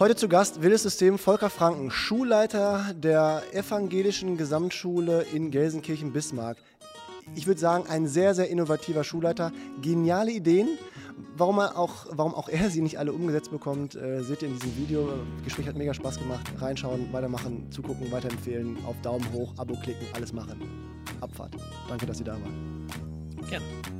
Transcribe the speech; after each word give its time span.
Heute 0.00 0.16
zu 0.16 0.28
Gast 0.28 0.62
Wildes 0.62 0.82
System 0.82 1.18
Volker 1.18 1.50
Franken, 1.50 1.90
Schulleiter 1.90 2.94
der 2.94 3.42
Evangelischen 3.52 4.38
Gesamtschule 4.38 5.26
in 5.34 5.50
Gelsenkirchen-Bismarck. 5.50 6.56
Ich 7.34 7.46
würde 7.46 7.60
sagen, 7.60 7.84
ein 7.86 8.08
sehr, 8.08 8.34
sehr 8.34 8.48
innovativer 8.48 9.04
Schulleiter. 9.04 9.52
Geniale 9.82 10.30
Ideen. 10.30 10.68
Warum, 11.36 11.58
er 11.58 11.76
auch, 11.76 12.06
warum 12.12 12.34
auch 12.34 12.48
er 12.48 12.70
sie 12.70 12.80
nicht 12.80 12.98
alle 12.98 13.12
umgesetzt 13.12 13.50
bekommt, 13.50 13.94
äh, 13.94 14.22
seht 14.22 14.40
ihr 14.40 14.48
in 14.48 14.54
diesem 14.54 14.74
Video. 14.78 15.06
Das 15.36 15.44
Gespräch 15.44 15.66
hat 15.68 15.76
mega 15.76 15.92
Spaß 15.92 16.18
gemacht. 16.18 16.50
Reinschauen, 16.56 17.12
weitermachen, 17.12 17.70
zugucken, 17.70 18.10
weiterempfehlen, 18.10 18.78
auf 18.86 18.96
Daumen 19.02 19.30
hoch, 19.34 19.52
Abo 19.58 19.74
klicken, 19.82 20.06
alles 20.14 20.32
machen. 20.32 20.62
Abfahrt. 21.20 21.54
Danke, 21.90 22.06
dass 22.06 22.20
ihr 22.20 22.24
da 22.24 22.32
wart. 22.32 23.50
Gerne. 23.50 23.99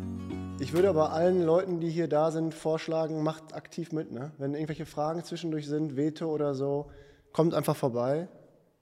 Ich 0.61 0.75
würde 0.75 0.91
aber 0.91 1.13
allen 1.13 1.43
Leuten, 1.43 1.81
die 1.81 1.89
hier 1.89 2.07
da 2.07 2.31
sind, 2.31 2.53
vorschlagen, 2.53 3.23
macht 3.23 3.55
aktiv 3.55 3.93
mit. 3.93 4.13
Ne? 4.13 4.33
Wenn 4.37 4.53
irgendwelche 4.53 4.85
Fragen 4.85 5.25
zwischendurch 5.25 5.67
sind, 5.67 5.97
Veto 5.97 6.27
oder 6.27 6.55
so, 6.55 6.91
kommt 7.33 7.55
einfach 7.55 7.75
vorbei. 7.75 8.29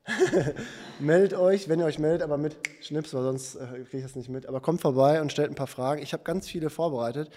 meldet 0.98 1.38
euch, 1.38 1.68
wenn 1.68 1.78
ihr 1.78 1.84
euch 1.84 2.00
meldet, 2.00 2.22
aber 2.22 2.36
mit 2.36 2.56
Schnips, 2.80 3.14
weil 3.14 3.22
sonst 3.22 3.54
äh, 3.54 3.84
kriege 3.84 3.98
ich 3.98 4.02
das 4.02 4.16
nicht 4.16 4.28
mit. 4.28 4.46
Aber 4.46 4.60
kommt 4.60 4.80
vorbei 4.80 5.20
und 5.20 5.30
stellt 5.30 5.50
ein 5.50 5.54
paar 5.54 5.68
Fragen. 5.68 6.02
Ich 6.02 6.12
habe 6.12 6.24
ganz 6.24 6.48
viele 6.48 6.68
vorbereitet 6.68 7.30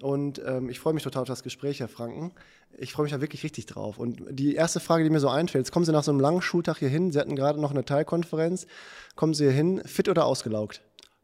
und 0.00 0.40
ähm, 0.46 0.70
ich 0.70 0.78
freue 0.78 0.94
mich 0.94 1.02
total 1.02 1.22
auf 1.22 1.28
das 1.28 1.42
Gespräch, 1.42 1.80
Herr 1.80 1.88
Franken. 1.88 2.32
Ich 2.78 2.92
freue 2.92 3.04
mich 3.04 3.12
da 3.12 3.20
wirklich 3.20 3.42
richtig 3.42 3.66
drauf. 3.66 3.98
Und 3.98 4.22
die 4.30 4.54
erste 4.54 4.78
Frage, 4.78 5.02
die 5.02 5.10
mir 5.10 5.18
so 5.18 5.28
einfällt, 5.28 5.64
jetzt 5.64 5.72
kommen 5.72 5.84
Sie 5.84 5.90
nach 5.90 6.04
so 6.04 6.12
einem 6.12 6.20
langen 6.20 6.42
Schultag 6.42 6.78
hier 6.78 6.88
hin, 6.88 7.10
Sie 7.10 7.18
hatten 7.18 7.34
gerade 7.34 7.60
noch 7.60 7.72
eine 7.72 7.84
Teilkonferenz, 7.84 8.68
kommen 9.16 9.34
Sie 9.34 9.46
hier 9.46 9.52
hin, 9.52 9.82
fit 9.84 10.08
oder 10.08 10.26
ausgelaugt? 10.26 10.80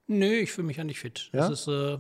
Nö, 0.09 0.33
ich 0.33 0.51
fühle 0.51 0.67
mich 0.67 0.79
ja 0.79 0.85
nicht 0.85 0.99
fit. 0.99 1.31
Ja? 1.33 1.49
Das 1.49 1.61
ist... 1.61 1.69
Äh 1.69 1.99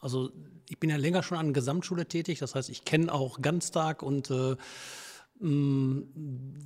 also 0.00 0.30
ich 0.68 0.78
bin 0.78 0.90
ja 0.90 0.96
länger 0.96 1.22
schon 1.22 1.38
an 1.38 1.52
Gesamtschule 1.52 2.06
tätig, 2.06 2.38
das 2.38 2.54
heißt, 2.54 2.68
ich 2.70 2.84
kenne 2.84 3.12
auch 3.12 3.40
Ganztag 3.40 4.02
und 4.02 4.30
äh, 4.30 4.56
mm, 5.40 6.02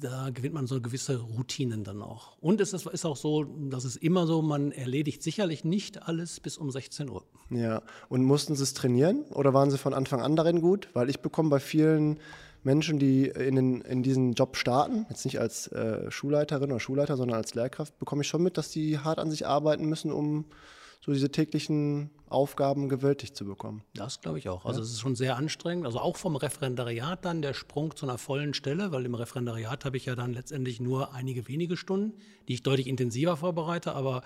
da 0.01 0.31
gewinnt 0.31 0.55
man 0.55 0.67
so 0.67 0.81
gewisse 0.81 1.19
Routinen 1.19 1.85
dann 1.85 2.03
auch. 2.03 2.37
Und 2.39 2.61
es 2.61 2.73
ist, 2.73 2.87
ist, 2.87 3.05
auch 3.05 3.17
so, 3.17 3.45
dass 3.45 3.85
es 3.85 3.97
immer 3.97 4.27
so, 4.27 4.43
man 4.43 4.73
erledigt 4.73 5.23
sicherlich 5.23 5.65
nicht 5.65 6.03
alles 6.03 6.41
bis 6.41 6.59
um 6.59 6.71
16 6.71 7.09
Uhr. 7.09 7.25
Ja, 7.51 7.83
und 8.09 8.25
mussten 8.25 8.57
Sie 8.57 8.63
es 8.63 8.75
trainieren 8.75 9.23
oder 9.31 9.55
waren 9.55 9.71
Sie 9.71 9.79
von 9.79 9.95
Anfang 9.95 10.21
an 10.21 10.37
darin 10.37 10.61
gut? 10.61 10.89
Weil 10.95 11.11
ich 11.11 11.21
bekomme 11.21 11.51
bei 11.51 11.61
vielen 11.61 12.19
Menschen, 12.65 12.99
die 12.99 13.27
in, 13.27 13.57
den, 13.57 13.81
in 13.83 14.03
diesen 14.03 14.35
Job 14.35 14.57
starten, 14.57 15.07
jetzt 15.11 15.25
nicht 15.25 15.41
als 15.41 15.67
äh, 15.69 16.11
Schulleiterin 16.11 16.71
oder 16.71 16.81
Schulleiter, 16.81 17.17
sondern 17.17 17.37
als 17.37 17.55
Lehrkraft, 17.55 17.99
bekomme 17.99 18.23
ich 18.23 18.29
schon 18.29 18.43
mit, 18.43 18.57
dass 18.57 18.71
die 18.71 18.99
hart 18.99 19.19
an 19.19 19.31
sich 19.31 19.47
arbeiten 19.47 19.87
müssen, 19.87 20.13
um 20.13 20.45
so 21.05 21.13
diese 21.13 21.31
täglichen 21.31 22.11
Aufgaben 22.29 22.89
gewältigt 22.89 23.37
zu 23.37 23.45
bekommen. 23.45 23.83
Das 23.95 24.21
glaube 24.21 24.39
ich 24.39 24.49
auch. 24.49 24.65
Also 24.65 24.81
ja. 24.81 24.85
es 24.85 24.93
ist 24.93 25.01
schon 25.01 25.17
sehr 25.17 25.37
anstrengend. 25.37 25.85
Also 25.85 25.99
auch 25.99 26.17
vom 26.17 26.37
Referendariat 26.37 27.25
dann 27.25 27.43
der 27.43 27.55
Sprung 27.55 27.95
zu 27.97 28.07
einer 28.07 28.19
vollen 28.19 28.55
Stelle, 28.55 28.93
weil 28.93 29.05
im 29.05 29.15
Referendariat 29.15 29.85
habe 29.85 29.97
ich 29.97 30.07
ja 30.07 30.15
dann 30.15 30.33
letztendlich 30.33 30.81
nur 30.81 31.13
einige 31.13 31.49
wenige 31.49 31.77
Stunden, 31.77 32.15
die 32.49 32.55
ich 32.55 32.63
deutlich 32.63 32.87
intensiver 32.87 33.37
vorbereite, 33.37 33.95
aber 33.95 34.23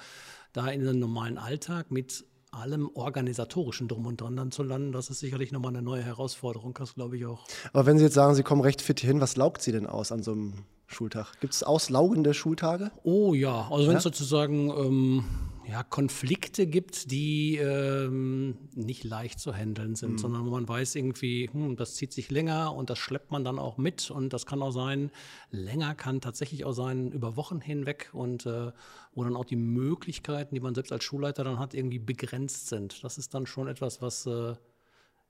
da 0.53 0.69
in 0.69 0.83
einem 0.83 0.99
normalen 1.01 1.39
Alltag 1.39 1.91
mit 1.91 2.25
allem 2.53 2.91
organisatorischen 2.95 3.89
Drum 3.89 4.07
und 4.07 4.21
Dran 4.21 4.37
dann 4.37 4.51
zu 4.51 4.63
landen, 4.63 4.93
das 4.93 5.11
ist 5.11 5.21
sicherlich 5.21 5.53
nochmal 5.53 5.71
eine 5.71 5.83
neue 5.83 6.03
Herausforderung, 6.03 6.75
das 6.75 6.95
glaube 6.95 7.17
ich 7.17 7.27
auch. 7.27 7.45
Aber 7.73 7.87
wenn 7.87 7.99
Sie 7.99 8.05
jetzt 8.05 8.15
sagen, 8.15 8.35
Sie 8.35 8.43
kommen 8.43 8.63
recht 8.63 8.81
fit 8.81 9.01
hin, 9.01 9.21
was 9.21 9.37
laugt 9.37 9.63
Sie 9.63 9.73
denn 9.73 9.87
aus 9.87 10.13
an 10.13 10.23
so 10.23 10.33
einem 10.33 10.65
Schultag? 10.87 11.33
Gibt 11.41 11.53
es 11.53 11.63
auslaugende 11.63 12.33
Schultage? 12.33 12.93
Oh 13.03 13.35
ja, 13.35 13.69
also 13.71 13.89
wenn 13.89 13.97
es 13.97 14.03
sozusagen 14.03 14.71
ähm, 14.71 15.25
ja, 15.69 15.83
Konflikte 15.83 16.67
gibt, 16.67 17.11
die 17.11 17.57
ähm, 17.57 18.57
nicht 18.75 19.03
leicht 19.03 19.41
zu 19.41 19.53
handeln 19.53 19.97
sind, 19.97 20.13
mhm. 20.13 20.19
sondern 20.19 20.47
wo 20.47 20.51
man 20.51 20.69
weiß 20.69 20.95
irgendwie, 20.95 21.51
hm, 21.51 21.77
das 21.77 21.97
zieht 21.97 22.13
sich 22.13 22.31
länger 22.31 22.73
und 22.75 22.89
das 22.89 22.99
schleppt 22.99 23.33
man 23.33 23.45
dann 23.45 23.59
auch 23.59 23.77
mit 23.77 24.11
und 24.11 24.33
das 24.33 24.47
kann 24.47 24.63
auch 24.63 24.71
sein, 24.71 25.11
länger 25.51 25.95
kann 25.97 26.21
tatsächlich 26.21 26.65
auch 26.65 26.73
sein 26.73 27.11
über 27.11 27.37
Wochen 27.37 27.61
hinweg 27.61 28.11
und 28.13 28.47
äh, 28.47 28.71
wo 29.13 29.25
dann 29.25 29.35
auch 29.35 29.45
die 29.45 29.57
Möglichkeiten, 29.57 30.55
die 30.55 30.61
man 30.61 30.75
selbst 30.75 30.93
als 30.93 31.03
Schulleiter 31.03 31.43
dann 31.43 31.59
hat, 31.59 31.75
irgendwie 31.75 31.99
begrenzt 31.99 32.69
sind. 32.69 33.03
Das 33.03 33.19
ist 33.19 33.35
dann 33.35 33.47
schon 33.47 33.67
etwas, 33.67 34.01
was 34.01 34.27
äh, 34.27 34.55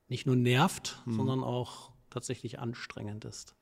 nicht 0.08 0.26
nur 0.26 0.36
nervt, 0.36 1.02
mhm. 1.06 1.14
sondern 1.14 1.44
auch 1.44 1.92
tatsächlich 2.10 2.58
anstrengend 2.58 3.24
ist. 3.24 3.55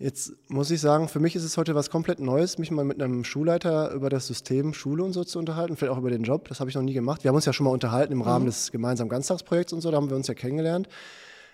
Jetzt 0.00 0.32
muss 0.46 0.70
ich 0.70 0.80
sagen, 0.80 1.08
für 1.08 1.18
mich 1.18 1.34
ist 1.34 1.42
es 1.42 1.56
heute 1.56 1.74
was 1.74 1.90
komplett 1.90 2.20
Neues, 2.20 2.56
mich 2.58 2.70
mal 2.70 2.84
mit 2.84 3.02
einem 3.02 3.24
Schulleiter 3.24 3.90
über 3.92 4.10
das 4.10 4.28
System 4.28 4.72
Schule 4.72 5.02
und 5.02 5.12
so 5.12 5.24
zu 5.24 5.40
unterhalten, 5.40 5.76
vielleicht 5.76 5.92
auch 5.92 5.98
über 5.98 6.10
den 6.10 6.22
Job. 6.22 6.46
Das 6.48 6.60
habe 6.60 6.70
ich 6.70 6.76
noch 6.76 6.82
nie 6.82 6.92
gemacht. 6.92 7.24
Wir 7.24 7.30
haben 7.30 7.34
uns 7.34 7.46
ja 7.46 7.52
schon 7.52 7.64
mal 7.64 7.72
unterhalten 7.72 8.12
im 8.12 8.22
Rahmen 8.22 8.44
mhm. 8.44 8.50
des 8.50 8.70
gemeinsamen 8.70 9.10
Ganztagsprojekts 9.10 9.72
und 9.72 9.80
so, 9.80 9.90
da 9.90 9.96
haben 9.96 10.08
wir 10.08 10.16
uns 10.16 10.28
ja 10.28 10.34
kennengelernt. 10.34 10.88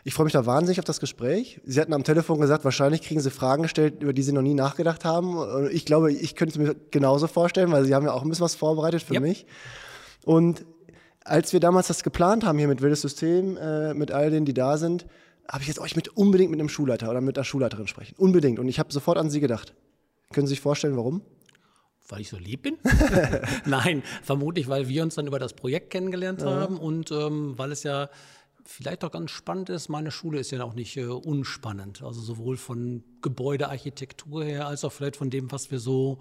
Ich 0.06 0.12
freue 0.12 0.24
mich 0.24 0.34
da 0.34 0.44
wahnsinnig 0.44 0.78
auf 0.78 0.84
das 0.84 1.00
Gespräch. 1.00 1.62
Sie 1.64 1.80
hatten 1.80 1.94
am 1.94 2.04
Telefon 2.04 2.38
gesagt, 2.38 2.66
wahrscheinlich 2.66 3.00
kriegen 3.00 3.20
Sie 3.20 3.30
Fragen 3.30 3.62
gestellt, 3.62 4.02
über 4.02 4.12
die 4.12 4.22
Sie 4.22 4.32
noch 4.32 4.42
nie 4.42 4.52
nachgedacht 4.52 5.06
haben. 5.06 5.70
Ich 5.70 5.86
glaube, 5.86 6.12
ich 6.12 6.36
könnte 6.36 6.60
es 6.60 6.66
mir 6.66 6.76
genauso 6.90 7.26
vorstellen, 7.26 7.72
weil 7.72 7.86
Sie 7.86 7.94
haben 7.94 8.04
ja 8.04 8.12
auch 8.12 8.22
ein 8.22 8.28
bisschen 8.28 8.44
was 8.44 8.54
vorbereitet 8.54 9.02
für 9.02 9.14
yep. 9.14 9.22
mich. 9.22 9.46
Und 10.26 10.66
als 11.24 11.54
wir 11.54 11.60
damals 11.60 11.86
das 11.86 12.02
geplant 12.02 12.44
haben 12.44 12.58
hier 12.58 12.68
mit 12.68 12.82
Wildes 12.82 13.00
System, 13.00 13.56
äh, 13.56 13.94
mit 13.94 14.12
all 14.12 14.30
denen, 14.30 14.44
die 14.44 14.52
da 14.52 14.76
sind, 14.76 15.06
habe 15.48 15.62
ich 15.62 15.68
jetzt 15.68 15.78
euch 15.78 15.96
mit 15.96 16.08
unbedingt 16.08 16.50
mit 16.50 16.60
einem 16.60 16.68
Schulleiter 16.68 17.10
oder 17.10 17.20
mit 17.20 17.36
einer 17.36 17.44
Schulleiterin 17.44 17.86
sprechen. 17.86 18.14
Unbedingt. 18.16 18.58
Und 18.58 18.68
ich 18.68 18.78
habe 18.78 18.92
sofort 18.92 19.18
an 19.18 19.30
Sie 19.30 19.40
gedacht. 19.40 19.74
Können 20.32 20.46
Sie 20.46 20.52
sich 20.52 20.60
vorstellen, 20.60 20.96
warum? 20.96 21.22
Weil 22.08 22.20
ich 22.20 22.28
so 22.28 22.36
lieb 22.36 22.62
bin? 22.62 22.76
Nein, 23.66 24.02
vermutlich, 24.22 24.68
weil 24.68 24.88
wir 24.88 25.02
uns 25.02 25.14
dann 25.14 25.26
über 25.26 25.38
das 25.38 25.54
Projekt 25.54 25.90
kennengelernt 25.90 26.42
ja. 26.42 26.48
haben 26.48 26.76
und 26.76 27.10
ähm, 27.10 27.54
weil 27.56 27.72
es 27.72 27.82
ja 27.82 28.10
vielleicht 28.66 29.04
auch 29.04 29.10
ganz 29.10 29.30
spannend 29.30 29.68
ist. 29.68 29.88
Meine 29.88 30.10
Schule 30.10 30.38
ist 30.38 30.50
ja 30.50 30.62
auch 30.64 30.74
nicht 30.74 30.96
äh, 30.96 31.04
unspannend. 31.04 32.02
Also 32.02 32.20
sowohl 32.20 32.56
von 32.56 33.04
Gebäudearchitektur 33.22 34.44
her 34.44 34.66
als 34.66 34.84
auch 34.84 34.92
vielleicht 34.92 35.16
von 35.16 35.30
dem, 35.30 35.52
was 35.52 35.70
wir 35.70 35.78
so 35.78 36.18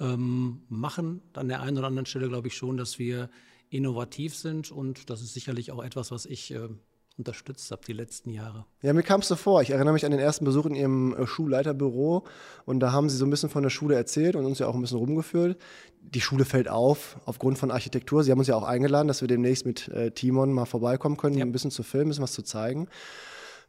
ähm, 0.00 0.62
machen. 0.68 1.22
An 1.34 1.48
der 1.48 1.62
einen 1.62 1.78
oder 1.78 1.86
anderen 1.86 2.06
Stelle 2.06 2.28
glaube 2.28 2.48
ich 2.48 2.56
schon, 2.56 2.76
dass 2.76 2.98
wir 2.98 3.30
innovativ 3.70 4.36
sind 4.36 4.70
und 4.70 5.10
das 5.10 5.20
ist 5.20 5.34
sicherlich 5.34 5.72
auch 5.72 5.82
etwas, 5.82 6.10
was 6.10 6.26
ich 6.26 6.52
äh, 6.52 6.68
unterstützt 7.16 7.70
habe 7.70 7.82
die 7.86 7.92
letzten 7.92 8.30
Jahre. 8.30 8.66
Ja, 8.82 8.92
mir 8.92 9.02
kam 9.02 9.20
es 9.20 9.28
so 9.28 9.36
vor. 9.36 9.62
Ich 9.62 9.70
erinnere 9.70 9.92
mich 9.92 10.04
an 10.04 10.10
den 10.10 10.20
ersten 10.20 10.44
Besuch 10.44 10.66
in 10.66 10.74
Ihrem 10.74 11.14
äh, 11.14 11.26
Schulleiterbüro 11.26 12.24
und 12.64 12.80
da 12.80 12.92
haben 12.92 13.08
Sie 13.08 13.16
so 13.16 13.24
ein 13.24 13.30
bisschen 13.30 13.50
von 13.50 13.62
der 13.62 13.70
Schule 13.70 13.94
erzählt 13.94 14.36
und 14.36 14.44
uns 14.44 14.58
ja 14.58 14.66
auch 14.66 14.74
ein 14.74 14.80
bisschen 14.80 14.98
rumgeführt. 14.98 15.56
Die 16.00 16.20
Schule 16.20 16.44
fällt 16.44 16.68
auf 16.68 17.18
aufgrund 17.24 17.58
von 17.58 17.70
Architektur. 17.70 18.24
Sie 18.24 18.30
haben 18.30 18.38
uns 18.38 18.48
ja 18.48 18.56
auch 18.56 18.64
eingeladen, 18.64 19.08
dass 19.08 19.20
wir 19.20 19.28
demnächst 19.28 19.64
mit 19.64 19.88
äh, 19.88 20.10
Timon 20.10 20.52
mal 20.52 20.66
vorbeikommen 20.66 21.16
können, 21.16 21.38
ja. 21.38 21.44
ein 21.44 21.52
bisschen 21.52 21.70
zu 21.70 21.82
filmen, 21.82 22.06
ein 22.06 22.08
bisschen 22.10 22.24
was 22.24 22.32
zu 22.32 22.42
zeigen. 22.42 22.88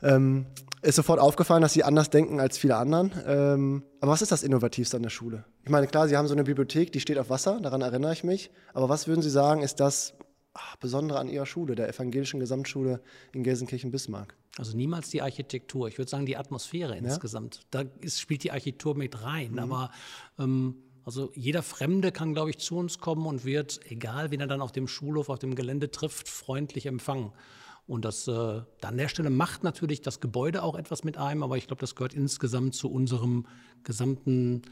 Ähm, 0.01 0.45
ist 0.81 0.95
sofort 0.95 1.19
aufgefallen, 1.19 1.61
dass 1.61 1.73
Sie 1.73 1.83
anders 1.83 2.09
denken 2.09 2.39
als 2.39 2.57
viele 2.57 2.75
anderen. 2.75 3.11
Ähm, 3.25 3.83
aber 4.01 4.11
was 4.11 4.21
ist 4.21 4.31
das 4.31 4.43
Innovativste 4.43 4.97
an 4.97 5.03
der 5.03 5.09
Schule? 5.09 5.45
Ich 5.63 5.69
meine, 5.69 5.87
klar, 5.87 6.07
Sie 6.07 6.17
haben 6.17 6.27
so 6.27 6.33
eine 6.33 6.43
Bibliothek, 6.43 6.91
die 6.91 6.99
steht 6.99 7.17
auf 7.17 7.29
Wasser, 7.29 7.59
daran 7.61 7.81
erinnere 7.81 8.13
ich 8.13 8.23
mich. 8.23 8.51
Aber 8.73 8.89
was 8.89 9.07
würden 9.07 9.21
Sie 9.21 9.29
sagen, 9.29 9.61
ist 9.63 9.79
das 9.79 10.13
Besondere 10.79 11.19
an 11.19 11.27
Ihrer 11.27 11.45
Schule, 11.45 11.75
der 11.75 11.89
Evangelischen 11.89 12.39
Gesamtschule 12.39 13.01
in 13.33 13.43
Gelsenkirchen-Bismarck? 13.43 14.35
Also 14.57 14.75
niemals 14.75 15.09
die 15.09 15.21
Architektur. 15.21 15.87
Ich 15.87 15.97
würde 15.97 16.09
sagen, 16.09 16.25
die 16.25 16.37
Atmosphäre 16.37 16.93
ja? 16.93 16.99
insgesamt. 16.99 17.65
Da 17.71 17.83
ist, 18.01 18.21
spielt 18.21 18.43
die 18.43 18.51
Architektur 18.51 18.95
mit 18.95 19.21
rein. 19.23 19.53
Mhm. 19.53 19.59
Aber 19.59 19.91
ähm, 20.39 20.75
also 21.03 21.31
jeder 21.35 21.61
Fremde 21.61 22.11
kann, 22.11 22.33
glaube 22.33 22.49
ich, 22.49 22.57
zu 22.57 22.77
uns 22.77 22.99
kommen 22.99 23.25
und 23.25 23.45
wird, 23.45 23.79
egal 23.89 24.31
wen 24.31 24.41
er 24.41 24.47
dann 24.47 24.61
auf 24.61 24.71
dem 24.71 24.87
Schulhof, 24.87 25.29
auf 25.29 25.39
dem 25.39 25.55
Gelände 25.55 25.91
trifft, 25.91 26.29
freundlich 26.29 26.85
empfangen. 26.87 27.31
Und 27.87 28.03
das 28.03 28.27
äh, 28.27 28.31
an 28.31 28.97
der 28.97 29.09
Stelle 29.09 29.29
macht 29.29 29.63
natürlich 29.63 30.01
das 30.01 30.19
Gebäude 30.19 30.63
auch 30.63 30.75
etwas 30.75 31.03
mit 31.03 31.17
einem, 31.17 31.43
aber 31.43 31.57
ich 31.57 31.67
glaube, 31.67 31.81
das 31.81 31.93
gehört 31.93 32.15
insgesamt 32.15 32.73
zu 32.73 32.89
unserem 32.89 33.45
gesamten 33.83 34.63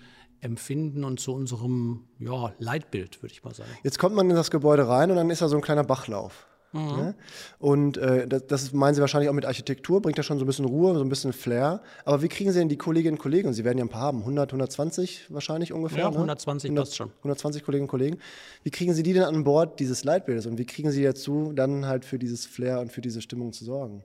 Empfinden 0.44 1.04
und 1.04 1.20
zu 1.20 1.34
unserem 1.34 2.02
ja, 2.20 2.54
Leitbild, 2.59 3.22
würde 3.22 3.34
ich 3.34 3.44
mal 3.44 3.54
sagen. 3.54 3.70
Jetzt 3.84 4.00
kommt 4.00 4.16
man 4.16 4.30
in 4.30 4.36
das 4.36 4.52
Gebäude 4.52 4.88
rein 4.88 5.09
und 5.09 5.18
dann 5.18 5.30
ist 5.30 5.42
da 5.42 5.48
so 5.48 5.56
ein 5.56 5.62
kleiner 5.62 5.84
Bachlauf. 5.84 6.48
Mhm. 6.74 6.81
Ne? 6.81 7.16
Und 7.59 7.98
äh, 7.98 8.28
das, 8.28 8.48
das, 8.48 8.74
meinen 8.74 8.96
Sie 8.96 9.02
wahrscheinlich 9.02 9.30
auch 9.30 9.34
mit 9.34 9.46
Architektur, 9.46 10.02
bringt 10.02 10.18
ja 10.18 10.24
schon 10.24 10.40
so 10.40 10.44
ein 10.44 10.48
bisschen 10.48 10.66
Ruhe, 10.66 10.96
so 10.96 11.02
ein 11.02 11.09
bisschen 11.09 11.31
Flair. 11.31 11.81
Aber 12.04 12.22
wie 12.22 12.28
kriegen 12.28 12.52
Sie 12.52 12.59
denn 12.59 12.68
die 12.68 12.78
Kolleginnen 12.78 13.18
und 13.18 13.22
Kollegen, 13.22 13.48
und 13.48 13.54
Sie 13.54 13.64
werden 13.64 13.78
ja 13.78 13.86
ein 13.86 13.90
paar 13.90 14.01
haben, 14.01 14.19
100, 14.19 14.50
120 14.50 15.28
wahrscheinlich 15.30 15.72
ungefähr? 15.72 16.00
Ja, 16.00 16.07
120 16.07 16.72
ne? 16.72 16.74
100, 16.74 16.86
passt 16.86 16.98
schon. 16.98 17.12
120 17.19 17.63
Kolleginnen 17.63 17.86
und 17.86 17.92
Kollegen. 17.92 18.18
Wie 18.63 18.72
kriegen 18.72 18.94
Sie 18.94 19.04
die 19.04 19.13
denn 19.13 19.24
an 19.24 19.44
Bord 19.44 19.80
dieses 19.80 20.04
Leitbildes 20.04 20.48
und 20.48 20.57
wie 20.57 20.66
kriegen 20.66 20.92
Sie 20.92 21.04
dazu, 21.04 21.54
dann 21.54 21.86
halt 21.86 22.06
für 22.06 22.18
dieses 22.18 22.45
Flair 22.45 22.80
und 22.80 22.92
für 22.92 23.01
diese 23.01 23.22
Stimmung 23.22 23.54
zu 23.54 23.66
sorgen? 23.66 24.04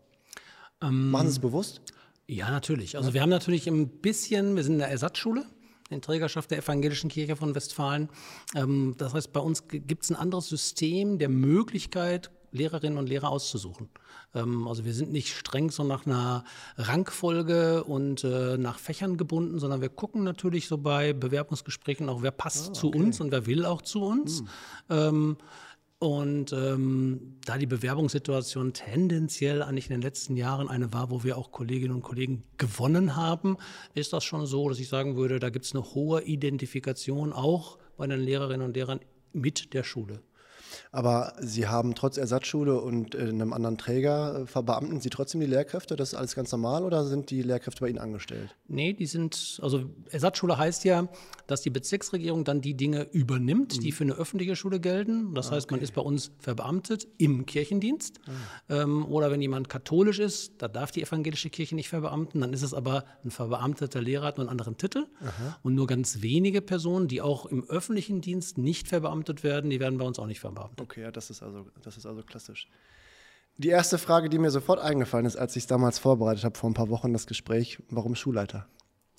Ähm, 0.82 1.10
Machen 1.10 1.26
Sie 1.26 1.32
es 1.32 1.38
bewusst? 1.38 1.80
Ja, 2.26 2.50
natürlich. 2.50 2.98
Also 2.98 3.08
ja. 3.08 3.14
wir 3.14 3.22
haben 3.22 3.30
natürlich 3.30 3.66
ein 3.66 3.88
bisschen, 3.88 4.56
wir 4.56 4.62
sind 4.62 4.74
in 4.74 4.78
der 4.80 4.90
Ersatzschule 4.90 5.46
in 5.90 6.02
Trägerschaft 6.02 6.50
der 6.50 6.58
Evangelischen 6.58 7.10
Kirche 7.10 7.36
von 7.36 7.54
Westfalen. 7.54 8.08
Ähm, 8.54 8.94
das 8.98 9.14
heißt, 9.14 9.32
bei 9.32 9.40
uns 9.40 9.68
gibt 9.68 10.04
es 10.04 10.10
ein 10.10 10.16
anderes 10.16 10.48
System 10.48 11.18
der 11.18 11.28
Möglichkeit, 11.28 12.30
Lehrerinnen 12.50 12.98
und 12.98 13.08
Lehrer 13.08 13.28
auszusuchen. 13.28 13.88
Ähm, 14.34 14.66
also 14.68 14.84
wir 14.84 14.94
sind 14.94 15.12
nicht 15.12 15.34
streng 15.34 15.70
so 15.70 15.84
nach 15.84 16.06
einer 16.06 16.44
Rangfolge 16.76 17.84
und 17.84 18.24
äh, 18.24 18.56
nach 18.56 18.78
Fächern 18.78 19.16
gebunden, 19.16 19.58
sondern 19.58 19.80
wir 19.80 19.88
gucken 19.88 20.24
natürlich 20.24 20.68
so 20.68 20.78
bei 20.78 21.12
Bewerbungsgesprächen 21.12 22.08
auch, 22.08 22.22
wer 22.22 22.30
passt 22.30 22.66
ah, 22.66 22.70
okay. 22.70 22.80
zu 22.80 22.90
uns 22.90 23.20
und 23.20 23.32
wer 23.32 23.46
will 23.46 23.64
auch 23.64 23.82
zu 23.82 24.02
uns. 24.02 24.42
Hm. 24.88 25.36
Und 26.00 26.52
ähm, 26.52 27.38
da 27.44 27.58
die 27.58 27.66
Bewerbungssituation 27.66 28.72
tendenziell 28.72 29.62
eigentlich 29.62 29.86
in 29.86 29.94
den 29.94 30.02
letzten 30.02 30.36
Jahren 30.36 30.68
eine 30.68 30.92
war, 30.92 31.10
wo 31.10 31.24
wir 31.24 31.36
auch 31.36 31.50
Kolleginnen 31.50 31.96
und 31.96 32.02
Kollegen 32.02 32.44
gewonnen 32.56 33.16
haben, 33.16 33.56
ist 33.94 34.12
das 34.12 34.22
schon 34.22 34.46
so, 34.46 34.68
dass 34.68 34.78
ich 34.78 34.88
sagen 34.88 35.16
würde, 35.16 35.40
da 35.40 35.50
gibt 35.50 35.64
es 35.64 35.74
eine 35.74 35.82
hohe 35.82 36.22
Identifikation 36.22 37.32
auch 37.32 37.78
bei 37.96 38.06
den 38.06 38.20
Lehrerinnen 38.20 38.64
und 38.64 38.76
Lehrern 38.76 39.00
mit 39.32 39.74
der 39.74 39.82
Schule. 39.82 40.22
Aber 40.92 41.34
Sie 41.40 41.66
haben 41.66 41.94
trotz 41.94 42.16
Ersatzschule 42.16 42.80
und 42.80 43.14
äh, 43.14 43.20
einem 43.20 43.52
anderen 43.52 43.78
Träger 43.78 44.42
äh, 44.42 44.46
verbeamten 44.46 45.00
Sie 45.00 45.10
trotzdem 45.10 45.40
die 45.40 45.46
Lehrkräfte? 45.46 45.96
Das 45.96 46.12
ist 46.12 46.14
alles 46.14 46.34
ganz 46.34 46.52
normal 46.52 46.84
oder 46.84 47.04
sind 47.04 47.30
die 47.30 47.42
Lehrkräfte 47.42 47.80
bei 47.80 47.88
Ihnen 47.88 47.98
angestellt? 47.98 48.54
Nee, 48.66 48.92
die 48.92 49.06
sind, 49.06 49.58
also 49.62 49.84
Ersatzschule 50.10 50.58
heißt 50.58 50.84
ja, 50.84 51.08
dass 51.46 51.62
die 51.62 51.70
Bezirksregierung 51.70 52.44
dann 52.44 52.60
die 52.60 52.74
Dinge 52.74 53.08
übernimmt, 53.12 53.76
mhm. 53.76 53.80
die 53.80 53.92
für 53.92 54.04
eine 54.04 54.14
öffentliche 54.14 54.54
Schule 54.54 54.80
gelten. 54.80 55.34
Das 55.34 55.48
ah, 55.48 55.52
heißt, 55.52 55.66
okay. 55.66 55.76
man 55.76 55.82
ist 55.82 55.94
bei 55.94 56.02
uns 56.02 56.30
verbeamtet 56.38 57.08
im 57.16 57.46
Kirchendienst. 57.46 58.20
Mhm. 58.26 58.32
Ähm, 58.68 59.06
oder 59.06 59.30
wenn 59.30 59.40
jemand 59.40 59.68
katholisch 59.68 60.18
ist, 60.18 60.52
da 60.58 60.68
darf 60.68 60.90
die 60.90 61.02
evangelische 61.02 61.50
Kirche 61.50 61.74
nicht 61.74 61.88
verbeamten, 61.88 62.40
dann 62.40 62.52
ist 62.52 62.62
es 62.62 62.74
aber 62.74 63.04
ein 63.24 63.30
verbeamteter 63.30 64.02
Lehrer, 64.02 64.26
hat 64.26 64.36
nur 64.36 64.44
einen 64.44 64.50
anderen 64.50 64.76
Titel. 64.76 65.06
Aha. 65.20 65.58
Und 65.62 65.74
nur 65.74 65.86
ganz 65.86 66.20
wenige 66.20 66.60
Personen, 66.60 67.08
die 67.08 67.22
auch 67.22 67.46
im 67.46 67.64
öffentlichen 67.64 68.20
Dienst 68.20 68.58
nicht 68.58 68.88
verbeamtet 68.88 69.42
werden, 69.42 69.70
die 69.70 69.80
werden 69.80 69.98
bei 69.98 70.04
uns 70.04 70.18
auch 70.18 70.26
nicht 70.26 70.40
verbeamtet. 70.40 70.67
Okay, 70.80 71.02
ja, 71.02 71.10
das 71.10 71.30
ist 71.30 71.42
also, 71.42 71.66
das 71.82 71.96
ist 71.96 72.06
also 72.06 72.22
klassisch. 72.22 72.68
Die 73.56 73.68
erste 73.68 73.98
Frage, 73.98 74.28
die 74.28 74.38
mir 74.38 74.50
sofort 74.50 74.78
eingefallen 74.78 75.26
ist, 75.26 75.36
als 75.36 75.56
ich 75.56 75.64
es 75.64 75.66
damals 75.66 75.98
vorbereitet 75.98 76.44
habe, 76.44 76.56
vor 76.56 76.70
ein 76.70 76.74
paar 76.74 76.90
Wochen 76.90 77.12
das 77.12 77.26
Gespräch, 77.26 77.82
warum 77.90 78.14
Schulleiter? 78.14 78.68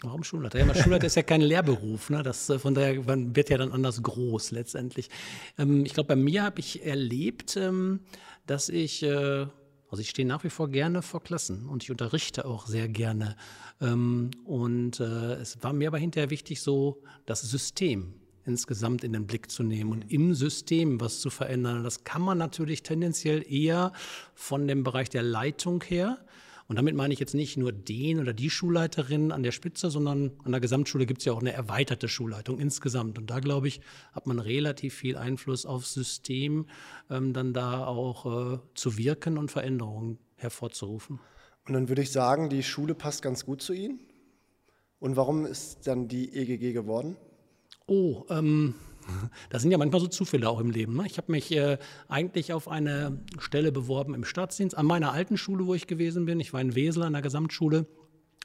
Warum 0.01 0.23
Schulleiter? 0.23 0.59
Ja, 0.59 0.75
Schulleiter 0.75 1.07
ist 1.07 1.15
ja 1.15 1.23
kein 1.23 1.41
Lehrberuf. 1.41 2.09
Ne? 2.09 2.23
Das, 2.23 2.49
äh, 2.49 2.57
von 2.57 2.73
daher 2.73 3.03
man 3.03 3.35
wird 3.35 3.49
ja 3.49 3.57
dann 3.57 3.73
anders 3.73 4.01
groß 4.01 4.51
letztendlich. 4.51 5.09
Ähm, 5.57 5.85
ich 5.85 5.93
glaube, 5.93 6.07
bei 6.07 6.15
mir 6.15 6.43
habe 6.43 6.61
ich 6.61 6.85
erlebt, 6.85 7.57
ähm, 7.57 7.99
dass 8.45 8.69
ich, 8.69 9.03
äh, 9.03 9.45
also 9.89 10.01
ich 10.01 10.09
stehe 10.09 10.25
nach 10.25 10.45
wie 10.45 10.49
vor 10.49 10.69
gerne 10.69 11.01
vor 11.01 11.21
Klassen 11.21 11.67
und 11.67 11.83
ich 11.83 11.91
unterrichte 11.91 12.45
auch 12.45 12.65
sehr 12.65 12.87
gerne. 12.87 13.35
Ähm, 13.81 14.31
und 14.45 15.01
äh, 15.01 15.33
es 15.33 15.61
war 15.63 15.73
mir 15.73 15.89
aber 15.89 15.97
hinterher 15.97 16.29
wichtig, 16.29 16.61
so 16.61 17.03
das 17.25 17.41
System 17.41 18.13
insgesamt 18.45 19.03
in 19.03 19.13
den 19.13 19.27
Blick 19.27 19.51
zu 19.51 19.63
nehmen 19.63 19.91
und 19.91 20.11
im 20.11 20.33
System 20.33 20.99
was 20.99 21.19
zu 21.19 21.29
verändern. 21.29 21.83
Das 21.83 22.03
kann 22.03 22.21
man 22.21 22.37
natürlich 22.37 22.83
tendenziell 22.83 23.45
eher 23.51 23.93
von 24.33 24.67
dem 24.67 24.83
Bereich 24.83 25.09
der 25.09 25.23
Leitung 25.23 25.83
her. 25.83 26.17
Und 26.69 26.75
damit 26.75 26.95
meine 26.95 27.11
ich 27.13 27.19
jetzt 27.19 27.33
nicht 27.33 27.57
nur 27.57 27.71
den 27.71 28.19
oder 28.19 28.31
die 28.31 28.51
Schulleiterin 28.51 29.31
an 29.31 29.41
der 29.41 29.51
Spitze, 29.51 29.89
sondern 29.89 30.31
an 30.43 30.51
der 30.51 30.61
Gesamtschule 30.61 31.07
gibt 31.07 31.21
es 31.21 31.25
ja 31.25 31.33
auch 31.33 31.41
eine 31.41 31.51
erweiterte 31.51 32.07
Schulleitung 32.07 32.59
insgesamt. 32.59 33.17
Und 33.17 33.31
da, 33.31 33.39
glaube 33.39 33.67
ich, 33.67 33.81
hat 34.13 34.27
man 34.27 34.37
relativ 34.37 34.93
viel 34.93 35.17
Einfluss 35.17 35.65
aufs 35.65 35.95
System, 35.95 36.67
ähm, 37.09 37.33
dann 37.33 37.53
da 37.53 37.87
auch 37.87 38.53
äh, 38.53 38.59
zu 38.75 38.97
wirken 38.99 39.39
und 39.39 39.49
Veränderungen 39.49 40.19
hervorzurufen. 40.35 41.19
Und 41.67 41.73
dann 41.73 41.89
würde 41.89 42.03
ich 42.03 42.11
sagen, 42.11 42.49
die 42.49 42.61
Schule 42.61 42.93
passt 42.93 43.23
ganz 43.23 43.45
gut 43.45 43.63
zu 43.63 43.73
Ihnen. 43.73 43.99
Und 44.99 45.15
warum 45.15 45.47
ist 45.47 45.87
dann 45.87 46.07
die 46.07 46.35
EGG 46.35 46.73
geworden? 46.73 47.17
Oh, 47.89 48.25
ähm, 48.29 48.75
das 49.49 49.63
sind 49.63 49.71
ja 49.71 49.77
manchmal 49.77 50.01
so 50.01 50.07
Zufälle 50.07 50.47
auch 50.47 50.59
im 50.59 50.69
Leben. 50.69 50.95
Ne? 50.95 51.05
Ich 51.07 51.17
habe 51.17 51.31
mich 51.31 51.51
äh, 51.51 51.77
eigentlich 52.07 52.53
auf 52.53 52.67
eine 52.67 53.19
Stelle 53.39 53.71
beworben 53.71 54.13
im 54.13 54.23
Staatsdienst 54.23 54.77
an 54.77 54.85
meiner 54.85 55.11
alten 55.11 55.37
Schule, 55.37 55.65
wo 55.65 55.73
ich 55.73 55.87
gewesen 55.87 56.25
bin. 56.25 56.39
Ich 56.39 56.53
war 56.53 56.61
in 56.61 56.75
Wesel 56.75 57.03
an 57.03 57.13
der 57.13 57.21
Gesamtschule 57.21 57.87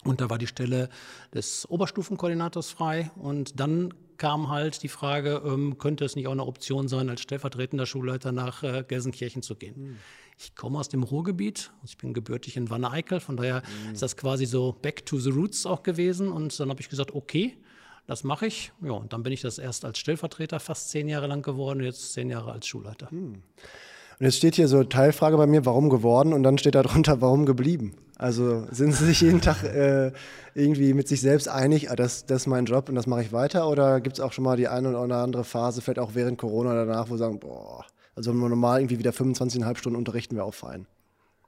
und 0.05 0.20
da 0.20 0.31
war 0.31 0.38
die 0.38 0.46
Stelle 0.46 0.88
des 1.32 1.69
Oberstufenkoordinators 1.69 2.70
frei. 2.70 3.11
Und 3.17 3.61
dann 3.61 3.93
kam 4.17 4.49
halt 4.49 4.82
die 4.82 4.88
Frage, 4.88 5.43
ähm, 5.44 5.79
könnte 5.79 6.05
es 6.05 6.14
nicht 6.17 6.26
auch 6.29 6.32
eine 6.32 6.47
Option 6.47 6.88
sein, 6.88 7.11
als 7.11 7.20
stellvertretender 7.20 7.87
Schulleiter 7.87 8.32
nach 8.32 8.62
äh, 8.62 8.85
Gelsenkirchen 8.87 9.43
zu 9.43 9.56
gehen? 9.56 9.75
Hm. 9.75 9.97
Ich 10.37 10.56
komme 10.56 10.79
aus 10.79 10.88
dem 10.88 11.05
Ruhrgebiet, 11.05 11.70
also 11.81 11.93
ich 11.93 11.99
bin 11.99 12.12
gebürtig 12.12 12.56
in 12.56 12.69
Wanne-Eickel, 12.69 13.20
von 13.20 13.37
daher 13.37 13.62
hm. 13.62 13.93
ist 13.93 14.02
das 14.02 14.17
quasi 14.17 14.47
so 14.47 14.73
back 14.73 15.06
to 15.06 15.19
the 15.19 15.31
roots 15.31 15.64
auch 15.64 15.82
gewesen. 15.82 16.29
Und 16.29 16.58
dann 16.58 16.70
habe 16.70 16.81
ich 16.81 16.88
gesagt, 16.88 17.14
okay, 17.14 17.56
das 18.06 18.25
mache 18.25 18.47
ich. 18.47 18.73
Ja, 18.83 18.93
und 18.93 19.12
dann 19.12 19.23
bin 19.23 19.33
ich 19.33 19.41
das 19.41 19.59
erst 19.59 19.85
als 19.85 19.99
Stellvertreter 19.99 20.61
fast 20.61 20.91
zehn 20.91 21.09
Jahre 21.09 21.27
lang 21.27 21.43
geworden, 21.43 21.81
jetzt 21.81 22.12
zehn 22.12 22.31
Jahre 22.31 22.53
als 22.53 22.67
Schulleiter. 22.67 23.11
Hm. 23.11 23.43
Und 24.19 24.27
jetzt 24.27 24.37
steht 24.37 24.55
hier 24.55 24.69
so 24.69 24.85
Teilfrage 24.85 25.37
bei 25.37 25.47
mir, 25.47 25.67
warum 25.67 25.91
geworden? 25.91 26.33
Und 26.33 26.43
dann 26.45 26.59
steht 26.59 26.75
da 26.75 26.83
drunter, 26.83 27.21
warum 27.21 27.47
geblieben? 27.47 27.97
Also 28.17 28.67
sind 28.71 28.93
Sie 28.93 29.06
sich 29.06 29.23
jeden 29.23 29.41
Tag 29.41 29.65
äh, 29.65 30.12
irgendwie 30.55 30.95
mit 30.95 31.09
sich 31.09 31.21
selbst 31.21 31.49
einig, 31.49 31.91
ah, 31.91 31.97
das, 31.97 32.27
das 32.27 32.43
ist 32.43 32.47
mein 32.47 32.65
Job 32.65 32.89
und 32.89 32.95
das 32.95 33.09
mache 33.09 33.23
ich 33.23 33.33
weiter? 33.33 33.69
Oder 33.69 34.01
gibt 34.01 34.17
es 34.17 34.21
auch 34.21 34.33
schon 34.33 34.45
mal 34.45 34.57
die 34.57 34.69
eine 34.69 34.97
oder 34.97 35.17
andere 35.17 35.43
Phase, 35.43 35.81
vielleicht 35.81 35.99
auch 35.99 36.15
während 36.15 36.39
Corona 36.39 36.71
oder 36.71 36.87
danach, 36.87 37.11
wo 37.11 37.15
Sie 37.15 37.19
sagen, 37.19 37.41
boah, 37.41 37.85
also 38.15 38.31
wenn 38.31 38.39
wir 38.39 38.49
normal 38.49 38.81
irgendwie 38.81 39.00
wieder 39.00 39.11
25,5 39.11 39.77
Stunden 39.79 39.99
unterrichten, 39.99 40.37
wir 40.37 40.45
auch 40.45 40.55
fein? 40.55 40.87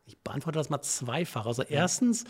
Ich 0.07 0.19
beantworte 0.19 0.59
das 0.59 0.71
mal 0.71 0.83
zweifach. 0.83 1.47
Also 1.47 1.63
erstens, 1.63 2.25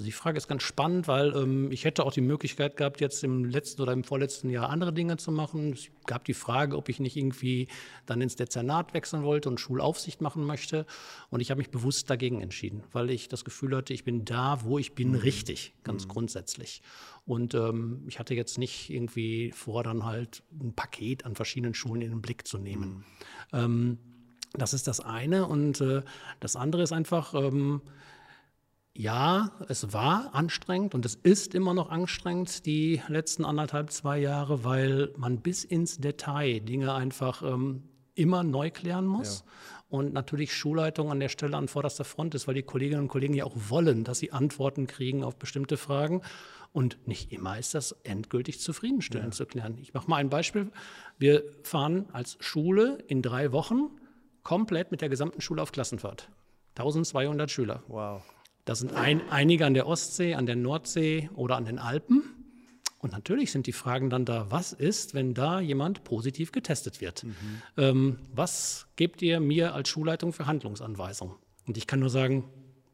also 0.00 0.06
die 0.06 0.12
Frage 0.12 0.38
ist 0.38 0.48
ganz 0.48 0.62
spannend, 0.62 1.08
weil 1.08 1.36
ähm, 1.36 1.70
ich 1.70 1.84
hätte 1.84 2.06
auch 2.06 2.12
die 2.14 2.22
Möglichkeit 2.22 2.78
gehabt, 2.78 3.02
jetzt 3.02 3.22
im 3.22 3.44
letzten 3.44 3.82
oder 3.82 3.92
im 3.92 4.02
vorletzten 4.02 4.48
Jahr 4.48 4.70
andere 4.70 4.94
Dinge 4.94 5.18
zu 5.18 5.30
machen. 5.30 5.74
Es 5.74 5.88
gab 6.06 6.24
die 6.24 6.32
Frage, 6.32 6.78
ob 6.78 6.88
ich 6.88 7.00
nicht 7.00 7.18
irgendwie 7.18 7.68
dann 8.06 8.22
ins 8.22 8.34
Dezernat 8.34 8.94
wechseln 8.94 9.24
wollte 9.24 9.50
und 9.50 9.60
Schulaufsicht 9.60 10.22
machen 10.22 10.46
möchte. 10.46 10.86
Und 11.28 11.40
ich 11.40 11.50
habe 11.50 11.58
mich 11.58 11.68
bewusst 11.68 12.08
dagegen 12.08 12.40
entschieden, 12.40 12.82
weil 12.92 13.10
ich 13.10 13.28
das 13.28 13.44
Gefühl 13.44 13.76
hatte, 13.76 13.92
ich 13.92 14.02
bin 14.02 14.24
da, 14.24 14.64
wo 14.64 14.78
ich 14.78 14.94
bin, 14.94 15.10
mhm. 15.10 15.16
richtig, 15.16 15.74
ganz 15.84 16.06
mhm. 16.06 16.12
grundsätzlich. 16.12 16.80
Und 17.26 17.52
ähm, 17.52 18.02
ich 18.06 18.18
hatte 18.18 18.34
jetzt 18.34 18.56
nicht 18.56 18.88
irgendwie 18.88 19.52
vor, 19.52 19.84
dann 19.84 20.06
halt 20.06 20.42
ein 20.50 20.72
Paket 20.72 21.26
an 21.26 21.34
verschiedenen 21.34 21.74
Schulen 21.74 22.00
in 22.00 22.08
den 22.08 22.22
Blick 22.22 22.48
zu 22.48 22.56
nehmen. 22.56 23.04
Mhm. 23.52 23.58
Ähm, 23.58 23.98
das 24.54 24.72
ist 24.72 24.86
das 24.88 25.00
eine. 25.00 25.46
Und 25.46 25.82
äh, 25.82 26.00
das 26.40 26.56
andere 26.56 26.84
ist 26.84 26.92
einfach, 26.92 27.34
ähm, 27.34 27.82
ja, 28.94 29.52
es 29.68 29.92
war 29.92 30.34
anstrengend 30.34 30.94
und 30.94 31.06
es 31.06 31.14
ist 31.14 31.54
immer 31.54 31.74
noch 31.74 31.90
anstrengend, 31.90 32.66
die 32.66 33.00
letzten 33.08 33.44
anderthalb, 33.44 33.90
zwei 33.90 34.18
Jahre, 34.18 34.64
weil 34.64 35.12
man 35.16 35.40
bis 35.40 35.64
ins 35.64 35.98
Detail 35.98 36.60
Dinge 36.60 36.92
einfach 36.92 37.42
ähm, 37.42 37.84
immer 38.14 38.42
neu 38.42 38.70
klären 38.70 39.06
muss. 39.06 39.40
Ja. 39.40 39.52
Und 39.88 40.12
natürlich 40.12 40.54
Schulleitung 40.54 41.10
an 41.10 41.18
der 41.18 41.28
Stelle 41.28 41.56
an 41.56 41.66
vorderster 41.66 42.04
Front 42.04 42.34
ist, 42.34 42.46
weil 42.46 42.54
die 42.54 42.62
Kolleginnen 42.62 43.02
und 43.02 43.08
Kollegen 43.08 43.34
ja 43.34 43.44
auch 43.44 43.56
wollen, 43.56 44.04
dass 44.04 44.20
sie 44.20 44.32
Antworten 44.32 44.86
kriegen 44.86 45.24
auf 45.24 45.36
bestimmte 45.36 45.76
Fragen. 45.76 46.22
Und 46.72 47.08
nicht 47.08 47.32
immer 47.32 47.58
ist 47.58 47.74
das 47.74 47.92
endgültig 48.04 48.60
zufriedenstellend 48.60 49.34
ja. 49.34 49.38
zu 49.38 49.46
klären. 49.46 49.78
Ich 49.78 49.92
mache 49.92 50.08
mal 50.08 50.16
ein 50.16 50.30
Beispiel. 50.30 50.70
Wir 51.18 51.42
fahren 51.64 52.06
als 52.12 52.36
Schule 52.38 52.98
in 53.08 53.22
drei 53.22 53.50
Wochen 53.50 53.90
komplett 54.44 54.92
mit 54.92 55.00
der 55.00 55.08
gesamten 55.08 55.40
Schule 55.40 55.62
auf 55.62 55.72
Klassenfahrt. 55.72 56.30
1200 56.76 57.50
Schüler. 57.50 57.82
Wow. 57.88 58.22
Das 58.70 58.78
sind 58.78 58.92
ein, 58.92 59.20
einige 59.30 59.66
an 59.66 59.74
der 59.74 59.88
Ostsee, 59.88 60.34
an 60.34 60.46
der 60.46 60.54
Nordsee 60.54 61.28
oder 61.34 61.56
an 61.56 61.64
den 61.64 61.80
Alpen. 61.80 62.22
Und 63.00 63.10
natürlich 63.10 63.50
sind 63.50 63.66
die 63.66 63.72
Fragen 63.72 64.10
dann 64.10 64.24
da, 64.24 64.48
was 64.52 64.72
ist, 64.72 65.12
wenn 65.12 65.34
da 65.34 65.58
jemand 65.58 66.04
positiv 66.04 66.52
getestet 66.52 67.00
wird? 67.00 67.24
Mhm. 67.24 67.34
Ähm, 67.76 68.18
was 68.32 68.86
gebt 68.94 69.22
ihr 69.22 69.40
mir 69.40 69.74
als 69.74 69.88
Schulleitung 69.88 70.32
für 70.32 70.46
Handlungsanweisungen? 70.46 71.34
Und 71.66 71.78
ich 71.78 71.88
kann 71.88 71.98
nur 71.98 72.10
sagen, 72.10 72.44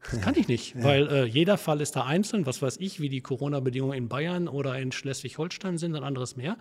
das 0.01 0.19
kann 0.19 0.33
ich 0.33 0.47
nicht, 0.47 0.73
ja. 0.73 0.83
weil 0.83 1.07
äh, 1.09 1.25
jeder 1.25 1.59
Fall 1.59 1.79
ist 1.79 1.95
da 1.95 2.05
einzeln. 2.05 2.47
Was 2.47 2.59
weiß 2.59 2.77
ich, 2.77 2.99
wie 2.99 3.09
die 3.09 3.21
Corona-Bedingungen 3.21 3.95
in 3.95 4.09
Bayern 4.09 4.47
oder 4.47 4.79
in 4.79 4.91
Schleswig-Holstein 4.91 5.77
sind, 5.77 5.95
ein 5.95 6.03
anderes 6.03 6.35
mehr. 6.35 6.57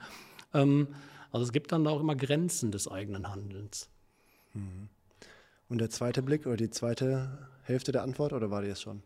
Ähm, 0.52 0.88
also 1.33 1.43
es 1.43 1.52
gibt 1.52 1.73
dann 1.73 1.85
da 1.85 1.91
auch 1.91 2.00
immer 2.00 2.17
Grenzen 2.17 2.71
des 2.71 2.87
eigenen 2.87 3.31
Handelns. 3.31 3.88
Mhm. 4.52 4.91
Und 5.71 5.79
der 5.79 5.88
zweite 5.88 6.21
Blick 6.21 6.45
oder 6.45 6.59
die 6.59 6.69
zweite 6.69 7.49
Hälfte 7.67 7.93
der 7.93 8.03
Antwort 8.03 8.33
oder 8.33 8.51
war 8.51 8.63
die 8.63 8.69
es 8.69 8.81
schon? 8.81 9.03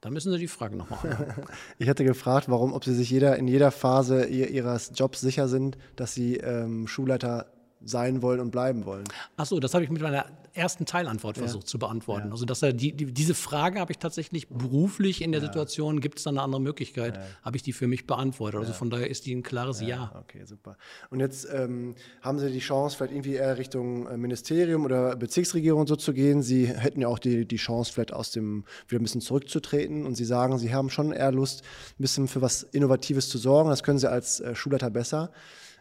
Da 0.00 0.10
müssen 0.10 0.30
Sie 0.32 0.38
die 0.38 0.48
Frage 0.48 0.76
nochmal. 0.76 1.34
ich 1.78 1.88
hatte 1.88 2.04
gefragt, 2.04 2.48
warum, 2.48 2.72
ob 2.72 2.84
Sie 2.84 2.94
sich 2.94 3.10
jeder, 3.10 3.36
in 3.36 3.48
jeder 3.48 3.70
Phase 3.70 4.26
Ihres 4.26 4.92
Jobs 4.94 5.20
sicher 5.20 5.48
sind, 5.48 5.78
dass 5.96 6.14
Sie 6.14 6.36
ähm, 6.36 6.86
Schulleiter 6.86 7.46
sein 7.84 8.22
wollen 8.22 8.40
und 8.40 8.50
bleiben 8.50 8.84
wollen. 8.84 9.04
Ach 9.36 9.46
so, 9.46 9.60
das 9.60 9.74
habe 9.74 9.84
ich 9.84 9.90
mit 9.90 10.02
meiner 10.02 10.26
ersten 10.52 10.84
Teilantwort 10.86 11.36
ja. 11.36 11.44
versucht 11.44 11.68
zu 11.68 11.78
beantworten. 11.78 12.26
Ja. 12.26 12.32
Also 12.32 12.44
dass 12.44 12.62
er 12.62 12.72
die, 12.72 12.92
die, 12.92 13.12
diese 13.12 13.34
Frage 13.34 13.80
habe 13.80 13.92
ich 13.92 13.98
tatsächlich 13.98 14.48
beruflich 14.48 15.22
in 15.22 15.32
der 15.32 15.40
ja. 15.40 15.46
Situation, 15.46 16.00
gibt 16.00 16.18
es 16.18 16.24
da 16.24 16.30
eine 16.30 16.42
andere 16.42 16.60
Möglichkeit, 16.60 17.18
habe 17.42 17.56
ich 17.56 17.62
die 17.62 17.72
für 17.72 17.86
mich 17.86 18.06
beantwortet. 18.06 18.60
Also 18.60 18.72
von 18.72 18.90
daher 18.90 19.08
ist 19.08 19.26
die 19.26 19.34
ein 19.34 19.42
klares 19.42 19.80
Ja. 19.80 20.12
Okay, 20.18 20.44
super. 20.44 20.76
Und 21.10 21.20
jetzt 21.20 21.46
ähm, 21.52 21.94
haben 22.20 22.38
Sie 22.38 22.50
die 22.50 22.58
Chance, 22.58 22.96
vielleicht 22.96 23.12
irgendwie 23.12 23.34
eher 23.34 23.56
Richtung 23.56 24.06
äh, 24.06 24.16
Ministerium 24.16 24.84
oder 24.84 25.16
Bezirksregierung 25.16 25.86
so 25.86 25.96
zu 25.96 26.12
gehen. 26.12 26.42
Sie 26.42 26.66
hätten 26.66 27.00
ja 27.00 27.08
auch 27.08 27.18
die, 27.18 27.46
die 27.46 27.56
Chance, 27.56 27.92
vielleicht 27.92 28.12
aus 28.12 28.32
dem 28.32 28.64
wieder 28.88 29.00
ein 29.00 29.04
bisschen 29.04 29.20
zurückzutreten 29.20 30.04
und 30.04 30.16
Sie 30.16 30.24
sagen, 30.24 30.58
Sie 30.58 30.74
haben 30.74 30.90
schon 30.90 31.12
eher 31.12 31.32
Lust, 31.32 31.62
ein 31.98 32.02
bisschen 32.02 32.28
für 32.28 32.42
was 32.42 32.64
Innovatives 32.64 33.28
zu 33.28 33.38
sorgen. 33.38 33.70
Das 33.70 33.82
können 33.82 33.98
Sie 33.98 34.10
als 34.10 34.40
äh, 34.40 34.54
Schulleiter 34.54 34.90
besser. 34.90 35.30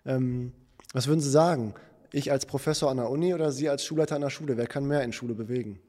Ähm, 0.06 0.54
was 0.94 1.08
würden 1.08 1.20
Sie 1.20 1.30
sagen? 1.30 1.74
Ich 2.12 2.32
als 2.32 2.46
Professor 2.46 2.90
an 2.90 2.98
der 2.98 3.10
Uni 3.10 3.34
oder 3.34 3.52
Sie 3.52 3.70
als 3.70 3.84
Schulleiter 3.84 4.16
an 4.16 4.22
der 4.22 4.30
Schule? 4.30 4.58
Wer 4.58 4.68
kann 4.68 4.86
mehr 4.86 5.04
in 5.04 5.12
Schule 5.12 5.34
bewegen? 5.34 5.80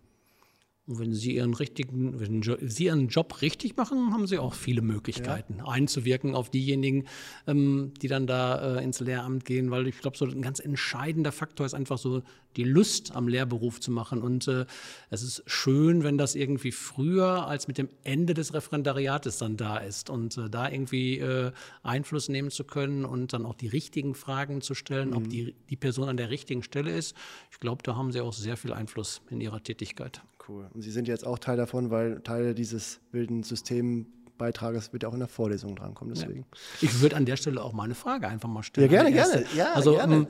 Und 0.89 0.99
wenn 0.99 1.13
Sie 1.13 1.37
Ihren 1.37 1.53
richtigen, 1.53 2.19
wenn 2.19 2.43
Sie 2.43 2.85
Ihren 2.85 3.09
Job 3.09 3.43
richtig 3.43 3.77
machen, 3.77 4.11
haben 4.13 4.27
Sie 4.27 4.39
auch 4.39 4.55
viele 4.55 4.81
Möglichkeiten, 4.81 5.57
ja. 5.59 5.69
einzuwirken 5.69 6.35
auf 6.35 6.49
diejenigen, 6.49 7.05
ähm, 7.47 7.93
die 8.01 8.09
dann 8.09 8.27
da 8.27 8.79
äh, 8.79 8.85
ins 8.85 9.01
Lehramt 9.01 9.45
gehen, 9.45 9.71
weil 9.71 9.87
ich 9.87 9.99
glaube, 9.99 10.17
so 10.17 10.25
ein 10.25 10.41
ganz 10.41 10.61
entscheidender 10.61 11.31
Faktor 11.31 11.67
ist 11.67 11.75
einfach 11.75 11.99
so 11.99 12.23
die 12.57 12.65
Lust 12.65 13.15
am 13.15 13.29
Lehrberuf 13.29 13.81
zu 13.81 13.91
machen. 13.91 14.23
Und 14.23 14.49
äh, 14.49 14.65
es 15.11 15.23
ist 15.23 15.43
schön, 15.47 16.05
wenn 16.05 16.17
das 16.17 16.35
irgendwie 16.35 16.73
früher 16.73 17.47
als 17.47 17.69
mit 17.69 17.77
dem 17.77 17.91
Ende 18.03 18.33
des 18.33 18.55
Referendariates 18.55 19.37
dann 19.37 19.59
da 19.59 19.77
ist 19.77 20.09
und 20.09 20.39
äh, 20.39 20.49
da 20.49 20.71
irgendwie 20.71 21.19
äh, 21.19 21.53
Einfluss 21.83 22.31
nehmen 22.31 22.51
zu 22.51 22.65
können 22.65 23.05
und 23.05 23.35
dann 23.35 23.45
auch 23.45 23.55
die 23.55 23.69
richtigen 23.69 24.15
Fragen 24.15 24.63
zu 24.63 24.75
stellen, 24.75 25.11
mhm. 25.11 25.17
ob 25.17 25.29
die, 25.29 25.55
die 25.69 25.77
Person 25.77 26.09
an 26.09 26.17
der 26.17 26.31
richtigen 26.31 26.63
Stelle 26.63 26.91
ist. 26.93 27.15
Ich 27.53 27.61
glaube, 27.61 27.83
da 27.83 27.95
haben 27.95 28.11
Sie 28.11 28.23
auch 28.23 28.33
sehr 28.33 28.57
viel 28.57 28.73
Einfluss 28.73 29.21
in 29.29 29.43
Ihrer 29.43 29.63
Tätigkeit 29.63 30.23
cool. 30.49 30.69
Und 30.73 30.83
Sie 30.83 30.91
sind 30.91 31.09
jetzt 31.09 31.27
auch 31.27 31.39
Teil 31.39 31.57
davon, 31.57 31.91
weil 31.91 32.21
Teil 32.21 32.55
dieses 32.55 33.01
wilden 33.13 33.43
Systembeitrages 33.43 34.93
wird 34.93 35.03
ja 35.03 35.09
auch 35.09 35.15
in 35.15 35.21
der 35.21 35.29
Vorlesung 35.29 35.77
drankommen. 35.77 36.15
Deswegen. 36.15 36.41
Ja. 36.41 36.89
Ich 36.89 37.01
würde 37.01 37.17
an 37.17 37.27
der 37.27 37.37
Stelle 37.37 37.63
auch 37.63 37.73
mal 37.73 37.85
eine 37.85 37.95
Frage 37.95 38.29
einfach 38.29 38.49
mal 38.49 38.63
stellen. 38.63 38.91
Ja, 38.91 39.03
gerne, 39.03 39.15
gerne. 39.15 39.47
Ja, 39.55 39.73
also, 39.73 39.95
gerne. 39.95 40.15
Ähm, 40.15 40.27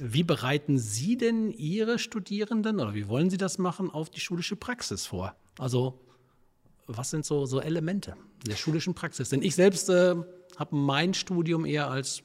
wie 0.00 0.22
bereiten 0.22 0.78
Sie 0.78 1.16
denn 1.16 1.50
Ihre 1.50 1.98
Studierenden 1.98 2.80
oder 2.80 2.94
wie 2.94 3.08
wollen 3.08 3.30
Sie 3.30 3.38
das 3.38 3.58
machen 3.58 3.90
auf 3.90 4.10
die 4.10 4.20
schulische 4.20 4.56
Praxis 4.56 5.06
vor? 5.06 5.34
Also, 5.58 6.00
was 6.86 7.10
sind 7.10 7.24
so, 7.24 7.46
so 7.46 7.60
Elemente 7.60 8.16
der 8.46 8.56
schulischen 8.56 8.94
Praxis? 8.94 9.28
Denn 9.28 9.42
ich 9.42 9.54
selbst 9.54 9.88
äh, 9.88 10.14
habe 10.56 10.76
mein 10.76 11.14
Studium 11.14 11.64
eher 11.64 11.90
als 11.90 12.22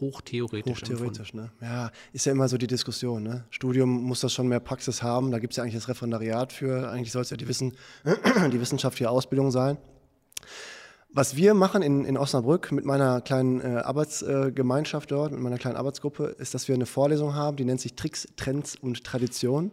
hochtheoretisch. 0.00 0.70
Hochtheoretisch, 0.70 1.34
ne? 1.34 1.50
Ja, 1.60 1.90
ist 2.12 2.26
ja 2.26 2.32
immer 2.32 2.48
so 2.48 2.58
die 2.58 2.66
Diskussion. 2.66 3.22
Ne? 3.22 3.44
Studium 3.50 3.90
muss 4.02 4.20
das 4.20 4.32
schon 4.32 4.48
mehr 4.48 4.60
Praxis 4.60 5.02
haben. 5.02 5.30
Da 5.30 5.38
gibt 5.38 5.52
es 5.52 5.56
ja 5.56 5.62
eigentlich 5.62 5.74
das 5.74 5.88
Referendariat 5.88 6.52
für. 6.52 6.90
Eigentlich 6.90 7.12
soll 7.12 7.22
es 7.22 7.30
ja 7.30 7.36
die, 7.36 7.48
Wissen, 7.48 7.76
die 8.52 8.60
wissenschaftliche 8.60 9.10
Ausbildung 9.10 9.50
sein. 9.50 9.78
Was 11.16 11.34
wir 11.34 11.54
machen 11.54 11.80
in, 11.80 12.04
in 12.04 12.18
Osnabrück 12.18 12.72
mit 12.72 12.84
meiner 12.84 13.22
kleinen 13.22 13.60
äh, 13.62 13.78
Arbeitsgemeinschaft 13.78 15.10
äh, 15.10 15.14
dort, 15.14 15.32
mit 15.32 15.40
meiner 15.40 15.56
kleinen 15.56 15.76
Arbeitsgruppe, 15.76 16.24
ist, 16.24 16.52
dass 16.52 16.68
wir 16.68 16.74
eine 16.74 16.84
Vorlesung 16.84 17.34
haben, 17.34 17.56
die 17.56 17.64
nennt 17.64 17.80
sich 17.80 17.94
Tricks, 17.94 18.28
Trends 18.36 18.76
und 18.76 19.02
Tradition 19.02 19.70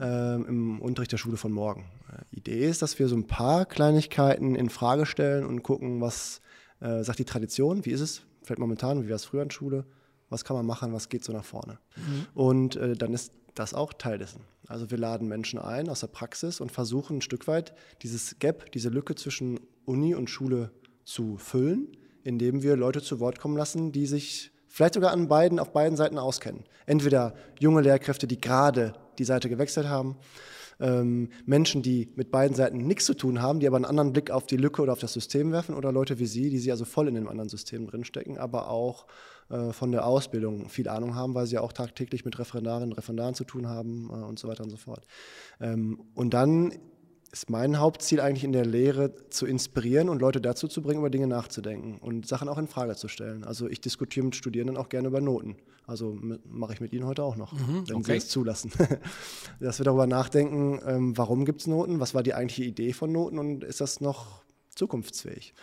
äh, 0.00 0.34
im 0.34 0.82
Unterricht 0.82 1.12
der 1.12 1.18
Schule 1.18 1.36
von 1.36 1.52
morgen. 1.52 1.84
Äh, 2.10 2.36
Idee 2.36 2.68
ist, 2.68 2.82
dass 2.82 2.98
wir 2.98 3.06
so 3.06 3.14
ein 3.14 3.28
paar 3.28 3.66
Kleinigkeiten 3.66 4.56
in 4.56 4.68
Frage 4.68 5.06
stellen 5.06 5.46
und 5.46 5.62
gucken, 5.62 6.00
was 6.00 6.40
äh, 6.80 7.04
sagt 7.04 7.20
die 7.20 7.24
Tradition, 7.24 7.84
wie 7.84 7.90
ist 7.90 8.00
es 8.00 8.22
vielleicht 8.44 8.60
momentan, 8.60 9.04
wie 9.04 9.08
war 9.08 9.16
es 9.16 9.24
früher 9.24 9.42
in 9.42 9.50
Schule, 9.50 9.84
was 10.28 10.44
kann 10.44 10.56
man 10.56 10.66
machen, 10.66 10.92
was 10.92 11.08
geht 11.08 11.24
so 11.24 11.32
nach 11.32 11.44
vorne. 11.44 11.78
Mhm. 11.96 12.26
Und 12.34 12.76
äh, 12.76 12.94
dann 12.94 13.12
ist 13.12 13.32
das 13.54 13.74
auch 13.74 13.92
Teil 13.92 14.18
dessen. 14.18 14.40
Also 14.66 14.90
wir 14.90 14.98
laden 14.98 15.28
Menschen 15.28 15.58
ein 15.58 15.88
aus 15.88 16.00
der 16.00 16.08
Praxis 16.08 16.60
und 16.60 16.72
versuchen 16.72 17.18
ein 17.18 17.22
Stück 17.22 17.46
weit 17.46 17.74
dieses 18.02 18.38
Gap, 18.38 18.72
diese 18.72 18.88
Lücke 18.88 19.14
zwischen 19.14 19.60
Uni 19.84 20.14
und 20.14 20.30
Schule 20.30 20.70
zu 21.04 21.36
füllen, 21.36 21.88
indem 22.22 22.62
wir 22.62 22.76
Leute 22.76 23.02
zu 23.02 23.20
Wort 23.20 23.38
kommen 23.38 23.56
lassen, 23.56 23.92
die 23.92 24.06
sich 24.06 24.50
vielleicht 24.66 24.94
sogar 24.94 25.12
an 25.12 25.28
beiden, 25.28 25.58
auf 25.58 25.72
beiden 25.72 25.96
Seiten 25.96 26.18
auskennen. 26.18 26.64
Entweder 26.86 27.34
junge 27.60 27.82
Lehrkräfte, 27.82 28.26
die 28.26 28.40
gerade 28.40 28.94
die 29.18 29.24
Seite 29.24 29.48
gewechselt 29.48 29.86
haben, 29.86 30.16
ähm, 30.80 31.28
Menschen, 31.46 31.82
die 31.82 32.10
mit 32.16 32.30
beiden 32.30 32.56
Seiten 32.56 32.78
nichts 32.78 33.06
zu 33.06 33.14
tun 33.14 33.40
haben, 33.40 33.60
die 33.60 33.66
aber 33.66 33.76
einen 33.76 33.84
anderen 33.84 34.12
Blick 34.12 34.30
auf 34.30 34.46
die 34.46 34.56
Lücke 34.56 34.82
oder 34.82 34.92
auf 34.92 34.98
das 34.98 35.12
System 35.12 35.52
werfen 35.52 35.74
oder 35.74 35.92
Leute 35.92 36.18
wie 36.18 36.26
Sie, 36.26 36.50
die 36.50 36.58
sie 36.58 36.70
also 36.70 36.84
voll 36.84 37.08
in 37.08 37.14
dem 37.14 37.28
anderen 37.28 37.48
System 37.48 37.86
drinstecken, 37.86 38.38
aber 38.38 38.68
auch 38.70 39.06
äh, 39.50 39.72
von 39.72 39.92
der 39.92 40.06
Ausbildung 40.06 40.68
viel 40.68 40.88
Ahnung 40.88 41.14
haben, 41.14 41.34
weil 41.34 41.46
sie 41.46 41.56
ja 41.56 41.60
auch 41.60 41.72
tagtäglich 41.72 42.24
mit 42.24 42.38
Referendarinnen 42.38 42.90
und 42.90 42.98
Referendaren 42.98 43.34
zu 43.34 43.44
tun 43.44 43.68
haben 43.68 44.08
äh, 44.10 44.24
und 44.24 44.38
so 44.38 44.48
weiter 44.48 44.64
und 44.64 44.70
so 44.70 44.76
fort. 44.76 45.06
Ähm, 45.60 46.00
und 46.14 46.34
dann 46.34 46.72
ist 47.34 47.50
mein 47.50 47.80
Hauptziel 47.80 48.20
eigentlich 48.20 48.44
in 48.44 48.52
der 48.52 48.64
Lehre 48.64 49.12
zu 49.28 49.44
inspirieren 49.44 50.08
und 50.08 50.20
Leute 50.20 50.40
dazu 50.40 50.68
zu 50.68 50.82
bringen, 50.82 51.00
über 51.00 51.10
Dinge 51.10 51.26
nachzudenken 51.26 51.98
und 51.98 52.28
Sachen 52.28 52.48
auch 52.48 52.58
in 52.58 52.68
Frage 52.68 52.94
zu 52.94 53.08
stellen. 53.08 53.42
Also 53.42 53.68
ich 53.68 53.80
diskutiere 53.80 54.24
mit 54.24 54.36
Studierenden 54.36 54.76
auch 54.76 54.88
gerne 54.88 55.08
über 55.08 55.20
Noten. 55.20 55.56
Also 55.84 56.16
mache 56.44 56.74
ich 56.74 56.80
mit 56.80 56.92
Ihnen 56.92 57.06
heute 57.06 57.24
auch 57.24 57.34
noch, 57.34 57.52
mhm, 57.52 57.88
wenn 57.88 57.96
okay. 57.96 58.12
Sie 58.12 58.18
es 58.18 58.28
zulassen. 58.28 58.70
Dass 59.60 59.80
wir 59.80 59.84
darüber 59.84 60.06
nachdenken, 60.06 60.80
ähm, 60.86 61.18
warum 61.18 61.44
gibt 61.44 61.62
es 61.62 61.66
Noten, 61.66 61.98
was 61.98 62.14
war 62.14 62.22
die 62.22 62.34
eigentliche 62.34 62.62
Idee 62.62 62.92
von 62.92 63.10
Noten 63.10 63.40
und 63.40 63.64
ist 63.64 63.80
das 63.80 64.00
noch 64.00 64.44
zukunftsfähig? 64.68 65.54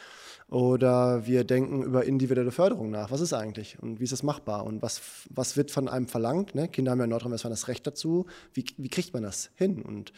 Oder 0.52 1.26
wir 1.26 1.46
denken 1.46 1.82
über 1.82 2.04
individuelle 2.04 2.52
Förderung 2.52 2.92
nach. 2.92 3.10
Was 3.10 3.22
ist 3.22 3.32
eigentlich 3.32 3.82
und 3.82 4.02
wie 4.02 4.04
ist 4.04 4.12
das 4.12 4.22
machbar 4.22 4.66
und 4.66 4.82
was, 4.82 5.02
was 5.30 5.56
wird 5.56 5.72
von 5.72 5.88
einem 5.88 6.08
verlangt? 6.08 6.56
Ne? 6.56 6.68
Kinder 6.68 6.92
haben 6.92 6.98
ja 6.98 7.06
in 7.06 7.10
Nordrhein-Westfalen 7.10 7.54
das 7.54 7.70
Recht 7.70 7.88
dazu. 7.88 8.26
Wie, 8.54 8.66
wie 8.76 8.90
kriegt 8.90 9.14
man 9.14 9.24
das 9.24 9.50
hin? 9.56 9.82
Und, 9.82 10.12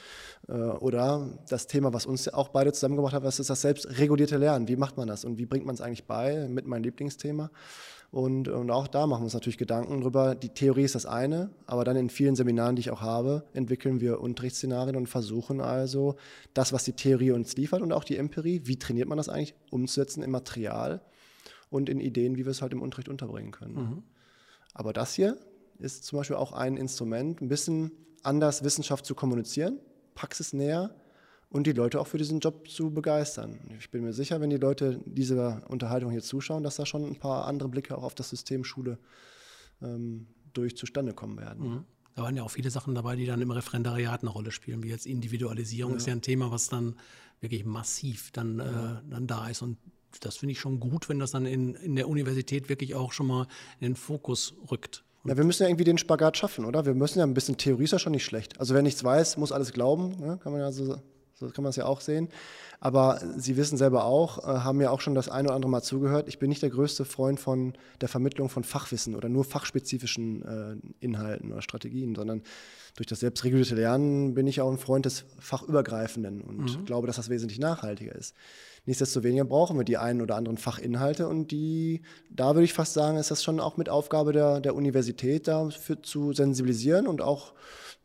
äh, 0.47 0.53
oder 0.53 1.29
das 1.49 1.67
Thema, 1.67 1.93
was 1.93 2.07
uns 2.07 2.27
auch 2.29 2.49
beide 2.49 2.73
zusammengebracht 2.73 3.13
hat, 3.13 3.23
was 3.23 3.39
ist 3.39 3.51
das 3.51 3.61
selbstregulierte 3.61 4.37
Lernen? 4.37 4.67
Wie 4.67 4.75
macht 4.75 4.97
man 4.97 5.07
das 5.07 5.23
und 5.23 5.37
wie 5.37 5.45
bringt 5.45 5.67
man 5.67 5.75
es 5.75 5.81
eigentlich 5.81 6.07
bei? 6.07 6.47
Mit 6.47 6.65
meinem 6.65 6.81
Lieblingsthema. 6.81 7.51
Und, 8.13 8.47
und 8.47 8.69
auch 8.69 8.87
da 8.87 9.07
machen 9.07 9.21
wir 9.21 9.25
uns 9.25 9.33
natürlich 9.33 9.57
Gedanken 9.57 10.01
drüber. 10.01 10.35
Die 10.35 10.49
Theorie 10.49 10.83
ist 10.83 10.93
das 10.93 11.07
eine, 11.07 11.49
aber 11.65 11.83
dann 11.83 11.95
in 11.95 12.11
vielen 12.11 12.35
Seminaren, 12.35 12.75
die 12.75 12.81
ich 12.81 12.91
auch 12.91 13.01
habe, 13.01 13.43
entwickeln 13.53 14.01
wir 14.01 14.21
Unterrichtsszenarien 14.21 14.95
und 14.95 15.07
versuchen 15.07 15.61
also 15.61 16.17
das, 16.53 16.71
was 16.73 16.83
die 16.83 16.93
Theorie 16.93 17.31
uns 17.31 17.57
liefert 17.57 17.81
und 17.81 17.91
auch 17.91 18.03
die 18.03 18.17
Empirie, 18.17 18.61
wie 18.65 18.77
trainiert 18.77 19.09
man 19.09 19.17
das 19.17 19.29
eigentlich, 19.29 19.55
umzusetzen 19.71 20.21
im 20.21 20.29
Material 20.29 21.01
und 21.71 21.89
in 21.89 21.99
Ideen, 21.99 22.37
wie 22.37 22.45
wir 22.45 22.51
es 22.51 22.61
halt 22.61 22.71
im 22.71 22.83
Unterricht 22.83 23.09
unterbringen 23.09 23.49
können. 23.49 23.73
Mhm. 23.73 24.03
Aber 24.75 24.93
das 24.93 25.15
hier 25.15 25.35
ist 25.79 26.03
zum 26.03 26.19
Beispiel 26.19 26.35
auch 26.35 26.51
ein 26.51 26.77
Instrument, 26.77 27.41
ein 27.41 27.47
bisschen 27.47 27.93
anders 28.21 28.63
Wissenschaft 28.63 29.07
zu 29.07 29.15
kommunizieren, 29.15 29.79
praxisnäher 30.13 30.93
und 31.53 31.67
die 31.67 31.71
Leute 31.71 32.01
auch 32.01 32.07
für 32.07 32.17
diesen 32.17 32.39
Job 32.39 32.67
zu 32.67 32.89
begeistern. 32.89 33.59
Ich 33.77 33.91
bin 33.91 34.03
mir 34.03 34.11
sicher, 34.11 34.41
wenn 34.41 34.49
die 34.49 34.57
Leute 34.57 34.99
dieser 35.05 35.61
Unterhaltung 35.69 36.09
hier 36.09 36.23
zuschauen, 36.23 36.63
dass 36.63 36.77
da 36.77 36.85
schon 36.85 37.05
ein 37.05 37.15
paar 37.15 37.45
andere 37.45 37.69
Blicke 37.69 37.95
auch 37.95 38.03
auf 38.03 38.15
das 38.15 38.31
System 38.31 38.63
Schule 38.63 38.97
ähm, 39.81 40.25
durch 40.53 40.75
zustande 40.75 41.13
kommen 41.13 41.37
werden. 41.37 41.69
Mhm. 41.69 41.83
Da 42.15 42.23
waren 42.23 42.35
ja 42.35 42.41
auch 42.41 42.49
viele 42.49 42.71
Sachen 42.71 42.95
dabei, 42.95 43.15
die 43.15 43.27
dann 43.27 43.39
im 43.39 43.51
Referendariat 43.51 44.21
eine 44.21 44.31
Rolle 44.31 44.51
spielen, 44.51 44.81
wie 44.81 44.89
jetzt 44.89 45.05
Individualisierung 45.05 45.93
ja. 45.93 45.97
ist 45.97 46.07
ja 46.07 46.13
ein 46.13 46.23
Thema, 46.23 46.51
was 46.51 46.69
dann 46.69 46.95
wirklich 47.39 47.65
massiv 47.65 48.31
dann, 48.31 48.57
ja. 48.57 48.93
äh, 48.93 48.95
dann 49.11 49.27
da 49.27 49.47
ist. 49.47 49.61
Und 49.61 49.77
das 50.21 50.37
finde 50.37 50.53
ich 50.53 50.59
schon 50.59 50.79
gut, 50.79 51.07
wenn 51.07 51.19
das 51.19 51.31
dann 51.31 51.45
in, 51.45 51.75
in 51.75 51.95
der 51.95 52.09
Universität 52.09 52.67
wirklich 52.67 52.95
auch 52.95 53.11
schon 53.11 53.27
mal 53.27 53.47
in 53.79 53.89
den 53.89 53.95
Fokus 53.95 54.55
rückt. 54.71 55.03
Ja, 55.25 55.37
wir 55.37 55.43
müssen 55.43 55.63
ja 55.63 55.69
irgendwie 55.69 55.85
den 55.85 55.99
Spagat 55.99 56.35
schaffen, 56.35 56.65
oder? 56.65 56.85
Wir 56.85 56.95
müssen 56.95 57.19
ja 57.19 57.25
ein 57.25 57.35
bisschen, 57.35 57.57
Theorie 57.57 57.83
ist 57.83 57.91
ja 57.91 57.99
schon 57.99 58.11
nicht 58.11 58.25
schlecht. 58.25 58.59
Also 58.59 58.73
wer 58.73 58.81
nichts 58.81 59.03
weiß, 59.03 59.37
muss 59.37 59.51
alles 59.51 59.71
glauben, 59.71 60.19
ne? 60.19 60.39
kann 60.41 60.51
man 60.51 60.61
ja 60.61 60.71
so 60.71 60.97
so 61.35 61.49
kann 61.49 61.63
man 61.63 61.71
es 61.71 61.75
ja 61.75 61.85
auch 61.85 62.01
sehen. 62.01 62.29
Aber 62.79 63.21
Sie 63.37 63.55
wissen 63.55 63.77
selber 63.77 64.05
auch, 64.05 64.39
äh, 64.39 64.59
haben 64.59 64.81
ja 64.81 64.89
auch 64.89 65.01
schon 65.01 65.15
das 65.15 65.29
eine 65.29 65.47
oder 65.47 65.55
andere 65.55 65.71
Mal 65.71 65.81
zugehört. 65.81 66.27
Ich 66.27 66.39
bin 66.39 66.49
nicht 66.49 66.61
der 66.61 66.69
größte 66.69 67.05
Freund 67.05 67.39
von 67.39 67.73
der 68.01 68.09
Vermittlung 68.09 68.49
von 68.49 68.63
Fachwissen 68.63 69.15
oder 69.15 69.29
nur 69.29 69.45
fachspezifischen 69.45 70.43
äh, 70.43 71.05
Inhalten 71.05 71.51
oder 71.51 71.61
Strategien, 71.61 72.13
sondern 72.15 72.43
durch 72.95 73.07
das 73.07 73.21
selbstregulierte 73.21 73.75
Lernen 73.75 74.33
bin 74.33 74.47
ich 74.47 74.61
auch 74.61 74.71
ein 74.71 74.77
Freund 74.77 75.05
des 75.05 75.25
Fachübergreifenden 75.39 76.41
und 76.41 76.79
mhm. 76.79 76.85
glaube, 76.85 77.07
dass 77.07 77.15
das 77.15 77.29
wesentlich 77.29 77.59
nachhaltiger 77.59 78.13
ist. 78.13 78.35
Nichtsdestoweniger 78.85 79.45
brauchen 79.45 79.77
wir 79.77 79.85
die 79.85 79.97
einen 79.97 80.21
oder 80.21 80.35
anderen 80.35 80.57
Fachinhalte 80.57 81.27
und 81.27 81.51
die, 81.51 82.01
da 82.29 82.53
würde 82.53 82.65
ich 82.65 82.73
fast 82.73 82.93
sagen, 82.93 83.17
ist 83.17 83.31
das 83.31 83.41
schon 83.41 83.61
auch 83.61 83.77
mit 83.77 83.87
Aufgabe 83.87 84.33
der, 84.33 84.59
der 84.59 84.75
Universität, 84.75 85.47
dafür 85.47 86.03
zu 86.03 86.33
sensibilisieren 86.33 87.07
und 87.07 87.21
auch 87.21 87.53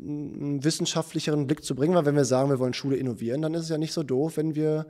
einen 0.01 0.63
wissenschaftlicheren 0.63 1.47
Blick 1.47 1.65
zu 1.65 1.75
bringen, 1.75 1.95
weil 1.95 2.05
wenn 2.05 2.15
wir 2.15 2.25
sagen, 2.25 2.51
wir 2.51 2.59
wollen 2.59 2.75
Schule 2.75 2.97
innovieren, 2.97 3.43
dann 3.43 3.55
ist 3.55 3.65
es 3.65 3.69
ja 3.69 3.79
nicht 3.79 3.93
so 3.93 4.03
doof, 4.03 4.37
wenn 4.37 4.55
wir 4.55 4.87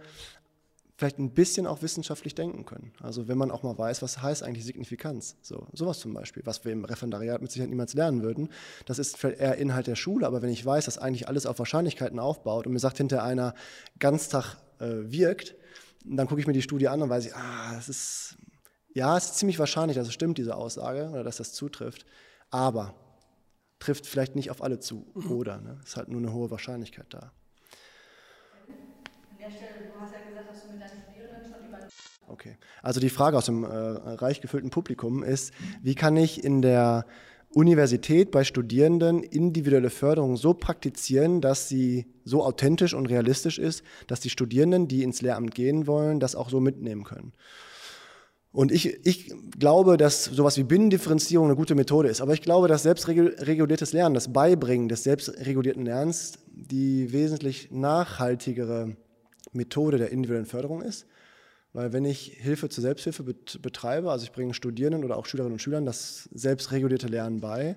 vielleicht 0.99 1.19
ein 1.21 1.31
bisschen 1.31 1.67
auch 1.69 1.81
wissenschaftlich 1.81 2.35
denken 2.35 2.65
können. 2.65 2.93
Also 3.01 3.29
wenn 3.29 3.39
man 3.39 3.53
auch 3.53 3.63
mal 3.63 3.79
weiß, 3.79 4.03
was 4.03 4.21
heißt 4.21 4.43
eigentlich 4.43 4.65
Signifikanz. 4.65 5.37
So, 5.43 5.69
sowas 5.73 6.01
zum 6.01 6.13
Beispiel, 6.13 6.43
was 6.45 6.65
wir 6.65 6.73
im 6.73 6.85
Referendariat 6.85 7.41
mit 7.41 7.53
Sicherheit 7.53 7.71
niemals 7.71 7.95
lernen 7.95 8.23
würden. 8.23 8.49
Das 8.85 8.99
ist 8.99 9.17
vielleicht 9.17 9.41
eher 9.41 9.57
Inhalt 9.57 9.87
der 9.87 9.95
Schule, 9.95 10.27
aber 10.27 10.43
wenn 10.43 10.51
ich 10.51 10.67
weiß, 10.67 10.87
dass 10.87 10.99
eigentlich 10.99 11.29
alles 11.29 11.47
auf 11.47 11.61
Wahrscheinlichkeiten 11.61 12.19
aufbaut 12.19 12.67
und 12.67 12.73
mir 12.73 12.81
sagt 12.81 12.97
hinter 12.97 13.23
einer 13.23 13.55
Ganztag 14.01 14.57
äh, 14.81 14.87
wirkt, 15.05 15.55
dann 16.05 16.27
gucke 16.27 16.41
ich 16.41 16.49
mir 16.49 16.53
die 16.53 16.63
Studie 16.63 16.89
an 16.89 17.01
und 17.01 17.11
weiß 17.11 17.27
ich, 17.27 17.35
ah, 17.35 17.75
das 17.75 17.89
ist, 17.89 18.37
ja, 18.93 19.17
es 19.17 19.27
ist 19.27 19.39
ziemlich 19.39 19.61
wahrscheinlich, 19.61 19.97
dass 19.97 20.09
es 20.09 20.15
stimmt, 20.15 20.39
diese 20.39 20.57
Aussage, 20.57 21.11
oder 21.11 21.23
dass 21.23 21.37
das 21.37 21.53
zutrifft. 21.53 22.07
Aber 22.51 22.95
trifft 23.79 24.07
vielleicht 24.07 24.35
nicht 24.37 24.51
auf 24.51 24.63
alle 24.63 24.79
zu. 24.79 25.07
Mhm. 25.15 25.33
Oder, 25.33 25.61
ne? 25.61 25.81
ist 25.85 25.97
halt 25.97 26.09
nur 26.09 26.21
eine 26.21 26.33
hohe 26.33 26.51
Wahrscheinlichkeit 26.51 27.07
da. 27.11 27.33
An 29.31 29.37
der 29.41 29.51
Stelle, 29.51 29.89
du 29.93 30.01
hast 30.01 30.13
ja 30.13 30.21
gesagt, 30.29 30.51
dass 30.51 30.63
du 30.65 30.73
mit 30.73 30.81
deinen 30.83 31.03
Studierenden 31.03 31.45
schon 31.49 31.69
über. 31.69 31.79
Okay, 32.27 32.57
also 32.83 33.01
die 33.01 33.09
Frage 33.09 33.37
aus 33.37 33.47
dem 33.47 33.65
äh, 33.65 33.69
reich 33.69 34.41
gefüllten 34.41 34.71
Publikum 34.71 35.23
ist, 35.23 35.53
wie 35.83 35.95
kann 35.95 36.17
ich 36.17 36.45
in 36.45 36.61
der 36.61 37.07
Universität 37.55 38.31
bei 38.31 38.45
Studierenden 38.45 39.23
individuelle 39.23 39.89
Förderung 39.91 40.37
so 40.37 40.53
praktizieren, 40.53 41.41
dass 41.41 41.69
sie 41.69 42.07
so 42.25 42.45
authentisch 42.45 42.93
und 42.93 43.07
realistisch 43.07 43.59
ist, 43.59 43.83
dass 44.07 44.21
die 44.21 44.29
Studierenden, 44.29 44.87
die 44.87 45.03
ins 45.03 45.23
Lehramt 45.23 45.55
gehen 45.55 45.87
wollen, 45.87 46.21
das 46.21 46.35
auch 46.35 46.51
so 46.51 46.61
mitnehmen 46.61 47.05
können. 47.05 47.33
Und 48.51 48.73
ich, 48.73 49.07
ich 49.07 49.33
glaube, 49.59 49.97
dass 49.99 50.25
sowas 50.25 50.57
wie 50.57 50.63
Binnendifferenzierung 50.63 51.47
eine 51.47 51.57
gute 51.57 51.75
Methode 51.75 52.09
ist. 52.09 52.21
Aber 52.21 52.33
ich 52.33 52.41
glaube, 52.41 52.67
dass 52.67 52.83
selbstreguliertes 52.83 53.93
Lernen, 53.93 54.15
das 54.15 54.33
Beibringen 54.33 54.89
des 54.89 55.05
selbstregulierten 55.05 55.85
Lernens 55.85 56.39
die 56.51 57.13
wesentlich 57.13 57.71
nachhaltigere 57.71 58.97
Methode 59.53 59.99
der 59.99 60.11
individuellen 60.11 60.47
Förderung 60.47 60.83
ist. 60.83 61.07
Weil 61.73 61.93
wenn 61.93 62.05
ich 62.05 62.39
Hilfe 62.39 62.69
zur 62.71 62.83
Selbsthilfe 62.83 63.23
betreibe, 63.23 64.11
also 64.11 64.25
ich 64.25 64.33
bringe 64.33 64.55
Studierenden 64.55 65.05
oder 65.05 65.19
auch 65.19 65.27
Schülerinnen 65.27 65.53
und 65.53 65.61
Schülern 65.61 65.85
das 65.85 66.29
selbstregulierte 66.33 67.07
Lernen 67.07 67.41
bei, 67.41 67.77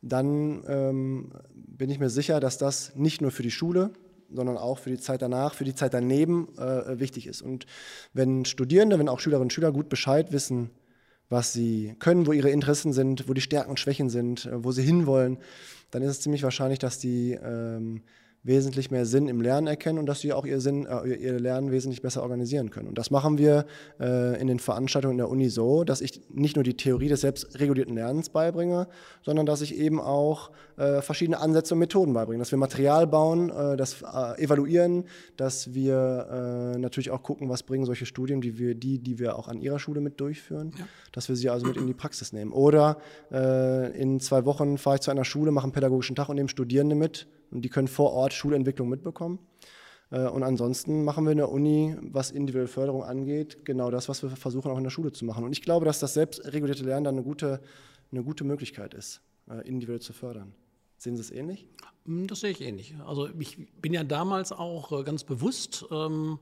dann 0.00 0.64
ähm, 0.66 1.32
bin 1.54 1.90
ich 1.90 1.98
mir 1.98 2.10
sicher, 2.10 2.40
dass 2.40 2.56
das 2.56 2.94
nicht 2.96 3.20
nur 3.20 3.30
für 3.30 3.42
die 3.42 3.50
Schule, 3.50 3.90
sondern 4.32 4.56
auch 4.56 4.78
für 4.78 4.90
die 4.90 4.98
Zeit 4.98 5.22
danach, 5.22 5.54
für 5.54 5.64
die 5.64 5.74
Zeit 5.74 5.94
daneben 5.94 6.48
äh, 6.58 6.98
wichtig 6.98 7.26
ist. 7.26 7.42
Und 7.42 7.66
wenn 8.12 8.44
Studierende, 8.44 8.98
wenn 8.98 9.08
auch 9.08 9.20
Schülerinnen 9.20 9.46
und 9.46 9.52
Schüler 9.52 9.72
gut 9.72 9.88
Bescheid 9.88 10.32
wissen, 10.32 10.70
was 11.28 11.52
sie 11.52 11.94
können, 11.98 12.26
wo 12.26 12.32
ihre 12.32 12.50
Interessen 12.50 12.92
sind, 12.92 13.28
wo 13.28 13.34
die 13.34 13.40
Stärken 13.40 13.70
und 13.70 13.80
Schwächen 13.80 14.10
sind, 14.10 14.46
äh, 14.46 14.64
wo 14.64 14.72
sie 14.72 14.82
hinwollen, 14.82 15.38
dann 15.90 16.02
ist 16.02 16.10
es 16.10 16.20
ziemlich 16.20 16.42
wahrscheinlich, 16.42 16.78
dass 16.78 16.98
die 16.98 17.32
ähm, 17.32 18.02
wesentlich 18.42 18.90
mehr 18.90 19.04
Sinn 19.04 19.28
im 19.28 19.40
Lernen 19.40 19.66
erkennen 19.66 19.98
und 19.98 20.06
dass 20.06 20.20
sie 20.20 20.32
auch 20.32 20.46
ihr, 20.46 20.60
Sinn, 20.60 20.86
äh, 20.86 21.14
ihr 21.14 21.38
Lernen 21.38 21.70
wesentlich 21.70 22.02
besser 22.02 22.22
organisieren 22.22 22.70
können. 22.70 22.88
Und 22.88 22.96
das 22.96 23.10
machen 23.10 23.36
wir 23.38 23.66
äh, 24.00 24.40
in 24.40 24.46
den 24.46 24.58
Veranstaltungen 24.58 25.18
der 25.18 25.28
Uni 25.28 25.50
so, 25.50 25.84
dass 25.84 26.00
ich 26.00 26.22
nicht 26.30 26.56
nur 26.56 26.62
die 26.62 26.76
Theorie 26.76 27.08
des 27.08 27.20
selbstregulierten 27.22 27.94
Lernens 27.94 28.30
beibringe, 28.30 28.88
sondern 29.22 29.44
dass 29.44 29.60
ich 29.60 29.76
eben 29.76 30.00
auch 30.00 30.50
äh, 30.76 31.02
verschiedene 31.02 31.40
Ansätze 31.40 31.74
und 31.74 31.80
Methoden 31.80 32.12
beibringe, 32.12 32.38
dass 32.38 32.50
wir 32.50 32.58
Material 32.58 33.06
bauen, 33.06 33.50
äh, 33.50 33.76
das 33.76 34.02
äh, 34.02 34.42
evaluieren, 34.42 35.04
dass 35.36 35.74
wir 35.74 36.74
äh, 36.74 36.78
natürlich 36.78 37.10
auch 37.10 37.22
gucken, 37.22 37.48
was 37.48 37.64
bringen 37.64 37.84
solche 37.84 38.06
Studien, 38.06 38.40
die 38.40 38.58
wir, 38.58 38.74
die, 38.74 38.98
die 38.98 39.18
wir 39.18 39.36
auch 39.36 39.48
an 39.48 39.60
ihrer 39.60 39.78
Schule 39.78 40.00
mit 40.00 40.20
durchführen, 40.20 40.72
ja. 40.78 40.86
dass 41.12 41.28
wir 41.28 41.36
sie 41.36 41.50
also 41.50 41.66
mit 41.66 41.76
in 41.76 41.86
die 41.86 41.94
Praxis 41.94 42.32
nehmen. 42.32 42.52
Oder 42.52 42.98
in 43.30 44.20
zwei 44.20 44.44
Wochen 44.44 44.78
fahre 44.78 44.96
ich 44.96 45.02
zu 45.02 45.10
einer 45.10 45.24
Schule, 45.24 45.50
mache 45.50 45.64
einen 45.64 45.72
pädagogischen 45.72 46.16
Tag 46.16 46.28
und 46.28 46.36
nehme 46.36 46.48
Studierende 46.48 46.94
mit 46.94 47.26
und 47.50 47.62
die 47.62 47.68
können 47.68 47.88
vor 47.88 48.12
Ort 48.12 48.32
Schulentwicklung 48.32 48.88
mitbekommen. 48.88 49.38
Äh, 50.10 50.28
und 50.28 50.42
ansonsten 50.42 51.04
machen 51.04 51.24
wir 51.24 51.32
in 51.32 51.38
der 51.38 51.50
Uni, 51.50 51.96
was 52.00 52.30
individuelle 52.30 52.68
Förderung 52.68 53.02
angeht, 53.04 53.64
genau 53.64 53.90
das, 53.90 54.08
was 54.08 54.22
wir 54.22 54.30
versuchen 54.30 54.70
auch 54.70 54.78
in 54.78 54.84
der 54.84 54.90
Schule 54.90 55.12
zu 55.12 55.24
machen. 55.24 55.44
Und 55.44 55.52
ich 55.52 55.62
glaube, 55.62 55.84
dass 55.84 56.00
das 56.00 56.14
selbstregulierte 56.14 56.84
Lernen 56.84 57.04
dann 57.04 57.14
eine 57.14 57.24
gute, 57.24 57.60
eine 58.10 58.22
gute 58.22 58.44
Möglichkeit 58.44 58.94
ist, 58.94 59.20
äh, 59.50 59.66
individuell 59.66 60.00
zu 60.00 60.12
fördern. 60.12 60.54
Sehen 60.96 61.16
Sie 61.16 61.22
es 61.22 61.30
ähnlich? 61.30 61.68
Hm, 62.06 62.26
das 62.26 62.40
sehe 62.40 62.50
ich 62.50 62.60
ähnlich. 62.60 62.94
Also 63.06 63.28
ich 63.38 63.58
bin 63.80 63.92
ja 63.92 64.02
damals 64.02 64.52
auch 64.52 64.92
äh, 64.92 65.04
ganz 65.04 65.24
bewusst 65.24 65.84
ähm, 65.90 66.38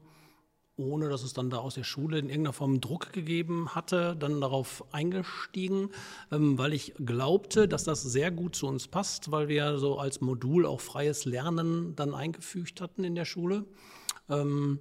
ohne 0.76 1.08
dass 1.08 1.22
es 1.22 1.32
dann 1.32 1.50
da 1.50 1.58
aus 1.58 1.74
der 1.74 1.84
Schule 1.84 2.18
in 2.18 2.28
irgendeiner 2.28 2.52
Form 2.52 2.80
Druck 2.80 3.12
gegeben 3.12 3.74
hatte, 3.74 4.14
dann 4.18 4.40
darauf 4.40 4.84
eingestiegen, 4.92 5.90
ähm, 6.30 6.58
weil 6.58 6.72
ich 6.74 6.94
glaubte, 7.04 7.66
dass 7.66 7.84
das 7.84 8.02
sehr 8.02 8.30
gut 8.30 8.54
zu 8.54 8.66
uns 8.66 8.88
passt, 8.88 9.30
weil 9.30 9.48
wir 9.48 9.78
so 9.78 9.98
als 9.98 10.20
Modul 10.20 10.66
auch 10.66 10.80
freies 10.80 11.24
Lernen 11.24 11.96
dann 11.96 12.14
eingefügt 12.14 12.80
hatten 12.80 13.04
in 13.04 13.14
der 13.14 13.24
Schule. 13.24 13.64
Ähm, 14.28 14.80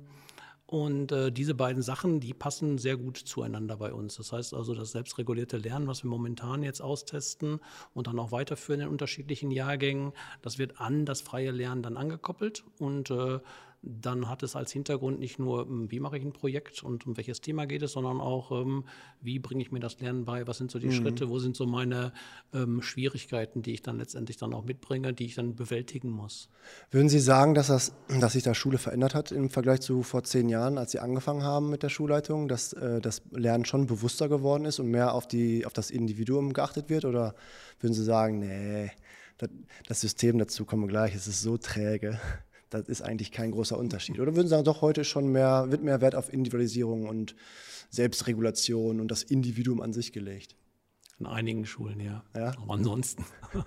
und 0.68 1.12
äh, 1.12 1.32
diese 1.32 1.54
beiden 1.54 1.84
Sachen, 1.84 2.20
die 2.20 2.34
passen 2.34 2.80
sehr 2.80 2.98
gut 2.98 3.18
zueinander 3.18 3.78
bei 3.78 3.94
uns. 3.94 4.16
Das 4.16 4.32
heißt 4.32 4.56
also, 4.56 4.74
das 4.74 4.92
selbstregulierte 4.92 5.58
Lernen, 5.58 5.88
was 5.88 6.04
wir 6.04 6.10
momentan 6.10 6.64
jetzt 6.64 6.82
austesten 6.82 7.60
und 7.94 8.08
dann 8.08 8.18
auch 8.18 8.32
weiterführen 8.32 8.82
in 8.82 8.88
unterschiedlichen 8.88 9.52
Jahrgängen, 9.52 10.12
das 10.42 10.58
wird 10.58 10.82
an 10.82 11.06
das 11.06 11.22
freie 11.22 11.52
Lernen 11.52 11.84
dann 11.84 11.98
angekoppelt. 11.98 12.64
Und 12.80 13.12
äh, 13.12 13.40
dann 13.86 14.28
hat 14.28 14.42
es 14.44 14.56
als 14.56 14.72
Hintergrund 14.72 15.20
nicht 15.20 15.38
nur, 15.38 15.68
ähm, 15.68 15.92
wie 15.92 16.00
mache 16.00 16.18
ich 16.18 16.24
ein 16.24 16.34
Projekt 16.34 16.84
und 16.84 17.06
um 17.06 17.18
welches 17.18 17.42
Thema 17.42 17.66
geht 17.66 17.84
es, 17.84 17.92
sondern 17.92 18.20
auch, 18.20 18.52
ähm, 18.52 18.84
wie 19.22 19.40
bringe 19.40 19.62
ich 19.62 19.72
mir 19.72 19.80
das 19.80 20.00
Lernen 20.00 20.26
bei, 20.26 20.48
was 20.48 20.58
sind 20.58 20.72
so 20.72 20.80
die 20.80 20.88
mhm. 20.88 20.94
Schritte, 20.94 21.30
wo 21.30 21.40
sind 21.40 21.56
so 21.56 21.66
meine 21.66 22.12
ähm, 22.54 22.82
Schwierigkeiten, 22.82 23.62
die 23.62 23.74
ich 23.74 23.82
dann 23.82 23.98
letztendlich 23.98 24.38
dann 24.38 24.54
auch 24.54 24.66
mitbringe, 24.66 25.14
die 25.14 25.26
ich 25.26 25.36
dann 25.36 25.56
bewältigen 25.56 26.10
muss. 26.10 26.50
Würden 26.90 27.10
Sie 27.10 27.20
sagen, 27.20 27.54
dass, 27.54 27.68
das, 27.68 27.94
dass 28.20 28.34
sich 28.34 28.44
da 28.44 28.56
Schule 28.56 28.78
verändert 28.78 29.14
hat 29.14 29.32
im 29.32 29.50
Vergleich 29.50 29.82
zu 29.82 30.04
vor 30.04 30.24
zehn 30.24 30.50
Jahren, 30.50 30.78
als 30.78 30.92
Sie 30.92 31.00
angefangen 31.00 31.44
haben 31.44 31.70
mit 31.70 31.84
der 31.84 31.90
Schulleitung, 31.90 32.48
dass 32.48 32.74
äh, 32.74 33.00
das 33.02 33.22
Lernen 33.32 33.66
schon 33.66 33.86
bewusster 33.86 34.30
geworden 34.30 34.66
ist 34.66 34.80
und 34.80 34.88
mehr 34.88 35.14
auf, 35.14 35.28
die, 35.28 35.66
auf 35.66 35.74
das 35.74 35.92
Individuum 35.92 36.54
geachtet 36.54 36.90
wird? 36.90 37.06
Oder 37.06 37.36
würden 37.80 37.94
Sie 37.94 38.04
sagen, 38.04 38.40
nee, 38.40 38.92
das, 39.38 39.50
das 39.88 40.02
System 40.02 40.40
dazu 40.40 40.66
kommen 40.66 40.84
wir 40.84 40.88
gleich, 40.88 41.14
es 41.14 41.28
ist 41.28 41.42
so 41.42 41.58
träge? 41.58 42.20
Das 42.70 42.88
ist 42.88 43.02
eigentlich 43.02 43.32
kein 43.32 43.52
großer 43.52 43.78
Unterschied. 43.78 44.20
Oder 44.20 44.36
würden 44.36 44.48
Sie 44.48 44.52
sagen, 44.52 44.64
doch 44.64 44.82
heute 44.82 45.04
schon 45.04 45.32
mehr, 45.32 45.72
wird 45.72 45.84
mehr 45.84 46.02
Wert 46.02 46.16
auf 46.16 46.32
Individualisierung 46.32 47.08
und 47.08 47.36
Selbstregulation 47.90 49.00
und 49.00 49.10
das 49.10 49.24
Individuum 49.24 49.82
an 49.82 49.94
sich 49.94 50.12
gelegt? 50.12 50.56
In 51.20 51.28
einigen 51.28 51.66
Schulen, 51.66 52.00
ja. 52.02 52.24
ja? 52.36 52.54
Aber 52.62 52.74
ansonsten. 52.74 53.24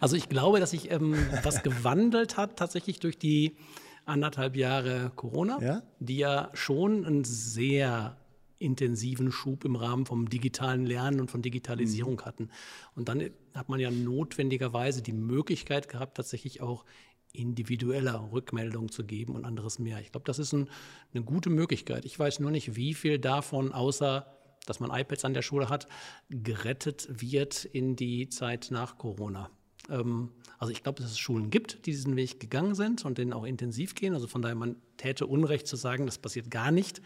Also 0.00 0.16
ich 0.16 0.28
glaube, 0.28 0.58
dass 0.58 0.70
sich 0.70 0.90
ähm, 0.90 1.14
was 1.42 1.62
gewandelt 1.62 2.36
hat, 2.36 2.56
tatsächlich 2.56 2.98
durch 2.98 3.18
die 3.18 3.56
anderthalb 4.04 4.56
Jahre 4.56 5.12
Corona, 5.14 5.60
ja? 5.60 5.82
die 6.00 6.18
ja 6.18 6.50
schon 6.54 7.04
einen 7.04 7.24
sehr 7.24 8.16
intensiven 8.58 9.30
Schub 9.30 9.64
im 9.64 9.76
Rahmen 9.76 10.06
vom 10.06 10.28
digitalen 10.28 10.86
Lernen 10.86 11.20
und 11.20 11.30
von 11.30 11.42
Digitalisierung 11.42 12.14
mhm. 12.14 12.24
hatten. 12.24 12.50
Und 12.96 13.08
dann 13.08 13.30
hat 13.54 13.68
man 13.68 13.80
ja 13.80 13.90
notwendigerweise 13.90 15.02
die 15.02 15.12
Möglichkeit 15.12 15.88
gehabt, 15.88 16.16
tatsächlich 16.16 16.60
auch 16.60 16.84
individueller 17.32 18.30
Rückmeldung 18.32 18.90
zu 18.90 19.04
geben 19.04 19.34
und 19.34 19.44
anderes 19.44 19.78
mehr. 19.78 20.00
Ich 20.00 20.12
glaube, 20.12 20.24
das 20.24 20.38
ist 20.38 20.52
ein, 20.52 20.68
eine 21.12 21.24
gute 21.24 21.50
Möglichkeit. 21.50 22.04
Ich 22.04 22.18
weiß 22.18 22.40
nur 22.40 22.50
nicht, 22.50 22.76
wie 22.76 22.94
viel 22.94 23.18
davon, 23.18 23.72
außer 23.72 24.26
dass 24.66 24.80
man 24.80 24.90
iPads 24.90 25.24
an 25.24 25.34
der 25.34 25.42
Schule 25.42 25.68
hat, 25.68 25.88
gerettet 26.28 27.08
wird 27.08 27.64
in 27.64 27.96
die 27.96 28.28
Zeit 28.28 28.68
nach 28.70 28.98
Corona. 28.98 29.50
Ähm, 29.88 30.30
also 30.58 30.72
ich 30.72 30.82
glaube, 30.82 31.00
dass 31.00 31.10
es 31.10 31.18
Schulen 31.18 31.50
gibt, 31.50 31.86
die 31.86 31.92
diesen 31.92 32.16
Weg 32.16 32.40
gegangen 32.40 32.74
sind 32.74 33.04
und 33.04 33.18
den 33.18 33.32
auch 33.32 33.44
intensiv 33.44 33.94
gehen. 33.94 34.14
Also 34.14 34.26
von 34.26 34.42
daher, 34.42 34.56
man 34.56 34.76
täte 34.96 35.26
Unrecht 35.26 35.66
zu 35.66 35.76
sagen, 35.76 36.06
das 36.06 36.18
passiert 36.18 36.50
gar 36.50 36.70
nicht. 36.70 37.00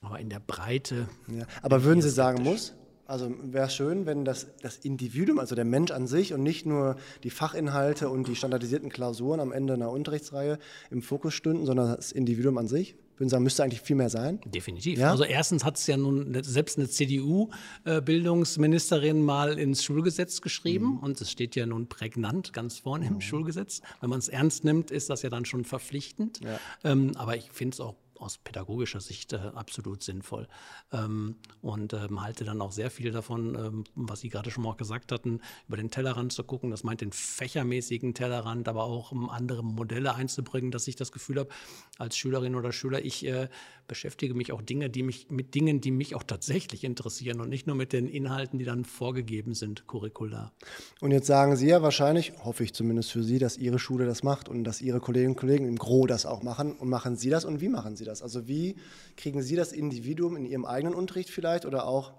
Aber 0.00 0.20
in 0.20 0.28
der 0.28 0.40
Breite. 0.40 1.08
Ja, 1.26 1.46
aber 1.62 1.82
würden 1.82 2.02
Sie 2.02 2.10
sagen, 2.10 2.44
muss? 2.44 2.74
Also 3.08 3.34
wäre 3.42 3.68
schön, 3.70 4.04
wenn 4.04 4.26
das, 4.26 4.48
das 4.60 4.76
Individuum, 4.76 5.38
also 5.38 5.54
der 5.54 5.64
Mensch 5.64 5.92
an 5.92 6.06
sich 6.06 6.34
und 6.34 6.42
nicht 6.42 6.66
nur 6.66 6.96
die 7.24 7.30
Fachinhalte 7.30 8.10
und 8.10 8.28
die 8.28 8.36
standardisierten 8.36 8.90
Klausuren 8.90 9.40
am 9.40 9.50
Ende 9.50 9.72
einer 9.72 9.90
Unterrichtsreihe 9.90 10.58
im 10.90 11.00
Fokus 11.00 11.32
stünden, 11.32 11.64
sondern 11.64 11.96
das 11.96 12.12
Individuum 12.12 12.58
an 12.58 12.68
sich. 12.68 12.96
Ich 13.14 13.20
würde 13.20 13.30
sagen, 13.30 13.44
müsste 13.44 13.64
eigentlich 13.64 13.80
viel 13.80 13.96
mehr 13.96 14.10
sein. 14.10 14.40
Definitiv. 14.44 14.98
Ja? 14.98 15.10
Also 15.10 15.24
erstens 15.24 15.64
hat 15.64 15.78
es 15.78 15.86
ja 15.86 15.96
nun 15.96 16.36
selbst 16.44 16.76
eine 16.76 16.90
CDU-Bildungsministerin 16.90 19.22
mal 19.22 19.58
ins 19.58 19.82
Schulgesetz 19.82 20.42
geschrieben 20.42 20.96
mhm. 20.96 20.98
und 20.98 21.18
es 21.20 21.30
steht 21.30 21.56
ja 21.56 21.64
nun 21.64 21.86
prägnant 21.88 22.52
ganz 22.52 22.78
vorne 22.78 23.06
mhm. 23.06 23.14
im 23.14 23.22
Schulgesetz. 23.22 23.80
Wenn 24.02 24.10
man 24.10 24.18
es 24.18 24.28
ernst 24.28 24.64
nimmt, 24.64 24.90
ist 24.90 25.08
das 25.08 25.22
ja 25.22 25.30
dann 25.30 25.46
schon 25.46 25.64
verpflichtend. 25.64 26.40
Ja. 26.40 26.60
Ähm, 26.84 27.12
aber 27.16 27.36
ich 27.36 27.50
finde 27.50 27.74
es 27.74 27.80
auch 27.80 27.94
aus 28.18 28.38
pädagogischer 28.38 29.00
Sicht 29.00 29.32
äh, 29.32 29.36
absolut 29.54 30.02
sinnvoll. 30.02 30.48
Ähm, 30.92 31.36
und 31.62 31.92
ähm, 31.92 32.22
halte 32.22 32.44
dann 32.44 32.60
auch 32.60 32.72
sehr 32.72 32.90
viel 32.90 33.12
davon, 33.12 33.54
ähm, 33.54 33.84
was 33.94 34.20
Sie 34.20 34.28
gerade 34.28 34.50
schon 34.50 34.64
mal 34.64 34.76
gesagt 34.76 35.12
hatten, 35.12 35.40
über 35.66 35.76
den 35.76 35.90
Tellerrand 35.90 36.32
zu 36.32 36.44
gucken. 36.44 36.70
Das 36.70 36.84
meint 36.84 37.00
den 37.00 37.12
fächermäßigen 37.12 38.14
Tellerrand, 38.14 38.68
aber 38.68 38.84
auch 38.84 39.12
um 39.12 39.30
andere 39.30 39.62
Modelle 39.62 40.14
einzubringen, 40.14 40.70
dass 40.70 40.88
ich 40.88 40.96
das 40.96 41.12
Gefühl 41.12 41.38
habe, 41.38 41.50
als 41.98 42.16
Schülerin 42.16 42.54
oder 42.54 42.72
Schüler, 42.72 43.04
ich 43.04 43.26
äh, 43.26 43.48
beschäftige 43.88 44.34
mich 44.34 44.52
auch 44.52 44.62
Dinge, 44.62 44.88
die 44.88 45.02
mich 45.02 45.30
mit 45.30 45.54
Dingen, 45.54 45.80
die 45.80 45.90
mich 45.90 46.14
auch 46.14 46.22
tatsächlich 46.22 46.84
interessieren 46.84 47.40
und 47.40 47.48
nicht 47.48 47.66
nur 47.66 47.74
mit 47.74 47.92
den 47.92 48.06
Inhalten, 48.06 48.58
die 48.58 48.64
dann 48.64 48.84
vorgegeben 48.84 49.54
sind, 49.54 49.86
curricular. 49.86 50.52
Und 51.00 51.10
jetzt 51.10 51.26
sagen 51.26 51.56
Sie 51.56 51.66
ja 51.66 51.82
wahrscheinlich, 51.82 52.32
hoffe 52.44 52.62
ich 52.62 52.74
zumindest 52.74 53.10
für 53.10 53.24
Sie, 53.24 53.38
dass 53.38 53.56
Ihre 53.56 53.78
Schule 53.78 54.06
das 54.06 54.22
macht 54.22 54.48
und 54.48 54.64
dass 54.64 54.80
Ihre 54.80 55.00
Kolleginnen 55.00 55.32
und 55.32 55.40
Kollegen 55.40 55.66
im 55.66 55.76
Gro 55.76 56.06
das 56.06 56.26
auch 56.26 56.42
machen. 56.42 56.72
Und 56.72 56.88
machen 56.88 57.16
Sie 57.16 57.30
das 57.30 57.44
und 57.44 57.60
wie 57.60 57.68
machen 57.68 57.96
Sie 57.96 58.04
das? 58.04 58.22
Also 58.22 58.46
wie 58.46 58.76
kriegen 59.16 59.42
Sie 59.42 59.56
das 59.56 59.72
Individuum 59.72 60.36
in 60.36 60.44
Ihrem 60.44 60.64
eigenen 60.64 60.94
Unterricht 60.94 61.30
vielleicht 61.30 61.66
oder 61.66 61.88
auch 61.88 62.12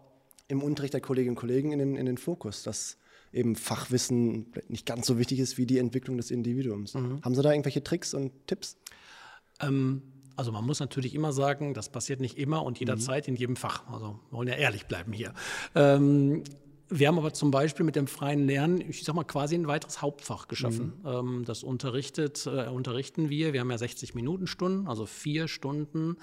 im 0.48 0.64
Unterricht 0.64 0.94
der 0.94 1.02
Kolleginnen 1.02 1.36
und 1.36 1.40
Kollegen 1.40 1.72
in 1.72 1.80
den, 1.80 1.96
in 1.96 2.06
den 2.08 2.18
Fokus, 2.18 2.64
dass 2.64 2.98
eben 3.32 3.56
Fachwissen 3.56 4.48
nicht 4.68 4.86
ganz 4.88 5.06
so 5.06 5.20
wichtig 5.20 5.40
ist 5.40 5.58
wie 5.58 5.68
die 5.68 5.78
Entwicklung 5.78 6.18
des 6.18 6.32
Individuums. 6.32 6.96
Mhm. 6.96 7.22
Haben 7.22 7.36
Sie 7.36 7.44
da 7.44 7.52
irgendwelche 7.52 7.84
Tricks 7.84 8.16
und 8.16 8.32
Tipps? 8.48 8.78
Ähm, 9.62 10.02
also 10.40 10.54
man 10.54 10.66
muss 10.66 10.80
natürlich 10.80 11.14
immer 11.14 11.34
sagen, 11.34 11.74
das 11.74 11.90
passiert 11.90 12.22
nicht 12.22 12.38
immer 12.38 12.64
und 12.64 12.80
jederzeit 12.80 13.28
mhm. 13.28 13.34
in 13.34 13.40
jedem 13.40 13.56
Fach. 13.58 13.84
Also 13.92 14.20
wir 14.30 14.38
wollen 14.38 14.48
ja 14.48 14.56
ehrlich 14.56 14.86
bleiben 14.86 15.12
hier. 15.12 15.34
Ähm, 15.76 16.44
wir 16.88 17.08
haben 17.08 17.20
aber 17.20 17.34
zum 17.34 17.52
Beispiel 17.52 17.86
mit 17.86 17.96
dem 17.96 18.08
freien 18.08 18.48
Lernen, 18.48 18.82
ich 18.82 19.04
sag 19.04 19.14
mal, 19.14 19.26
quasi 19.26 19.54
ein 19.56 19.68
weiteres 19.68 20.02
Hauptfach 20.02 20.48
geschaffen. 20.48 20.94
Mhm. 21.04 21.08
Ähm, 21.08 21.44
das 21.46 21.62
unterrichtet, 21.62 22.48
äh, 22.48 22.70
unterrichten 22.70 23.30
wir. 23.30 23.54
Wir 23.54 23.60
haben 23.60 23.70
ja 23.70 23.78
60 23.78 24.16
Minuten 24.16 24.48
Stunden, 24.48 24.88
also 24.88 25.06
vier 25.06 25.48
Stunden 25.48 26.16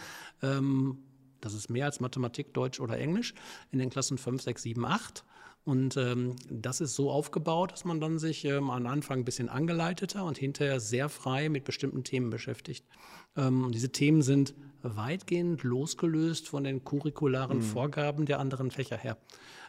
ähm, 0.43 0.99
das 1.41 1.55
ist 1.55 1.71
mehr 1.71 1.85
als 1.85 2.01
Mathematik, 2.01 2.55
Deutsch 2.55 2.81
oder 2.81 2.99
Englisch 2.99 3.35
in 3.71 3.79
den 3.79 3.91
Klassen 3.91 4.19
5, 4.19 4.43
6, 4.43 4.63
7, 4.63 4.85
8. 4.85 5.25
Und 5.67 5.97
ähm, 5.97 6.37
das 6.49 6.81
ist 6.81 6.95
so 6.95 7.11
aufgebaut, 7.11 7.73
dass 7.73 7.85
man 7.85 8.01
dann 8.01 8.21
sich 8.21 8.45
ähm, 8.45 8.71
am 8.71 8.87
Anfang 8.87 9.19
ein 9.19 9.25
bisschen 9.25 9.49
angeleiteter 9.49 10.25
und 10.25 10.39
hinterher 10.39 10.79
sehr 10.79 11.09
frei 11.09 11.49
mit 11.49 11.65
bestimmten 11.65 12.05
Themen 12.05 12.31
beschäftigt. 12.31 12.87
Ähm, 13.37 13.73
diese 13.73 13.91
Themen 13.91 14.23
sind 14.23 14.55
weitgehend 14.83 15.65
losgelöst 15.65 16.49
von 16.49 16.63
den 16.63 16.85
curricularen 16.85 17.59
mhm. 17.59 17.63
Vorgaben 17.63 18.27
der 18.27 18.39
anderen 18.39 18.71
Fächer 18.71 18.97
her. 18.97 19.19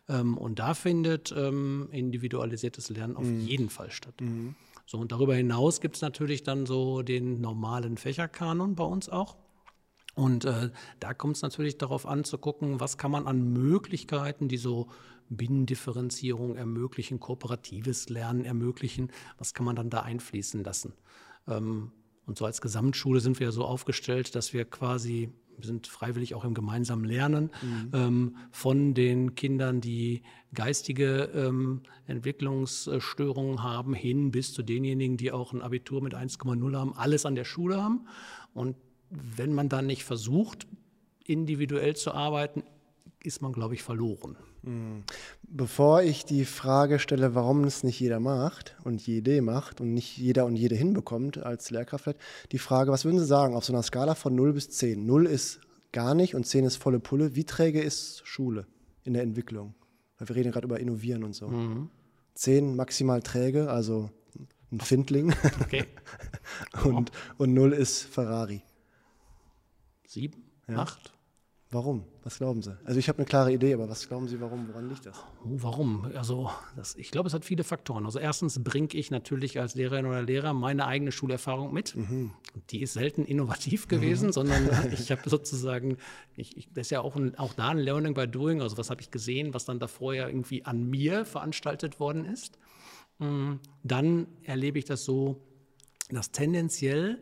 Ähm, 0.07 0.37
und 0.37 0.59
da 0.59 0.75
findet 0.75 1.33
ähm, 1.35 1.89
individualisiertes 1.91 2.91
Lernen 2.91 3.17
auf 3.17 3.25
mhm. 3.25 3.39
jeden 3.39 3.71
Fall 3.71 3.89
statt. 3.89 4.21
Mhm. 4.21 4.53
So, 4.85 4.99
und 4.99 5.11
darüber 5.11 5.33
hinaus 5.33 5.81
gibt 5.81 5.95
es 5.95 6.03
natürlich 6.03 6.43
dann 6.43 6.67
so 6.67 7.01
den 7.01 7.41
normalen 7.41 7.97
Fächerkanon 7.97 8.75
bei 8.75 8.83
uns 8.83 9.09
auch. 9.09 9.35
Und 10.13 10.45
äh, 10.45 10.69
da 10.99 11.13
kommt 11.13 11.35
es 11.35 11.41
natürlich 11.41 11.77
darauf 11.77 12.05
an 12.05 12.23
zu 12.23 12.37
gucken, 12.37 12.79
was 12.79 12.97
kann 12.97 13.11
man 13.11 13.27
an 13.27 13.53
Möglichkeiten, 13.53 14.47
die 14.47 14.57
so 14.57 14.87
Binnendifferenzierung 15.29 16.55
ermöglichen, 16.55 17.19
kooperatives 17.19 18.09
Lernen 18.09 18.45
ermöglichen, 18.45 19.11
was 19.37 19.53
kann 19.53 19.65
man 19.65 19.75
dann 19.75 19.89
da 19.89 20.01
einfließen 20.01 20.63
lassen. 20.63 20.93
Ähm, 21.47 21.91
und 22.25 22.37
so 22.37 22.45
als 22.45 22.61
Gesamtschule 22.61 23.19
sind 23.19 23.39
wir 23.39 23.47
ja 23.47 23.51
so 23.51 23.63
aufgestellt, 23.63 24.35
dass 24.35 24.53
wir 24.53 24.65
quasi 24.65 25.31
wir 25.57 25.65
sind 25.65 25.87
freiwillig 25.87 26.35
auch 26.35 26.45
im 26.45 26.53
gemeinsamen 26.53 27.03
Lernen 27.03 27.49
mhm. 27.61 27.89
ähm, 27.93 28.35
von 28.51 28.93
den 28.93 29.35
Kindern, 29.35 29.81
die 29.81 30.21
geistige 30.53 31.31
ähm, 31.33 31.81
Entwicklungsstörungen 32.05 33.63
haben, 33.63 33.93
hin 33.93 34.31
bis 34.31 34.53
zu 34.53 34.63
denjenigen, 34.63 35.17
die 35.17 35.31
auch 35.31 35.53
ein 35.53 35.61
Abitur 35.61 36.01
mit 36.01 36.13
1,0 36.13 36.77
haben, 36.77 36.93
alles 36.95 37.25
an 37.25 37.35
der 37.35 37.43
Schule 37.43 37.81
haben. 37.81 38.07
Und 38.53 38.75
wenn 39.09 39.53
man 39.53 39.69
dann 39.69 39.87
nicht 39.87 40.03
versucht, 40.03 40.67
individuell 41.25 41.95
zu 41.95 42.13
arbeiten, 42.13 42.63
ist 43.23 43.41
man, 43.41 43.51
glaube 43.51 43.73
ich, 43.73 43.83
verloren. 43.83 44.37
Bevor 45.43 46.01
ich 46.01 46.25
die 46.25 46.45
Frage 46.45 46.99
stelle, 46.99 47.35
warum 47.35 47.63
es 47.63 47.83
nicht 47.83 47.99
jeder 47.99 48.19
macht 48.19 48.75
und 48.83 49.05
jede 49.05 49.41
macht 49.41 49.79
und 49.79 49.93
nicht 49.93 50.17
jeder 50.17 50.45
und 50.45 50.55
jede 50.55 50.75
hinbekommt 50.75 51.37
als 51.37 51.69
Lehrkraft, 51.71 52.15
die 52.51 52.59
Frage, 52.59 52.91
was 52.91 53.05
würden 53.05 53.19
Sie 53.19 53.25
sagen 53.25 53.55
auf 53.55 53.65
so 53.65 53.73
einer 53.73 53.83
Skala 53.83 54.15
von 54.15 54.35
0 54.35 54.53
bis 54.53 54.69
10? 54.71 55.05
0 55.05 55.25
ist 55.25 55.61
gar 55.91 56.15
nicht 56.15 56.35
und 56.35 56.45
10 56.45 56.65
ist 56.65 56.75
volle 56.75 56.99
Pulle. 56.99 57.35
Wie 57.35 57.45
träge 57.45 57.81
ist 57.81 58.21
Schule 58.25 58.67
in 59.03 59.13
der 59.13 59.23
Entwicklung? 59.23 59.73
Weil 60.17 60.29
wir 60.29 60.35
reden 60.35 60.51
gerade 60.51 60.65
über 60.65 60.79
Innovieren 60.79 61.23
und 61.23 61.33
so. 61.33 61.47
Mhm. 61.47 61.89
10 62.33 62.75
maximal 62.75 63.21
träge, 63.21 63.69
also 63.69 64.09
ein 64.71 64.81
Findling. 64.81 65.33
Okay. 65.61 65.85
und, 66.83 67.11
und 67.37 67.53
0 67.53 67.73
ist 67.73 68.03
Ferrari. 68.03 68.63
7, 70.07 70.43
8? 70.67 71.16
Warum? 71.69 72.05
Was 72.23 72.37
glauben 72.37 72.61
Sie? 72.61 72.77
Also 72.85 72.97
ich 72.97 73.09
habe 73.09 73.19
eine 73.19 73.25
klare 73.25 73.51
Idee, 73.51 73.73
aber 73.73 73.89
was 73.89 74.07
glauben 74.07 74.29
Sie, 74.29 74.39
warum? 74.39 74.69
Woran 74.69 74.87
liegt 74.87 75.05
das? 75.05 75.17
Oh, 75.43 75.49
warum? 75.49 76.09
Also 76.15 76.49
das, 76.77 76.95
ich 76.95 77.11
glaube, 77.11 77.27
es 77.27 77.33
hat 77.33 77.43
viele 77.43 77.65
Faktoren. 77.65 78.05
Also 78.05 78.19
erstens 78.19 78.63
bringe 78.63 78.93
ich 78.93 79.11
natürlich 79.11 79.59
als 79.59 79.75
Lehrerin 79.75 80.05
oder 80.05 80.21
Lehrer 80.21 80.53
meine 80.53 80.87
eigene 80.87 81.11
Schulerfahrung 81.11 81.73
mit. 81.73 81.93
Mhm. 81.95 82.31
Die 82.69 82.81
ist 82.81 82.93
selten 82.93 83.25
innovativ 83.25 83.89
gewesen, 83.89 84.27
mhm. 84.27 84.31
sondern 84.31 84.69
ich 84.93 85.11
habe 85.11 85.29
sozusagen, 85.29 85.97
ich, 86.37 86.55
ich, 86.55 86.69
das 86.73 86.87
ist 86.87 86.91
ja 86.91 87.01
auch, 87.01 87.17
ein, 87.17 87.37
auch 87.37 87.53
da 87.53 87.69
ein 87.69 87.79
Learning 87.79 88.13
by 88.13 88.27
Doing. 88.29 88.61
Also 88.61 88.77
was 88.77 88.89
habe 88.89 89.01
ich 89.01 89.11
gesehen, 89.11 89.53
was 89.53 89.65
dann 89.65 89.79
davor 89.79 90.13
ja 90.13 90.27
irgendwie 90.27 90.63
an 90.63 90.89
mir 90.89 91.25
veranstaltet 91.25 91.99
worden 91.99 92.23
ist. 92.23 92.57
Mm, 93.19 93.55
dann 93.83 94.27
erlebe 94.43 94.79
ich 94.79 94.85
das 94.85 95.03
so, 95.03 95.41
dass 96.09 96.31
tendenziell 96.31 97.19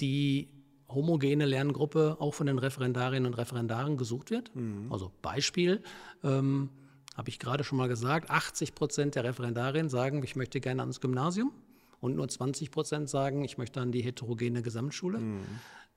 die 0.00 0.48
homogene 0.92 1.46
Lerngruppe 1.46 2.16
auch 2.18 2.34
von 2.34 2.46
den 2.46 2.58
Referendarinnen 2.58 3.26
und 3.26 3.38
Referendaren 3.38 3.96
gesucht 3.96 4.30
wird. 4.30 4.54
Mhm. 4.54 4.90
Also 4.90 5.12
Beispiel, 5.22 5.82
ähm, 6.22 6.70
habe 7.16 7.28
ich 7.28 7.38
gerade 7.38 7.64
schon 7.64 7.78
mal 7.78 7.88
gesagt, 7.88 8.30
80 8.30 8.74
Prozent 8.74 9.14
der 9.14 9.24
Referendarinnen 9.24 9.88
sagen, 9.88 10.22
ich 10.22 10.36
möchte 10.36 10.60
gerne 10.60 10.82
ans 10.82 11.00
Gymnasium 11.00 11.52
und 12.00 12.16
nur 12.16 12.28
20 12.28 12.70
Prozent 12.70 13.08
sagen, 13.08 13.44
ich 13.44 13.58
möchte 13.58 13.80
an 13.80 13.92
die 13.92 14.02
heterogene 14.02 14.62
Gesamtschule. 14.62 15.18
Mhm. 15.18 15.44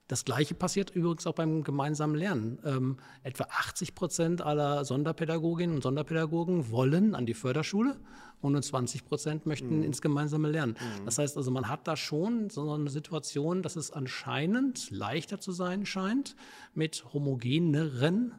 Das 0.07 0.25
Gleiche 0.25 0.53
passiert 0.53 0.89
übrigens 0.91 1.25
auch 1.25 1.33
beim 1.33 1.63
gemeinsamen 1.63 2.15
Lernen. 2.15 2.59
Ähm, 2.65 2.97
etwa 3.23 3.45
80 3.45 3.95
Prozent 3.95 4.41
aller 4.41 4.83
Sonderpädagoginnen 4.83 5.77
und 5.77 5.81
Sonderpädagogen 5.81 6.69
wollen 6.71 7.15
an 7.15 7.25
die 7.25 7.33
Förderschule 7.33 7.97
und 8.41 8.51
nur 8.51 8.61
20 8.61 9.05
Prozent 9.05 9.45
möchten 9.45 9.77
mhm. 9.77 9.83
ins 9.83 10.01
gemeinsame 10.01 10.49
Lernen. 10.49 10.73
Mhm. 10.73 11.05
Das 11.05 11.17
heißt 11.17 11.37
also, 11.37 11.51
man 11.51 11.69
hat 11.69 11.87
da 11.87 11.95
schon 11.95 12.49
so 12.49 12.73
eine 12.73 12.89
Situation, 12.89 13.61
dass 13.61 13.77
es 13.77 13.91
anscheinend 13.91 14.91
leichter 14.91 15.39
zu 15.39 15.53
sein 15.53 15.85
scheint, 15.85 16.35
mit 16.73 17.05
homogeneren 17.13 18.33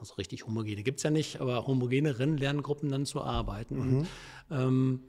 also 0.00 0.14
richtig 0.14 0.46
homogene 0.46 0.82
gibt 0.84 0.98
es 0.98 1.02
ja 1.02 1.10
nicht, 1.10 1.40
aber 1.40 1.66
homogeneren 1.66 2.36
Lerngruppen 2.36 2.88
dann 2.88 3.04
zu 3.04 3.20
arbeiten. 3.20 3.74
Mhm. 3.74 3.98
Und, 3.98 4.06
ähm, 4.50 5.00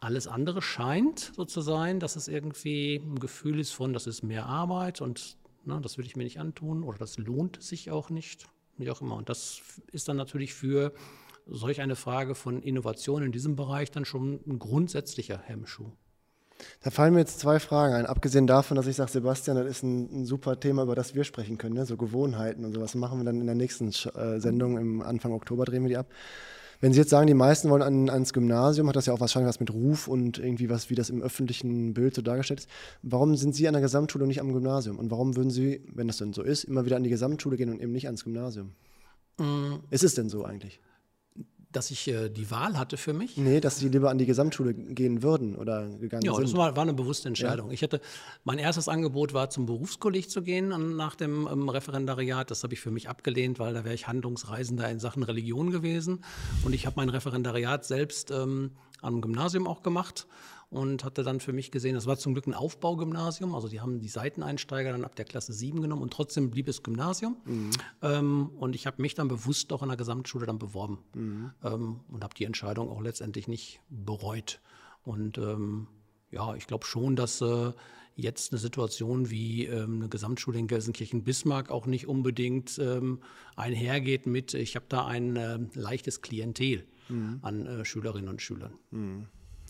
alles 0.00 0.26
andere 0.26 0.62
scheint 0.62 1.32
so 1.36 1.44
zu 1.44 1.60
sein, 1.60 2.00
dass 2.00 2.16
es 2.16 2.26
irgendwie 2.26 2.96
ein 2.96 3.18
Gefühl 3.18 3.60
ist 3.60 3.72
von, 3.72 3.92
das 3.92 4.06
ist 4.06 4.22
mehr 4.22 4.46
Arbeit 4.46 5.00
und 5.00 5.36
na, 5.64 5.78
das 5.78 5.98
will 5.98 6.06
ich 6.06 6.16
mir 6.16 6.24
nicht 6.24 6.40
antun 6.40 6.82
oder 6.82 6.98
das 6.98 7.18
lohnt 7.18 7.62
sich 7.62 7.90
auch 7.90 8.08
nicht, 8.08 8.46
wie 8.78 8.90
auch 8.90 9.02
immer. 9.02 9.16
Und 9.16 9.28
das 9.28 9.60
ist 9.92 10.08
dann 10.08 10.16
natürlich 10.16 10.54
für 10.54 10.92
solch 11.46 11.80
eine 11.80 11.96
Frage 11.96 12.34
von 12.34 12.62
Innovation 12.62 13.22
in 13.22 13.32
diesem 13.32 13.56
Bereich 13.56 13.90
dann 13.90 14.06
schon 14.06 14.40
ein 14.46 14.58
grundsätzlicher 14.58 15.38
Hemmschuh. 15.38 15.90
Da 16.82 16.90
fallen 16.90 17.14
mir 17.14 17.20
jetzt 17.20 17.40
zwei 17.40 17.58
Fragen 17.58 17.94
ein. 17.94 18.06
Abgesehen 18.06 18.46
davon, 18.46 18.76
dass 18.76 18.86
ich 18.86 18.96
sage, 18.96 19.10
Sebastian, 19.10 19.56
das 19.56 19.66
ist 19.66 19.82
ein, 19.82 20.20
ein, 20.20 20.24
super 20.26 20.60
Thema, 20.60 20.82
über 20.82 20.94
das 20.94 21.14
wir 21.14 21.24
sprechen 21.24 21.58
können, 21.58 21.74
ne? 21.74 21.86
so 21.86 21.96
Gewohnheiten 21.96 22.64
und 22.64 22.74
sowas. 22.74 22.94
Machen 22.94 23.18
wir 23.18 23.24
dann 23.24 23.40
in 23.40 23.46
der 23.46 23.54
nächsten 23.54 23.88
äh, 23.88 24.40
Sendung 24.40 24.78
im 24.78 25.00
Anfang 25.00 25.32
Oktober, 25.32 25.64
drehen 25.64 25.82
wir 25.82 25.88
die 25.88 25.96
ab. 25.96 26.06
Wenn 26.80 26.92
Sie 26.92 26.98
jetzt 26.98 27.10
sagen, 27.10 27.26
die 27.26 27.34
meisten 27.34 27.68
wollen 27.68 27.82
an, 27.82 28.08
ans 28.08 28.32
Gymnasium, 28.32 28.88
hat 28.88 28.96
das 28.96 29.06
ja 29.06 29.12
auch 29.12 29.20
wahrscheinlich 29.20 29.48
was 29.48 29.60
mit 29.60 29.72
Ruf 29.72 30.08
und 30.08 30.38
irgendwie 30.38 30.70
was, 30.70 30.88
wie 30.88 30.94
das 30.94 31.10
im 31.10 31.20
öffentlichen 31.20 31.92
Bild 31.92 32.14
so 32.14 32.22
dargestellt 32.22 32.60
ist. 32.60 32.70
Warum 33.02 33.36
sind 33.36 33.54
Sie 33.54 33.68
an 33.68 33.74
der 33.74 33.82
Gesamtschule 33.82 34.24
und 34.24 34.28
nicht 34.28 34.40
am 34.40 34.52
Gymnasium? 34.52 34.98
Und 34.98 35.10
warum 35.10 35.36
würden 35.36 35.50
Sie, 35.50 35.82
wenn 35.92 36.06
das 36.06 36.16
denn 36.16 36.32
so 36.32 36.42
ist, 36.42 36.64
immer 36.64 36.86
wieder 36.86 36.96
an 36.96 37.04
die 37.04 37.10
Gesamtschule 37.10 37.58
gehen 37.58 37.70
und 37.70 37.80
eben 37.82 37.92
nicht 37.92 38.06
ans 38.06 38.24
Gymnasium? 38.24 38.72
Mhm. 39.38 39.80
Ist 39.90 40.04
es 40.04 40.14
denn 40.14 40.30
so 40.30 40.44
eigentlich? 40.44 40.80
Dass 41.72 41.90
ich 41.90 42.08
äh, 42.08 42.28
die 42.28 42.50
Wahl 42.50 42.78
hatte 42.78 42.96
für 42.96 43.12
mich. 43.12 43.36
Nee, 43.36 43.60
dass 43.60 43.78
sie 43.78 43.88
lieber 43.88 44.10
an 44.10 44.18
die 44.18 44.26
Gesamtschule 44.26 44.74
gehen 44.74 45.22
würden 45.22 45.56
oder 45.56 45.88
gegangen 45.88 46.24
ja, 46.24 46.32
sind. 46.32 46.40
Ja, 46.40 46.46
das 46.50 46.56
war, 46.56 46.76
war, 46.76 46.82
eine 46.82 46.94
bewusste 46.94 47.28
Entscheidung. 47.28 47.68
Ja. 47.68 47.74
Ich 47.74 47.82
hatte, 47.82 48.00
mein 48.44 48.58
erstes 48.58 48.88
Angebot 48.88 49.34
war, 49.34 49.50
zum 49.50 49.66
Berufskolleg 49.66 50.30
zu 50.30 50.42
gehen 50.42 50.96
nach 50.96 51.14
dem 51.14 51.48
ähm, 51.50 51.68
Referendariat. 51.68 52.50
Das 52.50 52.64
habe 52.64 52.74
ich 52.74 52.80
für 52.80 52.90
mich 52.90 53.08
abgelehnt, 53.08 53.58
weil 53.58 53.74
da 53.74 53.84
wäre 53.84 53.94
ich 53.94 54.08
Handlungsreisender 54.08 54.88
in 54.90 54.98
Sachen 54.98 55.22
Religion 55.22 55.70
gewesen. 55.70 56.24
Und 56.64 56.74
ich 56.74 56.86
habe 56.86 56.96
mein 56.96 57.08
Referendariat 57.08 57.84
selbst 57.84 58.30
ähm, 58.30 58.72
am 59.00 59.20
Gymnasium 59.20 59.66
auch 59.66 59.82
gemacht 59.82 60.26
und 60.70 61.04
hatte 61.04 61.24
dann 61.24 61.40
für 61.40 61.52
mich 61.52 61.72
gesehen, 61.72 61.94
das 61.94 62.06
war 62.06 62.16
zum 62.16 62.32
Glück 62.32 62.46
ein 62.46 62.54
Aufbaugymnasium, 62.54 63.54
also 63.54 63.68
die 63.68 63.80
haben 63.80 64.00
die 64.00 64.08
Seiteneinsteiger 64.08 64.92
dann 64.92 65.04
ab 65.04 65.16
der 65.16 65.24
Klasse 65.24 65.52
7 65.52 65.82
genommen 65.82 66.02
und 66.02 66.12
trotzdem 66.12 66.50
blieb 66.50 66.68
es 66.68 66.82
Gymnasium. 66.82 67.36
Mhm. 67.44 67.70
Ähm, 68.02 68.50
und 68.56 68.76
ich 68.76 68.86
habe 68.86 69.02
mich 69.02 69.14
dann 69.14 69.28
bewusst 69.28 69.72
auch 69.72 69.82
in 69.82 69.88
der 69.88 69.96
Gesamtschule 69.96 70.46
dann 70.46 70.58
beworben 70.58 70.98
mhm. 71.14 71.50
ähm, 71.64 72.00
und 72.08 72.22
habe 72.22 72.34
die 72.34 72.44
Entscheidung 72.44 72.88
auch 72.88 73.00
letztendlich 73.00 73.48
nicht 73.48 73.80
bereut. 73.88 74.60
Und 75.02 75.38
ähm, 75.38 75.88
ja, 76.30 76.54
ich 76.54 76.68
glaube 76.68 76.86
schon, 76.86 77.16
dass 77.16 77.40
äh, 77.40 77.72
jetzt 78.14 78.52
eine 78.52 78.60
Situation 78.60 79.30
wie 79.30 79.66
ähm, 79.66 79.96
eine 79.96 80.08
Gesamtschule 80.08 80.58
in 80.58 80.68
Gelsenkirchen-Bismarck 80.68 81.70
auch 81.70 81.86
nicht 81.86 82.06
unbedingt 82.06 82.78
ähm, 82.78 83.20
einhergeht 83.56 84.26
mit, 84.26 84.54
ich 84.54 84.76
habe 84.76 84.86
da 84.88 85.06
ein 85.06 85.34
äh, 85.34 85.58
leichtes 85.74 86.22
Klientel 86.22 86.86
mhm. 87.08 87.38
an 87.42 87.66
äh, 87.66 87.84
Schülerinnen 87.84 88.28
und 88.28 88.40
Schülern. 88.40 88.74
Mhm. 88.92 89.26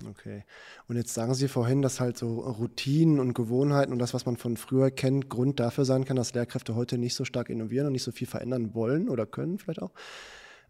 Okay. 0.08 0.44
Und 0.88 0.96
jetzt 0.96 1.12
sagen 1.12 1.34
Sie 1.34 1.48
vorhin, 1.48 1.82
dass 1.82 2.00
halt 2.00 2.16
so 2.16 2.40
Routinen 2.40 3.20
und 3.20 3.34
Gewohnheiten 3.34 3.92
und 3.92 3.98
das, 3.98 4.14
was 4.14 4.26
man 4.26 4.36
von 4.36 4.56
früher 4.56 4.90
kennt, 4.90 5.28
Grund 5.28 5.60
dafür 5.60 5.84
sein 5.84 6.04
kann, 6.04 6.16
dass 6.16 6.34
Lehrkräfte 6.34 6.74
heute 6.74 6.98
nicht 6.98 7.14
so 7.14 7.24
stark 7.24 7.50
innovieren 7.50 7.86
und 7.86 7.92
nicht 7.92 8.02
so 8.02 8.12
viel 8.12 8.26
verändern 8.26 8.74
wollen 8.74 9.08
oder 9.08 9.26
können 9.26 9.58
vielleicht 9.58 9.82
auch. 9.82 9.92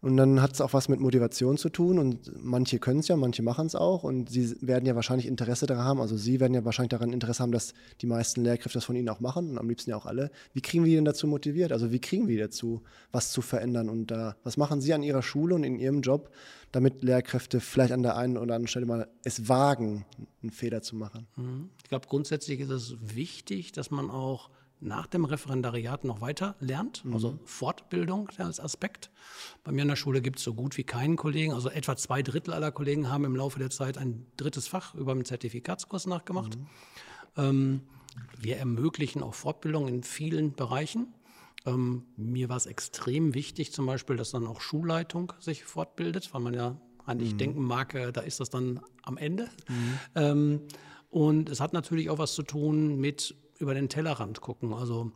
Und 0.01 0.17
dann 0.17 0.41
hat 0.41 0.53
es 0.53 0.61
auch 0.61 0.73
was 0.73 0.89
mit 0.89 0.99
Motivation 0.99 1.57
zu 1.57 1.69
tun 1.69 1.99
und 1.99 2.31
manche 2.43 2.79
können 2.79 3.01
es 3.01 3.07
ja, 3.07 3.15
manche 3.15 3.43
machen 3.43 3.67
es 3.67 3.75
auch 3.75 4.03
und 4.03 4.31
sie 4.31 4.55
werden 4.61 4.87
ja 4.87 4.95
wahrscheinlich 4.95 5.27
Interesse 5.27 5.67
daran 5.67 5.85
haben, 5.85 6.01
also 6.01 6.17
sie 6.17 6.39
werden 6.39 6.55
ja 6.55 6.65
wahrscheinlich 6.65 6.89
daran 6.89 7.13
Interesse 7.13 7.43
haben, 7.43 7.51
dass 7.51 7.75
die 8.01 8.07
meisten 8.07 8.43
Lehrkräfte 8.43 8.79
das 8.79 8.85
von 8.85 8.95
ihnen 8.95 9.09
auch 9.09 9.19
machen 9.19 9.51
und 9.51 9.59
am 9.59 9.69
liebsten 9.69 9.91
ja 9.91 9.97
auch 9.97 10.07
alle. 10.07 10.31
Wie 10.53 10.61
kriegen 10.61 10.85
wir 10.85 10.89
die 10.89 10.95
denn 10.95 11.05
dazu 11.05 11.27
motiviert? 11.27 11.71
Also 11.71 11.91
wie 11.91 11.99
kriegen 11.99 12.27
wir 12.27 12.35
die 12.35 12.41
dazu, 12.41 12.81
was 13.11 13.31
zu 13.31 13.43
verändern 13.43 13.89
und 13.89 14.09
da, 14.09 14.35
was 14.43 14.57
machen 14.57 14.81
sie 14.81 14.91
an 14.95 15.03
ihrer 15.03 15.21
Schule 15.21 15.53
und 15.53 15.63
in 15.63 15.77
ihrem 15.77 16.01
Job, 16.01 16.31
damit 16.71 17.03
Lehrkräfte 17.03 17.59
vielleicht 17.59 17.91
an 17.91 18.01
der 18.01 18.17
einen 18.17 18.37
oder 18.37 18.55
anderen 18.55 18.67
Stelle 18.67 18.87
mal 18.87 19.07
es 19.23 19.49
wagen, 19.49 20.05
einen 20.41 20.51
Fehler 20.51 20.81
zu 20.81 20.95
machen? 20.95 21.27
Mhm. 21.35 21.69
Ich 21.77 21.89
glaube, 21.89 22.07
grundsätzlich 22.07 22.59
ist 22.59 22.71
es 22.71 22.95
wichtig, 23.01 23.71
dass 23.71 23.91
man 23.91 24.09
auch 24.09 24.49
nach 24.81 25.05
dem 25.05 25.25
Referendariat 25.25 26.03
noch 26.03 26.21
weiter 26.21 26.55
lernt, 26.59 27.05
mhm. 27.05 27.13
also 27.13 27.39
Fortbildung 27.45 28.29
als 28.37 28.59
Aspekt. 28.59 29.11
Bei 29.63 29.71
mir 29.71 29.83
in 29.83 29.87
der 29.87 29.95
Schule 29.95 30.21
gibt 30.21 30.39
es 30.39 30.43
so 30.43 30.53
gut 30.53 30.77
wie 30.77 30.83
keinen 30.83 31.15
Kollegen, 31.15 31.53
also 31.53 31.69
etwa 31.69 31.95
zwei 31.95 32.23
Drittel 32.23 32.53
aller 32.53 32.71
Kollegen 32.71 33.09
haben 33.09 33.23
im 33.23 33.35
Laufe 33.35 33.59
der 33.59 33.69
Zeit 33.69 33.97
ein 33.97 34.25
drittes 34.37 34.67
Fach 34.67 34.95
über 34.95 35.11
einen 35.11 35.23
Zertifikatskurs 35.23 36.07
nachgemacht. 36.07 36.57
Mhm. 36.57 36.67
Ähm, 37.37 37.81
wir 38.39 38.57
ermöglichen 38.57 39.23
auch 39.23 39.35
Fortbildung 39.35 39.87
in 39.87 40.03
vielen 40.03 40.53
Bereichen. 40.53 41.13
Ähm, 41.65 42.05
mir 42.17 42.49
war 42.49 42.57
es 42.57 42.65
extrem 42.65 43.35
wichtig, 43.35 43.71
zum 43.71 43.85
Beispiel, 43.85 44.17
dass 44.17 44.31
dann 44.31 44.47
auch 44.47 44.61
Schulleitung 44.61 45.33
sich 45.39 45.63
fortbildet, 45.63 46.33
weil 46.33 46.41
man 46.41 46.55
ja 46.55 46.81
eigentlich 47.05 47.33
mhm. 47.33 47.37
denken 47.37 47.63
mag, 47.63 47.93
äh, 47.93 48.11
da 48.11 48.21
ist 48.21 48.39
das 48.39 48.49
dann 48.49 48.79
am 49.03 49.17
Ende. 49.17 49.47
Mhm. 49.67 49.99
Ähm, 50.15 50.61
und 51.09 51.49
es 51.49 51.59
hat 51.59 51.73
natürlich 51.73 52.09
auch 52.09 52.17
was 52.17 52.33
zu 52.33 52.41
tun 52.41 52.97
mit 52.97 53.35
über 53.61 53.73
den 53.73 53.89
Tellerrand 53.89 54.41
gucken. 54.41 54.73
Also 54.73 55.11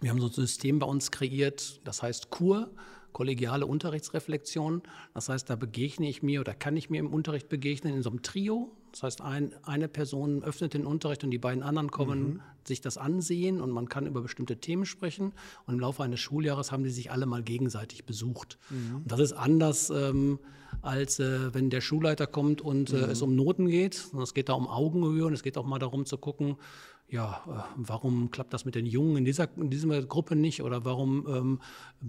wir 0.00 0.10
haben 0.10 0.20
so 0.20 0.26
ein 0.26 0.32
System 0.32 0.78
bei 0.78 0.86
uns 0.86 1.10
kreiert, 1.10 1.80
das 1.84 2.02
heißt 2.02 2.30
Kur, 2.30 2.70
kollegiale 3.12 3.66
Unterrichtsreflexion. 3.66 4.82
Das 5.14 5.28
heißt, 5.28 5.50
da 5.50 5.56
begegne 5.56 6.08
ich 6.08 6.22
mir 6.22 6.40
oder 6.40 6.54
kann 6.54 6.76
ich 6.76 6.90
mir 6.90 6.98
im 6.98 7.12
Unterricht 7.12 7.48
begegnen 7.48 7.94
in 7.94 8.02
so 8.02 8.10
einem 8.10 8.22
Trio. 8.22 8.76
Das 8.92 9.02
heißt, 9.02 9.20
ein, 9.20 9.54
eine 9.62 9.88
Person 9.88 10.42
öffnet 10.42 10.74
den 10.74 10.86
Unterricht 10.86 11.22
und 11.22 11.30
die 11.30 11.38
beiden 11.38 11.62
anderen 11.62 11.90
kommen, 11.90 12.22
mhm. 12.22 12.40
sich 12.64 12.80
das 12.80 12.98
ansehen 12.98 13.60
und 13.60 13.70
man 13.70 13.88
kann 13.88 14.06
über 14.06 14.20
bestimmte 14.20 14.56
Themen 14.58 14.84
sprechen. 14.84 15.32
Und 15.66 15.74
im 15.74 15.80
Laufe 15.80 16.02
eines 16.02 16.20
Schuljahres 16.20 16.72
haben 16.72 16.82
die 16.82 16.90
sich 16.90 17.10
alle 17.10 17.26
mal 17.26 17.42
gegenseitig 17.42 18.04
besucht. 18.04 18.58
Mhm. 18.70 18.96
Und 18.96 19.12
das 19.12 19.20
ist 19.20 19.32
anders, 19.32 19.90
ähm, 19.90 20.40
als 20.82 21.18
äh, 21.18 21.52
wenn 21.54 21.70
der 21.70 21.80
Schulleiter 21.80 22.26
kommt 22.26 22.60
und 22.60 22.92
äh, 22.92 22.96
mhm. 22.96 23.10
es 23.10 23.22
um 23.22 23.36
Noten 23.36 23.68
geht. 23.68 24.06
Es 24.20 24.34
geht 24.34 24.48
da 24.48 24.54
um 24.54 24.68
Augenhöhe 24.68 25.26
und 25.26 25.34
es 25.34 25.42
geht 25.42 25.58
auch 25.58 25.66
mal 25.66 25.78
darum 25.78 26.06
zu 26.06 26.16
gucken, 26.16 26.56
ja, 27.10 27.42
äh, 27.46 27.72
warum 27.76 28.30
klappt 28.30 28.52
das 28.52 28.64
mit 28.64 28.74
den 28.74 28.86
Jungen 28.86 29.16
in 29.18 29.24
dieser, 29.24 29.48
in 29.56 29.70
dieser 29.70 30.02
Gruppe 30.02 30.36
nicht 30.36 30.62
oder 30.62 30.84
warum 30.84 31.26
ähm, 31.28 31.60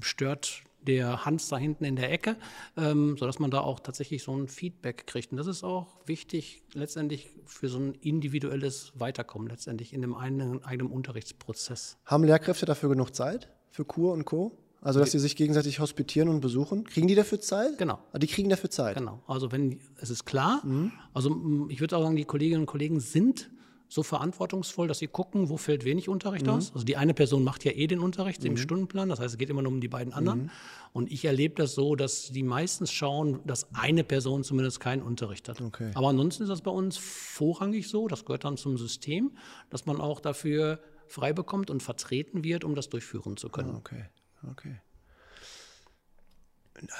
stört 0.02 0.64
der 0.88 1.26
Hans 1.26 1.48
da 1.48 1.58
hinten 1.58 1.84
in 1.84 1.96
der 1.96 2.12
Ecke, 2.12 2.38
ähm, 2.76 3.16
sodass 3.18 3.40
man 3.40 3.52
da 3.52 3.60
auch 3.60 3.80
tatsächlich 3.80 4.24
so 4.24 4.36
ein 4.36 4.48
Feedback 4.48 5.06
kriegt. 5.06 5.32
Und 5.32 5.38
das 5.38 5.48
ist 5.48 5.64
auch 5.64 5.88
wichtig 6.06 6.64
letztendlich 6.74 7.30
für 7.46 7.70
so 7.70 7.80
ein 7.80 7.94
individuelles 8.02 8.92
Weiterkommen 8.96 9.48
letztendlich 9.48 9.94
in 9.94 10.02
dem 10.02 10.16
eigenen, 10.16 10.64
eigenen 10.64 10.92
Unterrichtsprozess. 10.92 11.98
Haben 12.06 12.24
Lehrkräfte 12.24 12.66
dafür 12.66 12.90
genug 12.90 13.14
Zeit 13.16 13.50
für 13.70 13.86
Kur 13.86 14.14
und 14.14 14.26
Co? 14.26 14.58
Also, 14.84 15.00
dass 15.00 15.12
sie 15.12 15.20
sich 15.20 15.36
gegenseitig 15.36 15.80
hospitieren 15.80 16.28
und 16.28 16.42
besuchen. 16.42 16.86
Kriegen 16.86 17.08
die 17.08 17.14
dafür 17.14 17.40
Zeit? 17.40 17.78
Genau. 17.78 18.00
Ah, 18.14 18.18
die 18.18 18.26
kriegen 18.26 18.50
dafür 18.50 18.72
Zeit. 18.72 18.98
Genau. 18.98 19.22
Also, 19.28 19.52
wenn, 19.52 19.80
es 19.98 20.10
ist 20.10 20.26
klar. 20.26 20.66
Mhm. 20.66 20.92
Also, 21.14 21.68
ich 21.70 21.82
würde 21.82 21.96
auch 21.96 22.02
sagen, 22.02 22.16
die 22.16 22.26
Kolleginnen 22.26 22.62
und 22.62 22.66
Kollegen 22.66 23.00
sind 23.00 23.52
so 23.92 24.04
verantwortungsvoll, 24.04 24.88
dass 24.88 25.00
sie 25.00 25.08
gucken, 25.08 25.50
wo 25.50 25.58
fällt 25.58 25.84
wenig 25.84 26.08
Unterricht 26.08 26.46
mhm. 26.46 26.54
aus. 26.54 26.72
Also 26.74 26.86
die 26.86 26.96
eine 26.96 27.14
Person 27.14 27.44
macht 27.44 27.66
ja 27.66 27.74
eh 27.74 27.88
den 27.88 28.00
Unterricht 28.00 28.40
mhm. 28.42 28.52
im 28.52 28.58
Stundenplan, 28.58 29.10
das 29.10 29.20
heißt, 29.20 29.34
es 29.34 29.38
geht 29.38 29.50
immer 29.50 29.62
nur 29.62 29.74
um 29.74 29.82
die 29.82 29.90
beiden 29.90 30.14
anderen. 30.14 30.44
Mhm. 30.44 30.50
Und 30.94 31.12
ich 31.12 31.26
erlebe 31.26 31.56
das 31.56 31.76
so, 31.76 31.98
dass 31.98 32.32
die 32.32 32.44
meistens 32.44 32.94
schauen, 32.94 33.42
dass 33.46 33.68
eine 33.74 34.06
Person 34.06 34.46
zumindest 34.46 34.80
keinen 34.80 35.02
Unterricht 35.02 35.50
hat. 35.50 35.60
Okay. 35.60 35.92
Aber 35.94 36.08
ansonsten 36.08 36.44
ist 36.44 36.50
das 36.50 36.62
bei 36.62 36.72
uns 36.72 36.96
vorrangig 36.96 37.90
so, 37.90 38.08
das 38.08 38.24
gehört 38.24 38.46
dann 38.46 38.56
zum 38.56 38.78
System, 38.78 39.34
dass 39.70 39.86
man 39.86 40.00
auch 40.00 40.22
dafür 40.22 40.80
frei 41.08 41.34
bekommt 41.34 41.70
und 41.70 41.84
vertreten 41.84 42.46
wird, 42.46 42.64
um 42.64 42.76
das 42.76 42.88
durchführen 42.88 43.36
zu 43.36 43.50
können. 43.50 43.76
Okay, 43.76 44.06
okay. 44.50 44.80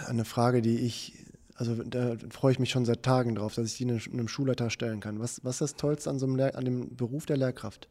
Eine 0.08 0.26
Frage, 0.26 0.62
die 0.62 0.80
ich 0.80 1.14
also 1.62 1.76
da 1.84 2.16
freue 2.32 2.54
ich 2.54 2.60
mich 2.60 2.72
schon 2.72 2.86
seit 2.86 3.04
Tagen 3.04 3.36
drauf, 3.36 3.54
dass 3.54 3.68
ich 3.68 3.78
die 3.78 3.88
einem 3.88 4.28
Schulleiter 4.28 4.72
stellen 4.72 5.00
kann. 5.00 5.20
Was, 5.20 5.44
was 5.44 5.56
ist 5.56 5.62
das 5.62 5.76
Tollste 5.76 6.10
an, 6.10 6.18
so 6.18 6.26
einem 6.26 6.36
Lehr 6.36 6.56
an 6.56 6.66
dem 6.66 6.96
Beruf 6.96 7.28
der 7.28 7.38
Lehrkraft? 7.38 7.88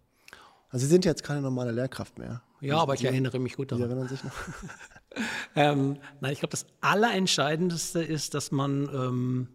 Also 0.70 0.86
Sie 0.86 0.90
sind 0.90 1.04
jetzt 1.04 1.22
keine 1.22 1.40
normale 1.40 1.70
Lehrkraft 1.70 2.18
mehr. 2.18 2.42
Ja, 2.60 2.78
aber 2.78 2.94
ich 2.94 3.04
erinnere 3.04 3.38
mich 3.38 3.54
gut 3.54 3.70
daran. 3.70 3.84
Sie 3.84 3.88
erinnern 3.88 4.08
sich 4.08 4.24
noch? 4.24 4.32
ähm, 5.54 5.98
nein, 6.20 6.32
ich 6.32 6.40
glaube, 6.40 6.50
das 6.50 6.66
Allerentscheidendste 6.80 8.02
ist, 8.02 8.34
dass 8.34 8.50
man 8.50 8.88
ähm, 8.92 9.48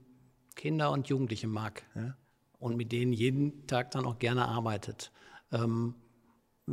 Kinder 0.55 0.91
und 0.91 1.09
Jugendliche 1.09 1.47
mag 1.47 1.83
ja? 1.93 2.15
und 2.57 2.77
mit 2.77 2.93
denen 2.93 3.11
jeden 3.11 3.67
Tag 3.67 3.91
dann 3.91 4.05
auch 4.05 4.17
gerne 4.17 4.47
arbeitet. 4.47 5.11
Ähm, 5.51 5.93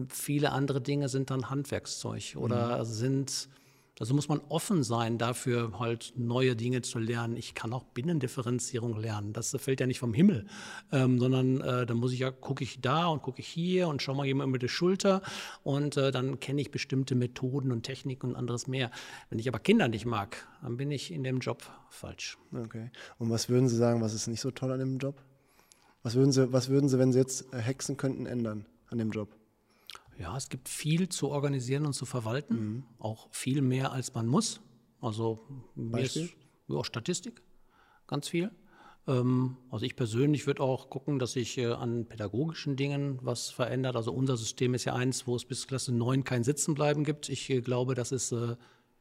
viele 0.08 0.52
andere 0.52 0.80
Dinge 0.80 1.08
sind 1.08 1.30
dann 1.30 1.50
Handwerkszeug 1.50 2.36
oder 2.36 2.78
mhm. 2.78 2.84
sind 2.84 3.48
also 4.02 4.14
muss 4.14 4.28
man 4.28 4.40
offen 4.48 4.82
sein 4.82 5.16
dafür, 5.16 5.78
halt 5.78 6.12
neue 6.16 6.56
Dinge 6.56 6.82
zu 6.82 6.98
lernen. 6.98 7.36
Ich 7.36 7.54
kann 7.54 7.72
auch 7.72 7.84
Binnendifferenzierung 7.84 8.96
lernen. 8.96 9.32
Das 9.32 9.54
fällt 9.60 9.78
ja 9.78 9.86
nicht 9.86 10.00
vom 10.00 10.12
Himmel, 10.12 10.44
ähm, 10.90 11.20
sondern 11.20 11.60
äh, 11.60 11.86
dann 11.86 11.98
muss 11.98 12.12
ich 12.12 12.18
ja, 12.18 12.32
gucke 12.32 12.64
ich 12.64 12.80
da 12.80 13.06
und 13.06 13.22
gucke 13.22 13.38
ich 13.38 13.46
hier 13.46 13.86
und 13.86 14.02
schaue 14.02 14.16
mal 14.16 14.26
jemand 14.26 14.48
über 14.48 14.58
die 14.58 14.68
Schulter 14.68 15.22
und 15.62 15.96
äh, 15.96 16.10
dann 16.10 16.40
kenne 16.40 16.60
ich 16.60 16.72
bestimmte 16.72 17.14
Methoden 17.14 17.70
und 17.70 17.84
Techniken 17.84 18.30
und 18.30 18.34
anderes 18.34 18.66
mehr. 18.66 18.90
Wenn 19.30 19.38
ich 19.38 19.46
aber 19.46 19.60
Kinder 19.60 19.86
nicht 19.86 20.04
mag, 20.04 20.48
dann 20.62 20.76
bin 20.76 20.90
ich 20.90 21.12
in 21.12 21.22
dem 21.22 21.38
Job 21.38 21.62
falsch. 21.88 22.38
Okay. 22.52 22.90
Und 23.18 23.30
was 23.30 23.48
würden 23.48 23.68
Sie 23.68 23.76
sagen, 23.76 24.00
was 24.00 24.14
ist 24.14 24.26
nicht 24.26 24.40
so 24.40 24.50
toll 24.50 24.72
an 24.72 24.80
dem 24.80 24.98
Job? 24.98 25.22
Was 26.02 26.16
würden 26.16 26.32
Sie, 26.32 26.52
was 26.52 26.70
würden 26.70 26.88
Sie, 26.88 26.98
wenn 26.98 27.12
Sie 27.12 27.20
jetzt 27.20 27.54
äh, 27.54 27.58
hexen 27.58 27.96
könnten, 27.96 28.26
ändern 28.26 28.66
an 28.88 28.98
dem 28.98 29.12
Job? 29.12 29.28
Ja, 30.18 30.36
es 30.36 30.48
gibt 30.48 30.68
viel 30.68 31.08
zu 31.08 31.30
organisieren 31.30 31.86
und 31.86 31.94
zu 31.94 32.06
verwalten, 32.06 32.54
mhm. 32.54 32.84
auch 32.98 33.28
viel 33.32 33.62
mehr 33.62 33.92
als 33.92 34.14
man 34.14 34.26
muss. 34.26 34.60
Also 35.00 35.40
Beispiel? 35.74 36.24
Ist, 36.24 36.34
ja, 36.68 36.84
Statistik, 36.84 37.42
ganz 38.06 38.28
viel. 38.28 38.50
Ähm, 39.06 39.56
also 39.70 39.84
ich 39.84 39.96
persönlich 39.96 40.46
würde 40.46 40.62
auch 40.62 40.90
gucken, 40.90 41.18
dass 41.18 41.32
sich 41.32 41.58
äh, 41.58 41.66
an 41.66 42.06
pädagogischen 42.06 42.76
Dingen 42.76 43.18
was 43.22 43.50
verändert. 43.50 43.96
Also 43.96 44.12
unser 44.12 44.36
System 44.36 44.74
ist 44.74 44.84
ja 44.84 44.94
eins, 44.94 45.26
wo 45.26 45.34
es 45.34 45.44
bis 45.44 45.66
Klasse 45.66 45.92
9 45.92 46.24
kein 46.24 46.44
Sitzenbleiben 46.44 47.04
gibt. 47.04 47.28
Ich 47.28 47.50
äh, 47.50 47.60
glaube, 47.60 47.94
das 47.94 48.12
ist 48.12 48.32
äh, 48.32 48.56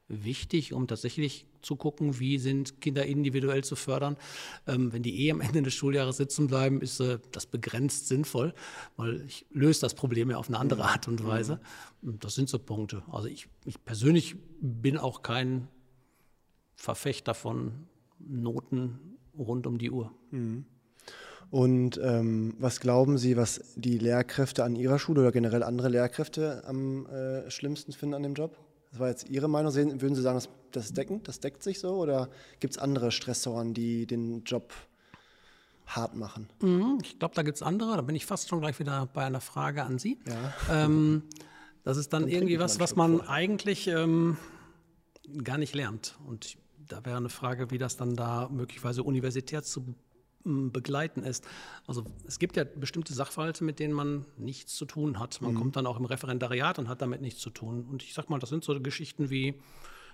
wichtig, 0.07 0.73
um 0.73 0.87
tatsächlich 0.87 1.45
zu 1.61 1.75
gucken, 1.75 2.19
wie 2.19 2.37
sind 2.37 2.81
Kinder 2.81 3.05
individuell 3.05 3.63
zu 3.63 3.75
fördern. 3.75 4.17
Ähm, 4.67 4.91
wenn 4.93 5.03
die 5.03 5.25
eh 5.25 5.31
am 5.31 5.41
Ende 5.41 5.61
des 5.61 5.73
Schuljahres 5.73 6.17
sitzen 6.17 6.47
bleiben, 6.47 6.81
ist 6.81 6.99
äh, 6.99 7.19
das 7.31 7.45
begrenzt 7.45 8.07
sinnvoll, 8.07 8.53
weil 8.97 9.25
ich 9.25 9.45
löse 9.51 9.81
das 9.81 9.93
Problem 9.93 10.29
ja 10.29 10.37
auf 10.37 10.47
eine 10.47 10.59
andere 10.59 10.85
Art 10.85 11.07
und 11.07 11.25
Weise. 11.25 11.59
Das 12.01 12.35
sind 12.35 12.49
so 12.49 12.59
Punkte. 12.59 13.03
Also 13.11 13.27
ich, 13.27 13.47
ich 13.65 13.83
persönlich 13.83 14.35
bin 14.59 14.97
auch 14.97 15.21
kein 15.21 15.67
Verfechter 16.75 17.33
von 17.33 17.87
Noten 18.19 19.17
rund 19.37 19.67
um 19.67 19.77
die 19.77 19.91
Uhr. 19.91 20.11
Mhm. 20.31 20.65
Und 21.51 21.99
ähm, 22.01 22.55
was 22.59 22.79
glauben 22.79 23.17
Sie, 23.17 23.35
was 23.35 23.73
die 23.75 23.97
Lehrkräfte 23.97 24.63
an 24.63 24.75
Ihrer 24.75 24.99
Schule 24.99 25.19
oder 25.19 25.31
generell 25.33 25.63
andere 25.63 25.89
Lehrkräfte 25.89 26.63
am 26.65 27.05
äh, 27.07 27.51
schlimmsten 27.51 27.91
finden 27.91 28.15
an 28.15 28.23
dem 28.23 28.35
Job? 28.35 28.57
Das 28.91 28.99
war 28.99 29.07
jetzt 29.09 29.29
Ihre 29.29 29.47
Meinung. 29.47 29.73
Würden 29.73 30.15
Sie 30.15 30.21
sagen, 30.21 30.35
das, 30.37 30.49
das, 30.71 30.93
decken, 30.93 31.23
das 31.23 31.39
deckt 31.39 31.63
sich 31.63 31.79
so? 31.79 31.95
Oder 31.95 32.29
gibt 32.59 32.73
es 32.73 32.77
andere 32.77 33.11
Stressoren, 33.11 33.73
die 33.73 34.05
den 34.05 34.43
Job 34.43 34.73
hart 35.85 36.15
machen? 36.15 36.49
Mhm, 36.61 36.99
ich 37.01 37.17
glaube, 37.17 37.33
da 37.35 37.43
gibt 37.43 37.55
es 37.55 37.63
andere. 37.63 37.95
Da 37.95 38.01
bin 38.01 38.15
ich 38.15 38.25
fast 38.25 38.49
schon 38.49 38.59
gleich 38.59 38.79
wieder 38.79 39.07
bei 39.13 39.23
einer 39.23 39.41
Frage 39.41 39.83
an 39.83 39.97
Sie. 39.97 40.19
Ja. 40.27 40.85
Ähm, 40.85 41.23
das 41.83 41.97
ist 41.97 42.11
dann, 42.13 42.23
dann 42.23 42.31
irgendwie 42.31 42.59
was, 42.59 42.79
was 42.79 42.95
man 42.95 43.19
vor. 43.19 43.29
eigentlich 43.29 43.87
ähm, 43.87 44.37
gar 45.43 45.57
nicht 45.57 45.73
lernt. 45.73 46.17
Und 46.27 46.57
da 46.87 47.05
wäre 47.05 47.17
eine 47.17 47.29
Frage, 47.29 47.71
wie 47.71 47.77
das 47.77 47.95
dann 47.95 48.15
da 48.15 48.49
möglicherweise 48.49 49.03
universitär 49.03 49.63
zu 49.63 49.95
begleiten 50.43 51.23
ist. 51.23 51.45
Also 51.87 52.05
es 52.25 52.39
gibt 52.39 52.57
ja 52.57 52.63
bestimmte 52.63 53.13
Sachverhalte, 53.13 53.63
mit 53.63 53.79
denen 53.79 53.93
man 53.93 54.25
nichts 54.37 54.75
zu 54.75 54.85
tun 54.85 55.19
hat. 55.19 55.41
Man 55.41 55.53
mhm. 55.53 55.57
kommt 55.57 55.75
dann 55.75 55.85
auch 55.85 55.99
im 55.99 56.05
Referendariat 56.05 56.79
und 56.79 56.89
hat 56.89 57.01
damit 57.01 57.21
nichts 57.21 57.39
zu 57.41 57.49
tun. 57.49 57.85
Und 57.89 58.03
ich 58.03 58.13
sag 58.13 58.29
mal, 58.29 58.39
das 58.39 58.49
sind 58.49 58.63
so 58.63 58.79
Geschichten 58.79 59.29
wie, 59.29 59.55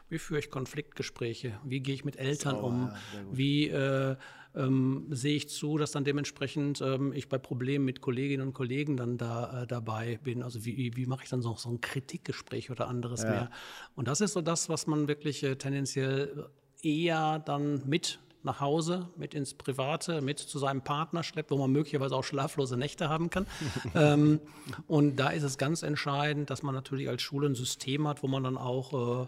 wie 0.09 0.19
führe 0.19 0.39
ich 0.39 0.49
Konfliktgespräche? 0.49 1.59
Wie 1.63 1.79
gehe 1.79 1.93
ich 1.93 2.05
mit 2.05 2.17
Eltern 2.17 2.55
so, 2.55 2.61
um? 2.61 2.87
Ja, 2.87 2.95
wie 3.31 3.67
äh, 3.67 4.15
ähm, 4.55 5.05
sehe 5.09 5.35
ich 5.35 5.49
zu, 5.49 5.77
dass 5.77 5.91
dann 5.91 6.03
dementsprechend 6.03 6.81
ähm, 6.81 7.13
ich 7.13 7.29
bei 7.29 7.37
Problemen 7.37 7.85
mit 7.85 8.01
Kolleginnen 8.01 8.47
und 8.47 8.53
Kollegen 8.53 8.97
dann 8.97 9.17
da 9.17 9.63
äh, 9.63 9.67
dabei 9.67 10.19
bin? 10.23 10.43
Also 10.43 10.65
wie, 10.65 10.95
wie 10.95 11.05
mache 11.05 11.23
ich 11.23 11.29
dann 11.29 11.41
so, 11.41 11.55
so 11.55 11.69
ein 11.69 11.81
Kritikgespräch 11.81 12.71
oder 12.71 12.87
anderes 12.87 13.23
ja. 13.23 13.29
mehr? 13.29 13.51
Und 13.95 14.07
das 14.07 14.21
ist 14.21 14.33
so 14.33 14.41
das, 14.41 14.69
was 14.69 14.87
man 14.87 15.07
wirklich 15.07 15.43
äh, 15.43 15.55
tendenziell 15.55 16.49
eher 16.81 17.39
dann 17.39 17.87
mit 17.87 18.19
nach 18.43 18.59
Hause, 18.61 19.09
mit 19.15 19.33
ins 19.33 19.53
Private, 19.53 20.21
mit 20.21 20.39
zu 20.39 20.59
seinem 20.59 20.81
Partner 20.81 21.23
schleppt, 21.23 21.51
wo 21.51 21.57
man 21.57 21.71
möglicherweise 21.71 22.15
auch 22.15 22.23
schlaflose 22.23 22.77
Nächte 22.77 23.09
haben 23.09 23.29
kann. 23.29 23.47
ähm, 23.95 24.39
und 24.87 25.17
da 25.17 25.29
ist 25.29 25.43
es 25.43 25.57
ganz 25.57 25.83
entscheidend, 25.83 26.49
dass 26.49 26.63
man 26.63 26.73
natürlich 26.73 27.09
als 27.09 27.21
Schule 27.21 27.47
ein 27.47 27.55
System 27.55 28.07
hat, 28.07 28.23
wo 28.23 28.27
man 28.27 28.43
dann 28.43 28.57
auch 28.57 29.23
äh, 29.23 29.27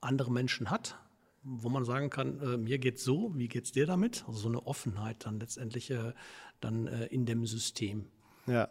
andere 0.00 0.30
Menschen 0.30 0.70
hat, 0.70 0.98
wo 1.42 1.68
man 1.68 1.84
sagen 1.84 2.10
kann, 2.10 2.40
äh, 2.40 2.56
mir 2.56 2.78
geht's 2.78 3.04
so, 3.04 3.32
wie 3.36 3.48
geht's 3.48 3.72
dir 3.72 3.86
damit? 3.86 4.24
Also 4.26 4.40
so 4.40 4.48
eine 4.48 4.66
Offenheit 4.66 5.24
dann 5.24 5.40
letztendlich 5.40 5.90
äh, 5.90 6.12
dann 6.60 6.86
äh, 6.86 7.06
in 7.06 7.26
dem 7.26 7.46
System. 7.46 8.06
Ja. 8.46 8.68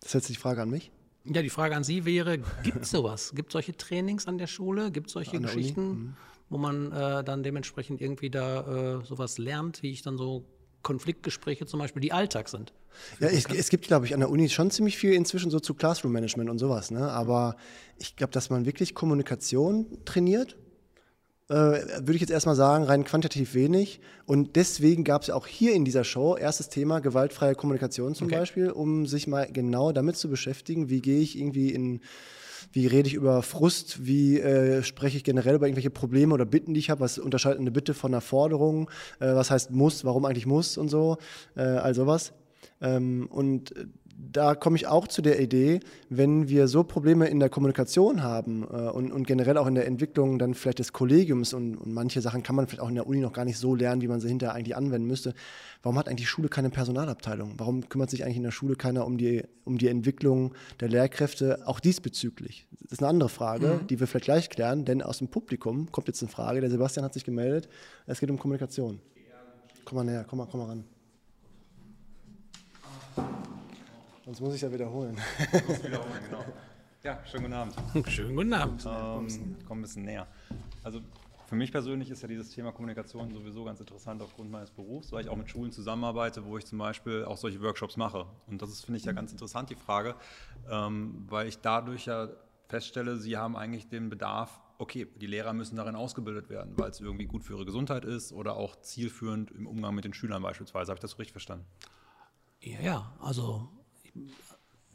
Das 0.00 0.10
ist 0.10 0.14
jetzt 0.14 0.28
die 0.28 0.36
Frage 0.36 0.62
an 0.62 0.70
mich. 0.70 0.90
Ja, 1.24 1.42
die 1.42 1.50
Frage 1.50 1.76
an 1.76 1.84
Sie 1.84 2.04
wäre, 2.06 2.38
gibt 2.62 2.82
es 2.82 2.90
sowas? 2.90 3.32
Gibt 3.34 3.50
es 3.50 3.52
solche 3.52 3.76
Trainings 3.76 4.26
an 4.26 4.38
der 4.38 4.46
Schule? 4.46 4.90
Gibt 4.90 5.08
es 5.08 5.12
solche 5.12 5.40
Geschichten? 5.40 5.88
Mhm 5.88 6.16
wo 6.50 6.58
man 6.58 6.92
äh, 6.92 7.24
dann 7.24 7.42
dementsprechend 7.42 8.00
irgendwie 8.00 8.30
da 8.30 8.98
äh, 9.00 9.04
sowas 9.04 9.38
lernt, 9.38 9.82
wie 9.82 9.90
ich 9.90 10.02
dann 10.02 10.16
so 10.16 10.44
Konfliktgespräche 10.82 11.66
zum 11.66 11.80
Beispiel, 11.80 12.00
die 12.00 12.12
Alltag 12.12 12.48
sind. 12.48 12.72
Ja, 13.20 13.28
es, 13.28 13.46
es, 13.46 13.68
gibt, 13.68 13.86
glaube 13.86 14.06
ich, 14.06 14.14
an 14.14 14.20
der 14.20 14.30
Uni 14.30 14.48
schon 14.48 14.70
ziemlich 14.70 14.96
viel 14.96 15.12
inzwischen 15.12 15.50
so 15.50 15.60
zu 15.60 15.74
Classroom-Management 15.74 16.48
und 16.48 16.58
sowas. 16.58 16.90
Ne? 16.90 17.10
Aber 17.10 17.56
ich 17.98 18.16
glaube, 18.16 18.32
dass 18.32 18.50
man 18.50 18.64
wirklich 18.64 18.94
Kommunikation 18.94 19.86
trainiert, 20.04 20.56
äh, 21.48 21.54
würde 21.54 22.14
ich 22.14 22.20
jetzt 22.20 22.30
erstmal 22.30 22.56
sagen, 22.56 22.84
rein 22.84 23.04
quantitativ 23.04 23.54
wenig. 23.54 24.00
Und 24.26 24.56
deswegen 24.56 25.04
gab 25.04 25.22
es 25.22 25.28
ja 25.28 25.34
auch 25.34 25.46
hier 25.46 25.74
in 25.74 25.84
dieser 25.84 26.04
Show 26.04 26.36
erstes 26.36 26.68
Thema 26.68 27.00
gewaltfreie 27.00 27.54
Kommunikation 27.54 28.14
zum 28.14 28.26
okay. 28.26 28.38
Beispiel, 28.38 28.70
um 28.70 29.06
sich 29.06 29.26
mal 29.26 29.50
genau 29.50 29.92
damit 29.92 30.16
zu 30.16 30.28
beschäftigen, 30.28 30.88
wie 30.88 31.00
gehe 31.00 31.20
ich 31.20 31.38
irgendwie 31.38 31.70
in 31.70 32.00
wie 32.72 32.86
rede 32.86 33.08
ich 33.08 33.14
über 33.14 33.42
Frust, 33.42 34.06
wie 34.06 34.38
äh, 34.38 34.82
spreche 34.82 35.16
ich 35.16 35.24
generell 35.24 35.56
über 35.56 35.66
irgendwelche 35.66 35.90
Probleme 35.90 36.34
oder 36.34 36.44
Bitten, 36.44 36.74
die 36.74 36.80
ich 36.80 36.90
habe, 36.90 37.00
was 37.00 37.18
unterscheidet 37.18 37.60
eine 37.60 37.70
Bitte 37.70 37.94
von 37.94 38.12
einer 38.12 38.20
Forderung, 38.20 38.90
äh, 39.20 39.34
was 39.34 39.50
heißt 39.50 39.70
muss, 39.70 40.04
warum 40.04 40.24
eigentlich 40.24 40.46
muss? 40.46 40.76
Und 40.76 40.88
so, 40.88 41.18
äh, 41.56 41.62
all 41.62 41.94
sowas. 41.94 42.32
Ähm, 42.80 43.26
und 43.30 43.74
da 44.20 44.56
komme 44.56 44.76
ich 44.76 44.88
auch 44.88 45.06
zu 45.06 45.22
der 45.22 45.40
Idee, 45.40 45.78
wenn 46.08 46.48
wir 46.48 46.66
so 46.66 46.82
Probleme 46.82 47.28
in 47.28 47.38
der 47.38 47.48
Kommunikation 47.48 48.22
haben 48.22 48.64
äh, 48.64 48.90
und, 48.90 49.12
und, 49.12 49.26
generell 49.26 49.56
auch 49.56 49.66
in 49.68 49.76
der 49.76 49.86
Entwicklung 49.86 50.38
dann 50.40 50.54
vielleicht 50.54 50.80
des 50.80 50.92
Kollegiums 50.92 51.54
und, 51.54 51.76
und, 51.76 51.92
manche 51.92 52.20
Sachen 52.20 52.42
kann 52.42 52.56
man 52.56 52.66
vielleicht 52.66 52.82
auch 52.82 52.88
in 52.88 52.96
der 52.96 53.06
Uni 53.06 53.20
noch 53.20 53.32
gar 53.32 53.44
nicht 53.44 53.58
so 53.58 53.76
lernen, 53.76 54.02
wie 54.02 54.08
man 54.08 54.20
sie 54.20 54.28
hinterher 54.28 54.54
eigentlich 54.54 54.76
anwenden 54.76 55.06
müsste. 55.06 55.34
Warum 55.82 55.96
hat 55.98 56.08
eigentlich 56.08 56.22
die 56.22 56.26
Schule 56.26 56.48
keine 56.48 56.70
Personalabteilung? 56.70 57.54
Warum 57.58 57.88
kümmert 57.88 58.10
sich 58.10 58.24
eigentlich 58.24 58.38
in 58.38 58.42
der 58.42 58.50
Schule 58.50 58.74
keiner 58.74 59.06
um 59.06 59.18
die, 59.18 59.44
um 59.64 59.78
die 59.78 59.88
Entwicklung 59.88 60.52
der 60.80 60.88
Lehrkräfte 60.88 61.60
auch 61.66 61.78
diesbezüglich? 61.78 62.66
Das 62.82 62.92
ist 62.92 62.98
eine 63.00 63.08
andere 63.08 63.28
Frage, 63.28 63.80
mhm. 63.82 63.86
die 63.86 64.00
wir 64.00 64.08
vielleicht 64.08 64.24
gleich 64.24 64.50
klären, 64.50 64.84
denn 64.84 65.00
aus 65.00 65.18
dem 65.18 65.28
Publikum 65.28 65.92
kommt 65.92 66.08
jetzt 66.08 66.22
eine 66.22 66.30
Frage. 66.30 66.60
Der 66.60 66.70
Sebastian 66.70 67.04
hat 67.04 67.14
sich 67.14 67.24
gemeldet. 67.24 67.68
Es 68.06 68.18
geht 68.18 68.30
um 68.30 68.38
Kommunikation. 68.38 69.00
Komm 69.84 69.96
mal 69.96 70.04
näher, 70.04 70.24
komm 70.28 70.38
mal, 70.38 70.48
komm 70.50 70.60
mal 70.60 70.66
ran. 70.66 70.84
Sonst 74.28 74.40
muss 74.42 74.54
ich 74.56 74.60
ja 74.60 74.70
wiederholen. 74.70 75.16
muss 75.66 75.82
wiederholen, 75.82 76.20
genau. 76.22 76.44
Ja, 77.02 77.18
schönen 77.24 77.44
guten 77.44 77.54
Abend. 77.54 77.74
Schönen 78.10 78.36
guten 78.36 78.52
Abend. 78.52 78.84
Ähm, 78.86 79.56
komm 79.66 79.78
ein 79.78 79.80
bisschen 79.80 80.02
näher. 80.02 80.26
Also 80.82 81.00
für 81.46 81.56
mich 81.56 81.72
persönlich 81.72 82.10
ist 82.10 82.20
ja 82.20 82.28
dieses 82.28 82.50
Thema 82.50 82.70
Kommunikation 82.72 83.32
sowieso 83.32 83.64
ganz 83.64 83.80
interessant 83.80 84.20
aufgrund 84.20 84.50
meines 84.50 84.70
Berufs, 84.70 85.12
weil 85.12 85.22
ich 85.24 85.30
auch 85.30 85.36
mit 85.36 85.48
Schulen 85.48 85.72
zusammenarbeite, 85.72 86.44
wo 86.44 86.58
ich 86.58 86.66
zum 86.66 86.76
Beispiel 86.76 87.24
auch 87.24 87.38
solche 87.38 87.62
Workshops 87.62 87.96
mache. 87.96 88.26
Und 88.48 88.60
das 88.60 88.68
ist, 88.68 88.84
finde 88.84 88.98
ich, 88.98 89.06
ja 89.06 89.12
ganz 89.12 89.32
interessant, 89.32 89.70
die 89.70 89.76
Frage, 89.76 90.14
ähm, 90.70 91.24
weil 91.30 91.48
ich 91.48 91.60
dadurch 91.60 92.04
ja 92.04 92.28
feststelle, 92.68 93.16
sie 93.16 93.38
haben 93.38 93.56
eigentlich 93.56 93.88
den 93.88 94.10
Bedarf, 94.10 94.60
okay, 94.76 95.06
die 95.18 95.26
Lehrer 95.26 95.54
müssen 95.54 95.76
darin 95.76 95.96
ausgebildet 95.96 96.50
werden, 96.50 96.74
weil 96.76 96.90
es 96.90 97.00
irgendwie 97.00 97.24
gut 97.24 97.44
für 97.44 97.54
ihre 97.54 97.64
Gesundheit 97.64 98.04
ist 98.04 98.34
oder 98.34 98.56
auch 98.56 98.76
zielführend 98.76 99.52
im 99.52 99.66
Umgang 99.66 99.94
mit 99.94 100.04
den 100.04 100.12
Schülern 100.12 100.42
beispielsweise. 100.42 100.90
Habe 100.90 100.98
ich 100.98 101.00
das 101.00 101.12
so 101.12 101.16
richtig 101.16 101.32
verstanden? 101.32 101.64
Ja, 102.60 102.80
ja, 102.80 103.12
also 103.20 103.70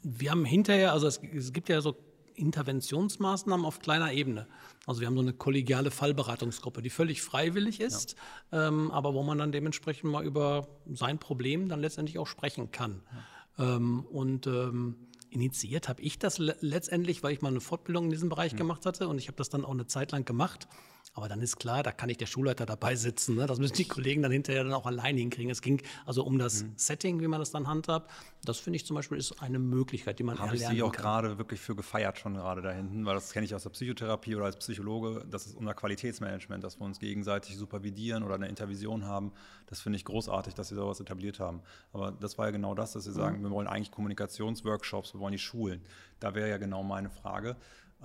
wir 0.04 0.32
haben 0.32 0.46
hinterher, 0.46 0.94
also 0.94 1.08
es, 1.08 1.20
es 1.34 1.54
gibt 1.54 1.70
ja 1.70 1.82
so 1.82 1.96
Interventionsmaßnahmen 2.36 3.66
auf 3.66 3.80
kleiner 3.80 4.12
Ebene. 4.12 4.48
Also 4.86 5.02
wir 5.02 5.08
haben 5.08 5.16
so 5.16 5.22
eine 5.22 5.34
kollegiale 5.34 5.92
Fallberatungsgruppe, 5.92 6.82
die 6.82 6.90
völlig 6.90 7.22
freiwillig 7.22 7.80
ist, 7.80 8.16
ja. 8.52 8.68
ähm, 8.68 8.92
aber 8.92 9.14
wo 9.14 9.24
man 9.24 9.38
dann 9.38 9.52
dementsprechend 9.52 10.12
mal 10.12 10.26
über 10.26 10.68
sein 10.92 11.20
Problem 11.20 11.70
dann 11.70 11.80
letztendlich 11.80 12.20
auch 12.20 12.28
sprechen 12.28 12.72
kann. 12.72 13.02
Ja. 13.58 13.76
Ähm, 13.76 14.06
und 14.06 14.48
ähm, 14.48 14.96
initiiert 15.30 15.90
habe 15.90 16.02
ich 16.02 16.20
das 16.20 16.38
le 16.38 16.56
letztendlich, 16.62 17.24
weil 17.24 17.34
ich 17.34 17.42
mal 17.42 17.50
eine 17.50 17.62
Fortbildung 17.62 18.06
in 18.06 18.12
diesem 18.12 18.30
Bereich 18.30 18.54
mhm. 18.54 18.58
gemacht 18.58 18.86
hatte 18.86 19.08
und 19.08 19.18
ich 19.18 19.28
habe 19.28 19.38
das 19.38 19.50
dann 19.50 19.66
auch 19.66 19.72
eine 19.72 19.88
Zeit 19.88 20.12
lang 20.12 20.26
gemacht. 20.26 20.68
Aber 21.16 21.30
dann 21.30 21.42
ist 21.42 21.58
klar, 21.58 21.84
da 21.84 21.92
kann 21.92 22.08
nicht 22.08 22.22
der 22.22 22.26
Schulleiter 22.26 22.66
dabei 22.66 22.96
sitzen. 22.96 23.36
Ne? 23.36 23.46
Das 23.46 23.60
müssen 23.60 23.76
die 23.76 23.88
Kollegen 23.88 24.24
dann 24.24 24.32
hinterher 24.32 24.64
dann 24.64 24.74
auch 24.74 24.88
allein 24.88 25.16
hinkriegen. 25.16 25.52
Es 25.52 25.62
ging 25.62 25.80
also 26.08 26.24
um 26.24 26.40
das 26.40 26.64
mhm. 26.64 26.74
Setting, 26.76 27.22
wie 27.22 27.28
man 27.28 27.40
das 27.40 27.52
dann 27.52 27.68
handhabt. 27.68 28.10
Das 28.44 28.58
finde 28.58 28.78
ich 28.78 28.86
zum 28.86 28.96
Beispiel 28.96 29.20
ist 29.20 29.42
eine 29.42 29.60
Möglichkeit, 29.60 30.18
die 30.18 30.24
man 30.24 30.40
Habe 30.40 30.56
ich 30.56 30.66
Sie 30.66 30.82
auch 30.82 30.92
gerade 30.92 31.38
wirklich 31.38 31.60
für 31.60 31.76
gefeiert 31.76 32.18
schon 32.18 32.34
gerade 32.34 32.64
da 32.64 32.72
hinten, 32.72 33.06
weil 33.06 33.14
das 33.14 33.32
kenne 33.32 33.46
ich 33.46 33.54
aus 33.54 33.64
der 33.64 33.70
Psychotherapie 33.70 34.36
oder 34.36 34.46
als 34.46 34.58
Psychologe. 34.58 35.24
Das 35.30 35.46
ist 35.46 35.56
unser 35.56 35.76
Qualitätsmanagement, 35.76 36.64
dass 36.64 36.80
wir 36.80 36.86
uns 36.86 37.00
gegenseitig 37.00 37.58
supervidieren 37.58 38.24
oder 38.24 38.36
eine 38.36 38.48
Intervision 38.48 39.06
haben. 39.06 39.32
Das 39.68 39.82
finde 39.82 39.98
ich 39.98 40.06
großartig, 40.06 40.56
dass 40.56 40.70
Sie 40.70 40.76
sowas 40.76 41.00
etabliert 41.00 41.40
haben. 41.40 41.62
Aber 41.94 42.12
das 42.12 42.40
war 42.40 42.48
ja 42.48 42.52
genau 42.52 42.74
das, 42.74 42.94
dass 42.94 43.04
Sie 43.04 43.14
sagen, 43.14 43.40
mhm. 43.40 43.44
wir 43.44 43.52
wollen 43.52 43.68
eigentlich 43.68 43.92
Kommunikationsworkshops, 43.92 45.14
wir 45.14 45.20
wollen 45.20 45.34
die 45.34 45.40
Schulen. 45.40 45.82
Da 46.20 46.34
wäre 46.34 46.50
ja 46.50 46.58
genau 46.58 46.84
meine 46.84 47.10
Frage. 47.10 47.56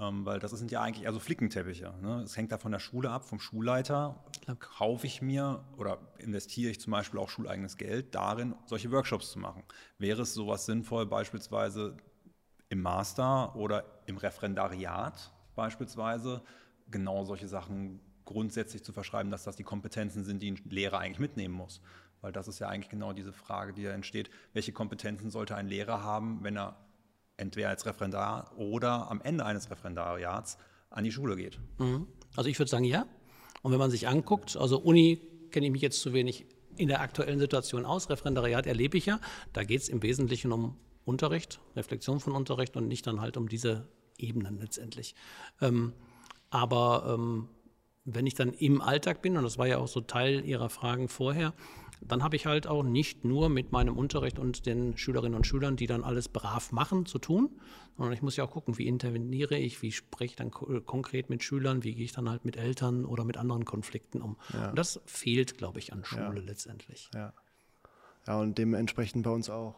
Ähm, 0.01 0.25
weil 0.25 0.39
das 0.39 0.53
sind 0.53 0.71
ja 0.71 0.81
eigentlich 0.81 1.07
also 1.07 1.19
Flickenteppiche. 1.19 1.93
Ne? 2.01 2.23
Es 2.23 2.37
hängt 2.37 2.53
da 2.53 2.59
von 2.59 2.71
der 2.71 2.79
Schule 2.79 3.11
ab, 3.11 3.25
vom 3.25 3.41
Schulleiter. 3.41 4.23
Kaufe 4.61 5.07
ich 5.07 5.23
mir 5.23 5.65
oder 5.77 5.99
investiere 6.19 6.71
ich 6.71 6.81
zum 6.81 6.93
Beispiel 6.93 7.19
auch 7.19 7.29
schuleigenes 7.29 7.77
Geld 7.77 8.15
darin, 8.15 8.55
solche 8.67 8.93
Workshops 8.93 9.33
zu 9.33 9.39
machen? 9.39 9.65
Wäre 9.99 10.23
es 10.23 10.35
sowas 10.35 10.67
sinnvoll, 10.67 11.07
beispielsweise 11.07 11.97
im 12.69 12.81
Master 12.83 13.57
oder 13.57 13.85
im 14.07 14.19
Referendariat 14.19 15.33
beispielsweise 15.57 16.43
genau 16.91 17.25
solche 17.25 17.49
Sachen 17.49 18.01
grundsätzlich 18.25 18.85
zu 18.85 18.93
verschreiben, 18.93 19.31
dass 19.33 19.43
das 19.43 19.57
die 19.57 19.65
Kompetenzen 19.65 20.23
sind, 20.23 20.43
die 20.43 20.53
ein 20.53 20.61
Lehrer 20.69 20.99
eigentlich 20.99 21.19
mitnehmen 21.19 21.55
muss? 21.55 21.81
Weil 22.21 22.31
das 22.31 22.47
ist 22.47 22.61
ja 22.61 22.69
eigentlich 22.69 22.91
genau 22.91 23.13
diese 23.13 23.33
Frage, 23.33 23.73
die 23.73 23.83
da 23.83 23.91
entsteht. 23.91 24.31
Welche 24.53 24.73
Kompetenzen 24.73 25.31
sollte 25.31 25.57
ein 25.57 25.67
Lehrer 25.67 26.03
haben, 26.05 26.43
wenn 26.43 26.57
er 26.57 26.77
entweder 27.39 27.71
als 27.71 27.87
Referendar 27.87 28.53
oder 28.57 29.11
am 29.11 29.23
Ende 29.23 29.47
eines 29.47 29.71
Referendariats 29.71 30.59
an 30.91 31.05
die 31.05 31.13
Schule 31.13 31.37
geht. 31.37 31.59
Mhm. 31.79 32.07
Also 32.37 32.51
ich 32.51 32.59
würde 32.59 32.71
sagen, 32.71 32.85
ja. 32.85 33.07
Und 33.63 33.73
wenn 33.73 33.79
man 33.79 33.91
sich 33.91 34.07
anguckt, 34.07 34.57
also 34.57 34.79
Uni 34.79 35.21
kenne 35.51 35.67
ich 35.67 35.73
mich 35.73 35.83
jetzt 35.83 36.01
zu 36.01 36.13
wenig 36.13 36.47
in 36.77 36.89
der 36.89 37.01
aktuellen 37.01 37.39
Situation 37.39 37.85
aus, 37.85 38.11
Referendariat 38.11 38.67
erlebe 38.67 38.99
ich 38.99 39.07
ja, 39.07 39.21
da 39.53 39.65
geht 39.65 39.81
es 39.81 39.89
im 39.89 40.03
Wesentlichen 40.03 40.53
um 40.53 40.77
Unterricht, 41.05 41.61
Reflexion 41.75 42.21
von 42.21 42.35
Unterricht 42.35 42.77
und 42.77 42.87
nicht 42.87 43.07
dann 43.07 43.21
halt 43.21 43.37
um 43.37 43.49
diese 43.49 43.89
Ebenen 44.19 44.59
letztendlich. 44.59 45.15
Ähm, 45.61 45.93
aber 46.51 47.15
ähm, 47.15 47.49
wenn 48.05 48.27
ich 48.27 48.35
dann 48.35 48.53
im 48.53 48.81
Alltag 48.81 49.23
bin, 49.23 49.37
und 49.37 49.43
das 49.43 49.59
war 49.59 49.67
ja 49.67 49.79
auch 49.79 49.89
so 49.89 50.01
Teil 50.01 50.45
Ihrer 50.45 50.69
Fragen 50.69 51.09
vorher, 51.09 51.53
dann 52.01 52.23
habe 52.23 52.37
ich 52.37 52.47
halt 52.47 52.67
auch 52.67 52.83
nicht 52.83 53.25
nur 53.25 53.49
mit 53.49 53.73
meinem 53.73 53.97
Unterricht 53.97 54.39
und 54.39 54.67
den 54.67 54.97
Schülerinnen 54.97 55.35
und 55.35 55.47
Schülern, 55.47 55.77
die 55.77 55.87
dann 55.87 56.05
alles 56.05 56.29
brav 56.29 56.73
machen, 56.73 57.07
zu 57.07 57.19
tun, 57.19 57.51
sondern 57.97 58.13
ich 58.15 58.23
muss 58.23 58.37
ja 58.37 58.45
auch 58.45 58.51
gucken, 58.51 58.79
wie 58.79 58.87
interveniere 58.87 59.57
ich, 59.57 59.83
wie 59.83 59.93
spreche 59.93 60.33
ich 60.33 60.37
dann 60.37 60.51
konkret 60.51 61.31
mit 61.31 61.43
Schülern, 61.43 61.85
wie 61.85 61.95
gehe 61.95 62.05
ich 62.05 62.13
dann 62.13 62.29
halt 62.29 62.45
mit 62.45 62.57
Eltern 62.57 63.05
oder 63.05 63.25
mit 63.25 63.37
anderen 63.37 63.65
Konflikten 63.65 64.23
um. 64.23 64.37
Ja. 64.53 64.71
Und 64.71 64.79
das 64.79 65.01
fehlt, 65.07 65.59
glaube 65.59 65.79
ich, 65.79 65.93
an 65.93 66.05
Schule 66.05 66.41
ja. 66.41 66.47
letztendlich. 66.47 67.11
Ja. 67.15 67.33
ja, 68.27 68.41
und 68.41 68.59
dementsprechend 68.59 69.25
bei 69.25 69.31
uns 69.31 69.51
auch. 69.51 69.75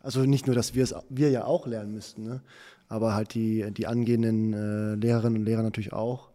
Also 0.00 0.24
nicht 0.24 0.46
nur, 0.46 0.56
dass 0.56 0.74
wir 0.74 0.82
es 0.82 0.94
wir 1.10 1.30
ja 1.30 1.44
auch 1.44 1.66
lernen 1.66 1.94
müssten, 1.94 2.24
ne? 2.24 2.42
aber 2.88 3.14
halt 3.14 3.34
die, 3.34 3.70
die 3.70 3.86
angehenden 3.86 4.52
äh, 4.52 4.94
Lehrerinnen 4.96 5.38
und 5.38 5.44
Lehrer 5.44 5.62
natürlich 5.62 5.92
auch 5.92 6.31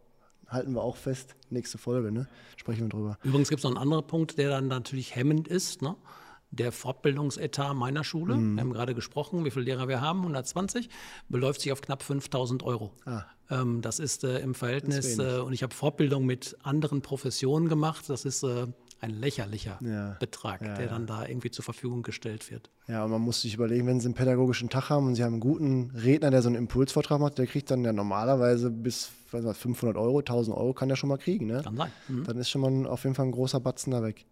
halten 0.48 0.72
wir 0.72 0.82
auch 0.82 0.96
fest. 0.96 1.36
Nächste 1.50 1.78
Folge, 1.78 2.10
ne? 2.10 2.26
Sprechen 2.56 2.82
wir 2.82 2.88
drüber. 2.88 3.18
Übrigens 3.22 3.48
gibt 3.48 3.60
es 3.60 3.64
noch 3.64 3.70
einen 3.70 3.78
anderen 3.78 4.06
Punkt, 4.06 4.38
der 4.38 4.50
dann 4.50 4.68
natürlich 4.68 5.14
hemmend 5.14 5.48
ist. 5.48 5.82
Ne? 5.82 5.94
Der 6.50 6.72
Fortbildungsetat 6.72 7.74
meiner 7.76 8.04
Schule, 8.04 8.36
mhm. 8.36 8.56
wir 8.56 8.62
haben 8.62 8.72
gerade 8.72 8.94
gesprochen, 8.94 9.44
wie 9.44 9.50
viele 9.50 9.66
Lehrer 9.66 9.88
wir 9.88 10.00
haben, 10.00 10.20
120, 10.20 10.88
beläuft 11.28 11.60
sich 11.60 11.72
auf 11.72 11.82
knapp 11.82 12.02
5000 12.02 12.62
Euro. 12.62 12.92
Ah. 13.04 13.24
Ähm, 13.50 13.82
das 13.82 13.98
ist 13.98 14.24
äh, 14.24 14.38
im 14.40 14.54
Verhältnis, 14.54 15.18
äh, 15.18 15.38
und 15.38 15.52
ich 15.52 15.62
habe 15.62 15.74
Fortbildung 15.74 16.24
mit 16.24 16.56
anderen 16.62 17.02
Professionen 17.02 17.68
gemacht, 17.68 18.08
das 18.08 18.24
ist 18.24 18.42
äh, 18.42 18.66
ein 19.00 19.10
lächerlicher 19.10 19.78
ja. 19.80 20.16
Betrag, 20.18 20.62
ja, 20.62 20.74
der 20.74 20.86
ja. 20.86 20.90
dann 20.90 21.06
da 21.06 21.26
irgendwie 21.26 21.50
zur 21.50 21.64
Verfügung 21.64 22.02
gestellt 22.02 22.50
wird. 22.50 22.70
Ja, 22.88 23.04
und 23.04 23.10
man 23.10 23.20
muss 23.20 23.42
sich 23.42 23.54
überlegen, 23.54 23.86
wenn 23.86 24.00
Sie 24.00 24.06
einen 24.06 24.14
pädagogischen 24.14 24.70
Tag 24.70 24.90
haben 24.90 25.06
und 25.06 25.14
Sie 25.14 25.22
haben 25.22 25.34
einen 25.34 25.40
guten 25.40 25.90
Redner, 25.94 26.30
der 26.30 26.42
so 26.42 26.48
einen 26.48 26.56
Impulsvortrag 26.56 27.20
macht, 27.20 27.38
der 27.38 27.46
kriegt 27.46 27.70
dann 27.70 27.84
ja 27.84 27.92
normalerweise 27.92 28.70
bis 28.70 29.10
was, 29.30 29.56
500 29.56 29.96
Euro, 29.96 30.18
1000 30.18 30.56
Euro 30.56 30.72
kann 30.72 30.88
der 30.88 30.96
schon 30.96 31.08
mal 31.08 31.18
kriegen. 31.18 31.46
Ne? 31.46 31.62
Kann 31.62 31.76
sein. 31.76 31.92
Mhm. 32.08 32.24
Dann 32.24 32.38
ist 32.38 32.50
schon 32.50 32.60
mal 32.60 32.90
auf 32.90 33.04
jeden 33.04 33.14
Fall 33.14 33.26
ein 33.26 33.32
großer 33.32 33.60
Batzen 33.60 33.92
da 33.92 34.02
weg. 34.02 34.26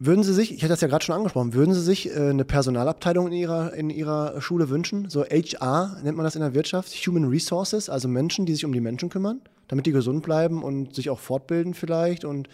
Würden 0.00 0.22
Sie 0.22 0.32
sich, 0.32 0.52
ich 0.52 0.62
hatte 0.62 0.70
das 0.70 0.80
ja 0.80 0.86
gerade 0.86 1.04
schon 1.04 1.16
angesprochen, 1.16 1.54
würden 1.54 1.74
Sie 1.74 1.82
sich 1.82 2.08
äh, 2.08 2.30
eine 2.30 2.44
Personalabteilung 2.44 3.26
in 3.26 3.32
Ihrer, 3.32 3.74
in 3.74 3.90
Ihrer 3.90 4.40
Schule 4.40 4.70
wünschen? 4.70 5.10
So 5.10 5.24
HR 5.24 5.98
nennt 6.04 6.16
man 6.16 6.22
das 6.22 6.36
in 6.36 6.40
der 6.40 6.54
Wirtschaft, 6.54 6.90
Human 6.90 7.24
Resources, 7.24 7.90
also 7.90 8.06
Menschen, 8.06 8.46
die 8.46 8.54
sich 8.54 8.64
um 8.64 8.72
die 8.72 8.80
Menschen 8.80 9.08
kümmern, 9.08 9.40
damit 9.66 9.86
die 9.86 9.92
gesund 9.92 10.22
bleiben 10.22 10.62
und 10.62 10.94
sich 10.94 11.10
auch 11.10 11.18
fortbilden 11.18 11.74
vielleicht 11.74 12.24
und 12.24 12.48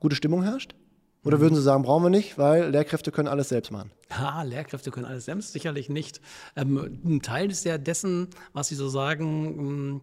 gute 0.00 0.16
Stimmung 0.16 0.42
herrscht? 0.42 0.74
Oder 1.22 1.40
würden 1.40 1.54
Sie 1.54 1.62
sagen, 1.62 1.82
brauchen 1.82 2.04
wir 2.04 2.10
nicht, 2.10 2.38
weil 2.38 2.70
Lehrkräfte 2.70 3.12
können 3.12 3.28
alles 3.28 3.50
selbst 3.50 3.70
machen? 3.70 3.90
Ja, 4.10 4.42
Lehrkräfte 4.42 4.90
können 4.90 5.04
alles 5.04 5.26
selbst, 5.26 5.52
sicherlich 5.52 5.90
nicht. 5.90 6.20
Ähm, 6.56 6.98
ein 7.04 7.20
Teil 7.20 7.50
ist 7.50 7.64
ja 7.64 7.76
dessen, 7.76 8.28
was 8.54 8.68
Sie 8.68 8.74
so 8.74 8.88
sagen, 8.88 9.58
ähm, 9.58 10.00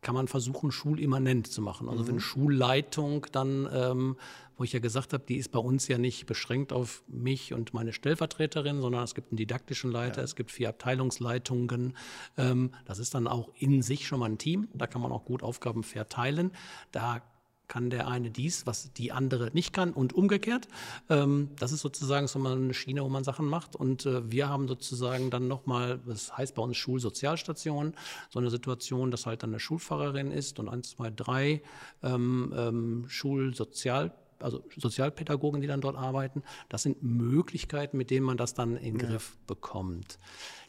kann 0.00 0.14
man 0.14 0.28
versuchen, 0.28 0.70
schulimmanent 0.70 1.48
zu 1.48 1.60
machen. 1.60 1.88
Also 1.88 2.04
mhm. 2.04 2.08
wenn 2.08 2.20
Schulleitung 2.20 3.26
dann, 3.32 3.68
ähm, 3.72 4.16
wo 4.56 4.62
ich 4.62 4.72
ja 4.72 4.78
gesagt 4.78 5.12
habe, 5.12 5.24
die 5.26 5.36
ist 5.36 5.50
bei 5.50 5.58
uns 5.58 5.88
ja 5.88 5.98
nicht 5.98 6.26
beschränkt 6.26 6.72
auf 6.72 7.02
mich 7.08 7.52
und 7.52 7.74
meine 7.74 7.92
Stellvertreterin, 7.92 8.80
sondern 8.80 9.02
es 9.02 9.16
gibt 9.16 9.32
einen 9.32 9.36
didaktischen 9.36 9.90
Leiter, 9.90 10.18
ja. 10.18 10.24
es 10.24 10.36
gibt 10.36 10.52
vier 10.52 10.68
Abteilungsleitungen. 10.68 11.96
Ähm, 12.36 12.70
das 12.84 13.00
ist 13.00 13.14
dann 13.14 13.26
auch 13.26 13.50
in 13.58 13.82
sich 13.82 14.06
schon 14.06 14.20
mal 14.20 14.30
ein 14.30 14.38
Team. 14.38 14.68
Da 14.72 14.86
kann 14.86 15.02
man 15.02 15.10
auch 15.10 15.24
gut 15.24 15.42
Aufgaben 15.42 15.82
verteilen. 15.82 16.52
Da 16.92 17.22
kann 17.68 17.90
der 17.90 18.08
eine 18.08 18.30
dies, 18.30 18.66
was 18.66 18.92
die 18.94 19.12
andere 19.12 19.50
nicht 19.52 19.72
kann 19.72 19.92
und 19.92 20.14
umgekehrt. 20.14 20.68
Ähm, 21.08 21.50
das 21.58 21.72
ist 21.72 21.82
sozusagen 21.82 22.26
so 22.26 22.38
mal 22.38 22.56
eine 22.56 22.74
Schiene, 22.74 23.04
wo 23.04 23.08
man 23.08 23.24
Sachen 23.24 23.46
macht. 23.46 23.76
Und 23.76 24.06
äh, 24.06 24.30
wir 24.30 24.48
haben 24.48 24.66
sozusagen 24.66 25.30
dann 25.30 25.46
nochmal, 25.46 26.00
das 26.06 26.36
heißt 26.36 26.54
bei 26.54 26.62
uns 26.62 26.76
Schulsozialstation, 26.76 27.94
so 28.30 28.38
eine 28.38 28.50
Situation, 28.50 29.10
dass 29.10 29.26
halt 29.26 29.42
dann 29.42 29.50
eine 29.50 29.60
Schulpfarrerin 29.60 30.32
ist 30.32 30.58
und 30.58 30.68
eins, 30.68 30.90
zwei, 30.90 31.10
drei 31.10 31.62
ähm, 32.02 32.52
ähm, 32.56 33.04
Schulsozial 33.08 34.12
also 34.40 34.62
Sozialpädagogen, 34.76 35.60
die 35.60 35.66
dann 35.66 35.80
dort 35.80 35.96
arbeiten. 35.96 36.44
Das 36.68 36.84
sind 36.84 37.02
Möglichkeiten, 37.02 37.96
mit 37.96 38.10
denen 38.10 38.24
man 38.24 38.36
das 38.36 38.54
dann 38.54 38.76
in 38.76 38.94
den 38.94 39.00
ja. 39.00 39.10
Griff 39.10 39.36
bekommt. 39.48 40.20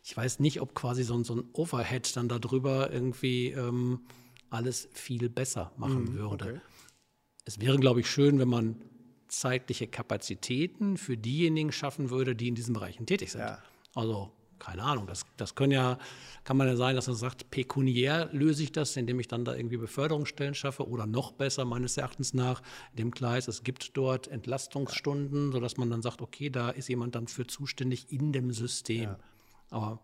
Ich 0.03 0.17
weiß 0.17 0.39
nicht, 0.39 0.59
ob 0.59 0.73
quasi 0.73 1.03
so, 1.03 1.23
so 1.23 1.35
ein 1.35 1.43
Overhead 1.53 2.15
dann 2.15 2.29
darüber 2.29 2.91
irgendwie 2.91 3.49
ähm, 3.51 4.01
alles 4.49 4.89
viel 4.91 5.29
besser 5.29 5.71
machen 5.77 6.05
mhm, 6.05 6.13
würde. 6.13 6.45
Okay. 6.45 6.61
Es 7.45 7.59
wäre, 7.59 7.77
glaube 7.77 8.01
ich, 8.01 8.09
schön, 8.09 8.39
wenn 8.39 8.49
man 8.49 8.75
zeitliche 9.27 9.87
Kapazitäten 9.87 10.97
für 10.97 11.17
diejenigen 11.17 11.71
schaffen 11.71 12.09
würde, 12.09 12.35
die 12.35 12.47
in 12.47 12.55
diesen 12.55 12.73
Bereichen 12.73 13.05
tätig 13.05 13.31
sind. 13.31 13.41
Ja. 13.41 13.59
Also 13.95 14.31
keine 14.59 14.83
Ahnung, 14.83 15.07
das, 15.07 15.25
das 15.37 15.55
können 15.55 15.71
ja, 15.71 15.97
kann 16.43 16.57
man 16.57 16.67
ja 16.67 16.75
sein, 16.75 16.95
dass 16.95 17.07
man 17.07 17.15
sagt, 17.15 17.49
pekuniär 17.49 18.29
löse 18.31 18.61
ich 18.61 18.71
das, 18.71 18.95
indem 18.97 19.19
ich 19.19 19.27
dann 19.27 19.45
da 19.45 19.55
irgendwie 19.55 19.77
Beförderungsstellen 19.77 20.53
schaffe 20.53 20.87
oder 20.87 21.07
noch 21.07 21.31
besser 21.31 21.65
meines 21.65 21.97
Erachtens 21.97 22.33
nach 22.33 22.61
dem 22.93 23.11
Gleis, 23.11 23.47
es 23.47 23.63
gibt 23.63 23.95
dort 23.97 24.27
Entlastungsstunden, 24.27 25.51
sodass 25.51 25.77
man 25.77 25.89
dann 25.89 26.01
sagt, 26.01 26.21
okay, 26.21 26.49
da 26.49 26.69
ist 26.69 26.89
jemand 26.89 27.15
dann 27.15 27.27
für 27.27 27.47
zuständig 27.47 28.11
in 28.11 28.33
dem 28.33 28.51
System. 28.51 29.03
Ja. 29.03 29.19
Aber 29.69 30.01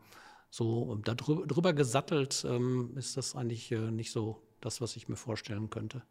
so 0.49 0.95
darüber, 1.03 1.45
drüber 1.45 1.73
gesattelt 1.73 2.45
ähm, 2.47 2.93
ist 2.95 3.17
das 3.17 3.35
eigentlich 3.35 3.71
äh, 3.71 3.91
nicht 3.91 4.11
so 4.11 4.41
das, 4.61 4.79
was 4.79 4.95
ich 4.95 5.09
mir 5.09 5.17
vorstellen 5.17 5.69
könnte. 5.69 6.01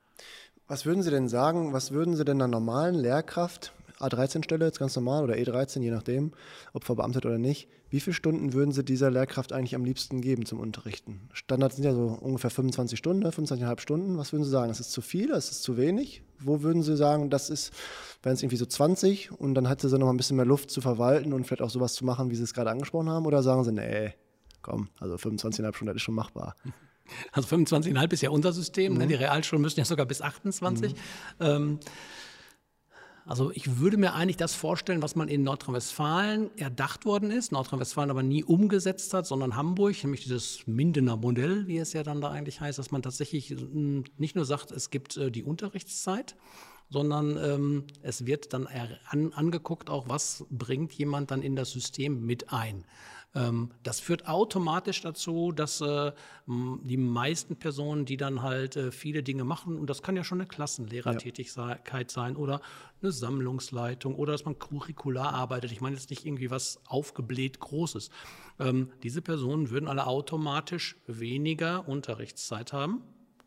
Was 0.66 0.86
würden 0.86 1.02
Sie 1.02 1.10
denn 1.10 1.28
sagen, 1.28 1.72
was 1.72 1.92
würden 1.92 2.16
Sie 2.16 2.24
denn 2.24 2.40
einer 2.40 2.48
normalen 2.48 2.94
Lehrkraft 2.94 3.72
A13-Stelle, 4.00 4.64
jetzt 4.64 4.78
ganz 4.78 4.96
normal, 4.96 5.24
oder 5.24 5.34
E13, 5.34 5.80
je 5.80 5.90
nachdem, 5.90 6.32
ob 6.72 6.84
verbeamtet 6.84 7.26
oder 7.26 7.38
nicht. 7.38 7.68
Wie 7.90 8.00
viele 8.00 8.14
Stunden 8.14 8.52
würden 8.52 8.72
Sie 8.72 8.84
dieser 8.84 9.10
Lehrkraft 9.10 9.52
eigentlich 9.52 9.74
am 9.74 9.84
liebsten 9.84 10.20
geben 10.20 10.46
zum 10.46 10.58
Unterrichten? 10.58 11.28
Standard 11.32 11.72
sind 11.74 11.84
ja 11.84 11.94
so 11.94 12.18
ungefähr 12.20 12.50
25 12.50 12.98
Stunden, 12.98 13.24
25,5 13.24 13.80
Stunden. 13.80 14.18
Was 14.18 14.32
würden 14.32 14.44
Sie 14.44 14.50
sagen? 14.50 14.70
Ist 14.70 14.90
zu 14.90 15.00
viel, 15.00 15.30
ist 15.30 15.62
zu 15.62 15.76
wenig? 15.76 16.22
Wo 16.40 16.62
würden 16.62 16.82
Sie 16.82 16.96
sagen, 16.96 17.30
das 17.30 17.50
ist, 17.50 17.72
wären 18.22 18.34
es 18.34 18.42
irgendwie 18.42 18.56
so 18.56 18.66
20 18.66 19.30
und 19.32 19.54
dann 19.54 19.68
hätte 19.68 19.88
sie 19.88 19.98
noch 19.98 20.10
ein 20.10 20.16
bisschen 20.16 20.36
mehr 20.36 20.46
Luft 20.46 20.70
zu 20.70 20.80
verwalten 20.80 21.32
und 21.32 21.46
vielleicht 21.46 21.62
auch 21.62 21.70
sowas 21.70 21.94
zu 21.94 22.04
machen, 22.04 22.30
wie 22.30 22.36
Sie 22.36 22.42
es 22.42 22.54
gerade 22.54 22.70
angesprochen 22.70 23.08
haben? 23.08 23.26
Oder 23.26 23.42
sagen 23.42 23.62
Sie, 23.64 23.72
nee, 23.72 24.14
komm, 24.62 24.88
also 24.98 25.14
25,5 25.14 25.74
Stunden, 25.74 25.86
das 25.86 25.96
ist 25.96 26.02
schon 26.02 26.14
machbar? 26.14 26.56
Also 27.32 27.54
25,5 27.54 28.12
ist 28.12 28.22
ja 28.22 28.30
unser 28.30 28.52
System. 28.52 28.94
Ne? 28.94 29.00
Mhm. 29.00 29.02
Ne? 29.02 29.06
Die 29.08 29.14
Realschulen 29.14 29.62
müssen 29.62 29.80
ja 29.80 29.84
sogar 29.84 30.06
bis 30.06 30.22
28. 30.22 30.92
Mhm. 30.92 30.98
Ähm, 31.40 31.80
also 33.26 33.50
ich 33.52 33.78
würde 33.78 33.96
mir 33.96 34.12
eigentlich 34.12 34.36
das 34.36 34.54
vorstellen, 34.54 35.00
was 35.00 35.16
man 35.16 35.28
in 35.28 35.44
Nordrhein-Westfalen 35.44 36.50
erdacht 36.58 37.06
worden 37.06 37.30
ist, 37.30 37.52
Nordrhein-Westfalen 37.52 38.10
aber 38.10 38.22
nie 38.22 38.44
umgesetzt 38.44 39.14
hat, 39.14 39.26
sondern 39.26 39.56
Hamburg, 39.56 40.02
nämlich 40.02 40.24
dieses 40.24 40.66
Mindener 40.66 41.16
Modell, 41.16 41.66
wie 41.66 41.78
es 41.78 41.94
ja 41.94 42.02
dann 42.02 42.20
da 42.20 42.30
eigentlich 42.30 42.60
heißt, 42.60 42.78
dass 42.78 42.90
man 42.90 43.00
tatsächlich 43.00 43.56
nicht 44.18 44.36
nur 44.36 44.44
sagt, 44.44 44.72
es 44.72 44.90
gibt 44.90 45.16
äh, 45.16 45.30
die 45.30 45.42
Unterrichtszeit, 45.42 46.36
sondern 46.90 47.38
ähm, 47.38 47.84
es 48.02 48.26
wird 48.26 48.52
dann 48.52 48.68
an, 49.08 49.32
angeguckt, 49.32 49.88
auch 49.88 50.06
was 50.06 50.44
bringt 50.50 50.92
jemand 50.92 51.30
dann 51.30 51.40
in 51.40 51.56
das 51.56 51.70
System 51.70 52.26
mit 52.26 52.52
ein. 52.52 52.84
Ähm, 53.34 53.70
das 53.82 54.00
führt 54.00 54.28
automatisch 54.28 55.00
dazu, 55.00 55.52
dass 55.52 55.80
äh, 55.80 56.12
die 56.46 56.96
meisten 56.96 57.56
Personen, 57.56 58.04
die 58.04 58.16
dann 58.16 58.42
halt 58.42 58.76
äh, 58.76 58.92
viele 58.92 59.22
Dinge 59.22 59.44
machen, 59.44 59.78
und 59.78 59.90
das 59.90 60.02
kann 60.02 60.16
ja 60.16 60.24
schon 60.24 60.40
eine 60.40 60.48
Klassenlehrertätigkeit 60.48 62.10
sein 62.10 62.36
oder 62.36 62.60
eine 63.02 63.12
Sammlungsleitung 63.12 64.14
oder 64.14 64.32
dass 64.32 64.44
man 64.44 64.58
curricular 64.58 65.34
arbeitet. 65.34 65.72
Ich 65.72 65.80
meine 65.80 65.96
jetzt 65.96 66.10
nicht 66.10 66.24
irgendwie 66.24 66.50
was 66.50 66.80
aufgebläht 66.86 67.58
Großes. 67.58 68.10
Ähm, 68.60 68.90
diese 69.02 69.20
Personen 69.20 69.70
würden 69.70 69.88
alle 69.88 70.06
automatisch 70.06 70.96
weniger 71.06 71.88
Unterrichtszeit 71.88 72.72
haben 72.72 73.02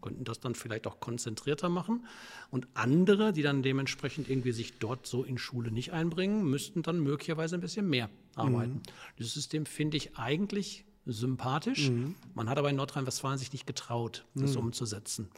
könnten 0.08 0.24
das 0.24 0.39
dann 0.39 0.55
vielleicht 0.55 0.88
auch 0.88 1.01
konzentrierter 1.01 1.68
machen. 1.68 2.05
Und 2.49 2.68
andere, 2.74 3.34
die 3.34 3.41
dann 3.41 3.62
dementsprechend 3.62 4.30
irgendwie 4.30 4.53
sich 4.53 4.78
dort 4.80 5.05
so 5.05 5.24
in 5.24 5.38
Schule 5.38 5.70
nicht 5.70 5.91
einbringen, 5.91 6.49
müssten 6.49 6.82
dann 6.82 7.01
möglicherweise 7.01 7.55
ein 7.55 7.62
bisschen 7.62 7.89
mehr 7.89 8.10
arbeiten. 8.36 8.76
Mhm. 8.76 8.82
Dieses 9.20 9.34
System 9.34 9.66
finde 9.66 9.97
ich 9.97 10.18
eigentlich 10.18 10.86
sympathisch. 11.05 11.89
Mhm. 11.89 12.16
Man 12.36 12.49
hat 12.49 12.58
aber 12.58 12.70
in 12.70 12.78
Nordrhein-Westfalen 12.78 13.38
sich 13.38 13.51
nicht 13.51 13.68
getraut, 13.68 14.26
das 14.34 14.53
mhm. 14.53 14.60
umzusetzen. 14.60 15.30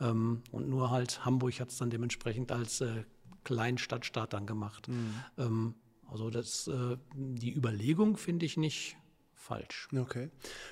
Ähm, 0.00 0.42
und 0.50 0.68
nur 0.68 0.90
halt 0.90 1.24
Hamburg 1.24 1.60
hat 1.60 1.70
es 1.70 1.78
dann 1.78 1.90
dementsprechend 1.90 2.50
als 2.50 2.80
äh, 2.80 3.04
Kleinstadtstaat 3.44 4.32
dann 4.32 4.46
gemacht. 4.46 4.88
Mhm. 4.88 5.14
Ähm, 5.38 5.74
also 6.10 6.30
das, 6.30 6.66
äh, 6.66 6.96
die 7.14 7.54
Überlegung 7.54 8.16
finde 8.16 8.44
ich 8.44 8.56
nicht 8.56 8.96
falsch. 9.34 9.88
Okay. 9.94 10.30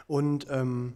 Und 0.08 0.46
ähm 0.50 0.94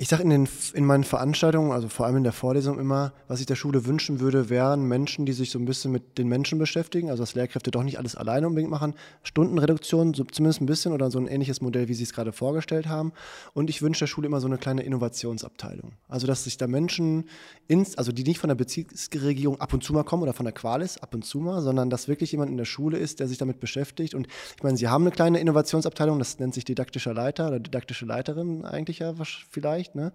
ich 0.00 0.08
sage 0.08 0.22
in, 0.22 0.48
in 0.74 0.84
meinen 0.84 1.02
Veranstaltungen, 1.02 1.72
also 1.72 1.88
vor 1.88 2.06
allem 2.06 2.18
in 2.18 2.22
der 2.22 2.32
Vorlesung 2.32 2.78
immer, 2.78 3.12
was 3.26 3.40
ich 3.40 3.46
der 3.46 3.56
Schule 3.56 3.84
wünschen 3.84 4.20
würde, 4.20 4.48
wären 4.48 4.84
Menschen, 4.84 5.26
die 5.26 5.32
sich 5.32 5.50
so 5.50 5.58
ein 5.58 5.64
bisschen 5.64 5.90
mit 5.90 6.18
den 6.18 6.28
Menschen 6.28 6.56
beschäftigen, 6.56 7.10
also 7.10 7.24
dass 7.24 7.34
Lehrkräfte 7.34 7.72
doch 7.72 7.82
nicht 7.82 7.98
alles 7.98 8.14
alleine 8.14 8.46
unbedingt 8.46 8.70
machen, 8.70 8.94
Stundenreduktion, 9.24 10.14
so 10.14 10.22
zumindest 10.22 10.60
ein 10.60 10.66
bisschen 10.66 10.92
oder 10.92 11.10
so 11.10 11.18
ein 11.18 11.26
ähnliches 11.26 11.60
Modell, 11.60 11.88
wie 11.88 11.94
Sie 11.94 12.04
es 12.04 12.12
gerade 12.12 12.30
vorgestellt 12.30 12.86
haben. 12.86 13.12
Und 13.54 13.70
ich 13.70 13.82
wünsche 13.82 14.00
der 14.00 14.06
Schule 14.06 14.28
immer 14.28 14.40
so 14.40 14.46
eine 14.46 14.56
kleine 14.56 14.84
Innovationsabteilung. 14.84 15.94
Also 16.06 16.28
dass 16.28 16.44
sich 16.44 16.56
da 16.56 16.68
Menschen, 16.68 17.24
ins, 17.66 17.98
also 17.98 18.12
die 18.12 18.22
nicht 18.22 18.38
von 18.38 18.48
der 18.48 18.54
Bezirksregierung 18.54 19.60
ab 19.60 19.74
und 19.74 19.82
zu 19.82 19.92
mal 19.92 20.04
kommen 20.04 20.22
oder 20.22 20.32
von 20.32 20.44
der 20.44 20.54
Qualis 20.54 20.98
ab 20.98 21.12
und 21.12 21.24
zu 21.24 21.40
mal, 21.40 21.60
sondern 21.60 21.90
dass 21.90 22.06
wirklich 22.06 22.30
jemand 22.30 22.52
in 22.52 22.56
der 22.56 22.66
Schule 22.66 22.98
ist, 22.98 23.18
der 23.18 23.26
sich 23.26 23.38
damit 23.38 23.58
beschäftigt. 23.58 24.14
Und 24.14 24.28
ich 24.56 24.62
meine, 24.62 24.76
Sie 24.76 24.86
haben 24.86 25.02
eine 25.02 25.10
kleine 25.10 25.40
Innovationsabteilung, 25.40 26.20
das 26.20 26.38
nennt 26.38 26.54
sich 26.54 26.64
didaktischer 26.64 27.14
Leiter 27.14 27.48
oder 27.48 27.58
didaktische 27.58 28.06
Leiterin 28.06 28.64
eigentlich 28.64 29.00
ja 29.00 29.14
vielleicht 29.50 29.87
vielleicht, 29.88 29.94
ne? 29.94 30.12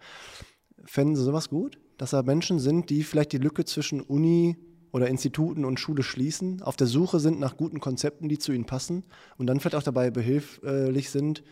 Fänden 0.86 1.16
Sie 1.16 1.24
sowas 1.24 1.50
gut? 1.50 1.78
Dass 1.98 2.12
da 2.12 2.24
Menschen 2.24 2.60
sind, 2.60 2.90
die 2.90 3.04
vielleicht 3.04 3.32
die 3.32 3.38
Lücke 3.38 3.66
zwischen 3.66 4.02
Uni 4.02 4.58
oder 4.92 5.08
Instituten 5.08 5.66
und 5.66 5.80
Schule 5.80 6.04
schließen, 6.04 6.62
auf 6.62 6.76
der 6.76 6.88
Suche 6.88 7.20
sind 7.20 7.40
nach 7.40 7.58
guten 7.58 7.80
Konzepten, 7.80 8.30
die 8.30 8.38
zu 8.38 8.52
ihnen 8.52 8.66
passen 8.66 9.04
und 9.38 9.48
dann 9.48 9.60
vielleicht 9.60 9.76
auch 9.76 9.84
dabei 9.84 10.12
behilflich 10.12 11.10
sind, 11.10 11.44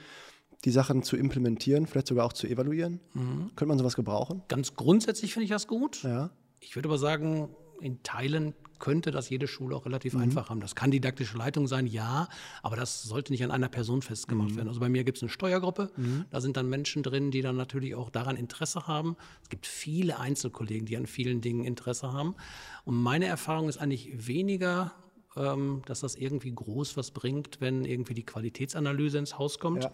die 0.65 0.72
Sachen 0.72 1.01
zu 1.01 1.17
implementieren, 1.17 1.88
vielleicht 1.88 2.07
sogar 2.07 2.26
auch 2.26 2.34
zu 2.34 2.47
evaluieren? 2.47 2.99
Mhm. 3.13 3.51
Könnte 3.55 3.67
man 3.67 3.78
sowas 3.80 3.95
gebrauchen? 3.95 4.43
Ganz 4.47 4.76
grundsätzlich 4.76 5.34
finde 5.34 5.45
ich 5.45 5.49
das 5.49 5.67
gut. 5.67 6.03
Ja. 6.03 6.30
Ich 6.59 6.76
würde 6.76 6.89
aber 6.89 6.99
sagen, 6.99 7.49
in 7.80 8.03
Teilen 8.03 8.53
könnte 8.82 9.11
das 9.11 9.29
jede 9.29 9.47
Schule 9.47 9.75
auch 9.77 9.86
relativ 9.86 10.13
mhm. 10.15 10.23
einfach 10.23 10.49
haben. 10.49 10.59
Das 10.59 10.75
kann 10.75 10.91
didaktische 10.91 11.38
Leitung 11.38 11.67
sein, 11.67 11.88
ja, 11.88 12.27
aber 12.61 12.75
das 12.75 13.03
sollte 13.03 13.32
nicht 13.32 13.45
an 13.45 13.51
einer 13.51 13.69
Person 13.69 14.01
festgemacht 14.01 14.51
mhm. 14.51 14.55
werden. 14.57 14.67
Also 14.67 14.82
bei 14.82 14.89
mir 14.89 15.05
gibt 15.05 15.19
es 15.19 15.23
eine 15.23 15.29
Steuergruppe, 15.29 15.91
mhm. 15.95 16.25
da 16.29 16.41
sind 16.41 16.57
dann 16.57 16.67
Menschen 16.67 17.03
drin, 17.03 17.32
die 17.32 17.41
dann 17.41 17.55
natürlich 17.55 17.95
auch 17.95 18.09
daran 18.09 18.36
Interesse 18.36 18.88
haben. 18.88 19.15
Es 19.43 19.49
gibt 19.49 19.65
viele 19.65 20.19
Einzelkollegen, 20.19 20.86
die 20.86 20.97
an 20.97 21.05
vielen 21.05 21.39
Dingen 21.39 21.63
Interesse 21.63 22.11
haben. 22.11 22.36
Und 22.84 23.01
meine 23.01 23.27
Erfahrung 23.27 23.69
ist 23.69 23.77
eigentlich 23.77 24.27
weniger, 24.27 24.91
ähm, 25.38 25.84
dass 25.86 26.01
das 26.01 26.15
irgendwie 26.15 26.51
groß 26.51 26.97
was 26.97 27.11
bringt, 27.11 27.61
wenn 27.61 27.86
irgendwie 27.86 28.15
die 28.15 28.25
Qualitätsanalyse 28.25 29.19
ins 29.19 29.38
Haus 29.38 29.59
kommt. 29.59 29.86
Ja. 29.86 29.91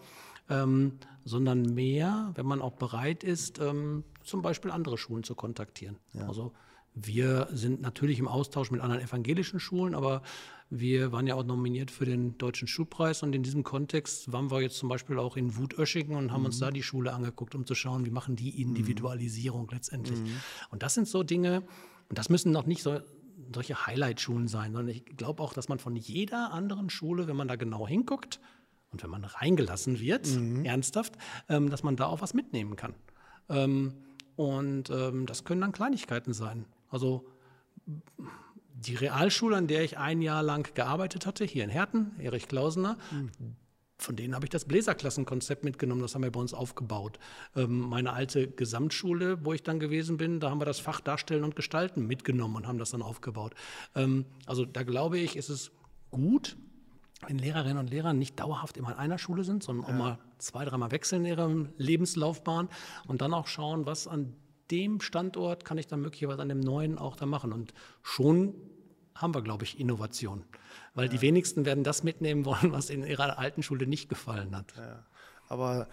Ähm, 0.50 0.92
sondern 1.26 1.60
mehr, 1.60 2.32
wenn 2.36 2.46
man 2.46 2.62
auch 2.62 2.72
bereit 2.72 3.22
ist, 3.22 3.58
ähm, 3.58 4.02
zum 4.24 4.40
Beispiel 4.40 4.70
andere 4.70 4.96
Schulen 4.96 5.22
zu 5.22 5.34
kontaktieren. 5.34 5.98
Ja. 6.14 6.26
Also 6.26 6.54
wir 6.94 7.48
sind 7.52 7.80
natürlich 7.80 8.18
im 8.18 8.28
Austausch 8.28 8.70
mit 8.70 8.80
anderen 8.80 9.02
evangelischen 9.02 9.60
Schulen, 9.60 9.94
aber 9.94 10.22
wir 10.70 11.12
waren 11.12 11.26
ja 11.26 11.34
auch 11.34 11.44
nominiert 11.44 11.90
für 11.90 12.04
den 12.04 12.36
Deutschen 12.36 12.68
Schulpreis 12.68 13.22
und 13.22 13.34
in 13.34 13.42
diesem 13.42 13.62
Kontext 13.62 14.32
waren 14.32 14.50
wir 14.50 14.60
jetzt 14.60 14.76
zum 14.76 14.88
Beispiel 14.88 15.18
auch 15.18 15.36
in 15.36 15.56
Wutöschingen 15.56 16.16
und 16.16 16.32
haben 16.32 16.40
mhm. 16.40 16.46
uns 16.46 16.58
da 16.58 16.70
die 16.70 16.82
Schule 16.82 17.12
angeguckt, 17.12 17.54
um 17.54 17.64
zu 17.64 17.74
schauen, 17.74 18.04
wie 18.04 18.10
machen 18.10 18.36
die 18.36 18.60
Individualisierung 18.60 19.62
mhm. 19.62 19.72
letztendlich. 19.72 20.18
Mhm. 20.18 20.40
Und 20.70 20.82
das 20.82 20.94
sind 20.94 21.08
so 21.08 21.22
Dinge, 21.22 21.62
und 22.08 22.18
das 22.18 22.28
müssen 22.28 22.52
noch 22.52 22.66
nicht 22.66 22.82
so 22.82 23.00
solche 23.54 23.86
Highlight-Schulen 23.86 24.48
sein, 24.48 24.72
sondern 24.72 24.94
ich 24.94 25.04
glaube 25.16 25.42
auch, 25.42 25.54
dass 25.54 25.68
man 25.68 25.78
von 25.78 25.96
jeder 25.96 26.52
anderen 26.52 26.90
Schule, 26.90 27.28
wenn 27.28 27.36
man 27.36 27.48
da 27.48 27.56
genau 27.56 27.86
hinguckt 27.86 28.40
und 28.90 29.02
wenn 29.02 29.10
man 29.10 29.24
reingelassen 29.24 30.00
wird, 30.00 30.26
mhm. 30.26 30.64
ernsthaft, 30.64 31.14
ähm, 31.48 31.70
dass 31.70 31.82
man 31.82 31.96
da 31.96 32.06
auch 32.06 32.20
was 32.20 32.34
mitnehmen 32.34 32.76
kann. 32.76 32.94
Ähm, 33.48 33.94
und 34.36 34.90
ähm, 34.90 35.26
das 35.26 35.44
können 35.44 35.60
dann 35.60 35.72
Kleinigkeiten 35.72 36.32
sein. 36.32 36.66
Also 36.90 37.26
die 38.80 38.94
Realschule, 38.94 39.56
an 39.56 39.66
der 39.66 39.82
ich 39.82 39.98
ein 39.98 40.22
Jahr 40.22 40.42
lang 40.42 40.72
gearbeitet 40.74 41.26
hatte, 41.26 41.44
hier 41.44 41.64
in 41.64 41.70
Herten, 41.70 42.12
Erich 42.20 42.48
Klausener, 42.48 42.96
mhm. 43.10 43.56
von 43.98 44.14
denen 44.14 44.34
habe 44.34 44.46
ich 44.46 44.50
das 44.50 44.66
Bläserklassenkonzept 44.66 45.64
mitgenommen, 45.64 46.00
das 46.00 46.14
haben 46.14 46.22
wir 46.22 46.30
bei 46.30 46.40
uns 46.40 46.54
aufgebaut. 46.54 47.18
Ähm, 47.56 47.80
meine 47.80 48.12
alte 48.12 48.48
Gesamtschule, 48.48 49.44
wo 49.44 49.52
ich 49.52 49.62
dann 49.62 49.80
gewesen 49.80 50.16
bin, 50.16 50.38
da 50.38 50.50
haben 50.50 50.60
wir 50.60 50.64
das 50.64 50.78
Fach 50.78 51.00
Darstellen 51.00 51.44
und 51.44 51.56
Gestalten 51.56 52.06
mitgenommen 52.06 52.56
und 52.56 52.66
haben 52.68 52.78
das 52.78 52.90
dann 52.90 53.02
aufgebaut. 53.02 53.54
Ähm, 53.94 54.26
also 54.46 54.64
da 54.64 54.84
glaube 54.84 55.18
ich, 55.18 55.36
ist 55.36 55.48
es 55.48 55.72
gut, 56.10 56.56
wenn 57.26 57.38
Lehrerinnen 57.38 57.78
und 57.78 57.90
Lehrer 57.90 58.12
nicht 58.12 58.38
dauerhaft 58.38 58.76
immer 58.76 58.92
in 58.92 58.98
einer 58.98 59.18
Schule 59.18 59.42
sind, 59.42 59.64
sondern 59.64 59.88
ja. 59.88 59.92
auch 59.92 59.98
mal 59.98 60.18
zwei, 60.38 60.64
dreimal 60.64 60.92
wechseln 60.92 61.24
in 61.24 61.32
ihrer 61.32 61.66
Lebenslaufbahn 61.78 62.68
und 63.08 63.20
dann 63.22 63.34
auch 63.34 63.48
schauen, 63.48 63.86
was 63.86 64.06
an 64.06 64.36
dem 64.70 65.00
Standort 65.00 65.64
kann 65.64 65.78
ich 65.78 65.86
dann 65.86 66.00
möglicherweise 66.00 66.42
an 66.42 66.48
dem 66.48 66.60
neuen 66.60 66.98
auch 66.98 67.16
da 67.16 67.26
machen. 67.26 67.52
Und 67.52 67.72
schon 68.02 68.54
haben 69.14 69.34
wir, 69.34 69.42
glaube 69.42 69.64
ich, 69.64 69.80
Innovation. 69.80 70.44
Weil 70.94 71.06
ja. 71.06 71.12
die 71.12 71.20
wenigsten 71.20 71.64
werden 71.64 71.84
das 71.84 72.02
mitnehmen 72.02 72.44
wollen, 72.44 72.72
was 72.72 72.90
in 72.90 73.04
ihrer 73.04 73.38
alten 73.38 73.62
Schule 73.62 73.86
nicht 73.86 74.08
gefallen 74.08 74.56
hat. 74.56 74.74
Ja. 74.76 75.04
Aber 75.48 75.88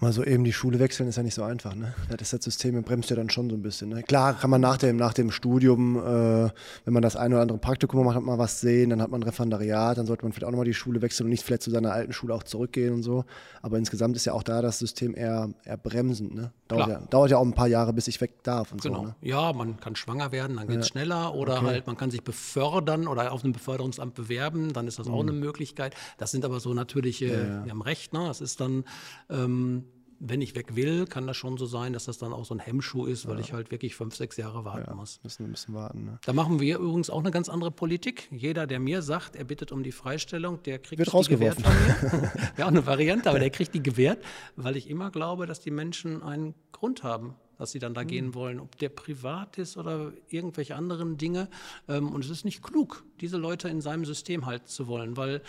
Mal 0.00 0.12
so 0.12 0.22
eben 0.22 0.44
die 0.44 0.52
Schule 0.52 0.78
wechseln 0.78 1.08
ist 1.08 1.16
ja 1.16 1.24
nicht 1.24 1.34
so 1.34 1.42
einfach, 1.42 1.74
ne? 1.74 1.92
Das 2.16 2.30
System 2.30 2.80
bremst 2.84 3.10
ja 3.10 3.16
dann 3.16 3.30
schon 3.30 3.50
so 3.50 3.56
ein 3.56 3.62
bisschen. 3.62 3.88
Ne? 3.88 4.04
Klar 4.04 4.34
kann 4.38 4.48
man 4.48 4.60
nach 4.60 4.76
dem, 4.76 4.96
nach 4.96 5.12
dem 5.12 5.32
Studium, 5.32 5.96
äh, 5.96 6.50
wenn 6.84 6.94
man 6.94 7.02
das 7.02 7.16
eine 7.16 7.34
oder 7.34 7.42
andere 7.42 7.58
Praktikum 7.58 8.04
macht, 8.04 8.14
hat 8.14 8.22
man 8.22 8.38
was 8.38 8.60
sehen, 8.60 8.90
dann 8.90 9.02
hat 9.02 9.10
man 9.10 9.22
ein 9.22 9.24
Referendariat, 9.24 9.98
dann 9.98 10.06
sollte 10.06 10.24
man 10.24 10.32
vielleicht 10.32 10.44
auch 10.44 10.52
nochmal 10.52 10.66
die 10.66 10.74
Schule 10.74 11.02
wechseln 11.02 11.24
und 11.24 11.30
nicht 11.30 11.42
vielleicht 11.42 11.62
zu 11.62 11.72
seiner 11.72 11.92
alten 11.92 12.12
Schule 12.12 12.32
auch 12.32 12.44
zurückgehen 12.44 12.94
und 12.94 13.02
so. 13.02 13.24
Aber 13.60 13.76
insgesamt 13.76 14.14
ist 14.14 14.24
ja 14.24 14.34
auch 14.34 14.44
da 14.44 14.62
das 14.62 14.78
System 14.78 15.16
eher, 15.16 15.50
eher 15.64 15.76
bremsend, 15.76 16.32
ne? 16.32 16.52
Dauert 16.68 16.88
ja, 16.88 17.00
dauert, 17.10 17.30
ja, 17.30 17.38
auch 17.38 17.44
ein 17.44 17.54
paar 17.54 17.66
Jahre, 17.66 17.92
bis 17.92 18.08
ich 18.08 18.20
weg 18.20 18.44
darf 18.44 18.70
und 18.70 18.82
genau. 18.82 18.98
so. 18.98 19.06
Ne? 19.06 19.16
Ja, 19.22 19.52
man 19.52 19.80
kann 19.80 19.96
schwanger 19.96 20.30
werden, 20.30 20.58
dann 20.58 20.68
geht 20.68 20.78
es 20.78 20.86
ja. 20.86 20.92
schneller 20.92 21.34
oder 21.34 21.56
okay. 21.56 21.66
halt 21.66 21.86
man 21.86 21.96
kann 21.96 22.10
sich 22.10 22.22
befördern 22.22 23.08
oder 23.08 23.32
auf 23.32 23.42
einem 23.42 23.52
Beförderungsamt 23.52 24.14
bewerben, 24.14 24.72
dann 24.74 24.86
ist 24.86 24.98
das 24.98 25.08
mhm. 25.08 25.14
auch 25.14 25.22
eine 25.22 25.32
Möglichkeit. 25.32 25.94
Das 26.18 26.30
sind 26.30 26.44
aber 26.44 26.60
so 26.60 26.72
natürliche, 26.72 27.26
ja, 27.26 27.64
wir 27.64 27.72
haben 27.72 27.82
recht, 27.82 28.12
ne? 28.12 28.26
Das 28.28 28.40
ist 28.40 28.60
dann 28.60 28.84
ähm, 29.30 29.87
wenn 30.20 30.40
ich 30.40 30.54
weg 30.54 30.74
will, 30.74 31.06
kann 31.06 31.26
das 31.26 31.36
schon 31.36 31.56
so 31.56 31.66
sein, 31.66 31.92
dass 31.92 32.06
das 32.06 32.18
dann 32.18 32.32
auch 32.32 32.44
so 32.44 32.54
ein 32.54 32.58
Hemmschuh 32.58 33.06
ist, 33.06 33.26
weil 33.28 33.36
ja. 33.36 33.40
ich 33.40 33.52
halt 33.52 33.70
wirklich 33.70 33.94
fünf, 33.94 34.16
sechs 34.16 34.36
Jahre 34.36 34.64
warten 34.64 34.86
ja, 34.88 34.94
muss. 34.94 35.20
Müssen 35.22 35.44
ein 35.44 35.50
bisschen 35.50 35.74
warten. 35.74 36.04
Ne? 36.04 36.18
Da 36.24 36.32
machen 36.32 36.60
wir 36.60 36.78
übrigens 36.78 37.10
auch 37.10 37.20
eine 37.20 37.30
ganz 37.30 37.48
andere 37.48 37.70
Politik. 37.70 38.28
Jeder, 38.30 38.66
der 38.66 38.80
mir 38.80 39.02
sagt, 39.02 39.36
er 39.36 39.44
bittet 39.44 39.72
um 39.72 39.82
die 39.82 39.92
Freistellung, 39.92 40.62
der 40.64 40.78
kriegt 40.78 40.98
Wird 40.98 41.26
die 41.26 41.30
gewährt 41.30 41.60
von 41.60 41.72
mir. 41.72 42.32
Wäre 42.56 42.66
auch 42.66 42.72
eine 42.72 42.86
Variante, 42.86 43.30
aber 43.30 43.38
der 43.38 43.50
kriegt 43.50 43.74
die 43.74 43.82
gewährt, 43.82 44.22
weil 44.56 44.76
ich 44.76 44.90
immer 44.90 45.10
glaube, 45.10 45.46
dass 45.46 45.60
die 45.60 45.70
Menschen 45.70 46.22
einen 46.22 46.54
Grund 46.72 47.02
haben 47.02 47.34
dass 47.58 47.72
sie 47.72 47.80
dann 47.80 47.92
da 47.92 48.04
mhm. 48.04 48.06
gehen 48.06 48.34
wollen, 48.34 48.60
ob 48.60 48.78
der 48.78 48.88
privat 48.88 49.58
ist 49.58 49.76
oder 49.76 50.12
irgendwelche 50.28 50.76
anderen 50.76 51.18
Dinge. 51.18 51.48
Ähm, 51.88 52.12
und 52.12 52.24
es 52.24 52.30
ist 52.30 52.44
nicht 52.44 52.62
klug, 52.62 53.04
diese 53.20 53.36
Leute 53.36 53.68
in 53.68 53.80
seinem 53.80 54.04
System 54.04 54.46
halten 54.46 54.68
zu 54.68 54.86
wollen, 54.86 55.16
weil 55.16 55.42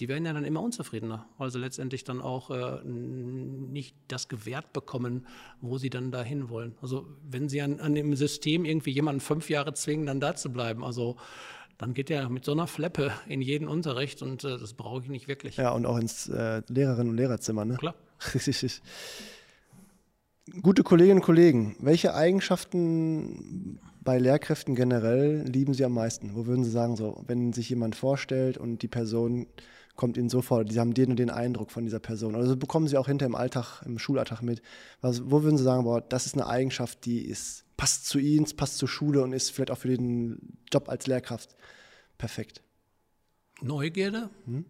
die 0.00 0.08
werden 0.08 0.24
ja 0.24 0.32
dann 0.32 0.44
immer 0.44 0.60
unzufriedener, 0.60 1.26
weil 1.38 1.50
sie 1.50 1.58
letztendlich 1.58 2.04
dann 2.04 2.20
auch 2.20 2.50
äh, 2.50 2.82
nicht 2.84 3.96
das 4.08 4.28
gewährt 4.28 4.72
bekommen, 4.72 5.26
wo 5.60 5.78
sie 5.78 5.90
dann 5.90 6.10
dahin 6.10 6.48
wollen. 6.48 6.74
Also 6.82 7.06
wenn 7.28 7.48
sie 7.48 7.62
an, 7.62 7.80
an 7.80 7.94
dem 7.94 8.14
System 8.16 8.64
irgendwie 8.64 8.90
jemanden 8.90 9.20
fünf 9.20 9.50
Jahre 9.50 9.74
zwingen, 9.74 10.06
dann 10.06 10.20
da 10.20 10.34
zu 10.34 10.52
bleiben, 10.52 10.82
also 10.84 11.16
dann 11.78 11.94
geht 11.94 12.10
er 12.10 12.28
mit 12.28 12.44
so 12.44 12.52
einer 12.52 12.66
Fleppe 12.66 13.12
in 13.26 13.40
jeden 13.40 13.68
Unterricht 13.68 14.22
und 14.22 14.44
äh, 14.44 14.58
das 14.58 14.74
brauche 14.74 15.02
ich 15.02 15.08
nicht 15.08 15.28
wirklich. 15.28 15.56
Ja, 15.56 15.70
und 15.70 15.86
auch 15.86 15.98
ins 15.98 16.28
äh, 16.28 16.62
Lehrerinnen- 16.68 17.10
und 17.10 17.16
Lehrerzimmer, 17.16 17.64
ne? 17.64 17.76
Klar. 17.76 17.94
Gute 20.62 20.82
Kolleginnen 20.82 21.20
und 21.20 21.24
Kollegen, 21.24 21.74
welche 21.80 22.14
Eigenschaften 22.14 23.80
bei 24.02 24.18
Lehrkräften 24.18 24.74
generell 24.74 25.42
lieben 25.48 25.72
Sie 25.72 25.84
am 25.84 25.94
meisten? 25.94 26.34
Wo 26.34 26.46
würden 26.46 26.64
Sie 26.64 26.70
sagen, 26.70 26.96
so, 26.96 27.24
wenn 27.26 27.54
sich 27.54 27.70
jemand 27.70 27.96
vorstellt 27.96 28.58
und 28.58 28.82
die 28.82 28.88
Person 28.88 29.46
kommt 29.96 30.16
ihnen 30.16 30.28
sofort, 30.28 30.72
sie 30.72 30.80
haben 30.80 30.94
den 30.94 31.10
und 31.10 31.18
den 31.18 31.30
Eindruck 31.30 31.70
von 31.70 31.84
dieser 31.84 32.00
Person. 32.00 32.34
Also 32.34 32.56
bekommen 32.56 32.88
sie 32.88 32.96
auch 32.96 33.06
hinter 33.06 33.26
im 33.26 33.34
Alltag, 33.34 33.82
im 33.84 33.98
Schulalltag 33.98 34.42
mit. 34.42 34.60
Was, 35.00 35.30
wo 35.30 35.42
würden 35.42 35.56
Sie 35.56 35.64
sagen, 35.64 35.84
boah, 35.84 36.00
das 36.00 36.26
ist 36.26 36.34
eine 36.34 36.46
Eigenschaft, 36.46 37.04
die 37.04 37.20
ist, 37.20 37.64
passt 37.76 38.06
zu 38.06 38.18
Ihnen, 38.18 38.44
passt 38.56 38.78
zur 38.78 38.88
Schule 38.88 39.22
und 39.22 39.32
ist 39.32 39.50
vielleicht 39.50 39.70
auch 39.70 39.78
für 39.78 39.88
den 39.88 40.58
Job 40.72 40.88
als 40.88 41.06
Lehrkraft 41.06 41.54
perfekt? 42.18 42.62
Neugierde, 43.60 44.30
hm? 44.46 44.64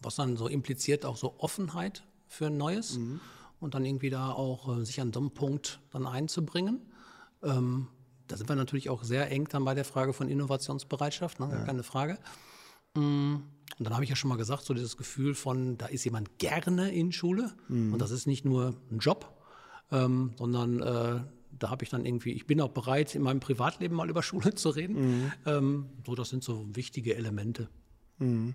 was 0.00 0.16
dann 0.16 0.36
so 0.36 0.48
impliziert 0.48 1.04
auch 1.04 1.16
so 1.16 1.34
Offenheit 1.38 2.04
für 2.26 2.48
Neues 2.50 2.98
mhm. 2.98 3.20
und 3.60 3.74
dann 3.74 3.84
irgendwie 3.84 4.10
da 4.10 4.30
auch 4.30 4.78
äh, 4.78 4.84
sich 4.84 5.00
an 5.00 5.12
so 5.12 5.20
einem 5.20 5.30
Punkt 5.30 5.80
dann 5.92 6.06
einzubringen. 6.06 6.80
Ähm, 7.42 7.88
da 8.26 8.36
sind 8.38 8.48
wir 8.48 8.56
natürlich 8.56 8.88
auch 8.88 9.04
sehr 9.04 9.30
eng 9.30 9.46
dann 9.48 9.64
bei 9.64 9.74
der 9.74 9.84
Frage 9.84 10.14
von 10.14 10.28
Innovationsbereitschaft, 10.28 11.38
ne? 11.38 11.48
ja. 11.50 11.64
keine 11.64 11.82
Frage. 11.82 12.18
Mhm. 12.96 13.42
Und 13.78 13.84
dann 13.84 13.94
habe 13.94 14.04
ich 14.04 14.10
ja 14.10 14.16
schon 14.16 14.28
mal 14.28 14.36
gesagt, 14.36 14.64
so 14.64 14.74
dieses 14.74 14.96
Gefühl 14.96 15.34
von, 15.34 15.76
da 15.78 15.86
ist 15.86 16.04
jemand 16.04 16.38
gerne 16.38 16.92
in 16.92 17.12
Schule 17.12 17.52
mhm. 17.68 17.92
und 17.92 18.00
das 18.00 18.10
ist 18.10 18.26
nicht 18.26 18.44
nur 18.44 18.74
ein 18.90 18.98
Job, 18.98 19.36
ähm, 19.90 20.32
sondern 20.36 20.80
äh, 20.80 21.20
da 21.58 21.70
habe 21.70 21.84
ich 21.84 21.90
dann 21.90 22.04
irgendwie, 22.04 22.32
ich 22.32 22.46
bin 22.46 22.60
auch 22.60 22.70
bereit, 22.70 23.14
in 23.14 23.22
meinem 23.22 23.40
Privatleben 23.40 23.96
mal 23.96 24.10
über 24.10 24.22
Schule 24.24 24.54
zu 24.54 24.70
reden. 24.70 24.94
Mhm. 24.94 25.32
Ähm, 25.46 25.86
so, 26.06 26.14
das 26.14 26.28
sind 26.28 26.44
so 26.44 26.66
wichtige 26.74 27.16
Elemente. 27.16 27.68
Mhm. 28.18 28.54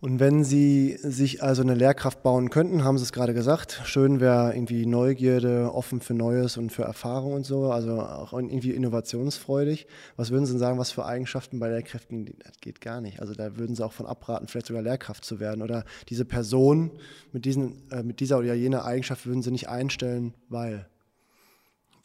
Und 0.00 0.20
wenn 0.20 0.44
Sie 0.44 0.96
sich 1.02 1.42
also 1.42 1.62
eine 1.62 1.74
Lehrkraft 1.74 2.22
bauen 2.22 2.50
könnten, 2.50 2.84
haben 2.84 2.98
Sie 2.98 3.02
es 3.02 3.12
gerade 3.12 3.34
gesagt, 3.34 3.82
schön 3.84 4.20
wäre 4.20 4.54
irgendwie 4.54 4.86
Neugierde, 4.86 5.74
offen 5.74 6.00
für 6.00 6.14
Neues 6.14 6.56
und 6.56 6.70
für 6.70 6.84
Erfahrung 6.84 7.32
und 7.32 7.44
so, 7.44 7.72
also 7.72 8.00
auch 8.00 8.32
irgendwie 8.32 8.70
innovationsfreudig. 8.70 9.88
Was 10.16 10.30
würden 10.30 10.46
Sie 10.46 10.52
denn 10.52 10.60
sagen, 10.60 10.78
was 10.78 10.92
für 10.92 11.04
Eigenschaften 11.04 11.58
bei 11.58 11.68
Lehrkräften, 11.68 12.26
das 12.44 12.60
geht 12.60 12.80
gar 12.80 13.00
nicht. 13.00 13.18
Also 13.20 13.34
da 13.34 13.56
würden 13.56 13.74
Sie 13.74 13.84
auch 13.84 13.92
von 13.92 14.06
abraten, 14.06 14.46
vielleicht 14.46 14.66
sogar 14.66 14.82
Lehrkraft 14.82 15.24
zu 15.24 15.40
werden. 15.40 15.62
Oder 15.62 15.84
diese 16.08 16.24
Person 16.24 16.92
mit, 17.32 17.44
diesen, 17.44 17.90
äh, 17.90 18.04
mit 18.04 18.20
dieser 18.20 18.38
oder 18.38 18.54
jener 18.54 18.84
Eigenschaft 18.84 19.26
würden 19.26 19.42
Sie 19.42 19.50
nicht 19.50 19.68
einstellen, 19.68 20.32
weil? 20.48 20.88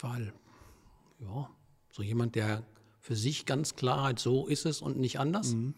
Weil, 0.00 0.32
ja, 1.20 1.48
so 1.92 2.02
jemand, 2.02 2.34
der 2.34 2.64
für 2.98 3.14
sich 3.14 3.46
ganz 3.46 3.76
klar 3.76 4.02
halt 4.02 4.18
so 4.18 4.48
ist 4.48 4.66
es 4.66 4.82
und 4.82 4.98
nicht 4.98 5.20
anders. 5.20 5.54
Mhm 5.54 5.74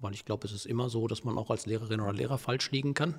weil 0.00 0.14
ich 0.14 0.24
glaube, 0.24 0.46
es 0.46 0.52
ist 0.52 0.66
immer 0.66 0.88
so, 0.88 1.06
dass 1.06 1.24
man 1.24 1.38
auch 1.38 1.50
als 1.50 1.66
Lehrerin 1.66 2.00
oder 2.00 2.12
Lehrer 2.12 2.38
falsch 2.38 2.70
liegen 2.70 2.94
kann, 2.94 3.14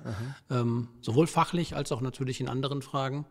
ähm, 0.50 0.88
sowohl 1.00 1.26
fachlich 1.26 1.76
als 1.76 1.92
auch 1.92 2.00
natürlich 2.00 2.40
in 2.40 2.48
anderen 2.48 2.82
Fragen. 2.82 3.26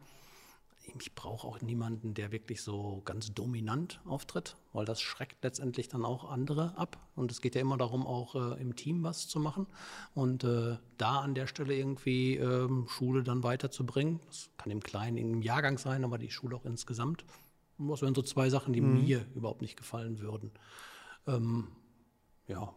Ich 0.99 1.13
brauche 1.13 1.47
auch 1.47 1.61
niemanden, 1.61 2.13
der 2.13 2.31
wirklich 2.31 2.61
so 2.61 3.01
ganz 3.05 3.31
dominant 3.33 4.01
auftritt, 4.05 4.55
weil 4.73 4.85
das 4.85 5.01
schreckt 5.01 5.43
letztendlich 5.43 5.87
dann 5.87 6.03
auch 6.03 6.29
andere 6.29 6.77
ab. 6.77 6.97
Und 7.15 7.31
es 7.31 7.41
geht 7.41 7.55
ja 7.55 7.61
immer 7.61 7.77
darum, 7.77 8.07
auch 8.07 8.35
äh, 8.35 8.59
im 8.59 8.75
Team 8.75 9.03
was 9.03 9.27
zu 9.27 9.39
machen 9.39 9.67
und 10.15 10.43
äh, 10.43 10.77
da 10.97 11.19
an 11.19 11.35
der 11.35 11.47
Stelle 11.47 11.75
irgendwie 11.75 12.37
ähm, 12.37 12.87
Schule 12.87 13.23
dann 13.23 13.43
weiterzubringen. 13.43 14.19
Das 14.27 14.49
kann 14.57 14.71
im 14.71 14.81
Kleinen, 14.81 15.17
im 15.17 15.41
Jahrgang 15.41 15.77
sein, 15.77 16.03
aber 16.03 16.17
die 16.17 16.31
Schule 16.31 16.55
auch 16.55 16.65
insgesamt. 16.65 17.23
Das 17.77 18.01
wären 18.01 18.15
so 18.15 18.21
zwei 18.21 18.49
Sachen, 18.49 18.73
die 18.73 18.81
mhm. 18.81 19.03
mir 19.03 19.25
überhaupt 19.35 19.61
nicht 19.61 19.77
gefallen 19.77 20.19
würden. 20.19 20.51
Ähm, 21.27 21.67
ja, 22.47 22.73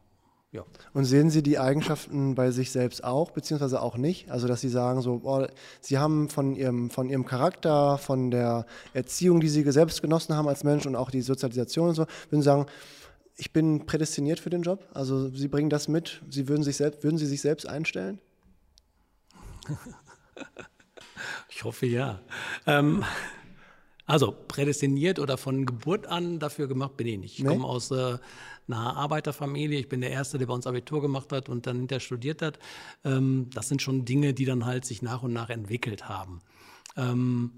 ja. 0.52 0.66
Und 0.92 1.06
sehen 1.06 1.30
Sie 1.30 1.42
die 1.42 1.58
Eigenschaften 1.58 2.34
bei 2.34 2.50
sich 2.50 2.70
selbst 2.70 3.02
auch, 3.02 3.30
beziehungsweise 3.30 3.80
auch 3.80 3.96
nicht? 3.96 4.30
Also, 4.30 4.46
dass 4.46 4.60
Sie 4.60 4.68
sagen, 4.68 5.00
so, 5.00 5.22
oh, 5.24 5.46
Sie 5.80 5.96
haben 5.96 6.28
von 6.28 6.54
Ihrem, 6.54 6.90
von 6.90 7.08
Ihrem 7.08 7.24
Charakter, 7.24 7.96
von 7.96 8.30
der 8.30 8.66
Erziehung, 8.92 9.40
die 9.40 9.48
Sie 9.48 9.62
selbst 9.72 10.02
genossen 10.02 10.36
haben 10.36 10.48
als 10.48 10.62
Mensch 10.62 10.84
und 10.84 10.94
auch 10.94 11.10
die 11.10 11.22
Sozialisation 11.22 11.88
und 11.88 11.94
so, 11.94 12.06
würden 12.28 12.42
Sie 12.42 12.46
sagen, 12.46 12.66
ich 13.38 13.54
bin 13.54 13.86
prädestiniert 13.86 14.40
für 14.40 14.50
den 14.50 14.60
Job? 14.60 14.86
Also, 14.92 15.30
Sie 15.30 15.48
bringen 15.48 15.70
das 15.70 15.88
mit, 15.88 16.20
Sie 16.28 16.48
würden, 16.48 16.62
sich 16.62 16.76
selbst, 16.76 17.02
würden 17.02 17.16
Sie 17.16 17.26
sich 17.26 17.40
selbst 17.40 17.66
einstellen? 17.66 18.20
ich 21.48 21.64
hoffe 21.64 21.86
ja. 21.86 22.20
Ähm, 22.66 23.04
also, 24.04 24.34
prädestiniert 24.48 25.18
oder 25.18 25.38
von 25.38 25.64
Geburt 25.64 26.06
an 26.06 26.38
dafür 26.38 26.66
gemacht 26.66 26.96
bin 26.96 27.06
ich 27.06 27.18
nicht. 27.18 27.38
Ich 27.38 27.44
nee? 27.44 27.50
komme 27.50 27.64
aus. 27.64 27.90
Äh, 27.90 28.18
einer 28.68 28.96
Arbeiterfamilie. 28.96 29.78
Ich 29.78 29.88
bin 29.88 30.00
der 30.00 30.10
Erste, 30.10 30.38
der 30.38 30.46
bei 30.46 30.54
uns 30.54 30.66
Abitur 30.66 31.00
gemacht 31.00 31.32
hat 31.32 31.48
und 31.48 31.66
dann 31.66 31.78
hinterher 31.78 32.00
studiert 32.00 32.42
hat. 32.42 32.58
Ähm, 33.04 33.50
das 33.52 33.68
sind 33.68 33.82
schon 33.82 34.04
Dinge, 34.04 34.34
die 34.34 34.44
dann 34.44 34.64
halt 34.64 34.84
sich 34.84 35.02
nach 35.02 35.22
und 35.22 35.32
nach 35.32 35.50
entwickelt 35.50 36.08
haben. 36.08 36.40
Ähm, 36.96 37.50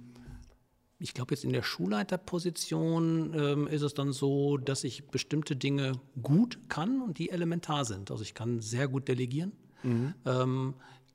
ich 0.99 1.13
glaube, 1.13 1.35
jetzt 1.35 1.45
in 1.45 1.53
der 1.53 1.63
Schulleiterposition 1.63 3.35
ähm, 3.35 3.67
ist 3.67 3.83
es 3.83 3.95
dann 3.95 4.13
so, 4.13 4.57
dass 4.57 4.85
ich 4.85 5.09
bestimmte 5.09 5.57
Dinge 5.57 5.93
gut 6.23 6.59
kann 6.69 7.03
und 7.03 7.19
die 7.19 7.31
elementar 7.31 7.85
sind. 7.85 8.11
Also 8.11 8.23
ich 8.23 8.35
kann 8.35 8.61
sehr 8.61 8.89
gut 8.89 9.09
delegieren. 9.09 9.53
Mhm. 9.83 10.15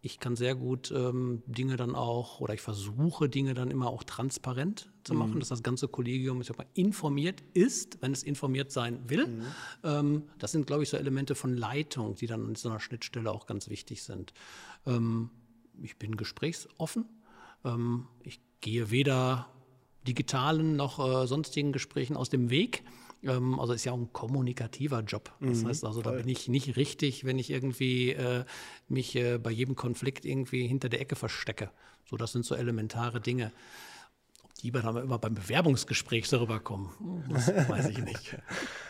Ich 0.02 0.20
kann 0.20 0.38
sehr 0.38 0.56
gut 0.56 0.92
ähm, 0.96 1.44
Dinge 1.46 1.76
dann 1.76 1.94
auch, 1.94 2.40
oder 2.40 2.54
ich 2.54 2.62
versuche 2.62 3.28
Dinge 3.28 3.54
dann 3.54 3.70
immer 3.70 3.88
auch 3.88 4.04
transparent 4.04 4.90
zu 5.04 5.14
machen, 5.14 5.36
mhm. 5.36 5.40
dass 5.40 5.50
das 5.50 5.62
ganze 5.62 5.90
Kollegium 5.90 6.38
mal, 6.38 6.68
informiert 6.74 7.44
ist, 7.54 8.02
wenn 8.02 8.14
es 8.14 8.24
informiert 8.24 8.72
sein 8.72 9.10
will. 9.10 9.28
Mhm. 9.28 9.46
Ähm, 9.84 10.24
das 10.38 10.54
sind, 10.54 10.68
glaube 10.68 10.84
ich, 10.84 10.90
so 10.90 10.96
Elemente 10.96 11.36
von 11.36 11.54
Leitung, 11.54 12.16
die 12.16 12.28
dann 12.28 12.46
an 12.46 12.56
so 12.56 12.70
einer 12.70 12.80
Schnittstelle 12.80 13.30
auch 13.30 13.46
ganz 13.46 13.70
wichtig 13.70 14.04
sind. 14.04 14.34
Ähm, 14.86 15.32
ich 15.82 15.98
bin 15.98 16.16
gesprächsoffen. 16.16 17.06
Ähm, 17.66 18.08
ich 18.24 18.40
gehe 18.62 18.92
weder 18.92 19.48
digitalen 20.08 20.78
noch 20.78 21.00
äh, 21.00 21.28
sonstigen 21.28 21.74
Gesprächen 21.74 22.16
aus 22.16 22.30
dem 22.30 22.50
Weg. 22.50 22.84
Ähm, 23.24 23.60
also 23.60 23.74
ist 23.74 23.86
ja 23.86 23.92
auch 23.92 23.98
ein 23.98 24.14
kommunikativer 24.14 25.02
Job. 25.02 25.32
Das 25.40 25.64
mhm, 25.64 25.68
heißt 25.68 25.86
also, 25.86 26.02
da 26.02 26.12
bin 26.12 26.28
ich 26.28 26.48
nicht 26.48 26.76
richtig, 26.78 27.26
wenn 27.26 27.40
ich 27.40 27.50
irgendwie 27.50 28.12
äh, 28.12 28.46
mich 28.88 29.16
äh, 29.16 29.38
bei 29.38 29.52
jedem 29.52 29.76
Konflikt 29.76 30.26
irgendwie 30.26 30.68
hinter 30.68 30.90
der 30.90 31.02
Ecke 31.02 31.16
verstecke. 31.16 31.72
So, 32.10 32.18
das 32.18 32.32
sind 32.32 32.46
so 32.46 32.56
elementare 32.56 33.22
Dinge. 33.22 33.52
Ob 34.44 34.54
die 34.56 34.72
dann 34.72 34.98
immer 34.98 35.20
beim 35.20 35.36
Bewerbungsgespräch 35.36 36.28
darüber 36.30 36.60
kommen, 36.60 37.26
das 37.30 37.48
weiß 37.70 37.90
ich 37.90 38.00
nicht. 38.00 38.38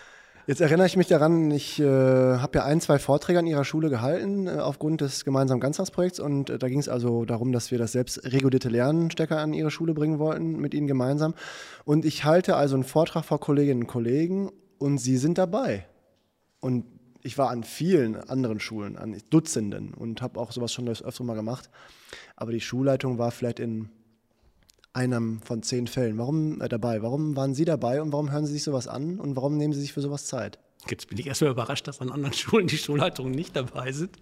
Jetzt 0.50 0.62
erinnere 0.62 0.88
ich 0.88 0.98
mich 0.98 1.06
daran, 1.06 1.52
ich 1.52 1.80
äh, 1.80 1.86
habe 1.86 2.58
ja 2.58 2.66
ein, 2.66 2.82
zwei 2.82 2.98
Vorträge 2.98 3.38
an 3.38 3.46
Ihrer 3.46 3.64
Schule 3.64 3.92
gehalten 3.92 4.48
äh, 4.48 4.54
aufgrund 4.54 5.00
des 5.00 5.24
gemeinsamen 5.24 5.62
Ganztagsprojekts 5.62 6.20
und 6.20 6.50
äh, 6.50 6.58
da 6.58 6.68
ging 6.68 6.80
es 6.80 6.90
also 6.90 7.24
darum, 7.24 7.52
dass 7.52 7.70
wir 7.70 7.78
das 7.78 7.92
selbst 7.92 8.24
regulierte 8.24 8.68
Lernen 8.68 9.12
stärker 9.12 9.38
an 9.38 9.54
Ihre 9.54 9.70
Schule 9.70 9.94
bringen 9.94 10.18
wollten 10.18 10.60
mit 10.60 10.74
Ihnen 10.74 10.88
gemeinsam. 10.88 11.36
Und 11.86 12.04
ich 12.04 12.26
halte 12.26 12.56
also 12.56 12.74
einen 12.74 12.84
Vortrag 12.84 13.26
vor 13.26 13.40
Kolleginnen 13.40 13.82
und 13.82 13.88
Kollegen 13.88 14.52
und 14.80 14.98
Sie 14.98 15.18
sind 15.18 15.38
dabei. 15.38 15.86
Und 16.62 16.86
ich 17.22 17.38
war 17.38 17.52
an 17.52 17.64
vielen 17.64 18.16
anderen 18.16 18.60
Schulen, 18.60 18.98
an 18.98 19.16
Dutzenden 19.30 19.94
und 19.94 20.24
habe 20.24 20.40
auch 20.40 20.52
sowas 20.52 20.74
schon 20.74 20.88
öfter 20.88 21.24
mal 21.24 21.36
gemacht. 21.36 21.70
Aber 22.36 22.54
die 22.54 22.62
Schulleitung 22.62 23.20
war 23.20 23.30
vielleicht 23.30 23.60
in 23.60 23.90
einem 25.00 25.42
von 25.42 25.64
zehn 25.64 25.88
Fällen. 25.88 26.18
Warum 26.18 26.62
äh, 26.62 26.68
dabei? 26.68 27.02
Warum 27.02 27.36
waren 27.36 27.54
Sie 27.54 27.66
dabei 27.66 28.02
und 28.02 28.12
warum 28.12 28.32
hören 28.32 28.46
Sie 28.46 28.54
sich 28.54 28.64
sowas 28.64 28.88
an 28.88 29.20
und 29.20 29.36
warum 29.36 29.58
nehmen 29.58 29.74
Sie 29.74 29.82
sich 29.82 29.94
für 29.94 30.02
sowas 30.02 30.26
Zeit? 30.26 30.60
Jetzt 30.90 31.08
bin 31.08 31.18
ich 31.18 31.28
erstmal 31.28 31.52
überrascht, 31.52 31.88
dass 31.88 32.02
an 32.02 32.12
anderen 32.12 32.34
Schulen 32.36 32.68
die 32.68 32.78
Schulleitungen 32.78 33.32
nicht 33.32 33.56
dabei 33.56 33.94
sind. 33.94 34.18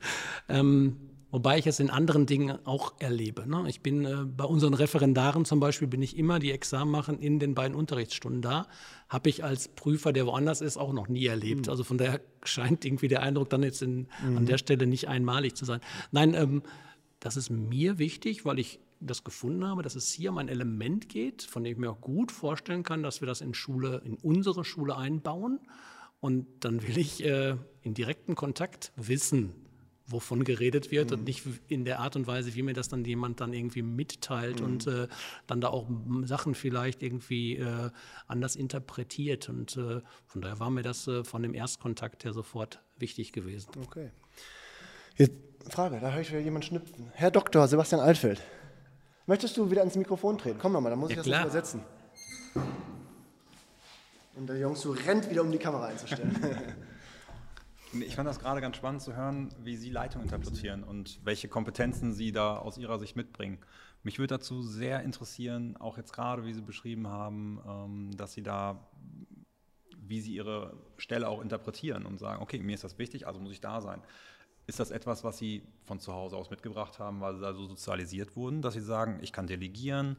Ähm, 0.48 0.98
wobei 1.32 1.58
ich 1.58 1.66
es 1.66 1.80
in 1.80 1.90
anderen 1.90 2.28
Dingen 2.28 2.60
auch 2.66 2.94
erlebe. 3.00 3.50
Ne? 3.50 3.66
Ich 3.68 3.82
bin 3.82 4.06
äh, 4.06 4.26
bei 4.26 4.44
unseren 4.44 4.76
Referendaren 4.76 5.46
zum 5.46 5.60
Beispiel, 5.60 5.88
bin 5.88 6.02
ich 6.02 6.16
immer 6.16 6.38
die 6.38 6.52
Examen 6.52 6.92
machen 6.92 7.20
in 7.20 7.40
den 7.40 7.56
beiden 7.56 7.76
Unterrichtsstunden 7.76 8.44
da. 8.44 8.68
Habe 9.10 9.30
ich 9.30 9.44
als 9.44 9.68
Prüfer, 9.68 10.14
der 10.14 10.28
woanders 10.28 10.62
ist, 10.62 10.78
auch 10.78 10.94
noch 10.94 11.08
nie 11.08 11.26
erlebt. 11.26 11.66
Mhm. 11.66 11.72
Also 11.72 11.84
von 11.84 11.98
daher 11.98 12.22
scheint 12.44 12.86
irgendwie 12.86 13.08
der 13.08 13.24
Eindruck 13.24 13.50
dann 13.50 13.64
jetzt 13.64 13.82
in, 13.82 14.08
mhm. 14.24 14.38
an 14.38 14.46
der 14.46 14.60
Stelle 14.60 14.86
nicht 14.86 15.08
einmalig 15.08 15.56
zu 15.56 15.66
sein. 15.66 15.82
Nein, 16.12 16.36
ähm, 16.36 16.62
das 17.20 17.36
ist 17.36 17.50
mir 17.50 17.98
wichtig, 17.98 18.46
weil 18.46 18.60
ich 18.60 18.80
das 19.00 19.24
gefunden 19.24 19.66
habe, 19.66 19.84
dass 19.84 19.96
es 19.96 20.12
hier 20.12 20.32
um 20.32 20.38
ein 20.38 20.48
Element 20.48 21.10
geht, 21.10 21.44
von 21.44 21.64
dem 21.64 21.74
ich 21.74 21.78
mir 21.78 21.92
auch 21.92 22.02
gut 22.02 22.32
vorstellen 22.32 22.84
kann, 22.84 23.04
dass 23.04 23.22
wir 23.22 23.28
das 23.28 23.42
in 23.42 23.54
Schule, 23.54 24.02
in 24.04 24.16
unsere 24.16 24.64
Schule 24.64 24.96
einbauen. 24.98 25.60
Und 26.20 26.48
dann 26.62 26.82
will 26.82 26.98
ich 26.98 27.24
äh, 27.24 27.56
in 27.84 27.94
direkten 27.94 28.36
Kontakt 28.36 28.92
wissen, 28.96 29.54
wovon 30.08 30.44
geredet 30.44 30.90
wird 30.90 31.12
mhm. 31.12 31.20
und 31.20 31.24
nicht 31.26 31.44
in 31.68 31.86
der 31.86 32.00
Art 32.00 32.16
und 32.16 32.28
Weise, 32.28 32.56
wie 32.56 32.64
mir 32.64 32.74
das 32.74 32.88
dann 32.88 33.04
jemand 33.06 33.42
dann 33.42 33.54
irgendwie 33.54 33.82
mitteilt 33.82 34.62
mhm. 34.62 34.66
und 34.66 34.88
äh, 34.88 35.08
dann 35.46 35.62
da 35.62 35.68
auch 35.68 35.88
Sachen 36.24 36.56
vielleicht 36.56 37.04
irgendwie 37.04 37.58
äh, 37.58 37.92
anders 38.26 38.56
interpretiert. 38.56 39.50
Und 39.50 39.78
äh, 39.78 40.02
von 40.26 40.42
daher 40.42 40.60
war 40.60 40.72
mir 40.72 40.84
das 40.84 41.08
äh, 41.08 41.24
von 41.24 41.44
dem 41.44 41.54
Erstkontakt 41.54 42.24
her 42.24 42.34
sofort 42.34 42.82
wichtig 42.98 43.32
gewesen. 43.32 43.70
Okay. 43.86 44.12
Jetzt, 45.18 45.34
Frage, 45.70 46.00
da 46.00 46.12
habe 46.12 46.22
ich 46.22 46.30
wieder 46.30 46.40
jemanden 46.40 46.68
schnipsen. 46.68 47.12
Herr 47.14 47.32
Dr. 47.32 47.68
Sebastian 47.68 48.02
Altfeld. 48.02 48.42
Möchtest 49.28 49.58
du 49.58 49.70
wieder 49.70 49.84
ins 49.84 49.96
Mikrofon 49.96 50.38
treten? 50.38 50.58
Komm 50.58 50.72
nochmal, 50.72 50.90
dann 50.90 51.00
muss 51.00 51.10
ja, 51.10 51.16
ich 51.16 51.18
das 51.18 51.28
klar. 51.28 51.42
übersetzen. 51.42 51.82
Und 54.36 54.48
der 54.48 54.58
Jungs, 54.58 54.82
du 54.82 54.92
rennt 54.92 55.30
wieder, 55.30 55.42
um 55.42 55.52
die 55.52 55.60
Kamera 55.60 55.88
einzustellen. 55.88 56.36
Ich 57.94 58.18
fand 58.18 58.28
das 58.28 58.40
gerade 58.40 58.60
ganz 58.60 58.76
spannend 58.76 59.02
zu 59.02 59.16
hören, 59.16 59.50
wie 59.64 59.78
Sie 59.78 59.90
Leitung 59.90 60.22
interpretieren 60.22 60.84
und 60.84 61.22
welche 61.24 61.48
Kompetenzen 61.48 62.12
Sie 62.12 62.34
da 62.34 62.58
aus 62.58 62.78
Ihrer 62.78 63.00
Sicht 63.00 63.16
mitbringen. 63.16 63.60
Mich 64.04 64.20
würde 64.20 64.36
dazu 64.36 64.62
sehr 64.62 65.04
interessieren, 65.04 65.78
auch 65.78 65.98
jetzt 65.98 66.12
gerade, 66.12 66.46
wie 66.46 66.54
Sie 66.54 66.62
beschrieben 66.62 67.08
haben, 67.08 67.62
ähm, 67.66 68.18
dass 68.18 68.34
Sie 68.34 68.44
da, 68.44 68.86
wie 69.98 70.20
Sie 70.20 70.34
Ihre 70.34 70.74
Stelle 70.98 71.30
auch 71.30 71.42
interpretieren 71.42 72.06
und 72.06 72.20
sagen, 72.20 72.42
okay, 72.42 72.60
mir 72.60 72.76
ist 72.76 72.84
das 72.84 73.00
wichtig, 73.00 73.26
also 73.26 73.40
muss 73.40 73.54
ich 73.54 73.62
da 73.62 73.80
sein. 73.80 74.02
Ist 74.68 74.82
das 74.82 74.92
etwas, 74.92 75.24
was 75.24 75.38
Sie 75.38 75.64
von 75.86 76.00
zu 76.00 76.14
Hause 76.14 76.36
aus 76.36 76.50
mitgebracht 76.50 77.00
haben, 77.00 77.22
weil 77.22 77.36
Sie 77.36 77.42
da 77.42 77.54
so 77.54 77.66
sozialisiert 77.66 78.36
wurden, 78.36 78.62
dass 78.62 78.74
Sie 78.74 78.82
sagen, 78.82 79.20
ich 79.22 79.32
kann 79.32 79.48
delegieren, 79.48 80.18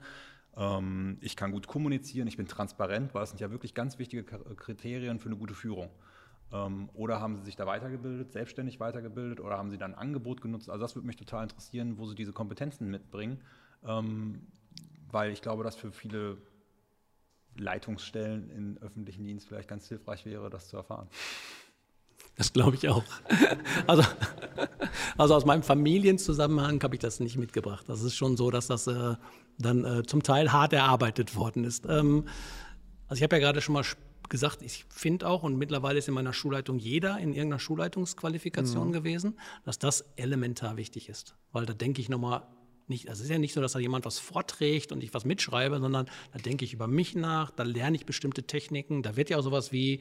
ähm, 0.56 1.18
ich 1.20 1.36
kann 1.36 1.52
gut 1.52 1.66
kommunizieren, 1.66 2.26
ich 2.26 2.38
bin 2.38 2.48
transparent, 2.48 3.14
weil 3.14 3.20
das 3.20 3.30
sind 3.30 3.40
ja 3.40 3.50
wirklich 3.50 3.74
ganz 3.74 3.98
wichtige 3.98 4.24
Kriterien 4.24 5.18
für 5.18 5.28
eine 5.28 5.36
gute 5.36 5.52
Führung. 5.52 5.90
Ähm, 6.50 6.88
oder 6.94 7.20
haben 7.20 7.36
Sie 7.36 7.42
sich 7.44 7.56
da 7.56 7.66
weitergebildet, 7.66 8.32
selbstständig 8.32 8.80
weitergebildet 8.80 9.40
oder 9.40 9.58
haben 9.58 9.68
Sie 9.70 9.76
dann 9.76 9.94
ein 9.94 9.98
Angebot 9.98 10.40
genutzt? 10.40 10.70
Also 10.70 10.80
das 10.80 10.96
würde 10.96 11.06
mich 11.06 11.16
total 11.16 11.42
interessieren, 11.42 11.98
wo 11.98 12.06
Sie 12.06 12.14
diese 12.14 12.32
Kompetenzen 12.32 12.90
mitbringen, 12.90 13.42
ähm, 13.84 14.46
weil 15.10 15.30
ich 15.30 15.42
glaube, 15.42 15.62
dass 15.62 15.76
für 15.76 15.92
viele 15.92 16.38
Leitungsstellen 17.56 18.50
im 18.50 18.78
öffentlichen 18.78 19.24
Dienst 19.24 19.46
vielleicht 19.46 19.68
ganz 19.68 19.88
hilfreich 19.88 20.24
wäre, 20.24 20.48
das 20.48 20.68
zu 20.68 20.78
erfahren. 20.78 21.08
Das 22.38 22.52
glaube 22.52 22.76
ich 22.76 22.88
auch. 22.88 23.04
Also, 23.86 24.04
also 25.16 25.34
aus 25.34 25.44
meinem 25.44 25.62
Familienzusammenhang 25.62 26.82
habe 26.82 26.94
ich 26.94 27.00
das 27.00 27.20
nicht 27.20 27.36
mitgebracht. 27.36 27.84
Das 27.88 28.02
ist 28.02 28.14
schon 28.14 28.36
so, 28.36 28.50
dass 28.50 28.68
das 28.68 28.86
äh, 28.86 29.16
dann 29.58 29.84
äh, 29.84 30.02
zum 30.04 30.22
Teil 30.22 30.52
hart 30.52 30.72
erarbeitet 30.72 31.36
worden 31.36 31.64
ist. 31.64 31.84
Ähm, 31.86 32.26
also 33.08 33.18
ich 33.18 33.22
habe 33.24 33.36
ja 33.36 33.40
gerade 33.40 33.60
schon 33.60 33.72
mal 33.72 33.84
gesagt, 34.28 34.62
ich 34.62 34.84
finde 34.88 35.26
auch, 35.28 35.42
und 35.42 35.56
mittlerweile 35.56 35.98
ist 35.98 36.08
in 36.08 36.14
meiner 36.14 36.32
Schulleitung 36.32 36.78
jeder 36.78 37.18
in 37.18 37.32
irgendeiner 37.32 37.58
Schulleitungsqualifikation 37.58 38.88
mhm. 38.88 38.92
gewesen, 38.92 39.38
dass 39.64 39.78
das 39.78 40.04
elementar 40.16 40.76
wichtig 40.76 41.08
ist. 41.08 41.34
Weil 41.52 41.66
da 41.66 41.72
denke 41.72 42.00
ich 42.00 42.08
nochmal 42.08 42.42
nicht, 42.88 43.08
also 43.08 43.20
es 43.20 43.24
ist 43.24 43.30
ja 43.30 43.38
nicht 43.38 43.54
so, 43.54 43.60
dass 43.60 43.72
da 43.72 43.78
jemand 43.78 44.04
was 44.04 44.18
vorträgt 44.18 44.92
und 44.92 45.02
ich 45.02 45.14
was 45.14 45.24
mitschreibe, 45.24 45.80
sondern 45.80 46.06
da 46.32 46.38
denke 46.38 46.64
ich 46.64 46.72
über 46.72 46.86
mich 46.86 47.14
nach, 47.14 47.50
da 47.50 47.62
lerne 47.62 47.96
ich 47.96 48.06
bestimmte 48.06 48.44
Techniken, 48.44 49.02
da 49.02 49.16
wird 49.16 49.30
ja 49.30 49.38
auch 49.38 49.42
sowas 49.42 49.72
wie, 49.72 50.00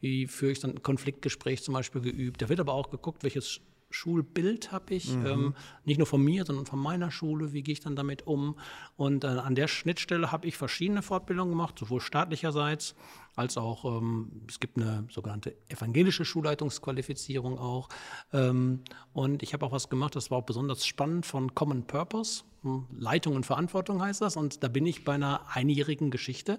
wie 0.00 0.26
führe 0.26 0.52
ich 0.52 0.60
dann 0.60 0.72
ein 0.72 0.82
Konfliktgespräch 0.82 1.62
zum 1.62 1.74
Beispiel 1.74 2.00
geübt. 2.00 2.42
Da 2.42 2.48
wird 2.48 2.60
aber 2.60 2.72
auch 2.72 2.90
geguckt, 2.90 3.22
welches 3.24 3.60
Schulbild 3.90 4.70
habe 4.70 4.94
ich, 4.94 5.14
mhm. 5.14 5.26
ähm, 5.26 5.54
nicht 5.84 5.98
nur 5.98 6.06
von 6.06 6.22
mir, 6.22 6.44
sondern 6.44 6.66
von 6.66 6.78
meiner 6.78 7.10
Schule, 7.10 7.52
wie 7.52 7.62
gehe 7.62 7.72
ich 7.72 7.80
dann 7.80 7.96
damit 7.96 8.26
um. 8.26 8.58
Und 8.96 9.24
äh, 9.24 9.28
an 9.28 9.54
der 9.54 9.68
Schnittstelle 9.68 10.30
habe 10.30 10.46
ich 10.46 10.56
verschiedene 10.56 11.02
Fortbildungen 11.02 11.52
gemacht, 11.52 11.78
sowohl 11.78 12.00
staatlicherseits 12.00 12.94
als 13.38 13.56
auch, 13.56 13.84
ähm, 13.84 14.42
es 14.48 14.60
gibt 14.60 14.76
eine 14.76 15.06
sogenannte 15.10 15.56
evangelische 15.68 16.24
Schulleitungsqualifizierung 16.24 17.58
auch. 17.58 17.88
Ähm, 18.32 18.80
und 19.12 19.42
ich 19.42 19.52
habe 19.54 19.64
auch 19.64 19.72
was 19.72 19.88
gemacht, 19.88 20.16
das 20.16 20.30
war 20.30 20.38
auch 20.38 20.44
besonders 20.44 20.86
spannend 20.86 21.24
von 21.24 21.54
Common 21.54 21.86
Purpose. 21.86 22.42
Hm, 22.62 22.86
Leitung 22.98 23.36
und 23.36 23.46
Verantwortung 23.46 24.02
heißt 24.02 24.20
das. 24.20 24.36
Und 24.36 24.62
da 24.64 24.68
bin 24.68 24.86
ich 24.86 25.04
bei 25.04 25.14
einer 25.14 25.42
einjährigen 25.52 26.10
Geschichte 26.10 26.58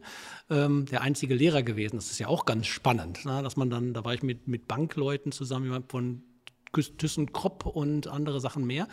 ähm, 0.50 0.86
der 0.86 1.02
einzige 1.02 1.36
Lehrer 1.36 1.64
gewesen. 1.64 1.98
Das 1.98 2.12
ist 2.12 2.20
ja 2.20 2.28
auch 2.28 2.46
ganz 2.46 2.68
spannend, 2.68 3.26
ne? 3.26 3.44
dass 3.44 3.58
man 3.58 3.70
dann, 3.70 3.94
da 3.94 4.06
war 4.06 4.14
ich 4.14 4.24
mit, 4.24 4.48
mit 4.48 4.68
Bankleuten 4.68 5.32
zusammen, 5.32 5.84
von 5.90 6.24
ThyssenKrupp 6.72 7.66
und 7.66 8.08
andere 8.08 8.40
Sachen 8.40 8.66
mehr. 8.66 8.88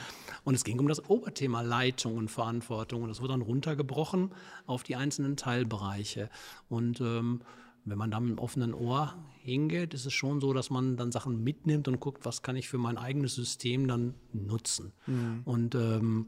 Und 0.45 0.55
es 0.55 0.65
ging 0.65 0.79
um 0.79 0.89
das 0.89 1.09
Oberthema 1.09 1.61
Leitung 1.61 2.17
und 2.17 2.31
Verantwortung. 2.31 3.03
Und 3.03 3.09
das 3.09 3.21
wurde 3.21 3.33
dann 3.33 3.43
runtergebrochen 3.43 4.33
auf 4.67 4.83
die 4.83 4.97
einzelnen 4.97 5.37
Teilbereiche. 5.37 6.31
Und 6.69 7.01
ähm, 7.01 7.43
wenn 7.87 7.99
man 7.99 8.11
da 8.11 8.21
mit 8.21 8.31
einem 8.31 8.39
offenen 8.39 8.75
Ohr 8.75 9.15
hingeht, 9.43 9.95
ist 9.95 10.07
es 10.07 10.13
schon 10.13 10.41
so, 10.41 10.53
dass 10.53 10.71
man 10.71 10.97
dann 10.97 11.13
Sachen 11.13 11.43
mitnimmt 11.43 11.87
und 11.87 12.01
guckt, 12.01 12.25
was 12.25 12.43
kann 12.43 12.57
ich 12.57 12.69
für 12.69 12.79
mein 12.79 12.99
eigenes 12.99 13.35
System 13.35 13.87
dann 13.87 14.15
nutzen. 14.33 14.93
Mhm. 15.07 15.43
Und 15.45 15.75
ähm, 15.77 16.27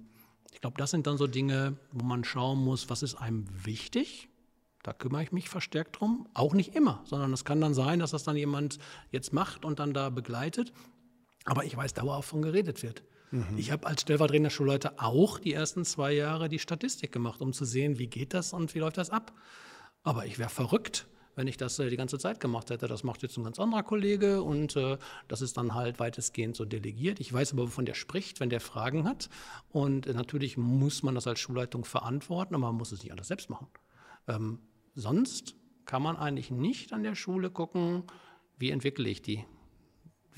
ich 0.53 0.61
glaube, 0.61 0.77
das 0.79 0.93
sind 0.93 1.07
dann 1.07 1.19
so 1.19 1.27
Dinge, 1.27 1.77
wo 1.93 2.05
man 2.05 2.25
schauen 2.25 2.63
muss, 2.63 2.89
was 2.89 3.03
ist 3.03 3.17
einem 3.17 3.45
wichtig. 3.65 4.29
Da 4.85 4.93
kümmere 4.93 5.25
ich 5.25 5.33
mich 5.33 5.49
verstärkt 5.49 6.01
drum. 6.01 6.29
Auch 6.33 6.55
nicht 6.55 6.77
immer, 6.77 7.03
sondern 7.05 7.33
es 7.33 7.45
kann 7.45 7.61
dann 7.61 7.75
sein, 7.75 7.99
dass 7.99 8.13
das 8.13 8.23
dann 8.23 8.37
jemand 8.37 8.79
jetzt 9.11 9.33
macht 9.33 9.65
und 9.65 9.81
dann 9.81 9.93
da 9.93 10.11
begleitet. 10.11 10.73
Aber 11.45 11.65
ich 11.65 11.77
weiß 11.77 11.93
dauerhaft 11.95 12.29
von 12.29 12.41
geredet 12.41 12.85
wird. 12.85 13.03
Mhm. 13.33 13.57
Ich 13.57 13.73
habe 13.73 13.87
als 13.87 14.03
stellvertretender 14.03 14.51
Schulleiter 14.51 14.95
auch 14.99 15.41
die 15.41 15.53
ersten 15.53 15.85
zwei 15.85 16.13
Jahre 16.13 16.49
die 16.49 16.61
Statistik 16.61 17.11
gemacht, 17.11 17.41
um 17.41 17.53
zu 17.53 17.65
sehen, 17.65 17.99
wie 17.99 18.07
geht 18.07 18.33
das 18.33 18.53
und 18.53 18.75
wie 18.77 18.79
läuft 18.79 18.99
das 18.99 19.11
ab. 19.11 19.33
Aber 20.05 20.25
ich 20.25 20.39
wäre 20.39 20.49
verrückt, 20.51 21.09
wenn 21.39 21.47
ich 21.47 21.57
das 21.57 21.79
äh, 21.79 21.89
die 21.89 21.97
ganze 21.97 22.19
Zeit 22.19 22.41
gemacht 22.41 22.69
hätte. 22.69 22.89
Das 22.89 23.05
macht 23.05 23.23
jetzt 23.23 23.39
ein 23.39 23.45
ganz 23.45 23.61
anderer 23.61 23.85
Kollege 23.85 24.43
und 24.43 24.75
äh, 24.75 24.99
das 25.29 25.41
ist 25.41 25.57
dann 25.57 25.73
halt 25.73 26.01
weitestgehend 26.01 26.57
so 26.57 26.65
delegiert. 26.65 27.21
Ich 27.21 27.33
weiß 27.33 27.53
aber, 27.53 27.63
wovon 27.63 27.87
der 27.87 27.95
spricht, 27.95 28.41
wenn 28.41 28.51
der 28.51 28.61
Fragen 28.61 29.05
hat. 29.05 29.31
Und 29.71 30.13
natürlich 30.13 30.57
muss 30.57 31.05
man 31.05 31.15
das 31.15 31.29
als 31.29 31.39
Schulleitung 31.39 31.85
verantworten, 31.85 32.57
aber 32.57 32.67
man 32.67 32.75
muss 32.75 32.91
es 32.91 33.05
nicht 33.05 33.13
alles 33.13 33.29
selbst 33.29 33.51
machen. 33.51 33.69
Ähm, 34.27 34.59
sonst 34.97 35.55
kann 35.85 36.03
man 36.03 36.17
eigentlich 36.17 36.51
nicht 36.51 36.93
an 36.93 37.05
der 37.05 37.15
Schule 37.15 37.51
gucken, 37.51 38.03
wie 38.59 38.71
entwickle 38.71 39.09
ich 39.09 39.23
die 39.23 39.45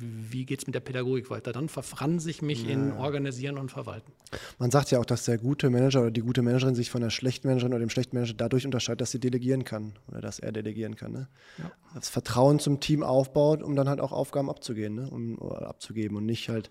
wie 0.00 0.46
geht 0.46 0.60
es 0.60 0.66
mit 0.66 0.74
der 0.74 0.80
Pädagogik 0.80 1.30
weiter? 1.30 1.52
Dann 1.52 1.68
verfranse 1.68 2.30
ich 2.30 2.42
mich 2.42 2.64
ja. 2.64 2.70
in 2.70 2.92
Organisieren 2.92 3.58
und 3.58 3.70
Verwalten. 3.70 4.12
Man 4.58 4.70
sagt 4.70 4.90
ja 4.90 4.98
auch, 4.98 5.04
dass 5.04 5.24
der 5.24 5.38
gute 5.38 5.70
Manager 5.70 6.02
oder 6.02 6.10
die 6.10 6.22
gute 6.22 6.42
Managerin 6.42 6.74
sich 6.74 6.90
von 6.90 7.00
der 7.00 7.10
schlechten 7.10 7.48
Managerin 7.48 7.72
oder 7.72 7.80
dem 7.80 7.90
schlechten 7.90 8.16
Manager 8.16 8.34
dadurch 8.34 8.64
unterscheidet, 8.64 9.00
dass 9.00 9.10
sie 9.10 9.20
delegieren 9.20 9.64
kann 9.64 9.94
oder 10.08 10.20
dass 10.20 10.38
er 10.38 10.52
delegieren 10.52 10.96
kann. 10.96 11.12
Ne? 11.12 11.28
Ja. 11.58 11.70
Das 11.94 12.08
Vertrauen 12.08 12.58
zum 12.58 12.80
Team 12.80 13.02
aufbaut, 13.02 13.62
um 13.62 13.76
dann 13.76 13.88
halt 13.88 14.00
auch 14.00 14.12
Aufgaben 14.12 14.48
abzugehen, 14.48 14.94
ne? 14.94 15.10
um, 15.10 15.40
abzugeben 15.40 16.16
und 16.16 16.26
nicht 16.26 16.48
halt 16.48 16.70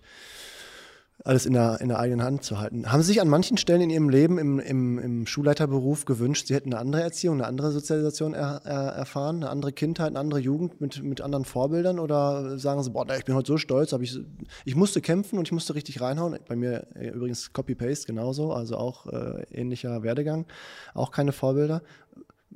alles 1.24 1.46
in 1.46 1.52
der, 1.52 1.80
in 1.80 1.88
der 1.88 1.98
eigenen 1.98 2.22
Hand 2.24 2.44
zu 2.44 2.58
halten. 2.58 2.90
Haben 2.90 3.02
Sie 3.02 3.08
sich 3.08 3.20
an 3.20 3.28
manchen 3.28 3.56
Stellen 3.56 3.82
in 3.82 3.90
Ihrem 3.90 4.08
Leben 4.08 4.38
im, 4.38 4.58
im, 4.58 4.98
im 4.98 5.26
Schulleiterberuf 5.26 6.04
gewünscht, 6.04 6.46
Sie 6.46 6.54
hätten 6.54 6.72
eine 6.72 6.80
andere 6.80 7.02
Erziehung, 7.02 7.36
eine 7.36 7.46
andere 7.46 7.72
Sozialisation 7.72 8.34
er, 8.34 8.62
er, 8.64 8.92
erfahren, 8.92 9.36
eine 9.36 9.50
andere 9.50 9.72
Kindheit, 9.72 10.08
eine 10.08 10.18
andere 10.18 10.40
Jugend 10.40 10.80
mit, 10.80 11.02
mit 11.02 11.20
anderen 11.20 11.44
Vorbildern? 11.44 11.98
Oder 11.98 12.58
sagen 12.58 12.82
Sie, 12.82 12.90
boah, 12.90 13.06
ich 13.16 13.24
bin 13.24 13.34
heute 13.34 13.48
so 13.48 13.58
stolz, 13.58 13.92
ich, 13.92 14.18
ich 14.64 14.76
musste 14.76 15.00
kämpfen 15.00 15.38
und 15.38 15.46
ich 15.48 15.52
musste 15.52 15.74
richtig 15.74 16.00
reinhauen? 16.00 16.38
Bei 16.48 16.56
mir 16.56 16.86
äh, 16.94 17.08
übrigens 17.08 17.52
Copy-Paste 17.52 18.06
genauso, 18.06 18.52
also 18.52 18.76
auch 18.76 19.06
äh, 19.06 19.44
ähnlicher 19.52 20.02
Werdegang, 20.02 20.46
auch 20.94 21.10
keine 21.10 21.32
Vorbilder. 21.32 21.82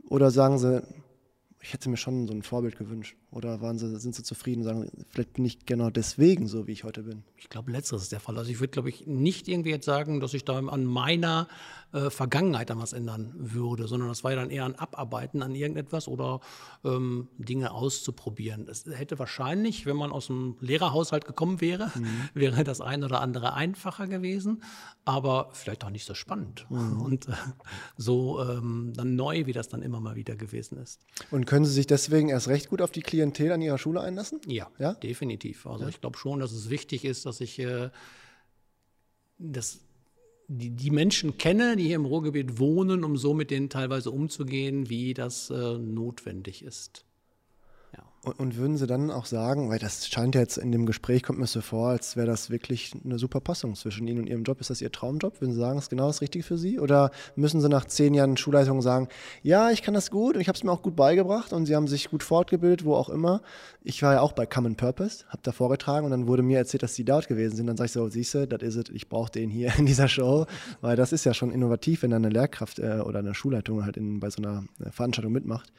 Oder 0.08 0.30
sagen 0.30 0.58
Sie, 0.58 0.82
ich 1.64 1.72
hätte 1.72 1.88
mir 1.88 1.96
schon 1.96 2.26
so 2.26 2.34
ein 2.34 2.42
Vorbild 2.42 2.76
gewünscht. 2.76 3.16
Oder 3.30 3.62
waren 3.62 3.78
sie, 3.78 3.98
sind 3.98 4.14
sie 4.14 4.22
zufrieden 4.22 4.60
und 4.60 4.64
sagen, 4.66 4.90
vielleicht 5.08 5.32
bin 5.32 5.46
ich 5.46 5.64
genau 5.64 5.88
deswegen 5.88 6.46
so, 6.46 6.66
wie 6.66 6.72
ich 6.72 6.84
heute 6.84 7.04
bin? 7.04 7.24
Ich 7.38 7.48
glaube, 7.48 7.72
letzteres 7.72 8.02
ist 8.02 8.12
der 8.12 8.20
Fall. 8.20 8.36
Also 8.36 8.50
ich 8.50 8.60
würde, 8.60 8.70
glaube 8.70 8.90
ich, 8.90 9.06
nicht 9.06 9.48
irgendwie 9.48 9.70
jetzt 9.70 9.86
sagen, 9.86 10.20
dass 10.20 10.34
ich 10.34 10.44
da 10.44 10.58
an 10.58 10.84
meiner 10.84 11.48
äh, 11.94 12.10
Vergangenheit 12.10 12.70
dann 12.70 12.80
was 12.80 12.92
ändern 12.92 13.32
würde, 13.36 13.86
sondern 13.86 14.08
das 14.08 14.24
war 14.24 14.32
ja 14.32 14.36
dann 14.38 14.50
eher 14.50 14.64
ein 14.64 14.74
Abarbeiten 14.74 15.42
an 15.42 15.54
irgendetwas 15.54 16.08
oder 16.08 16.40
ähm, 16.84 17.28
Dinge 17.38 17.70
auszuprobieren. 17.70 18.66
Es 18.68 18.84
hätte 18.86 19.20
wahrscheinlich, 19.20 19.86
wenn 19.86 19.96
man 19.96 20.10
aus 20.10 20.28
einem 20.28 20.56
Lehrerhaushalt 20.60 21.24
gekommen 21.24 21.60
wäre, 21.60 21.92
mhm. 21.94 22.06
wäre 22.34 22.64
das 22.64 22.80
ein 22.80 23.04
oder 23.04 23.20
andere 23.20 23.54
einfacher 23.54 24.08
gewesen, 24.08 24.64
aber 25.04 25.50
vielleicht 25.52 25.84
auch 25.84 25.90
nicht 25.90 26.04
so 26.04 26.14
spannend 26.14 26.66
mhm. 26.68 27.00
und 27.00 27.28
äh, 27.28 27.32
so 27.96 28.42
ähm, 28.42 28.92
dann 28.96 29.14
neu, 29.14 29.46
wie 29.46 29.52
das 29.52 29.68
dann 29.68 29.82
immer 29.82 30.00
mal 30.00 30.16
wieder 30.16 30.34
gewesen 30.34 30.78
ist. 30.78 31.00
Und 31.30 31.46
können 31.46 31.64
Sie 31.64 31.72
sich 31.72 31.86
deswegen 31.86 32.28
erst 32.28 32.48
recht 32.48 32.70
gut 32.70 32.82
auf 32.82 32.90
die 32.90 33.02
Klientel 33.02 33.52
an 33.52 33.62
Ihrer 33.62 33.78
Schule 33.78 34.00
einlassen? 34.00 34.40
Ja, 34.46 34.68
ja? 34.80 34.94
definitiv. 34.94 35.64
Also 35.64 35.84
ja. 35.84 35.90
ich 35.90 36.00
glaube 36.00 36.18
schon, 36.18 36.40
dass 36.40 36.50
es 36.50 36.70
wichtig 36.70 37.04
ist, 37.04 37.24
dass 37.24 37.40
ich 37.40 37.60
äh, 37.60 37.90
das 39.38 39.83
die, 40.48 40.70
die 40.70 40.90
Menschen 40.90 41.38
kenne, 41.38 41.76
die 41.76 41.84
hier 41.84 41.96
im 41.96 42.04
Ruhrgebiet 42.04 42.58
wohnen, 42.58 43.04
um 43.04 43.16
so 43.16 43.34
mit 43.34 43.50
denen 43.50 43.70
teilweise 43.70 44.10
umzugehen, 44.10 44.88
wie 44.88 45.14
das 45.14 45.50
äh, 45.50 45.78
notwendig 45.78 46.64
ist. 46.64 47.03
Und, 48.24 48.40
und, 48.40 48.56
würden 48.56 48.76
Sie 48.78 48.86
dann 48.86 49.10
auch 49.10 49.26
sagen, 49.26 49.68
weil 49.68 49.78
das 49.78 50.08
scheint 50.08 50.34
jetzt 50.34 50.56
in 50.56 50.72
dem 50.72 50.86
Gespräch, 50.86 51.22
kommt 51.22 51.38
mir 51.38 51.46
so 51.46 51.60
vor, 51.60 51.90
als 51.90 52.16
wäre 52.16 52.26
das 52.26 52.48
wirklich 52.48 52.92
eine 53.04 53.18
super 53.18 53.40
Passung 53.40 53.74
zwischen 53.74 54.08
Ihnen 54.08 54.20
und 54.20 54.26
Ihrem 54.26 54.44
Job. 54.44 54.60
Ist 54.60 54.70
das 54.70 54.80
Ihr 54.80 54.90
Traumjob? 54.90 55.40
Würden 55.40 55.52
Sie 55.52 55.58
sagen, 55.58 55.78
ist 55.78 55.90
genau 55.90 56.06
das 56.06 56.22
Richtige 56.22 56.42
für 56.42 56.56
Sie? 56.56 56.80
Oder 56.80 57.10
müssen 57.36 57.60
Sie 57.60 57.68
nach 57.68 57.84
zehn 57.84 58.14
Jahren 58.14 58.36
Schulleitung 58.38 58.80
sagen, 58.80 59.08
ja, 59.42 59.70
ich 59.70 59.82
kann 59.82 59.92
das 59.92 60.10
gut 60.10 60.36
und 60.36 60.40
ich 60.40 60.48
habe 60.48 60.56
es 60.56 60.64
mir 60.64 60.72
auch 60.72 60.80
gut 60.80 60.96
beigebracht 60.96 61.52
und 61.52 61.66
Sie 61.66 61.76
haben 61.76 61.86
sich 61.86 62.08
gut 62.08 62.22
fortgebildet, 62.22 62.86
wo 62.86 62.94
auch 62.94 63.10
immer. 63.10 63.42
Ich 63.82 64.02
war 64.02 64.14
ja 64.14 64.20
auch 64.22 64.32
bei 64.32 64.46
Common 64.46 64.76
Purpose, 64.76 65.26
habe 65.28 65.42
da 65.42 65.52
vorgetragen 65.52 66.06
und 66.06 66.10
dann 66.10 66.26
wurde 66.26 66.42
mir 66.42 66.56
erzählt, 66.56 66.82
dass 66.82 66.94
Sie 66.94 67.04
dort 67.04 67.28
gewesen 67.28 67.56
sind. 67.56 67.66
Dann 67.66 67.76
sage 67.76 67.86
ich 67.86 67.92
so, 67.92 68.08
siehst 68.08 68.34
du, 68.34 68.48
das 68.48 68.62
ist 68.62 68.76
es, 68.76 68.94
ich 68.94 69.10
brauche 69.10 69.30
den 69.30 69.50
hier 69.50 69.72
in 69.78 69.84
dieser 69.84 70.08
Show, 70.08 70.46
weil 70.80 70.96
das 70.96 71.12
ist 71.12 71.24
ja 71.24 71.34
schon 71.34 71.50
innovativ, 71.50 72.02
wenn 72.02 72.10
da 72.10 72.16
eine 72.16 72.30
Lehrkraft 72.30 72.78
äh, 72.78 73.00
oder 73.04 73.18
eine 73.18 73.34
Schulleitung 73.34 73.84
halt 73.84 73.98
in, 73.98 74.20
bei 74.20 74.30
so 74.30 74.42
einer 74.42 74.64
äh, 74.82 74.90
Veranstaltung 74.90 75.32
mitmacht. 75.32 75.72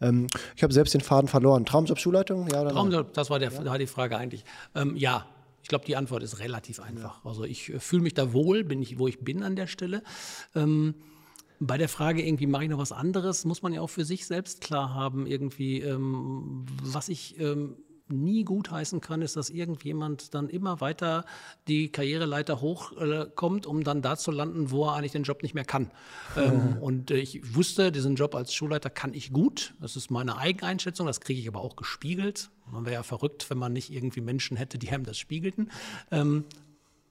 Ähm, 0.00 0.26
ich 0.54 0.62
habe 0.62 0.72
selbst 0.72 0.94
den 0.94 1.00
Faden 1.00 1.28
verloren. 1.28 1.64
Traumjob 1.64 1.98
Schulleitung? 1.98 2.48
Ja 2.48 2.62
oder 2.62 2.70
Traumjob, 2.70 3.12
das 3.14 3.30
war, 3.30 3.38
der, 3.38 3.52
ja? 3.52 3.64
war 3.64 3.78
die 3.78 3.86
Frage 3.86 4.16
eigentlich. 4.16 4.44
Ähm, 4.74 4.96
ja, 4.96 5.26
ich 5.62 5.68
glaube, 5.68 5.84
die 5.84 5.96
Antwort 5.96 6.22
ist 6.22 6.38
relativ 6.38 6.80
einfach. 6.80 7.24
Ja. 7.24 7.30
Also 7.30 7.44
ich 7.44 7.72
äh, 7.72 7.80
fühle 7.80 8.02
mich 8.02 8.14
da 8.14 8.32
wohl, 8.32 8.64
bin 8.64 8.82
ich, 8.82 8.98
wo 8.98 9.08
ich 9.08 9.20
bin 9.20 9.42
an 9.42 9.56
der 9.56 9.66
Stelle. 9.66 10.02
Ähm, 10.54 10.94
bei 11.58 11.78
der 11.78 11.88
Frage, 11.88 12.22
irgendwie 12.24 12.46
mache 12.46 12.64
ich 12.64 12.70
noch 12.70 12.78
was 12.78 12.92
anderes, 12.92 13.44
muss 13.44 13.62
man 13.62 13.72
ja 13.72 13.80
auch 13.80 13.90
für 13.90 14.04
sich 14.04 14.26
selbst 14.26 14.60
klar 14.60 14.94
haben, 14.94 15.26
irgendwie, 15.26 15.80
ähm, 15.80 16.66
was 16.82 17.08
ich 17.08 17.40
ähm, 17.40 17.76
nie 18.08 18.44
gutheißen 18.44 19.00
kann, 19.00 19.22
ist, 19.22 19.36
dass 19.36 19.50
irgendjemand 19.50 20.34
dann 20.34 20.48
immer 20.48 20.80
weiter 20.80 21.24
die 21.68 21.90
Karriereleiter 21.90 22.60
hochkommt, 22.60 23.66
äh, 23.66 23.68
um 23.68 23.84
dann 23.84 24.02
da 24.02 24.16
zu 24.16 24.30
landen, 24.30 24.70
wo 24.70 24.86
er 24.86 24.94
eigentlich 24.94 25.12
den 25.12 25.24
Job 25.24 25.42
nicht 25.42 25.54
mehr 25.54 25.64
kann. 25.64 25.90
Ähm, 26.36 26.78
und 26.80 27.10
äh, 27.10 27.16
ich 27.16 27.54
wusste, 27.54 27.92
diesen 27.92 28.14
Job 28.14 28.34
als 28.34 28.54
Schulleiter 28.54 28.90
kann 28.90 29.14
ich 29.14 29.32
gut. 29.32 29.74
Das 29.80 29.96
ist 29.96 30.10
meine 30.10 30.38
Eigeneinschätzung, 30.38 31.06
das 31.06 31.20
kriege 31.20 31.40
ich 31.40 31.48
aber 31.48 31.60
auch 31.60 31.76
gespiegelt. 31.76 32.50
Man 32.70 32.84
wäre 32.84 32.94
ja 32.94 33.02
verrückt, 33.02 33.48
wenn 33.50 33.58
man 33.58 33.72
nicht 33.72 33.92
irgendwie 33.92 34.20
Menschen 34.20 34.56
hätte, 34.56 34.78
die 34.78 34.90
einem 34.90 35.04
das 35.04 35.18
spiegelten. 35.18 35.70
Ähm, 36.10 36.44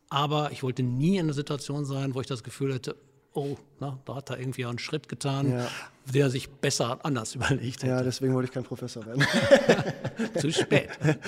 aber 0.09 0.51
ich 0.51 0.63
wollte 0.63 0.83
nie 0.83 1.17
in 1.17 1.25
einer 1.25 1.33
Situation 1.33 1.85
sein, 1.85 2.15
wo 2.15 2.21
ich 2.21 2.27
das 2.27 2.43
Gefühl 2.43 2.73
hätte, 2.73 2.95
oh, 3.35 3.57
na, 3.79 3.99
da 4.05 4.15
hat 4.15 4.29
er 4.29 4.39
irgendwie 4.39 4.65
einen 4.65 4.79
Schritt 4.79 5.07
getan, 5.07 5.51
ja. 5.51 5.67
der 6.13 6.29
sich 6.29 6.49
besser 6.49 6.99
anders 7.03 7.35
überlegt 7.35 7.83
hätte. 7.83 7.87
Ja, 7.87 8.03
deswegen 8.03 8.33
wollte 8.33 8.47
ich 8.47 8.53
kein 8.53 8.63
Professor 8.63 9.05
werden. 9.05 9.25
Zu 10.39 10.51
spät. 10.51 10.89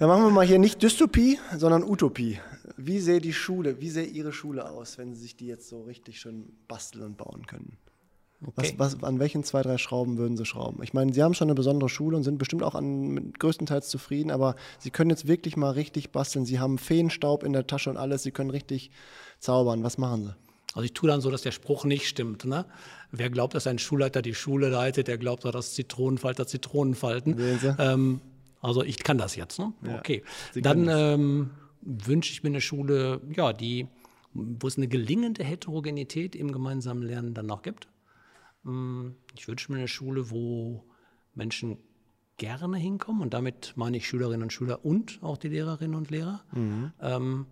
Ja, 0.00 0.06
machen 0.06 0.22
wir 0.22 0.30
mal 0.30 0.46
hier 0.46 0.60
nicht 0.60 0.80
Dystopie, 0.80 1.40
sondern 1.56 1.82
Utopie. 1.82 2.38
Wie 2.76 3.00
sähe 3.00 3.20
die 3.20 3.32
Schule, 3.32 3.80
wie 3.80 3.90
sähe 3.90 4.06
Ihre 4.06 4.32
Schule 4.32 4.70
aus, 4.70 4.96
wenn 4.96 5.12
Sie 5.12 5.22
sich 5.22 5.34
die 5.34 5.48
jetzt 5.48 5.68
so 5.68 5.82
richtig 5.82 6.20
schön 6.20 6.52
basteln 6.68 7.04
und 7.04 7.16
bauen 7.16 7.48
können? 7.48 7.76
Okay. 8.46 8.74
Was, 8.76 8.94
was, 8.94 9.02
an 9.02 9.18
welchen 9.18 9.42
zwei, 9.42 9.62
drei 9.62 9.78
Schrauben 9.78 10.16
würden 10.16 10.36
Sie 10.36 10.44
schrauben? 10.44 10.84
Ich 10.84 10.94
meine, 10.94 11.12
Sie 11.12 11.20
haben 11.20 11.34
schon 11.34 11.48
eine 11.48 11.56
besondere 11.56 11.88
Schule 11.88 12.16
und 12.16 12.22
sind 12.22 12.38
bestimmt 12.38 12.62
auch 12.62 12.76
an, 12.76 13.32
größtenteils 13.32 13.88
zufrieden, 13.88 14.30
aber 14.30 14.54
Sie 14.78 14.90
können 14.90 15.10
jetzt 15.10 15.26
wirklich 15.26 15.56
mal 15.56 15.70
richtig 15.70 16.12
basteln. 16.12 16.44
Sie 16.44 16.60
haben 16.60 16.78
Feenstaub 16.78 17.42
in 17.42 17.52
der 17.52 17.66
Tasche 17.66 17.90
und 17.90 17.96
alles. 17.96 18.22
Sie 18.22 18.30
können 18.30 18.50
richtig 18.50 18.92
zaubern. 19.38 19.82
Was 19.82 19.98
machen 19.98 20.24
Sie? 20.24 20.34
Also 20.74 20.84
ich 20.84 20.92
tue 20.92 21.08
dann 21.08 21.20
so, 21.20 21.30
dass 21.30 21.42
der 21.42 21.52
Spruch 21.52 21.84
nicht 21.84 22.06
stimmt. 22.06 22.44
Ne? 22.44 22.66
Wer 23.10 23.30
glaubt, 23.30 23.54
dass 23.54 23.66
ein 23.66 23.78
Schulleiter 23.78 24.22
die 24.22 24.34
Schule 24.34 24.68
leitet, 24.68 25.08
der 25.08 25.18
glaubt, 25.18 25.44
dass 25.44 25.74
Zitronenfalter 25.74 26.46
Zitronen 26.46 26.94
falten. 26.94 27.36
Ähm, 27.78 28.20
also 28.60 28.82
ich 28.82 29.02
kann 29.02 29.18
das 29.18 29.34
jetzt. 29.36 29.58
Ne? 29.58 29.72
Ja, 29.82 29.98
okay. 29.98 30.22
Dann 30.54 30.88
ähm, 30.88 31.50
wünsche 31.80 32.32
ich 32.32 32.42
mir 32.42 32.50
eine 32.50 32.60
Schule, 32.60 33.20
ja, 33.34 33.52
die, 33.52 33.88
wo 34.34 34.66
es 34.66 34.76
eine 34.76 34.88
gelingende 34.88 35.42
Heterogenität 35.42 36.36
im 36.36 36.52
gemeinsamen 36.52 37.02
Lernen 37.02 37.34
dann 37.34 37.46
noch 37.46 37.62
gibt. 37.62 37.88
Mm, 38.62 39.10
ich 39.36 39.48
wünsche 39.48 39.72
mir 39.72 39.78
eine 39.78 39.88
Schule, 39.88 40.30
wo 40.30 40.84
Menschen 41.34 41.78
gerne 42.36 42.76
hinkommen 42.76 43.22
und 43.22 43.34
damit 43.34 43.72
meine 43.76 43.96
ich 43.96 44.06
Schülerinnen 44.06 44.44
und 44.44 44.52
Schüler 44.52 44.84
und 44.84 45.18
auch 45.22 45.38
die 45.38 45.48
Lehrerinnen 45.48 45.96
und 45.96 46.10
Lehrer. 46.10 46.44
Mhm. 46.52 46.92
Ähm, 47.00 47.46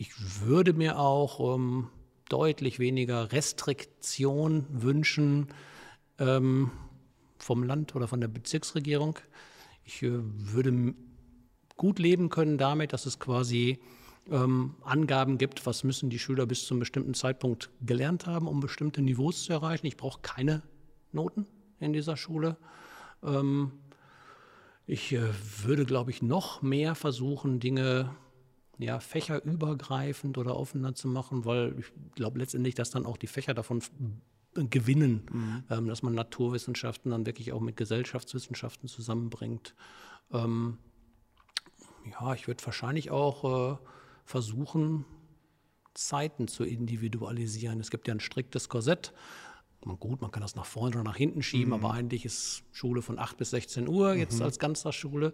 ich 0.00 0.42
würde 0.42 0.74
mir 0.74 0.98
auch 0.98 1.56
ähm, 1.56 1.88
deutlich 2.28 2.78
weniger 2.78 3.32
Restriktion 3.32 4.64
wünschen 4.70 5.48
ähm, 6.20 6.70
vom 7.38 7.64
Land 7.64 7.96
oder 7.96 8.06
von 8.06 8.20
der 8.20 8.28
Bezirksregierung. 8.28 9.18
Ich 9.84 10.02
äh, 10.04 10.20
würde 10.20 10.94
gut 11.76 11.98
leben 11.98 12.28
können 12.28 12.58
damit, 12.58 12.92
dass 12.92 13.06
es 13.06 13.18
quasi 13.18 13.80
ähm, 14.30 14.76
Angaben 14.84 15.36
gibt, 15.36 15.66
was 15.66 15.82
müssen 15.82 16.10
die 16.10 16.20
Schüler 16.20 16.46
bis 16.46 16.64
zu 16.64 16.74
einem 16.74 16.80
bestimmten 16.80 17.14
Zeitpunkt 17.14 17.70
gelernt 17.80 18.26
haben, 18.26 18.46
um 18.46 18.60
bestimmte 18.60 19.02
Niveaus 19.02 19.44
zu 19.44 19.52
erreichen. 19.52 19.86
Ich 19.86 19.96
brauche 19.96 20.20
keine 20.20 20.62
Noten 21.10 21.44
in 21.80 21.92
dieser 21.92 22.16
Schule. 22.16 22.56
Ähm, 23.24 23.72
ich 24.86 25.12
äh, 25.12 25.22
würde, 25.64 25.84
glaube 25.84 26.12
ich, 26.12 26.22
noch 26.22 26.62
mehr 26.62 26.94
versuchen, 26.94 27.58
Dinge 27.58 28.14
ja, 28.78 29.00
fächerübergreifend 29.00 30.38
oder 30.38 30.56
offener 30.56 30.94
zu 30.94 31.08
machen, 31.08 31.44
weil 31.44 31.74
ich 31.78 31.86
glaube 32.14 32.38
letztendlich, 32.38 32.74
dass 32.74 32.90
dann 32.90 33.06
auch 33.06 33.16
die 33.16 33.26
Fächer 33.26 33.54
davon 33.54 33.82
gewinnen, 34.54 35.26
mhm. 35.30 35.64
ähm, 35.70 35.86
dass 35.88 36.02
man 36.02 36.14
Naturwissenschaften 36.14 37.10
dann 37.10 37.26
wirklich 37.26 37.52
auch 37.52 37.60
mit 37.60 37.76
Gesellschaftswissenschaften 37.76 38.88
zusammenbringt. 38.88 39.74
Ähm, 40.32 40.78
ja, 42.10 42.34
ich 42.34 42.46
würde 42.46 42.64
wahrscheinlich 42.64 43.10
auch 43.10 43.72
äh, 43.72 43.76
versuchen, 44.24 45.04
Zeiten 45.94 46.46
zu 46.46 46.64
individualisieren. 46.64 47.80
Es 47.80 47.90
gibt 47.90 48.06
ja 48.06 48.14
ein 48.14 48.20
striktes 48.20 48.68
Korsett. 48.68 49.12
Man, 49.84 49.98
gut, 49.98 50.20
man 50.20 50.30
kann 50.30 50.40
das 50.40 50.54
nach 50.54 50.64
vorne 50.64 50.96
oder 50.96 51.04
nach 51.04 51.16
hinten 51.16 51.42
schieben, 51.42 51.68
mhm. 51.68 51.84
aber 51.84 51.94
eigentlich 51.94 52.24
ist 52.24 52.62
Schule 52.72 53.02
von 53.02 53.18
8 53.18 53.36
bis 53.36 53.50
16 53.50 53.88
Uhr 53.88 54.14
jetzt 54.14 54.38
mhm. 54.38 54.44
als 54.44 54.58
Ganztagsschule 54.58 55.32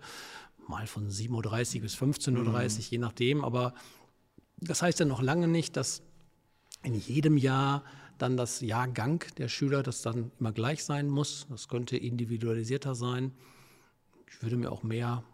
mal 0.69 0.87
von 0.87 1.11
7.30 1.11 1.77
Uhr 1.77 1.83
bis 1.83 1.95
15.30 1.97 2.37
Uhr, 2.37 2.61
mhm. 2.61 2.69
je 2.91 2.99
nachdem. 2.99 3.45
Aber 3.45 3.75
das 4.59 4.83
heißt 4.83 5.01
ja 5.01 5.07
noch 5.07 5.23
lange 5.23 5.49
nicht, 5.49 5.77
dass 5.77 6.03
in 6.83 6.95
jedem 6.95 7.37
Jahr 7.37 7.85
dann 8.19 8.37
das 8.37 8.61
Jahrgang 8.61 9.25
der 9.39 9.49
Schüler, 9.49 9.83
das 9.83 10.03
dann 10.03 10.31
immer 10.39 10.53
gleich 10.53 10.85
sein 10.85 11.09
muss. 11.09 11.47
Das 11.51 11.69
könnte 11.69 11.97
individualisierter 11.97 12.95
sein. 12.95 13.33
Ich 14.29 14.43
würde 14.43 14.57
mir 14.57 14.71
auch 14.71 14.83
mehr 14.83 15.25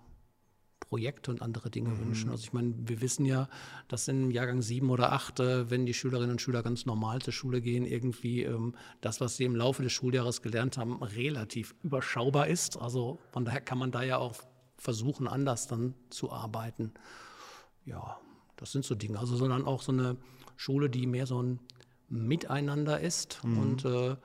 Projekte 0.80 1.30
und 1.30 1.40
andere 1.42 1.70
Dinge 1.70 1.90
mhm. 1.90 2.00
wünschen. 2.00 2.30
Also 2.30 2.42
ich 2.42 2.52
meine, 2.52 2.74
wir 2.76 3.00
wissen 3.00 3.24
ja, 3.24 3.48
dass 3.88 4.08
in 4.08 4.30
Jahrgang 4.30 4.60
sieben 4.60 4.90
oder 4.90 5.12
acht, 5.12 5.38
äh, 5.38 5.70
wenn 5.70 5.86
die 5.86 5.94
Schülerinnen 5.94 6.32
und 6.32 6.40
Schüler 6.40 6.62
ganz 6.62 6.84
normal 6.86 7.22
zur 7.22 7.32
Schule 7.32 7.60
gehen, 7.60 7.84
irgendwie 7.84 8.42
ähm, 8.42 8.74
das, 9.00 9.20
was 9.20 9.36
sie 9.36 9.44
im 9.44 9.54
Laufe 9.54 9.82
des 9.82 9.92
Schuljahres 9.92 10.42
gelernt 10.42 10.78
haben, 10.78 11.02
relativ 11.02 11.74
überschaubar 11.82 12.48
ist. 12.48 12.76
Also 12.76 13.20
von 13.30 13.44
daher 13.44 13.60
kann 13.60 13.78
man 13.78 13.92
da 13.92 14.02
ja 14.02 14.18
auch 14.18 14.34
versuchen, 14.80 15.28
anders 15.28 15.68
dann 15.68 15.94
zu 16.08 16.32
arbeiten. 16.32 16.92
Ja, 17.84 18.18
das 18.56 18.72
sind 18.72 18.84
so 18.84 18.94
Dinge. 18.94 19.18
Also, 19.18 19.36
sondern 19.36 19.64
auch 19.64 19.82
so 19.82 19.92
eine 19.92 20.16
Schule, 20.56 20.90
die 20.90 21.06
mehr 21.06 21.26
so 21.26 21.42
ein 21.42 21.60
Miteinander 22.08 23.00
ist 23.00 23.44
mhm. 23.44 23.58
und 23.58 23.84
äh, 23.84 24.16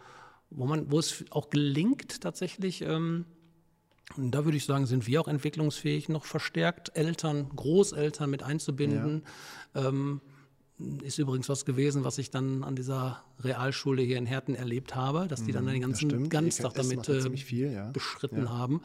wo 0.50 0.66
man, 0.66 0.90
wo 0.92 0.98
es 0.98 1.26
auch 1.30 1.50
gelingt, 1.50 2.22
tatsächlich, 2.22 2.82
ähm, 2.82 3.26
und 4.16 4.32
da 4.32 4.46
würde 4.46 4.58
ich 4.58 4.66
sagen, 4.66 4.86
sind 4.86 5.08
wir 5.08 5.20
auch 5.20 5.28
entwicklungsfähig, 5.28 6.10
noch 6.10 6.26
verstärkt 6.26 6.96
Eltern, 6.96 7.50
Großeltern 7.50 8.30
mit 8.30 8.44
einzubinden. 8.44 9.24
Ja. 9.74 9.90
Ähm, 9.90 10.22
ist 11.04 11.20
übrigens 11.20 11.48
was 11.48 11.66
gewesen, 11.66 12.04
was 12.04 12.18
ich 12.18 12.32
dann 12.32 12.64
an 12.64 12.76
dieser 12.76 13.24
Realschule 13.40 14.02
hier 14.02 14.18
in 14.18 14.26
Herten 14.26 14.56
erlebt 14.56 14.94
habe, 14.96 15.28
dass 15.28 15.44
die 15.44 15.54
dann 15.54 15.66
mhm, 15.66 15.70
den 15.70 15.82
ganzen 15.82 16.30
Ganztag 16.30 16.74
damit 16.74 17.08
äh, 17.08 17.38
viel, 17.38 17.72
ja. 17.72 17.92
beschritten 17.92 18.44
ja. 18.44 18.50
haben. 18.50 18.82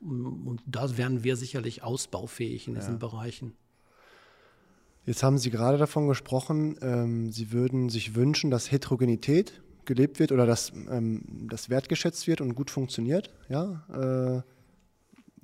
Und 0.00 0.60
da 0.66 0.96
wären 0.96 1.22
wir 1.22 1.36
sicherlich 1.36 1.82
ausbaufähig 1.82 2.66
in 2.68 2.74
diesen 2.74 2.98
Bereichen. 2.98 3.54
Jetzt 5.04 5.22
haben 5.22 5.36
Sie 5.36 5.50
gerade 5.50 5.76
davon 5.76 6.08
gesprochen, 6.08 6.78
ähm, 6.80 7.30
Sie 7.30 7.52
würden 7.52 7.90
sich 7.90 8.14
wünschen, 8.14 8.50
dass 8.50 8.72
Heterogenität 8.72 9.60
gelebt 9.84 10.18
wird 10.18 10.32
oder 10.32 10.46
dass 10.46 10.72
ähm, 10.88 11.46
das 11.50 11.68
wertgeschätzt 11.68 12.26
wird 12.26 12.40
und 12.40 12.54
gut 12.54 12.70
funktioniert, 12.70 13.30
ja, 13.50 13.84
äh, 13.92 14.53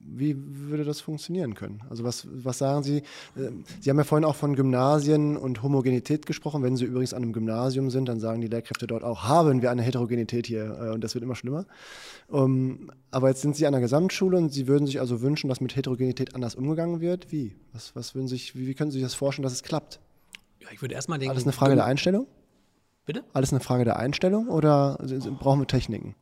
wie 0.04 0.36
würde 0.38 0.84
das 0.84 1.00
funktionieren 1.00 1.54
können? 1.54 1.82
Also 1.88 2.04
was, 2.04 2.26
was 2.30 2.58
sagen 2.58 2.82
Sie? 2.82 2.98
Äh, 3.36 3.50
Sie 3.80 3.90
haben 3.90 3.98
ja 3.98 4.04
vorhin 4.04 4.24
auch 4.24 4.36
von 4.36 4.56
Gymnasien 4.56 5.36
und 5.36 5.62
Homogenität 5.62 6.26
gesprochen. 6.26 6.62
Wenn 6.62 6.76
Sie 6.76 6.84
übrigens 6.84 7.14
an 7.14 7.22
einem 7.22 7.32
Gymnasium 7.32 7.90
sind, 7.90 8.08
dann 8.08 8.20
sagen 8.20 8.40
die 8.40 8.48
Lehrkräfte 8.48 8.86
dort 8.86 9.04
auch, 9.04 9.24
haben 9.24 9.62
wir 9.62 9.70
eine 9.70 9.82
Heterogenität 9.82 10.46
hier 10.46 10.78
äh, 10.80 10.90
und 10.90 11.04
das 11.04 11.14
wird 11.14 11.24
immer 11.24 11.36
schlimmer. 11.36 11.66
Um, 12.28 12.90
aber 13.10 13.28
jetzt 13.28 13.42
sind 13.42 13.56
Sie 13.56 13.66
an 13.66 13.72
der 13.72 13.80
Gesamtschule 13.80 14.36
und 14.36 14.52
Sie 14.52 14.68
würden 14.68 14.86
sich 14.86 15.00
also 15.00 15.20
wünschen, 15.20 15.48
dass 15.48 15.60
mit 15.60 15.74
Heterogenität 15.74 16.34
anders 16.34 16.54
umgegangen 16.54 17.00
wird. 17.00 17.32
Wie? 17.32 17.56
Was, 17.72 17.94
was 17.96 18.14
würden 18.14 18.28
sich, 18.28 18.54
wie, 18.56 18.66
wie 18.66 18.74
können 18.74 18.90
Sie 18.90 18.98
sich 18.98 19.06
das 19.06 19.14
vorstellen, 19.14 19.44
dass 19.44 19.52
es 19.52 19.62
klappt? 19.62 20.00
Ja, 20.60 20.68
ich 20.72 20.80
würde 20.82 20.94
erstmal 20.94 21.18
denken. 21.18 21.32
Alles 21.32 21.44
eine 21.44 21.52
Frage 21.52 21.74
der 21.74 21.84
Einstellung? 21.84 22.26
Bitte? 23.06 23.24
Alles 23.32 23.52
eine 23.52 23.60
Frage 23.60 23.84
der 23.84 23.98
Einstellung 23.98 24.48
oder 24.48 24.98
brauchen 25.40 25.60
wir 25.60 25.66
Techniken? 25.66 26.14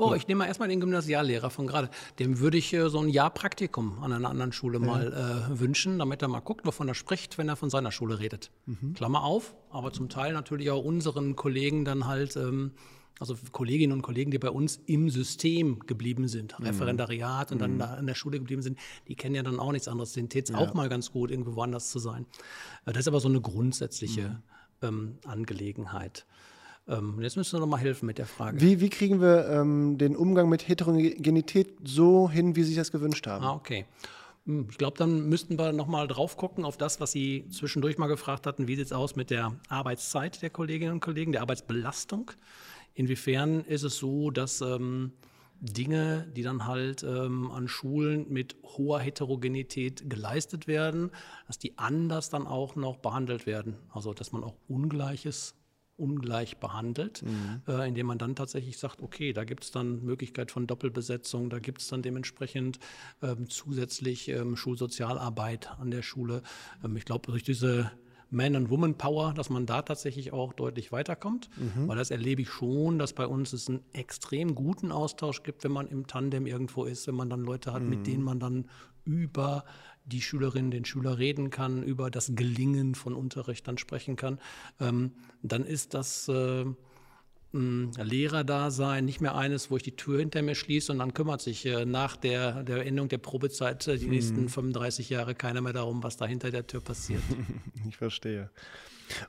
Oh, 0.00 0.14
ich 0.14 0.28
nehme 0.28 0.38
mal 0.38 0.46
erstmal 0.46 0.68
den 0.68 0.78
Gymnasiallehrer 0.78 1.50
von 1.50 1.66
gerade. 1.66 1.90
Dem 2.20 2.38
würde 2.38 2.56
ich 2.56 2.72
äh, 2.72 2.88
so 2.88 3.00
ein 3.00 3.08
Jahr 3.08 3.30
Praktikum 3.30 4.00
an 4.00 4.12
einer 4.12 4.30
anderen 4.30 4.52
Schule 4.52 4.78
mal 4.78 5.12
äh, 5.12 5.58
wünschen, 5.58 5.98
damit 5.98 6.22
er 6.22 6.28
mal 6.28 6.38
guckt, 6.38 6.64
wovon 6.64 6.86
er 6.86 6.94
spricht, 6.94 7.36
wenn 7.36 7.48
er 7.48 7.56
von 7.56 7.68
seiner 7.68 7.90
Schule 7.90 8.20
redet. 8.20 8.52
Mhm. 8.66 8.94
Klammer 8.94 9.24
auf, 9.24 9.56
aber 9.70 9.92
zum 9.92 10.08
Teil 10.08 10.34
natürlich 10.34 10.70
auch 10.70 10.84
unseren 10.84 11.34
Kollegen 11.34 11.84
dann 11.84 12.06
halt, 12.06 12.36
ähm, 12.36 12.70
also 13.18 13.36
Kolleginnen 13.50 13.92
und 13.92 14.02
Kollegen, 14.02 14.30
die 14.30 14.38
bei 14.38 14.50
uns 14.50 14.80
im 14.86 15.10
System 15.10 15.80
geblieben 15.80 16.28
sind, 16.28 16.56
mhm. 16.56 16.66
Referendariat 16.66 17.50
und 17.50 17.58
mhm. 17.58 17.62
dann 17.62 17.78
da 17.80 17.94
in 17.96 18.06
der 18.06 18.14
Schule 18.14 18.38
geblieben 18.38 18.62
sind, 18.62 18.78
die 19.08 19.16
kennen 19.16 19.34
ja 19.34 19.42
dann 19.42 19.58
auch 19.58 19.72
nichts 19.72 19.88
anderes. 19.88 20.12
Den 20.12 20.28
täte 20.28 20.52
es 20.52 20.56
ja. 20.56 20.64
auch 20.64 20.74
mal 20.74 20.88
ganz 20.88 21.10
gut, 21.10 21.32
irgendwo 21.32 21.56
woanders 21.56 21.90
zu 21.90 21.98
sein. 21.98 22.24
Äh, 22.86 22.92
das 22.92 22.98
ist 22.98 23.08
aber 23.08 23.18
so 23.18 23.28
eine 23.28 23.40
grundsätzliche 23.40 24.40
mhm. 24.80 24.88
ähm, 24.88 25.18
Angelegenheit. 25.26 26.24
Ähm, 26.88 27.20
jetzt 27.20 27.36
müssen 27.36 27.52
wir 27.52 27.60
noch 27.60 27.66
mal 27.66 27.78
helfen 27.78 28.06
mit 28.06 28.18
der 28.18 28.26
Frage. 28.26 28.60
Wie, 28.60 28.80
wie 28.80 28.88
kriegen 28.88 29.20
wir 29.20 29.48
ähm, 29.48 29.98
den 29.98 30.16
Umgang 30.16 30.48
mit 30.48 30.68
Heterogenität 30.68 31.74
so 31.84 32.30
hin, 32.30 32.56
wie 32.56 32.62
Sie 32.62 32.68
sich 32.68 32.76
das 32.76 32.92
gewünscht 32.92 33.26
haben? 33.26 33.44
Ah, 33.44 33.54
okay. 33.54 33.84
Hm, 34.46 34.68
ich 34.70 34.78
glaube, 34.78 34.96
dann 34.96 35.28
müssten 35.28 35.58
wir 35.58 35.72
noch 35.72 35.86
mal 35.86 36.08
drauf 36.08 36.36
gucken 36.38 36.64
auf 36.64 36.78
das, 36.78 37.00
was 37.00 37.12
Sie 37.12 37.44
zwischendurch 37.50 37.98
mal 37.98 38.06
gefragt 38.06 38.46
hatten. 38.46 38.68
Wie 38.68 38.76
sieht 38.76 38.86
es 38.86 38.92
aus 38.92 39.16
mit 39.16 39.30
der 39.30 39.54
Arbeitszeit 39.68 40.40
der 40.40 40.50
Kolleginnen 40.50 40.92
und 40.92 41.00
Kollegen, 41.00 41.32
der 41.32 41.42
Arbeitsbelastung? 41.42 42.30
Inwiefern 42.94 43.64
ist 43.64 43.82
es 43.82 43.98
so, 43.98 44.30
dass 44.30 44.62
ähm, 44.62 45.12
Dinge, 45.60 46.26
die 46.34 46.42
dann 46.42 46.66
halt 46.66 47.02
ähm, 47.02 47.50
an 47.50 47.68
Schulen 47.68 48.32
mit 48.32 48.56
hoher 48.62 49.00
Heterogenität 49.00 50.08
geleistet 50.08 50.66
werden, 50.66 51.10
dass 51.46 51.58
die 51.58 51.76
anders 51.78 52.30
dann 52.30 52.46
auch 52.46 52.76
noch 52.76 52.96
behandelt 52.96 53.44
werden. 53.46 53.76
Also 53.92 54.14
dass 54.14 54.32
man 54.32 54.42
auch 54.42 54.54
Ungleiches 54.68 55.57
ungleich 55.98 56.58
behandelt, 56.58 57.22
mhm. 57.22 57.62
äh, 57.66 57.88
indem 57.88 58.06
man 58.06 58.18
dann 58.18 58.36
tatsächlich 58.36 58.78
sagt, 58.78 59.02
okay, 59.02 59.32
da 59.32 59.44
gibt 59.44 59.64
es 59.64 59.70
dann 59.70 60.04
Möglichkeit 60.04 60.50
von 60.50 60.66
Doppelbesetzung, 60.66 61.50
da 61.50 61.58
gibt 61.58 61.80
es 61.80 61.88
dann 61.88 62.02
dementsprechend 62.02 62.78
ähm, 63.22 63.48
zusätzlich 63.50 64.28
ähm, 64.28 64.56
Schulsozialarbeit 64.56 65.70
an 65.78 65.90
der 65.90 66.02
Schule. 66.02 66.42
Ähm, 66.84 66.96
ich 66.96 67.04
glaube, 67.04 67.30
durch 67.30 67.42
diese 67.42 67.90
Man- 68.30 68.56
and 68.56 68.70
Woman-Power, 68.70 69.32
dass 69.32 69.48
man 69.48 69.64
da 69.66 69.82
tatsächlich 69.82 70.32
auch 70.32 70.52
deutlich 70.52 70.92
weiterkommt, 70.92 71.48
mhm. 71.56 71.88
weil 71.88 71.96
das 71.96 72.10
erlebe 72.10 72.42
ich 72.42 72.50
schon, 72.50 72.98
dass 72.98 73.12
bei 73.12 73.26
uns 73.26 73.52
es 73.52 73.68
einen 73.68 73.80
extrem 73.92 74.54
guten 74.54 74.92
Austausch 74.92 75.42
gibt, 75.42 75.64
wenn 75.64 75.72
man 75.72 75.88
im 75.88 76.06
Tandem 76.06 76.46
irgendwo 76.46 76.84
ist, 76.84 77.06
wenn 77.06 77.14
man 77.14 77.30
dann 77.30 77.40
Leute 77.40 77.72
hat, 77.72 77.82
mhm. 77.82 77.88
mit 77.88 78.06
denen 78.06 78.22
man 78.22 78.38
dann 78.38 78.66
über 79.04 79.64
die 80.08 80.22
Schülerin, 80.22 80.70
den 80.70 80.84
Schüler 80.84 81.18
reden 81.18 81.50
kann, 81.50 81.82
über 81.82 82.10
das 82.10 82.32
Gelingen 82.34 82.94
von 82.94 83.14
Unterricht 83.14 83.68
dann 83.68 83.78
sprechen 83.78 84.16
kann, 84.16 84.38
ähm, 84.80 85.12
dann 85.42 85.64
ist 85.64 85.94
das 85.94 86.28
äh, 86.28 86.64
Lehrerdasein 87.52 89.04
nicht 89.04 89.20
mehr 89.20 89.34
eines, 89.34 89.70
wo 89.70 89.76
ich 89.76 89.82
die 89.82 89.96
Tür 89.96 90.18
hinter 90.18 90.42
mir 90.42 90.54
schließe 90.54 90.92
und 90.92 90.98
dann 90.98 91.14
kümmert 91.14 91.40
sich 91.40 91.64
äh, 91.64 91.86
nach 91.86 92.16
der, 92.16 92.62
der 92.62 92.84
Endung 92.84 93.08
der 93.08 93.18
Probezeit 93.18 93.86
äh, 93.88 93.96
die 93.96 94.04
hm. 94.04 94.10
nächsten 94.10 94.48
35 94.48 95.08
Jahre 95.08 95.34
keiner 95.34 95.60
mehr 95.60 95.72
darum, 95.72 96.02
was 96.02 96.16
da 96.16 96.26
hinter 96.26 96.50
der 96.50 96.66
Tür 96.66 96.80
passiert. 96.80 97.22
ich 97.88 97.96
verstehe. 97.96 98.50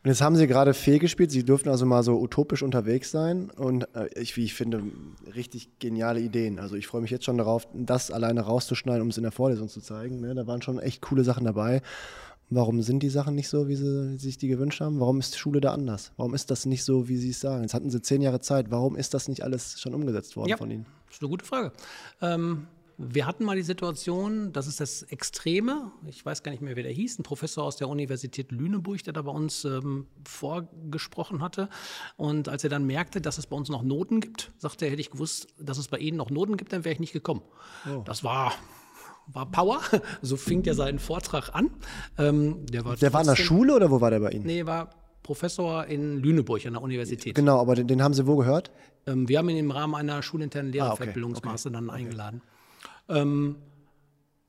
Und 0.03 0.09
jetzt 0.09 0.21
haben 0.21 0.35
Sie 0.35 0.47
gerade 0.47 0.73
Fee 0.73 0.99
gespielt. 0.99 1.31
Sie 1.31 1.43
dürfen 1.43 1.69
also 1.69 1.85
mal 1.85 2.03
so 2.03 2.19
utopisch 2.19 2.63
unterwegs 2.63 3.11
sein. 3.11 3.49
Und 3.49 3.83
äh, 3.95 4.09
ich, 4.19 4.35
wie 4.37 4.43
ich 4.43 4.53
finde, 4.53 4.83
richtig 5.35 5.79
geniale 5.79 6.19
Ideen. 6.19 6.59
Also 6.59 6.75
ich 6.75 6.87
freue 6.87 7.01
mich 7.01 7.11
jetzt 7.11 7.25
schon 7.25 7.37
darauf, 7.37 7.67
das 7.73 8.11
alleine 8.11 8.41
rauszuschneiden, 8.41 9.01
um 9.01 9.09
es 9.09 9.17
in 9.17 9.23
der 9.23 9.31
Vorlesung 9.31 9.69
zu 9.69 9.81
zeigen. 9.81 10.19
Ne? 10.21 10.35
Da 10.35 10.47
waren 10.47 10.61
schon 10.61 10.79
echt 10.79 11.01
coole 11.01 11.23
Sachen 11.23 11.45
dabei. 11.45 11.81
Warum 12.51 12.81
sind 12.81 13.03
die 13.03 13.09
Sachen 13.09 13.35
nicht 13.35 13.47
so, 13.47 13.67
wie 13.67 13.75
sie, 13.75 14.17
sich 14.17 14.39
die 14.39 14.47
gewünscht 14.47 14.81
haben? 14.81 14.99
Warum 14.99 15.19
ist 15.19 15.37
Schule 15.37 15.61
da 15.61 15.71
anders? 15.71 16.11
Warum 16.17 16.33
ist 16.33 16.49
das 16.49 16.65
nicht 16.65 16.83
so, 16.83 17.07
wie 17.07 17.17
Sie 17.17 17.29
es 17.29 17.39
sagen? 17.39 17.61
Jetzt 17.61 17.75
hatten 17.75 17.91
Sie 17.91 18.01
zehn 18.01 18.23
Jahre 18.23 18.39
Zeit. 18.39 18.71
Warum 18.71 18.95
ist 18.95 19.13
das 19.13 19.27
nicht 19.27 19.43
alles 19.43 19.79
schon 19.79 19.93
umgesetzt 19.93 20.35
worden 20.35 20.49
ja, 20.49 20.57
von 20.57 20.71
Ihnen? 20.71 20.87
Das 21.05 21.17
ist 21.17 21.21
eine 21.21 21.29
gute 21.29 21.45
Frage. 21.45 21.71
Ähm, 22.21 22.65
wir 23.01 23.25
hatten 23.25 23.45
mal 23.45 23.55
die 23.55 23.61
Situation, 23.61 24.51
das 24.51 24.67
ist 24.67 24.81
das 24.81 25.03
Extreme, 25.03 25.93
ich 26.05 26.25
weiß 26.25 26.43
gar 26.43 26.51
nicht 26.51 26.61
mehr, 26.61 26.75
wer 26.75 26.83
der 26.83 26.91
hieß, 26.91 27.17
ein 27.17 27.23
Professor 27.23 27.63
aus 27.63 27.77
der 27.77 27.87
Universität 27.87 28.51
Lüneburg, 28.51 29.01
der 29.05 29.13
da 29.13 29.21
bei 29.21 29.31
uns 29.31 29.63
ähm, 29.63 30.07
vorgesprochen 30.25 31.41
hatte. 31.41 31.69
Und 32.17 32.49
als 32.49 32.65
er 32.65 32.69
dann 32.69 32.85
merkte, 32.85 33.21
dass 33.21 33.37
es 33.37 33.47
bei 33.47 33.55
uns 33.55 33.69
noch 33.69 33.83
Noten 33.83 34.19
gibt, 34.19 34.51
sagte 34.57 34.83
er, 34.83 34.91
hätte 34.91 34.99
ich 34.99 35.11
gewusst, 35.11 35.47
dass 35.57 35.77
es 35.77 35.87
bei 35.87 35.97
Ihnen 35.97 36.17
noch 36.17 36.29
Noten 36.29 36.57
gibt, 36.57 36.73
dann 36.73 36.83
wäre 36.83 36.91
ich 36.91 36.99
nicht 36.99 37.13
gekommen. 37.13 37.41
Oh. 37.89 38.01
Das 38.03 38.23
war 38.25 38.51
war 39.31 39.49
Power. 39.49 39.79
So 40.21 40.35
fing 40.35 40.65
er 40.65 40.73
seinen 40.73 40.99
Vortrag 40.99 41.55
an. 41.55 41.69
Ähm, 42.17 42.65
der 42.65 42.83
war, 42.83 42.97
der 42.97 43.13
war 43.13 43.21
an 43.21 43.27
der 43.27 43.35
Schule 43.37 43.75
oder 43.75 43.91
wo 43.91 44.01
war 44.01 44.09
der 44.09 44.19
bei 44.19 44.31
Ihnen? 44.31 44.45
Nee, 44.45 44.65
war 44.65 44.89
Professor 45.23 45.85
in 45.85 46.17
Lüneburg 46.17 46.65
an 46.65 46.73
der 46.73 46.81
Universität. 46.81 47.35
Genau, 47.35 47.61
aber 47.61 47.75
den, 47.75 47.87
den 47.87 48.01
haben 48.01 48.13
Sie 48.13 48.27
wo 48.27 48.35
gehört? 48.35 48.71
Ähm, 49.05 49.29
wir 49.29 49.37
haben 49.37 49.47
ihn 49.49 49.57
im 49.57 49.71
Rahmen 49.71 49.95
einer 49.95 50.21
schulinternen 50.21 50.73
Lehrerfortbildungsmaße 50.73 51.69
ah, 51.69 51.71
okay. 51.71 51.77
okay. 51.77 51.87
dann 51.87 51.95
eingeladen. 51.95 52.41
Ähm, 53.09 53.57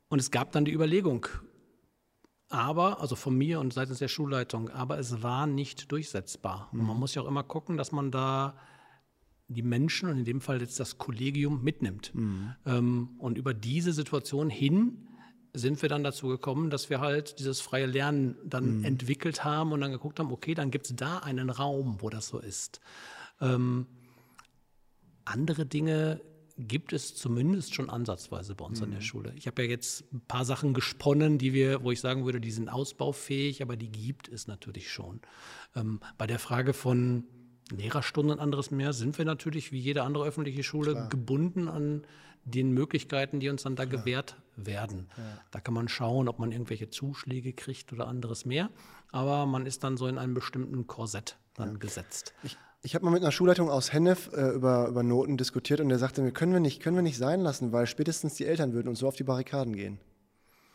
und 0.09 0.19
es 0.19 0.31
gab 0.31 0.53
dann 0.53 0.65
die 0.65 0.73
Überlegung, 0.73 1.27
aber, 2.49 3.01
also 3.01 3.15
von 3.17 3.37
mir 3.37 3.61
und 3.61 3.73
seitens 3.73 3.99
der 3.99 4.09
Schulleitung, 4.09 4.71
aber 4.71 4.99
es 4.99 5.23
war 5.23 5.47
nicht 5.47 5.91
durchsetzbar. 5.93 6.69
Mhm. 6.73 6.81
Und 6.81 6.87
man 6.87 6.97
mhm. 6.97 7.01
muss 7.01 7.15
ja 7.15 7.23
auch 7.23 7.29
immer 7.29 7.45
gucken, 7.45 7.77
dass 7.77 7.93
man 7.93 8.11
da 8.11 8.57
die 9.49 9.63
Menschen 9.63 10.09
und 10.09 10.19
in 10.19 10.25
dem 10.25 10.41
Fall 10.41 10.61
jetzt 10.61 10.79
das 10.79 10.99
Kollegium 10.99 11.63
mitnimmt. 11.63 12.15
Mhm. 12.15 12.55
Ähm, 12.67 13.09
und 13.19 13.39
über 13.39 13.55
diese 13.55 13.93
Situation 13.93 14.51
hin 14.51 15.09
sind 15.53 15.83
wir 15.83 15.89
dann 15.89 16.05
dazu 16.05 16.29
gekommen, 16.29 16.71
dass 16.71 16.91
wir 16.91 17.01
halt 17.01 17.39
dieses 17.41 17.61
freie 17.61 17.87
Lernen 17.87 18.37
dann 18.45 18.79
mhm. 18.79 18.85
entwickelt 18.85 19.45
haben 19.45 19.73
und 19.73 19.81
dann 19.81 19.91
geguckt 19.91 20.21
haben, 20.21 20.31
okay, 20.31 20.55
dann 20.55 20.71
gibt 20.71 20.87
es 20.87 20.95
da 20.95 21.19
einen 21.19 21.51
Raum, 21.51 21.97
wo 22.01 22.11
das 22.11 22.29
so 22.29 22.39
ist. 22.39 22.81
Ähm, 23.41 23.87
andere 25.25 25.67
Dinge 25.67 26.21
gibt 26.69 26.93
es 26.93 27.15
zumindest 27.15 27.75
schon 27.75 27.91
ansatzweise 27.91 28.55
bei 28.55 28.65
uns 28.65 28.81
mhm. 28.81 28.85
an 28.85 28.91
der 28.91 29.01
mhm. 29.01 29.05
Schule. 29.05 29.33
Ich 29.37 29.47
habe 29.47 29.63
ja 29.63 29.69
jetzt 29.69 30.05
ein 30.13 30.21
paar 30.21 30.45
Sachen 30.45 30.75
gesponnen, 30.75 31.39
die 31.39 31.53
wir, 31.53 31.83
wo 31.83 31.91
ich 31.91 32.01
sagen 32.01 32.25
würde, 32.25 32.41
die 32.41 32.51
sind 32.51 32.69
ausbaufähig, 32.69 33.63
aber 33.63 33.77
die 33.77 33.91
gibt 33.91 34.29
es 34.29 34.47
natürlich 34.47 34.91
schon. 34.91 35.21
Ähm, 35.75 36.01
bei 36.19 36.27
der 36.27 36.39
Frage 36.39 36.73
von 36.73 37.25
Lehrerstunden 37.71 38.35
und 38.35 38.41
anderes 38.41 38.71
mehr 38.71 38.93
sind 38.93 39.19
wir 39.19 39.25
natürlich 39.25 39.73
wie 39.73 39.79
jede 39.79 40.03
andere 40.03 40.25
öffentliche 40.25 40.63
Schule 40.63 40.93
Klar. 40.93 41.09
gebunden 41.09 41.69
an 41.69 42.05
den 42.45 42.73
Möglichkeiten, 42.73 43.39
die 43.39 43.49
uns 43.49 43.63
dann 43.63 43.77
da 43.77 43.87
Klar. 43.87 44.01
gewährt 44.01 44.37
werden. 44.57 45.09
Ja. 45.17 45.23
Da 45.51 45.61
kann 45.61 45.75
man 45.75 45.89
schauen, 45.89 46.29
ob 46.29 46.39
man 46.39 46.53
irgendwelche 46.53 46.91
Zuschläge 46.91 47.53
kriegt 47.53 47.93
oder 47.93 48.09
anderes 48.09 48.45
mehr. 48.45 48.71
Aber 49.13 49.47
man 49.47 49.67
ist 49.67 49.85
dann 49.85 49.97
so 49.97 50.07
in 50.07 50.19
einem 50.19 50.35
bestimmten 50.35 50.87
Korsett 50.87 51.37
dann 51.55 51.73
ja. 51.73 51.79
gesetzt. 51.79 52.35
Ich 52.43 52.57
ich 52.83 52.95
habe 52.95 53.05
mal 53.05 53.11
mit 53.11 53.23
einer 53.23 53.33
Schulleitung 53.33 53.69
aus 53.69 53.93
Hennef 53.93 54.31
äh, 54.33 54.51
über, 54.51 54.89
über 54.89 55.03
Noten 55.03 55.37
diskutiert 55.37 55.81
und 55.81 55.89
der 55.89 55.99
sagte 55.99 56.23
mir, 56.23 56.33
können 56.33 56.53
wir, 56.53 56.61
nicht, 56.61 56.81
können 56.81 56.97
wir 56.97 57.03
nicht 57.03 57.19
sein 57.19 57.41
lassen, 57.41 57.73
weil 57.73 57.87
spätestens 57.87 58.35
die 58.35 58.47
Eltern 58.47 58.73
würden 58.73 58.89
uns 58.89 59.01
so 59.01 59.09
auf 59.09 59.17
die 59.17 59.25
Barrikaden 59.25 59.77
gehen. 59.77 59.99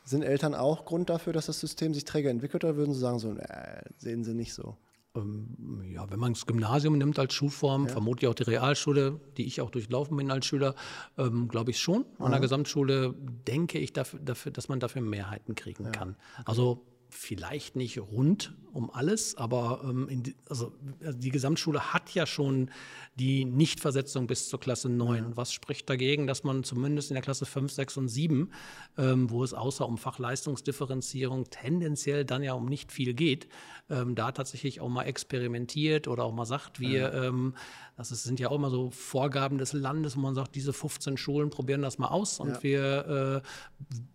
Sind 0.04 0.22
Eltern 0.22 0.54
auch 0.54 0.86
Grund 0.86 1.10
dafür, 1.10 1.34
dass 1.34 1.48
das 1.48 1.60
System 1.60 1.96
sich 1.96 2.06
träger 2.06 2.30
entwickelt 2.30 2.64
oder 2.64 2.76
würden 2.76 2.94
sie 2.94 3.00
sagen, 3.00 3.18
so, 3.18 3.32
äh, 3.34 3.82
sehen 3.98 4.24
sie 4.24 4.36
nicht 4.36 4.54
so? 4.54 4.78
Ähm, 5.16 5.82
ja, 5.92 6.08
wenn 6.12 6.20
man 6.20 6.34
das 6.34 6.46
Gymnasium 6.46 7.00
nimmt 7.00 7.18
als 7.18 7.34
Schulform, 7.34 7.88
ja. 7.88 7.92
vermutlich 7.92 8.30
auch 8.30 8.36
die 8.36 8.44
Realschule, 8.44 9.20
die 9.38 9.48
ich 9.48 9.62
auch 9.62 9.72
durchlaufen 9.72 10.16
bin 10.16 10.30
als 10.30 10.46
Schüler, 10.46 10.76
ähm, 11.18 11.48
glaube 11.48 11.72
ich 11.72 11.80
schon. 11.80 12.06
An 12.20 12.32
der 12.32 12.40
Gesamtschule 12.40 13.16
denke 13.48 13.80
ich, 13.80 13.94
dafür, 13.94 14.20
dafür, 14.20 14.52
dass 14.52 14.68
man 14.68 14.80
dafür 14.80 15.02
Mehrheiten 15.02 15.56
kriegen 15.56 15.86
ja. 15.86 15.92
kann. 15.92 16.18
Also 16.44 16.86
vielleicht 17.10 17.76
nicht 17.76 18.00
rund 18.00 18.54
um 18.76 18.92
alles, 18.92 19.38
aber 19.38 19.80
ähm, 19.86 20.08
die, 20.10 20.36
also, 20.50 20.74
also 21.02 21.18
die 21.18 21.30
Gesamtschule 21.30 21.94
hat 21.94 22.14
ja 22.14 22.26
schon 22.26 22.70
die 23.16 23.46
Nichtversetzung 23.46 24.28
bis 24.28 24.50
zur 24.50 24.60
Klasse 24.60 24.90
9. 24.90 25.24
Ja. 25.24 25.32
Was 25.38 25.54
spricht 25.54 25.90
dagegen, 25.90 26.28
dass 26.28 26.44
man 26.44 26.66
zumindest 26.66 27.10
in 27.10 27.16
der 27.16 27.24
Klasse 27.24 27.46
5, 27.46 27.72
6 27.72 27.98
und 27.98 28.08
7, 28.10 28.52
ähm, 28.98 29.30
wo 29.30 29.46
es 29.46 29.54
außer 29.54 29.88
um 29.88 29.98
Fachleistungsdifferenzierung 29.98 31.46
tendenziell 31.50 32.26
dann 32.26 32.44
ja 32.44 32.52
um 32.52 32.66
nicht 32.66 32.92
viel 32.92 33.14
geht, 33.14 33.48
ähm, 33.90 34.14
da 34.14 34.34
tatsächlich 34.34 34.82
auch 34.82 34.90
mal 34.90 35.04
experimentiert 35.04 36.10
oder 36.10 36.26
auch 36.26 36.34
mal 36.34 36.46
sagt, 36.46 36.82
wir, 36.82 37.14
ähm, 37.14 37.56
das 37.96 38.12
ist, 38.12 38.24
sind 38.24 38.42
ja 38.42 38.50
auch 38.50 38.56
immer 38.56 38.70
so 38.70 38.92
Vorgaben 38.92 39.58
des 39.58 39.72
Landes, 39.72 40.18
wo 40.18 40.20
man 40.20 40.36
sagt, 40.36 40.54
diese 40.54 40.74
15 40.74 41.16
Schulen 41.16 41.50
probieren 41.50 41.82
das 41.82 41.98
mal 41.98 42.10
aus 42.10 42.42
und 42.42 42.50
ja. 42.50 42.64
wir 42.64 43.44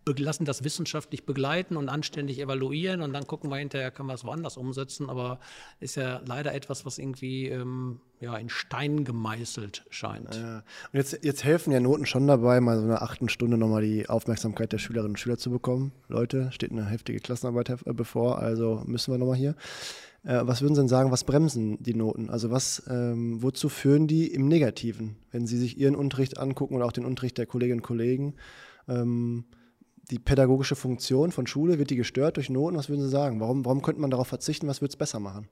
äh, 0.06 0.12
lassen 0.20 0.44
das 0.44 0.64
wissenschaftlich 0.64 1.24
begleiten 1.24 1.78
und 1.78 1.88
anständig 1.88 2.38
evaluieren 2.40 2.79
probieren 2.80 3.02
und 3.02 3.12
dann 3.12 3.26
gucken 3.26 3.50
wir 3.50 3.56
hinterher, 3.56 3.90
können 3.90 4.08
wir 4.08 4.14
es 4.14 4.24
woanders 4.24 4.56
umsetzen. 4.56 5.08
Aber 5.08 5.38
ist 5.80 5.96
ja 5.96 6.20
leider 6.26 6.54
etwas, 6.54 6.86
was 6.86 6.98
irgendwie 6.98 7.48
ähm, 7.48 8.00
ja, 8.20 8.36
in 8.36 8.48
Stein 8.48 9.04
gemeißelt 9.04 9.84
scheint. 9.90 10.34
Ja. 10.34 10.58
Und 10.92 10.98
jetzt, 10.98 11.18
jetzt 11.22 11.44
helfen 11.44 11.72
ja 11.72 11.80
Noten 11.80 12.06
schon 12.06 12.26
dabei, 12.26 12.60
mal 12.60 12.78
so 12.78 12.84
eine 12.84 13.02
achten 13.02 13.28
Stunde 13.28 13.56
nochmal 13.56 13.82
die 13.82 14.08
Aufmerksamkeit 14.08 14.72
der 14.72 14.78
Schülerinnen 14.78 15.12
und 15.12 15.18
Schüler 15.18 15.38
zu 15.38 15.50
bekommen. 15.50 15.92
Leute, 16.08 16.50
steht 16.52 16.72
eine 16.72 16.86
heftige 16.86 17.20
Klassenarbeit 17.20 17.70
äh, 17.70 17.92
bevor, 17.92 18.38
also 18.38 18.82
müssen 18.86 19.12
wir 19.12 19.18
nochmal 19.18 19.36
hier. 19.36 19.54
Äh, 20.24 20.40
was 20.42 20.60
würden 20.62 20.74
Sie 20.74 20.80
denn 20.80 20.88
sagen, 20.88 21.10
was 21.10 21.24
bremsen 21.24 21.82
die 21.82 21.94
Noten? 21.94 22.30
Also 22.30 22.50
was, 22.50 22.82
ähm, 22.88 23.42
wozu 23.42 23.68
führen 23.68 24.06
die 24.06 24.26
im 24.26 24.48
Negativen, 24.48 25.16
wenn 25.30 25.46
Sie 25.46 25.58
sich 25.58 25.78
Ihren 25.78 25.96
Unterricht 25.96 26.38
angucken 26.38 26.76
oder 26.76 26.86
auch 26.86 26.92
den 26.92 27.04
Unterricht 27.04 27.38
der 27.38 27.46
Kolleginnen 27.46 27.80
und 27.80 27.86
Kollegen? 27.86 28.34
Ähm, 28.88 29.44
die 30.10 30.18
pädagogische 30.18 30.76
Funktion 30.76 31.32
von 31.32 31.46
Schule, 31.46 31.78
wird 31.78 31.90
die 31.90 31.96
gestört 31.96 32.36
durch 32.36 32.50
Noten? 32.50 32.76
Was 32.76 32.88
würden 32.88 33.02
Sie 33.02 33.08
sagen? 33.08 33.40
Warum, 33.40 33.64
warum 33.64 33.82
könnte 33.82 34.00
man 34.00 34.10
darauf 34.10 34.28
verzichten? 34.28 34.66
Was 34.66 34.80
würde 34.80 34.90
es 34.90 34.96
besser 34.96 35.20
machen? 35.20 35.48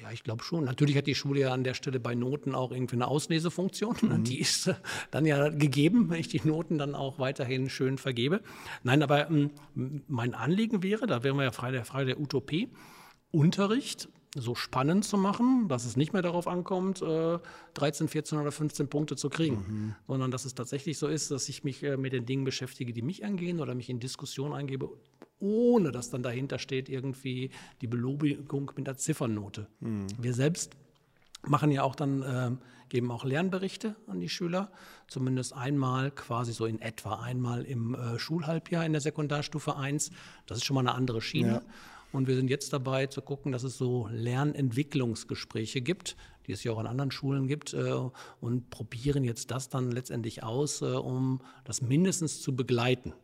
Ja, 0.00 0.10
ich 0.12 0.24
glaube 0.24 0.42
schon. 0.42 0.64
Natürlich 0.64 0.96
hat 0.96 1.06
die 1.06 1.14
Schule 1.14 1.40
ja 1.40 1.52
an 1.52 1.62
der 1.62 1.74
Stelle 1.74 2.00
bei 2.00 2.14
Noten 2.14 2.54
auch 2.54 2.72
irgendwie 2.72 2.96
eine 2.96 3.06
Auslesefunktion. 3.06 3.96
Mhm. 4.00 4.24
Die 4.24 4.40
ist 4.40 4.68
äh, 4.68 4.74
dann 5.10 5.26
ja 5.26 5.50
gegeben, 5.50 6.08
wenn 6.08 6.18
ich 6.18 6.28
die 6.28 6.40
Noten 6.42 6.78
dann 6.78 6.94
auch 6.94 7.18
weiterhin 7.18 7.68
schön 7.68 7.98
vergebe. 7.98 8.40
Nein, 8.82 9.02
aber 9.02 9.28
ähm, 9.28 9.50
mein 9.74 10.34
Anliegen 10.34 10.82
wäre, 10.82 11.06
da 11.06 11.22
wären 11.22 11.36
wir 11.36 11.44
ja 11.44 11.52
frei 11.52 11.70
der 11.70 11.84
Frage 11.84 12.06
der 12.06 12.20
Utopie, 12.20 12.70
Unterricht 13.30 14.08
so 14.34 14.54
spannend 14.54 15.04
zu 15.04 15.16
machen, 15.16 15.68
dass 15.68 15.84
es 15.84 15.96
nicht 15.96 16.12
mehr 16.12 16.22
darauf 16.22 16.48
ankommt, 16.48 17.00
13, 17.00 18.06
äh, 18.06 18.08
14 18.08 18.38
oder 18.38 18.52
15 18.52 18.88
Punkte 18.88 19.16
zu 19.16 19.30
kriegen, 19.30 19.56
mhm. 19.56 19.94
sondern 20.06 20.30
dass 20.30 20.44
es 20.44 20.54
tatsächlich 20.54 20.98
so 20.98 21.06
ist, 21.06 21.30
dass 21.30 21.48
ich 21.48 21.64
mich 21.64 21.82
äh, 21.82 21.96
mit 21.96 22.12
den 22.12 22.26
Dingen 22.26 22.44
beschäftige, 22.44 22.92
die 22.92 23.02
mich 23.02 23.24
angehen 23.24 23.60
oder 23.60 23.74
mich 23.74 23.88
in 23.88 24.00
Diskussion 24.00 24.52
eingebe, 24.52 24.90
ohne 25.38 25.92
dass 25.92 26.10
dann 26.10 26.22
dahinter 26.22 26.58
steht 26.58 26.88
irgendwie 26.88 27.50
die 27.80 27.86
Belobigung 27.86 28.72
mit 28.76 28.86
der 28.86 28.96
Ziffernote. 28.96 29.68
Mhm. 29.80 30.06
Wir 30.18 30.34
selbst 30.34 30.76
machen 31.46 31.70
ja 31.70 31.82
auch 31.82 31.94
dann, 31.94 32.22
äh, 32.22 32.50
geben 32.88 33.10
auch 33.10 33.24
Lernberichte 33.24 33.96
an 34.06 34.20
die 34.20 34.28
Schüler, 34.28 34.70
zumindest 35.08 35.52
einmal, 35.54 36.10
quasi 36.10 36.52
so 36.52 36.66
in 36.66 36.80
etwa 36.80 37.20
einmal 37.20 37.64
im 37.64 37.94
äh, 37.94 38.18
Schulhalbjahr 38.18 38.84
in 38.84 38.92
der 38.92 39.00
Sekundarstufe 39.00 39.76
1. 39.76 40.10
Das 40.46 40.58
ist 40.58 40.64
schon 40.64 40.74
mal 40.74 40.80
eine 40.80 40.94
andere 40.94 41.20
Schiene. 41.20 41.48
Ja. 41.48 41.62
Und 42.14 42.28
wir 42.28 42.36
sind 42.36 42.48
jetzt 42.48 42.72
dabei 42.72 43.08
zu 43.08 43.22
gucken, 43.22 43.50
dass 43.50 43.64
es 43.64 43.76
so 43.76 44.08
Lernentwicklungsgespräche 44.12 45.80
gibt, 45.80 46.16
die 46.46 46.52
es 46.52 46.62
ja 46.62 46.70
auch 46.72 46.78
an 46.78 46.86
anderen 46.86 47.10
Schulen 47.10 47.48
gibt, 47.48 47.74
äh, 47.74 47.92
und 48.40 48.70
probieren 48.70 49.24
jetzt 49.24 49.50
das 49.50 49.68
dann 49.68 49.90
letztendlich 49.90 50.44
aus, 50.44 50.80
äh, 50.80 50.84
um 50.84 51.40
das 51.64 51.82
mindestens 51.82 52.40
zu 52.40 52.54
begleiten. 52.54 53.14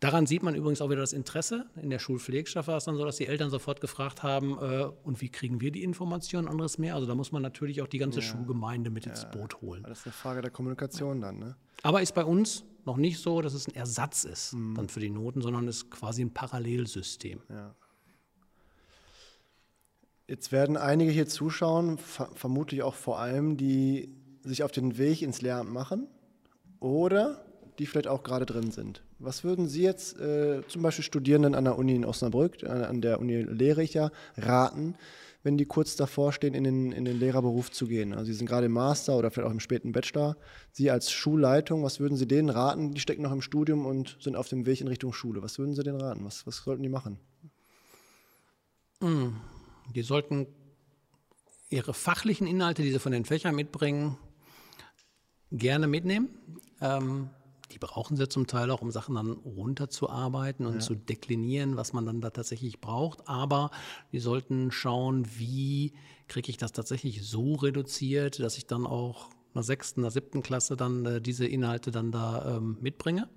Daran 0.00 0.26
sieht 0.26 0.42
man 0.42 0.56
übrigens 0.56 0.80
auch 0.80 0.90
wieder 0.90 1.00
das 1.00 1.12
Interesse. 1.12 1.66
In 1.80 1.90
der 1.90 2.00
Schulpflegschaft 2.00 2.66
war 2.66 2.76
es 2.76 2.84
dann 2.84 2.96
so, 2.96 3.04
dass 3.04 3.16
die 3.16 3.26
Eltern 3.26 3.50
sofort 3.50 3.80
gefragt 3.80 4.24
haben, 4.24 4.58
äh, 4.58 4.88
und 5.04 5.20
wie 5.20 5.28
kriegen 5.28 5.60
wir 5.60 5.70
die 5.70 5.84
Informationen 5.84 6.48
anderes 6.48 6.76
mehr? 6.76 6.96
Also 6.96 7.06
da 7.06 7.14
muss 7.14 7.30
man 7.30 7.42
natürlich 7.42 7.82
auch 7.82 7.88
die 7.88 7.98
ganze 7.98 8.18
ja. 8.18 8.26
Schulgemeinde 8.26 8.90
mit 8.90 9.06
ja. 9.06 9.12
ins 9.12 9.30
Boot 9.30 9.60
holen. 9.60 9.84
Das 9.84 10.00
ist 10.00 10.06
eine 10.06 10.12
Frage 10.12 10.42
der 10.42 10.50
Kommunikation 10.50 11.20
dann, 11.20 11.38
ne? 11.38 11.56
Aber 11.84 12.02
ist 12.02 12.16
bei 12.16 12.24
uns 12.24 12.64
noch 12.84 12.96
nicht 12.96 13.20
so, 13.20 13.42
dass 13.42 13.54
es 13.54 13.68
ein 13.68 13.76
Ersatz 13.76 14.24
ist 14.24 14.54
mhm. 14.54 14.74
dann 14.74 14.88
für 14.88 14.98
die 14.98 15.10
Noten, 15.10 15.40
sondern 15.40 15.68
ist 15.68 15.88
quasi 15.90 16.22
ein 16.22 16.34
Parallelsystem. 16.34 17.40
Ja. 17.48 17.76
Jetzt 20.28 20.52
werden 20.52 20.76
einige 20.76 21.10
hier 21.10 21.26
zuschauen, 21.26 21.96
ver 21.96 22.28
vermutlich 22.34 22.82
auch 22.82 22.94
vor 22.94 23.18
allem, 23.18 23.56
die 23.56 24.14
sich 24.42 24.62
auf 24.62 24.70
den 24.70 24.98
Weg 24.98 25.22
ins 25.22 25.40
Lehramt 25.40 25.72
machen 25.72 26.06
oder 26.80 27.44
die 27.78 27.86
vielleicht 27.86 28.08
auch 28.08 28.22
gerade 28.22 28.44
drin 28.44 28.70
sind. 28.70 29.02
Was 29.18 29.42
würden 29.42 29.68
Sie 29.68 29.82
jetzt 29.82 30.20
äh, 30.20 30.62
zum 30.68 30.82
Beispiel 30.82 31.04
Studierenden 31.04 31.54
an 31.54 31.64
der 31.64 31.78
Uni 31.78 31.94
in 31.94 32.04
Osnabrück, 32.04 32.62
an, 32.64 32.84
an 32.84 33.00
der 33.00 33.20
Uni 33.20 33.40
lehre 33.40 33.82
ich 33.82 33.94
ja, 33.94 34.10
raten, 34.36 34.96
wenn 35.42 35.56
die 35.56 35.64
kurz 35.64 35.96
davor 35.96 36.32
stehen, 36.32 36.52
in 36.52 36.64
den, 36.64 36.92
in 36.92 37.06
den 37.06 37.18
Lehrerberuf 37.18 37.70
zu 37.70 37.86
gehen? 37.86 38.12
Also 38.12 38.26
Sie 38.26 38.34
sind 38.34 38.48
gerade 38.48 38.66
im 38.66 38.72
Master 38.72 39.16
oder 39.16 39.30
vielleicht 39.30 39.48
auch 39.48 39.52
im 39.52 39.60
späten 39.60 39.92
Bachelor. 39.92 40.36
Sie 40.72 40.90
als 40.90 41.10
Schulleitung, 41.10 41.84
was 41.84 42.00
würden 42.00 42.18
Sie 42.18 42.28
denen 42.28 42.50
raten? 42.50 42.92
Die 42.92 43.00
stecken 43.00 43.22
noch 43.22 43.32
im 43.32 43.42
Studium 43.42 43.86
und 43.86 44.18
sind 44.20 44.36
auf 44.36 44.48
dem 44.48 44.66
Weg 44.66 44.82
in 44.82 44.88
Richtung 44.88 45.14
Schule. 45.14 45.42
Was 45.42 45.58
würden 45.58 45.74
Sie 45.74 45.82
denen 45.82 46.00
raten? 46.00 46.22
Was, 46.24 46.46
was 46.46 46.58
sollten 46.58 46.82
die 46.82 46.90
machen? 46.90 47.18
Mm. 49.00 49.28
Die 49.94 50.02
sollten 50.02 50.46
ihre 51.70 51.94
fachlichen 51.94 52.46
Inhalte, 52.46 52.82
die 52.82 52.92
sie 52.92 52.98
von 52.98 53.12
den 53.12 53.24
Fächern 53.24 53.54
mitbringen, 53.54 54.16
gerne 55.50 55.86
mitnehmen. 55.86 56.28
Ähm, 56.80 57.30
die 57.72 57.78
brauchen 57.78 58.16
sie 58.16 58.28
zum 58.28 58.46
Teil 58.46 58.70
auch, 58.70 58.80
um 58.80 58.90
Sachen 58.90 59.16
dann 59.16 59.30
runterzuarbeiten 59.30 60.64
und 60.64 60.74
ja. 60.74 60.80
zu 60.80 60.94
deklinieren, 60.94 61.76
was 61.76 61.92
man 61.92 62.06
dann 62.06 62.20
da 62.20 62.30
tatsächlich 62.30 62.80
braucht. 62.80 63.28
Aber 63.28 63.70
die 64.12 64.20
sollten 64.20 64.70
schauen, 64.70 65.26
wie 65.38 65.92
kriege 66.28 66.50
ich 66.50 66.56
das 66.56 66.72
tatsächlich 66.72 67.26
so 67.26 67.56
reduziert, 67.56 68.40
dass 68.40 68.56
ich 68.56 68.66
dann 68.66 68.86
auch 68.86 69.28
in 69.28 69.54
der 69.54 69.62
sechsten, 69.62 70.02
der 70.02 70.10
siebten 70.10 70.42
Klasse 70.42 70.76
dann 70.76 71.04
äh, 71.04 71.20
diese 71.20 71.46
Inhalte 71.46 71.90
dann 71.90 72.10
da 72.10 72.56
ähm, 72.56 72.78
mitbringe. 72.80 73.28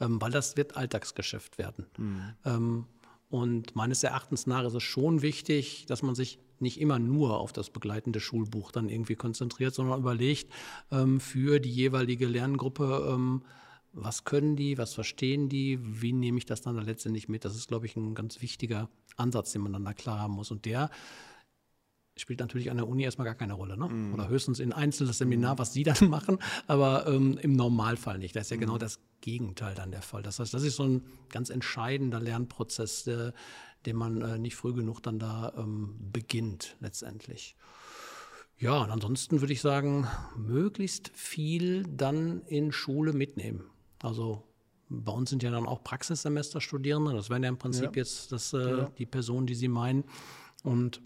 Ähm, 0.00 0.20
weil 0.20 0.30
das 0.30 0.56
wird 0.56 0.76
Alltagsgeschäft 0.76 1.58
werden. 1.58 1.86
Mhm. 1.96 2.86
Und 3.30 3.76
meines 3.76 4.02
Erachtens 4.02 4.46
nach 4.46 4.64
ist 4.64 4.74
es 4.74 4.82
schon 4.82 5.22
wichtig, 5.22 5.84
dass 5.86 6.02
man 6.02 6.14
sich 6.14 6.38
nicht 6.60 6.80
immer 6.80 6.98
nur 6.98 7.38
auf 7.38 7.52
das 7.52 7.70
begleitende 7.70 8.20
Schulbuch 8.20 8.72
dann 8.72 8.88
irgendwie 8.88 9.16
konzentriert, 9.16 9.74
sondern 9.74 10.00
überlegt 10.00 10.50
ähm, 10.90 11.20
für 11.20 11.60
die 11.60 11.70
jeweilige 11.70 12.26
Lerngruppe, 12.26 13.06
ähm, 13.12 13.42
was 13.92 14.24
können 14.24 14.56
die, 14.56 14.78
was 14.78 14.94
verstehen 14.94 15.48
die, 15.48 15.78
wie 15.80 16.12
nehme 16.12 16.38
ich 16.38 16.46
das 16.46 16.62
dann 16.62 16.76
da 16.76 16.82
letztendlich 16.82 17.28
mit. 17.28 17.44
Das 17.44 17.56
ist, 17.56 17.68
glaube 17.68 17.86
ich, 17.86 17.96
ein 17.96 18.14
ganz 18.14 18.40
wichtiger 18.42 18.88
Ansatz, 19.16 19.52
den 19.52 19.62
man 19.62 19.72
dann 19.72 19.84
da 19.84 19.92
klar 19.92 20.20
haben 20.20 20.34
muss. 20.34 20.50
Und 20.50 20.64
der 20.64 20.90
spielt 22.20 22.40
natürlich 22.40 22.70
an 22.70 22.76
der 22.76 22.88
Uni 22.88 23.04
erstmal 23.04 23.24
gar 23.26 23.34
keine 23.34 23.54
Rolle. 23.54 23.76
Ne? 23.76 23.88
Mm. 23.88 24.14
Oder 24.14 24.28
höchstens 24.28 24.60
in 24.60 24.72
einzelnes 24.72 25.18
Seminar, 25.18 25.54
mhm. 25.54 25.58
was 25.58 25.72
sie 25.72 25.82
dann 25.84 26.08
machen, 26.08 26.38
aber 26.66 27.06
ähm, 27.06 27.38
im 27.40 27.52
Normalfall 27.54 28.18
nicht. 28.18 28.36
Das 28.36 28.44
ist 28.44 28.50
ja 28.50 28.56
mm. 28.56 28.60
genau 28.60 28.78
das 28.78 29.00
Gegenteil 29.20 29.74
dann 29.74 29.90
der 29.90 30.02
Fall. 30.02 30.22
Das 30.22 30.38
heißt, 30.38 30.52
das 30.52 30.62
ist 30.62 30.76
so 30.76 30.84
ein 30.84 31.02
ganz 31.30 31.50
entscheidender 31.50 32.20
Lernprozess, 32.20 33.06
äh, 33.06 33.32
den 33.86 33.96
man 33.96 34.22
äh, 34.22 34.38
nicht 34.38 34.56
früh 34.56 34.72
genug 34.72 35.02
dann 35.02 35.18
da 35.18 35.52
ähm, 35.56 35.96
beginnt 36.12 36.76
letztendlich. 36.80 37.56
Ja, 38.58 38.82
und 38.82 38.90
ansonsten 38.90 39.40
würde 39.40 39.52
ich 39.52 39.60
sagen, 39.60 40.08
möglichst 40.36 41.10
viel 41.14 41.84
dann 41.84 42.42
in 42.46 42.72
Schule 42.72 43.12
mitnehmen. 43.12 43.70
Also 44.02 44.42
bei 44.88 45.12
uns 45.12 45.30
sind 45.30 45.42
ja 45.42 45.50
dann 45.50 45.66
auch 45.66 45.84
Praxissemesterstudierende, 45.84 47.12
das 47.12 47.30
wären 47.30 47.42
ja 47.42 47.48
im 47.48 47.58
Prinzip 47.58 47.96
ja. 47.96 48.02
jetzt 48.02 48.32
das, 48.32 48.52
äh, 48.52 48.78
ja. 48.78 48.90
die 48.98 49.06
Personen, 49.06 49.46
die 49.46 49.54
Sie 49.54 49.68
meinen. 49.68 50.04
Und 50.64 51.00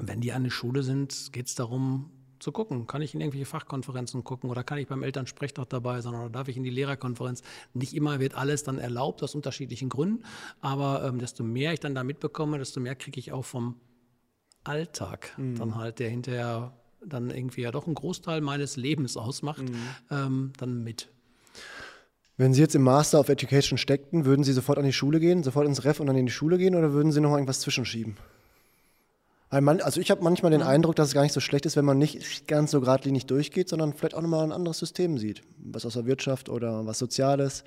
wenn 0.00 0.20
die 0.20 0.32
an 0.32 0.44
der 0.44 0.50
Schule 0.50 0.82
sind, 0.82 1.32
geht 1.32 1.46
es 1.46 1.54
darum 1.54 2.10
zu 2.38 2.52
gucken, 2.52 2.86
kann 2.86 3.02
ich 3.02 3.14
in 3.14 3.20
irgendwelche 3.20 3.46
Fachkonferenzen 3.46 4.24
gucken 4.24 4.50
oder 4.50 4.62
kann 4.62 4.78
ich 4.78 4.86
beim 4.86 5.02
Elternsprechtag 5.02 5.68
dabei 5.68 6.00
sein 6.00 6.14
oder 6.14 6.28
darf 6.28 6.48
ich 6.48 6.56
in 6.56 6.62
die 6.62 6.70
Lehrerkonferenz. 6.70 7.42
Nicht 7.74 7.94
immer 7.94 8.20
wird 8.20 8.34
alles 8.34 8.62
dann 8.62 8.78
erlaubt 8.78 9.22
aus 9.22 9.34
unterschiedlichen 9.34 9.88
Gründen, 9.88 10.24
aber 10.60 11.04
ähm, 11.04 11.18
desto 11.18 11.44
mehr 11.44 11.72
ich 11.72 11.80
dann 11.80 11.94
da 11.94 12.04
mitbekomme, 12.04 12.58
desto 12.58 12.80
mehr 12.80 12.94
kriege 12.94 13.18
ich 13.18 13.32
auch 13.32 13.44
vom 13.44 13.76
Alltag 14.64 15.32
mhm. 15.38 15.56
dann 15.56 15.76
halt, 15.76 15.98
der 15.98 16.10
hinterher 16.10 16.72
dann 17.04 17.30
irgendwie 17.30 17.62
ja 17.62 17.70
doch 17.70 17.86
einen 17.86 17.94
Großteil 17.94 18.40
meines 18.40 18.76
Lebens 18.76 19.16
ausmacht, 19.16 19.62
mhm. 19.62 19.76
ähm, 20.10 20.52
dann 20.58 20.82
mit. 20.82 21.08
Wenn 22.36 22.52
Sie 22.52 22.60
jetzt 22.60 22.74
im 22.74 22.82
Master 22.82 23.18
of 23.18 23.30
Education 23.30 23.78
steckten, 23.78 24.26
würden 24.26 24.44
Sie 24.44 24.52
sofort 24.52 24.78
an 24.78 24.84
die 24.84 24.92
Schule 24.92 25.20
gehen, 25.20 25.42
sofort 25.42 25.66
ins 25.66 25.84
Ref 25.84 26.00
und 26.00 26.06
dann 26.06 26.16
in 26.16 26.26
die 26.26 26.32
Schule 26.32 26.58
gehen 26.58 26.74
oder 26.74 26.92
würden 26.92 27.12
Sie 27.12 27.20
noch 27.20 27.32
irgendwas 27.32 27.60
zwischenschieben? 27.60 28.16
Also 29.48 30.00
ich 30.00 30.10
habe 30.10 30.24
manchmal 30.24 30.50
den. 30.50 30.62
Eindruck, 30.62 30.96
dass 30.96 31.08
es 31.08 31.14
gar 31.14 31.22
nicht 31.22 31.32
so 31.32 31.40
schlecht 31.40 31.66
ist, 31.66 31.76
wenn 31.76 31.84
man 31.84 31.98
nicht 31.98 32.48
ganz 32.48 32.72
so 32.72 32.80
geradlinig 32.80 33.26
durchgeht, 33.26 33.68
sondern 33.68 33.92
vielleicht 33.92 34.14
auch 34.14 34.22
nochmal 34.22 34.44
ein 34.44 34.52
anderes 34.52 34.78
System 34.78 35.18
sieht. 35.18 35.42
Was 35.58 35.86
aus 35.86 35.94
der 35.94 36.06
Wirtschaft 36.06 36.48
oder 36.48 36.86
was 36.86 36.98
Soziales. 36.98 37.62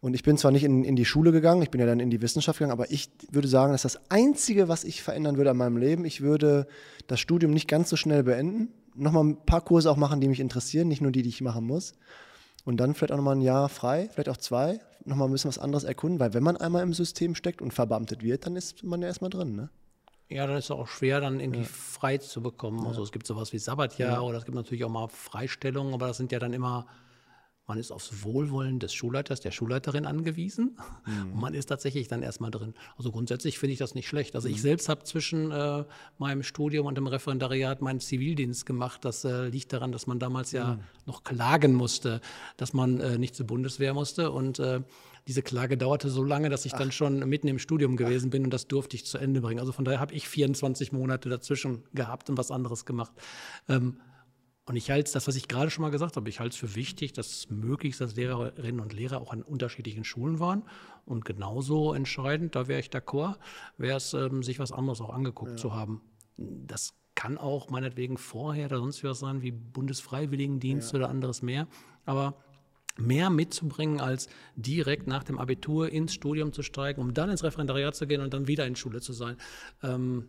Und 0.00 0.14
ich 0.14 0.24
bin 0.24 0.36
zwar 0.36 0.50
nicht 0.50 0.64
in, 0.64 0.84
in 0.84 0.96
die 0.96 1.04
Schule 1.04 1.30
gegangen, 1.30 1.62
ich 1.62 1.70
bin 1.70 1.80
ja 1.80 1.86
dann 1.86 2.00
in 2.00 2.10
die 2.10 2.20
Wissenschaft 2.20 2.58
gegangen, 2.58 2.72
aber 2.72 2.90
ich 2.90 3.08
würde 3.30 3.46
sagen, 3.46 3.70
dass 3.70 3.82
das 3.82 4.10
Einzige, 4.10 4.68
was 4.68 4.82
ich 4.82 5.00
verändern 5.00 5.36
würde 5.36 5.50
an 5.50 5.56
meinem 5.56 5.76
Leben, 5.76 6.04
ich 6.04 6.22
würde 6.22 6.66
das 7.06 7.20
Studium 7.20 7.52
nicht 7.52 7.68
ganz 7.68 7.88
so 7.88 7.94
schnell 7.94 8.24
beenden, 8.24 8.72
nochmal 8.96 9.24
ein 9.24 9.36
paar 9.36 9.60
Kurse 9.60 9.88
auch 9.88 9.96
machen, 9.96 10.20
die 10.20 10.26
mich 10.26 10.40
interessieren, 10.40 10.88
nicht 10.88 11.02
nur 11.02 11.12
die, 11.12 11.22
die 11.22 11.28
ich 11.28 11.40
machen 11.40 11.64
muss. 11.64 11.94
Und 12.64 12.78
dann 12.78 12.94
vielleicht 12.94 13.12
auch 13.12 13.16
nochmal 13.16 13.36
ein 13.36 13.42
Jahr 13.42 13.68
frei, 13.68 14.08
vielleicht 14.12 14.28
auch 14.28 14.36
zwei, 14.36 14.80
nochmal 15.04 15.28
ein 15.28 15.32
bisschen 15.32 15.48
was 15.48 15.58
anderes 15.58 15.84
erkunden, 15.84 16.18
weil 16.18 16.34
wenn 16.34 16.42
man 16.42 16.56
einmal 16.56 16.82
im 16.82 16.94
System 16.94 17.36
steckt 17.36 17.62
und 17.62 17.72
verbeamtet 17.72 18.24
wird, 18.24 18.46
dann 18.46 18.56
ist 18.56 18.82
man 18.82 19.02
ja 19.02 19.06
erstmal 19.06 19.30
drin. 19.30 19.54
Ne? 19.54 19.70
Ja, 20.34 20.46
dann 20.46 20.56
ist 20.56 20.64
es 20.64 20.70
auch 20.70 20.88
schwer, 20.88 21.20
dann 21.20 21.40
irgendwie 21.40 21.60
ja. 21.60 21.66
frei 21.66 22.18
zu 22.18 22.42
bekommen. 22.42 22.82
Ja. 22.82 22.88
Also 22.88 23.02
es 23.02 23.12
gibt 23.12 23.26
sowas 23.26 23.52
wie 23.52 23.58
Sabbatjahr 23.58 24.12
ja. 24.12 24.20
oder 24.20 24.38
es 24.38 24.44
gibt 24.44 24.54
natürlich 24.54 24.84
auch 24.84 24.90
mal 24.90 25.08
Freistellungen, 25.08 25.94
aber 25.94 26.08
das 26.08 26.16
sind 26.16 26.32
ja 26.32 26.38
dann 26.38 26.52
immer 26.52 26.86
man 27.66 27.78
ist 27.78 27.92
aufs 27.92 28.24
Wohlwollen 28.24 28.80
des 28.80 28.92
Schulleiters, 28.92 29.40
der 29.40 29.52
Schulleiterin 29.52 30.04
angewiesen 30.04 30.76
mhm. 31.06 31.32
und 31.32 31.40
man 31.40 31.54
ist 31.54 31.66
tatsächlich 31.66 32.08
dann 32.08 32.22
erstmal 32.22 32.50
drin. 32.50 32.74
Also 32.96 33.12
grundsätzlich 33.12 33.58
finde 33.58 33.72
ich 33.74 33.78
das 33.78 33.94
nicht 33.94 34.08
schlecht. 34.08 34.34
Also 34.34 34.48
mhm. 34.48 34.54
ich 34.54 34.62
selbst 34.62 34.88
habe 34.88 35.04
zwischen 35.04 35.52
äh, 35.52 35.84
meinem 36.18 36.42
Studium 36.42 36.86
und 36.86 36.96
dem 36.96 37.06
Referendariat 37.06 37.80
meinen 37.80 38.00
Zivildienst 38.00 38.66
gemacht. 38.66 39.04
Das 39.04 39.24
äh, 39.24 39.48
liegt 39.48 39.72
daran, 39.72 39.92
dass 39.92 40.06
man 40.06 40.18
damals 40.18 40.50
ja 40.52 40.74
mhm. 40.74 40.80
noch 41.06 41.22
klagen 41.22 41.74
musste, 41.74 42.20
dass 42.56 42.72
man 42.72 43.00
äh, 43.00 43.16
nicht 43.16 43.36
zur 43.36 43.46
Bundeswehr 43.46 43.94
musste 43.94 44.32
und 44.32 44.58
äh, 44.58 44.80
diese 45.28 45.42
Klage 45.42 45.76
dauerte 45.76 46.10
so 46.10 46.24
lange, 46.24 46.48
dass 46.48 46.64
ich 46.64 46.74
Ach. 46.74 46.78
dann 46.78 46.92
schon 46.92 47.18
mitten 47.28 47.48
im 47.48 47.58
Studium 47.58 47.96
gewesen 47.96 48.28
Ach. 48.28 48.32
bin 48.32 48.44
und 48.44 48.50
das 48.50 48.66
durfte 48.66 48.96
ich 48.96 49.06
zu 49.06 49.18
Ende 49.18 49.40
bringen. 49.40 49.60
Also 49.60 49.72
von 49.72 49.84
daher 49.84 50.00
habe 50.00 50.14
ich 50.14 50.28
24 50.28 50.92
Monate 50.92 51.28
dazwischen 51.28 51.84
gehabt 51.92 52.28
und 52.30 52.38
was 52.38 52.50
anderes 52.50 52.84
gemacht. 52.84 53.12
Ähm, 53.68 53.98
und 54.64 54.76
ich 54.76 54.90
halte 54.90 55.12
das, 55.12 55.26
was 55.26 55.34
ich 55.34 55.48
gerade 55.48 55.70
schon 55.70 55.82
mal 55.82 55.90
gesagt 55.90 56.16
habe, 56.16 56.28
ich 56.28 56.38
halte 56.38 56.54
es 56.54 56.56
für 56.56 56.76
wichtig, 56.76 57.12
dass 57.12 57.50
möglichst, 57.50 58.00
dass 58.00 58.14
Lehrerinnen 58.14 58.80
und 58.80 58.92
Lehrer 58.92 59.20
auch 59.20 59.32
an 59.32 59.42
unterschiedlichen 59.42 60.04
Schulen 60.04 60.38
waren. 60.38 60.62
Und 61.04 61.24
genauso 61.24 61.94
entscheidend, 61.94 62.54
da 62.54 62.68
wäre 62.68 62.78
ich 62.78 62.88
d'accord, 62.88 63.36
wäre 63.76 63.96
es, 63.96 64.14
ähm, 64.14 64.42
sich 64.42 64.60
was 64.60 64.70
anderes 64.70 65.00
auch 65.00 65.10
angeguckt 65.10 65.52
ja. 65.52 65.56
zu 65.56 65.74
haben. 65.74 66.00
Das 66.36 66.94
kann 67.16 67.38
auch 67.38 67.70
meinetwegen 67.70 68.18
vorher 68.18 68.66
oder 68.66 68.78
sonst 68.78 69.02
was 69.02 69.18
sein, 69.18 69.42
wie 69.42 69.50
Bundesfreiwilligendienst 69.50 70.92
ja. 70.92 70.98
oder 71.00 71.08
anderes 71.08 71.42
mehr. 71.42 71.66
Aber 72.04 72.36
mehr 72.96 73.30
mitzubringen, 73.30 74.00
als 74.00 74.28
direkt 74.56 75.06
nach 75.06 75.24
dem 75.24 75.38
Abitur 75.38 75.90
ins 75.90 76.14
Studium 76.14 76.52
zu 76.52 76.62
steigen, 76.62 77.00
um 77.00 77.14
dann 77.14 77.30
ins 77.30 77.42
Referendariat 77.42 77.94
zu 77.94 78.06
gehen 78.06 78.20
und 78.20 78.34
dann 78.34 78.46
wieder 78.46 78.66
in 78.66 78.76
Schule 78.76 79.00
zu 79.00 79.12
sein. 79.12 79.36
Ähm, 79.82 80.28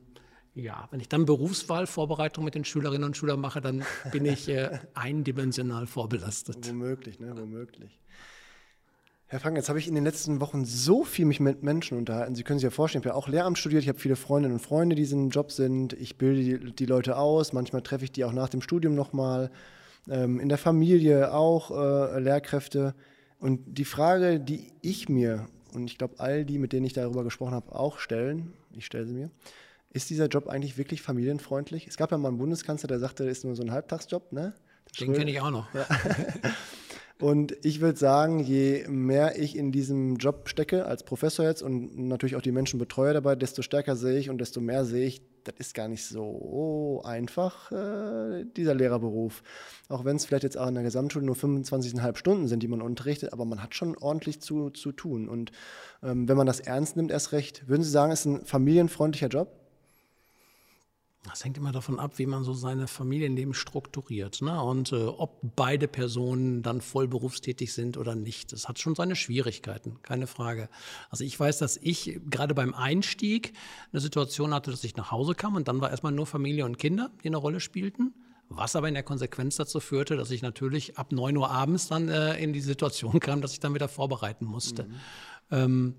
ja, 0.55 0.88
wenn 0.91 0.99
ich 0.99 1.09
dann 1.09 1.26
Berufswahlvorbereitung 1.26 2.43
mit 2.45 2.53
den 2.53 2.64
Schülerinnen 2.64 3.05
und 3.05 3.18
Schülern 3.18 3.39
mache, 3.39 3.59
dann 3.59 3.84
bin 4.11 4.26
ich 4.26 4.47
äh, 4.49 4.80
eindimensional 4.93 5.88
vorbelastet. 5.88 6.70
Womöglich, 6.70 7.20
ne? 7.20 7.34
Womöglich. 7.36 7.99
Herr 9.34 9.39
Frank, 9.39 9.57
jetzt 9.57 9.68
habe 9.68 9.80
ich 9.80 9.88
in 9.88 9.95
den 9.95 10.03
letzten 10.03 10.41
Wochen 10.41 10.64
so 10.64 11.03
viel 11.03 11.26
mich 11.26 11.39
mit 11.39 11.64
Menschen 11.64 11.97
unterhalten. 11.97 12.36
Sie 12.36 12.43
können 12.43 12.59
sich 12.59 12.66
ja 12.66 12.70
vorstellen, 12.70 13.01
ich 13.01 13.07
habe 13.07 13.16
ja 13.16 13.20
auch 13.20 13.28
Lehramt 13.28 13.57
studiert, 13.57 13.82
ich 13.82 13.89
habe 13.89 13.97
viele 13.97 14.16
Freundinnen 14.16 14.53
und 14.53 14.59
Freunde, 14.59 14.95
die 14.95 15.01
in 15.01 15.05
diesem 15.05 15.30
Job 15.32 15.51
sind. 15.51 15.93
Ich 15.93 16.20
bilde 16.20 16.43
die, 16.43 16.72
die 16.72 16.86
Leute 16.86 17.18
aus, 17.18 17.51
manchmal 17.51 17.82
treffe 17.82 18.03
ich 18.03 18.11
die 18.11 18.26
auch 18.26 18.32
nach 18.32 18.49
dem 18.49 18.61
Studium 18.61 18.93
nochmal. 18.93 19.49
Ähm, 20.10 20.39
in 20.39 20.49
der 20.49 20.58
Familie 20.58 21.34
auch 21.34 21.72
äh, 21.72 22.20
Lehrkräfte. 22.20 22.95
Und 23.39 23.78
die 23.78 23.86
Frage, 23.86 24.39
die 24.39 24.72
ich 24.82 25.10
mir 25.10 25.47
und 25.74 25.86
ich 25.86 25.97
glaube, 25.97 26.16
all 26.20 26.45
die, 26.45 26.60
mit 26.60 26.74
denen 26.74 26.86
ich 26.86 26.93
darüber 26.93 27.24
gesprochen 27.24 27.54
habe, 27.54 27.74
auch 27.76 27.97
stellen, 27.97 28.54
ich 28.76 28.86
stelle 28.86 29.06
sie 29.06 29.14
mir, 29.14 29.32
ist 29.91 30.10
dieser 30.10 30.28
Job 30.28 30.47
eigentlich 30.47 30.78
wirklich 30.78 31.01
familienfreundlich? 31.01 31.88
Es 31.88 31.97
gab 31.97 32.12
ja 32.12 32.18
mal 32.18 32.30
einen 32.30 32.38
Bundeskanzler, 32.38 32.88
der 32.88 32.99
sagte, 32.99 33.24
das 33.24 33.39
ist 33.39 33.45
nur 33.45 33.56
so 33.56 33.64
ein 33.64 33.72
Halbtagsjob, 33.72 34.32
ne? 34.32 34.54
Den 34.99 35.14
kenne 35.14 35.32
ich 35.32 35.41
auch 35.41 35.51
noch. 35.51 35.74
Ja. 35.74 35.86
Und 37.20 37.56
ich 37.64 37.80
würde 37.80 37.97
sagen, 37.97 38.39
je 38.39 38.86
mehr 38.89 39.39
ich 39.39 39.56
in 39.56 39.72
diesem 39.72 40.18
Job 40.18 40.49
stecke, 40.49 40.86
als 40.86 41.04
Professor 41.04 41.45
jetzt 41.45 41.62
und 41.62 41.97
natürlich 41.97 42.36
auch 42.36 42.41
die 42.41 42.51
Menschen 42.51 42.80
betreue 42.80 43.14
dabei, 43.14 43.36
desto 43.36 43.62
stärker 43.62 43.95
sehe 43.95 44.18
ich 44.18 44.30
und 44.30 44.39
desto 44.39 44.60
mehr 44.60 44.84
sehe 44.84 45.06
ich, 45.06 45.22
das 45.43 45.55
ist 45.57 45.73
gar 45.73 45.87
nicht 45.87 46.05
so 46.05 47.01
einfach, 47.05 47.71
äh, 47.71 48.45
dieser 48.55 48.73
Lehrerberuf. 48.75 49.43
Auch 49.89 50.05
wenn 50.05 50.15
es 50.15 50.25
vielleicht 50.25 50.43
jetzt 50.43 50.57
auch 50.57 50.67
in 50.67 50.75
der 50.75 50.83
Gesamtschule 50.83 51.25
nur 51.25 51.35
25,5 51.35 52.15
Stunden 52.15 52.47
sind, 52.47 52.63
die 52.63 52.67
man 52.67 52.81
unterrichtet, 52.81 53.33
aber 53.33 53.45
man 53.45 53.61
hat 53.61 53.75
schon 53.75 53.97
ordentlich 53.97 54.41
zu, 54.41 54.69
zu 54.69 54.91
tun. 54.91 55.29
Und 55.29 55.51
ähm, 56.01 56.27
wenn 56.27 56.37
man 56.37 56.47
das 56.47 56.59
ernst 56.59 56.95
nimmt, 56.95 57.11
erst 57.11 57.31
recht, 57.31 57.67
würden 57.67 57.83
Sie 57.83 57.91
sagen, 57.91 58.11
es 58.11 58.21
ist 58.21 58.25
ein 58.25 58.45
familienfreundlicher 58.45 59.27
Job? 59.27 59.62
Das 61.30 61.45
hängt 61.45 61.57
immer 61.57 61.71
davon 61.71 61.99
ab, 61.99 62.17
wie 62.17 62.26
man 62.26 62.43
so 62.43 62.53
seine 62.53 62.88
Familienleben 62.88 63.53
strukturiert 63.53 64.41
ne? 64.41 64.61
und 64.61 64.91
äh, 64.91 65.05
ob 65.05 65.39
beide 65.55 65.88
Personen 65.88 66.63
dann 66.63 66.82
voll 66.82 67.07
berufstätig 67.07 67.74
sind 67.74 67.97
oder 67.97 68.13
nicht. 68.13 68.51
Das 68.51 68.67
hat 68.67 68.78
schon 68.80 68.93
seine 68.93 69.15
Schwierigkeiten, 69.15 70.01
keine 70.01 70.28
Frage. 70.28 70.67
Also 71.09 71.24
ich 71.24 71.39
weiß, 71.39 71.59
dass 71.59 71.78
ich 71.78 72.19
gerade 72.30 72.53
beim 72.53 72.74
Einstieg 72.74 73.53
eine 73.93 74.01
Situation 74.01 74.53
hatte, 74.53 74.71
dass 74.71 74.84
ich 74.84 74.97
nach 74.97 75.11
Hause 75.11 75.34
kam 75.34 75.55
und 75.55 75.69
dann 75.69 75.80
war 75.80 75.91
erstmal 75.91 76.11
nur 76.11 76.26
Familie 76.26 76.65
und 76.65 76.78
Kinder, 76.78 77.09
die 77.24 77.28
eine 77.28 77.38
Rolle 77.38 77.61
spielten. 77.61 78.13
Was 78.49 78.76
aber 78.76 78.89
in 78.89 78.93
der 78.93 79.03
Konsequenz 79.03 79.55
dazu 79.55 79.80
führte, 79.80 80.17
dass 80.17 80.30
ich 80.30 80.41
natürlich 80.41 80.97
ab 80.97 81.13
9 81.13 81.38
Uhr 81.38 81.49
abends 81.49 81.88
dann 81.88 82.09
äh, 82.09 82.38
in 82.38 82.51
die 82.51 82.61
Situation 82.61 83.19
kam, 83.21 83.41
dass 83.41 83.53
ich 83.53 83.61
dann 83.61 83.74
wieder 83.74 83.88
vorbereiten 83.88 84.45
musste. 84.45 84.84
Mhm. 84.84 84.95
Ähm, 85.51 85.95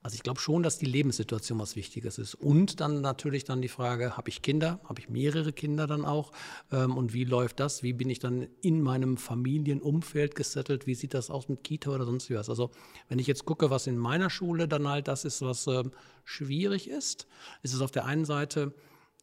also 0.00 0.14
ich 0.14 0.22
glaube 0.22 0.40
schon, 0.40 0.62
dass 0.62 0.78
die 0.78 0.86
Lebenssituation 0.86 1.58
was 1.58 1.74
Wichtiges 1.74 2.18
ist. 2.18 2.34
Und 2.34 2.80
dann 2.80 3.00
natürlich 3.00 3.44
dann 3.44 3.60
die 3.60 3.68
Frage, 3.68 4.16
habe 4.16 4.28
ich 4.28 4.42
Kinder? 4.42 4.80
Habe 4.84 5.00
ich 5.00 5.08
mehrere 5.08 5.52
Kinder 5.52 5.86
dann 5.88 6.04
auch? 6.04 6.30
Ähm, 6.70 6.96
und 6.96 7.12
wie 7.12 7.24
läuft 7.24 7.58
das? 7.58 7.82
Wie 7.82 7.92
bin 7.92 8.08
ich 8.08 8.20
dann 8.20 8.46
in 8.60 8.80
meinem 8.80 9.16
Familienumfeld 9.16 10.36
gesettelt? 10.36 10.86
Wie 10.86 10.94
sieht 10.94 11.14
das 11.14 11.30
aus 11.30 11.48
mit 11.48 11.64
Kita 11.64 11.90
oder 11.90 12.04
sonst 12.04 12.30
was? 12.30 12.48
Also 12.48 12.70
wenn 13.08 13.18
ich 13.18 13.26
jetzt 13.26 13.44
gucke, 13.44 13.70
was 13.70 13.88
in 13.88 13.98
meiner 13.98 14.30
Schule 14.30 14.68
dann 14.68 14.86
halt 14.86 15.08
das 15.08 15.24
ist, 15.24 15.42
was 15.42 15.66
äh, 15.66 15.82
schwierig 16.24 16.88
ist, 16.88 17.26
ist 17.62 17.74
es 17.74 17.80
auf 17.80 17.90
der 17.90 18.04
einen 18.04 18.24
Seite, 18.24 18.72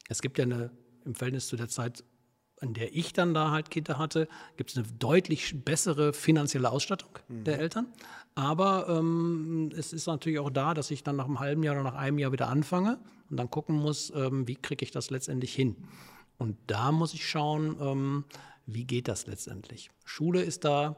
es 0.09 0.21
gibt 0.21 0.38
ja 0.38 0.43
eine, 0.43 0.71
im 1.05 1.15
Verhältnis 1.15 1.47
zu 1.47 1.55
der 1.55 1.69
Zeit 1.69 2.03
an 2.62 2.74
der 2.74 2.95
ich 2.95 3.14
dann 3.14 3.34
da 3.34 3.51
halt 3.51 3.70
Kinder 3.70 3.97
hatte, 3.97 4.28
gibt 4.58 4.72
es 4.72 4.78
eine 4.78 4.88
deutlich 4.99 5.64
bessere 5.64 6.14
finanzielle 6.14 6.72
Ausstattung 6.72 7.12
mhm. 7.28 7.43
der 7.43 7.60
Eltern. 7.60 7.88
Aber 8.36 8.88
ähm, 8.89 9.72
es 9.78 9.93
ist 9.93 10.08
natürlich 10.08 10.39
auch 10.39 10.49
da, 10.49 10.74
dass 10.74 10.91
ich 10.91 11.03
dann 11.03 11.16
nach 11.16 11.26
einem 11.26 11.39
halben 11.39 11.64
Jahr 11.64 11.76
oder 11.76 11.84
nach 11.84 11.95
einem 11.95 12.20
Jahr 12.20 12.32
wieder 12.32 12.49
anfange 12.49 12.99
und 13.30 13.38
dann 13.38 13.49
gucken 13.49 13.76
muss, 13.76 14.12
ähm, 14.16 14.47
wie 14.47 14.56
kriege 14.56 14.84
ich 14.84 14.91
das 14.91 15.10
letztendlich 15.10 15.53
hin. 15.53 15.76
Und 16.38 16.58
da 16.68 16.91
muss 16.91 17.14
ich 17.14 17.28
schauen, 17.28 17.78
ähm, 17.80 18.26
wie 18.66 18.84
geht 18.84 19.08
das 19.08 19.28
letztendlich. 19.28 19.89
Schule 20.03 20.41
ist 20.41 20.66
da 20.66 20.97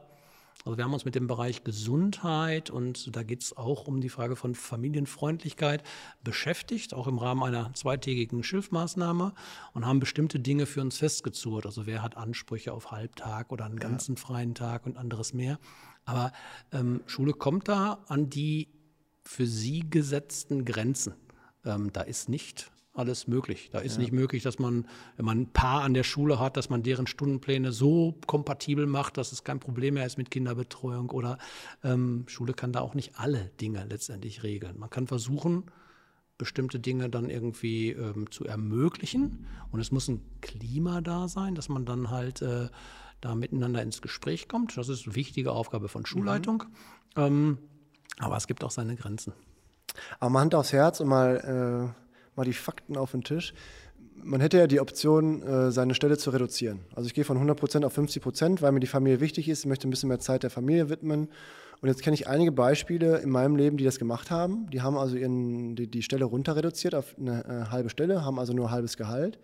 also 0.64 0.76
wir 0.76 0.84
haben 0.84 0.92
uns 0.92 1.04
mit 1.04 1.14
dem 1.14 1.26
Bereich 1.26 1.64
Gesundheit 1.64 2.68
und 2.68 3.14
da 3.14 3.22
geht 3.22 3.42
es 3.42 3.56
auch 3.56 3.86
um 3.86 4.00
die 4.00 4.08
Frage 4.08 4.36
von 4.36 4.54
Familienfreundlichkeit 4.54 5.82
beschäftigt, 6.24 6.94
auch 6.94 7.06
im 7.06 7.18
Rahmen 7.18 7.42
einer 7.42 7.72
zweitägigen 7.74 8.42
Schilfmaßnahme 8.42 9.32
und 9.72 9.86
haben 9.86 10.00
bestimmte 10.00 10.40
Dinge 10.40 10.66
für 10.66 10.80
uns 10.80 10.98
festgezurrt. 10.98 11.64
Also 11.64 11.86
wer 11.86 12.02
hat 12.02 12.16
Ansprüche 12.16 12.72
auf 12.72 12.90
Halbtag 12.90 13.52
oder 13.52 13.64
einen 13.64 13.78
ganzen 13.78 14.16
ja. 14.16 14.20
freien 14.20 14.54
Tag 14.54 14.84
und 14.84 14.96
anderes 14.96 15.32
mehr. 15.32 15.58
Aber 16.04 16.32
ähm, 16.72 17.02
Schule 17.06 17.32
kommt 17.32 17.68
da 17.68 18.04
an 18.08 18.28
die 18.28 18.68
für 19.24 19.46
sie 19.46 19.88
gesetzten 19.88 20.64
Grenzen. 20.64 21.14
Ähm, 21.64 21.92
da 21.92 22.00
ist 22.00 22.28
nicht 22.28 22.70
alles 22.98 23.28
möglich. 23.28 23.70
Da 23.72 23.78
ist 23.78 23.94
ja. 23.94 24.00
nicht 24.00 24.12
möglich, 24.12 24.42
dass 24.42 24.58
man, 24.58 24.86
wenn 25.16 25.24
man 25.24 25.40
ein 25.40 25.52
Paar 25.52 25.82
an 25.82 25.94
der 25.94 26.02
Schule 26.02 26.38
hat, 26.38 26.56
dass 26.56 26.68
man 26.68 26.82
deren 26.82 27.06
Stundenpläne 27.06 27.72
so 27.72 28.14
kompatibel 28.26 28.86
macht, 28.86 29.16
dass 29.16 29.32
es 29.32 29.44
kein 29.44 29.60
Problem 29.60 29.94
mehr 29.94 30.06
ist 30.06 30.18
mit 30.18 30.30
Kinderbetreuung 30.30 31.10
oder 31.10 31.38
ähm, 31.84 32.24
Schule 32.26 32.52
kann 32.52 32.72
da 32.72 32.80
auch 32.80 32.94
nicht 32.94 33.18
alle 33.18 33.50
Dinge 33.60 33.86
letztendlich 33.88 34.42
regeln. 34.42 34.78
Man 34.78 34.90
kann 34.90 35.06
versuchen, 35.06 35.64
bestimmte 36.36 36.80
Dinge 36.80 37.08
dann 37.08 37.30
irgendwie 37.30 37.90
ähm, 37.90 38.30
zu 38.30 38.44
ermöglichen 38.44 39.46
und 39.70 39.80
es 39.80 39.90
muss 39.90 40.08
ein 40.08 40.20
Klima 40.40 41.00
da 41.00 41.28
sein, 41.28 41.54
dass 41.54 41.68
man 41.68 41.84
dann 41.84 42.10
halt 42.10 42.42
äh, 42.42 42.68
da 43.20 43.34
miteinander 43.34 43.82
ins 43.82 44.02
Gespräch 44.02 44.48
kommt. 44.48 44.76
Das 44.76 44.88
ist 44.88 45.06
eine 45.06 45.14
wichtige 45.14 45.52
Aufgabe 45.52 45.88
von 45.88 46.04
Schulleitung. 46.06 46.64
Mhm. 47.16 47.22
Ähm, 47.22 47.58
aber 48.18 48.36
es 48.36 48.46
gibt 48.46 48.64
auch 48.64 48.70
seine 48.70 48.96
Grenzen. 48.96 49.32
Aber 50.20 50.30
mal 50.30 50.40
Hand 50.40 50.54
aufs 50.54 50.72
Herz 50.72 51.00
und 51.00 51.08
mal 51.08 51.94
äh 51.94 52.07
mal 52.38 52.44
die 52.44 52.54
Fakten 52.54 52.96
auf 52.96 53.10
den 53.10 53.22
Tisch. 53.22 53.52
Man 54.14 54.40
hätte 54.40 54.58
ja 54.58 54.66
die 54.66 54.80
Option, 54.80 55.42
äh, 55.42 55.70
seine 55.70 55.94
Stelle 55.94 56.16
zu 56.16 56.30
reduzieren. 56.30 56.80
Also 56.94 57.06
ich 57.06 57.14
gehe 57.14 57.24
von 57.24 57.36
100% 57.36 57.84
auf 57.84 57.96
50%, 57.96 58.62
weil 58.62 58.72
mir 58.72 58.80
die 58.80 58.86
Familie 58.86 59.20
wichtig 59.20 59.48
ist. 59.48 59.60
Ich 59.60 59.66
möchte 59.66 59.86
ein 59.86 59.90
bisschen 59.90 60.08
mehr 60.08 60.18
Zeit 60.18 60.42
der 60.42 60.50
Familie 60.50 60.88
widmen. 60.88 61.28
Und 61.80 61.88
jetzt 61.88 62.02
kenne 62.02 62.14
ich 62.14 62.26
einige 62.26 62.50
Beispiele 62.50 63.18
in 63.18 63.30
meinem 63.30 63.54
Leben, 63.54 63.76
die 63.76 63.84
das 63.84 63.98
gemacht 63.98 64.30
haben. 64.30 64.68
Die 64.70 64.82
haben 64.82 64.96
also 64.96 65.16
ihren, 65.16 65.76
die, 65.76 65.88
die 65.88 66.02
Stelle 66.02 66.24
runter 66.24 66.56
reduziert 66.56 66.94
auf 66.94 67.14
eine 67.18 67.44
äh, 67.44 67.70
halbe 67.70 67.90
Stelle, 67.90 68.24
haben 68.24 68.38
also 68.38 68.52
nur 68.52 68.66
ein 68.66 68.72
halbes 68.72 68.96
Gehalt. 68.96 69.38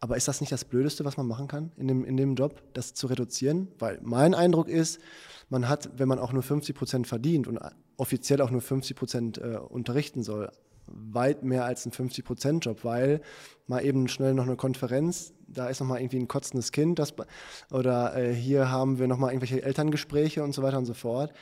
Aber 0.00 0.18
ist 0.18 0.28
das 0.28 0.40
nicht 0.40 0.52
das 0.52 0.66
Blödeste, 0.66 1.06
was 1.06 1.16
man 1.16 1.26
machen 1.26 1.48
kann 1.48 1.72
in 1.78 1.88
dem, 1.88 2.04
in 2.04 2.18
dem 2.18 2.34
Job, 2.34 2.62
das 2.74 2.92
zu 2.92 3.06
reduzieren? 3.06 3.68
Weil 3.78 3.98
mein 4.02 4.34
Eindruck 4.34 4.68
ist, 4.68 5.00
man 5.48 5.66
hat, 5.66 5.88
wenn 5.96 6.08
man 6.08 6.18
auch 6.18 6.32
nur 6.32 6.42
50 6.42 6.76
Prozent 6.76 7.06
verdient 7.06 7.46
und 7.46 7.58
offiziell 7.96 8.42
auch 8.42 8.50
nur 8.50 8.60
50 8.60 8.96
Prozent 8.96 9.38
äh, 9.38 9.56
unterrichten 9.56 10.22
soll, 10.22 10.50
weit 10.86 11.44
mehr 11.44 11.64
als 11.64 11.86
ein 11.86 11.92
50-Prozent-Job, 11.92 12.84
weil 12.84 13.20
mal 13.66 13.84
eben 13.84 14.08
schnell 14.08 14.34
noch 14.34 14.44
eine 14.44 14.56
Konferenz, 14.56 15.32
da 15.46 15.68
ist 15.68 15.80
noch 15.80 15.86
mal 15.86 16.00
irgendwie 16.00 16.18
ein 16.18 16.28
kotzendes 16.28 16.72
Kind, 16.72 16.98
das, 16.98 17.14
oder 17.70 18.16
äh, 18.16 18.34
hier 18.34 18.70
haben 18.70 18.98
wir 18.98 19.06
noch 19.06 19.18
mal 19.18 19.28
irgendwelche 19.28 19.62
Elterngespräche 19.62 20.42
und 20.42 20.54
so 20.54 20.62
weiter 20.62 20.78
und 20.78 20.86
so 20.86 20.94
fort. 20.94 21.32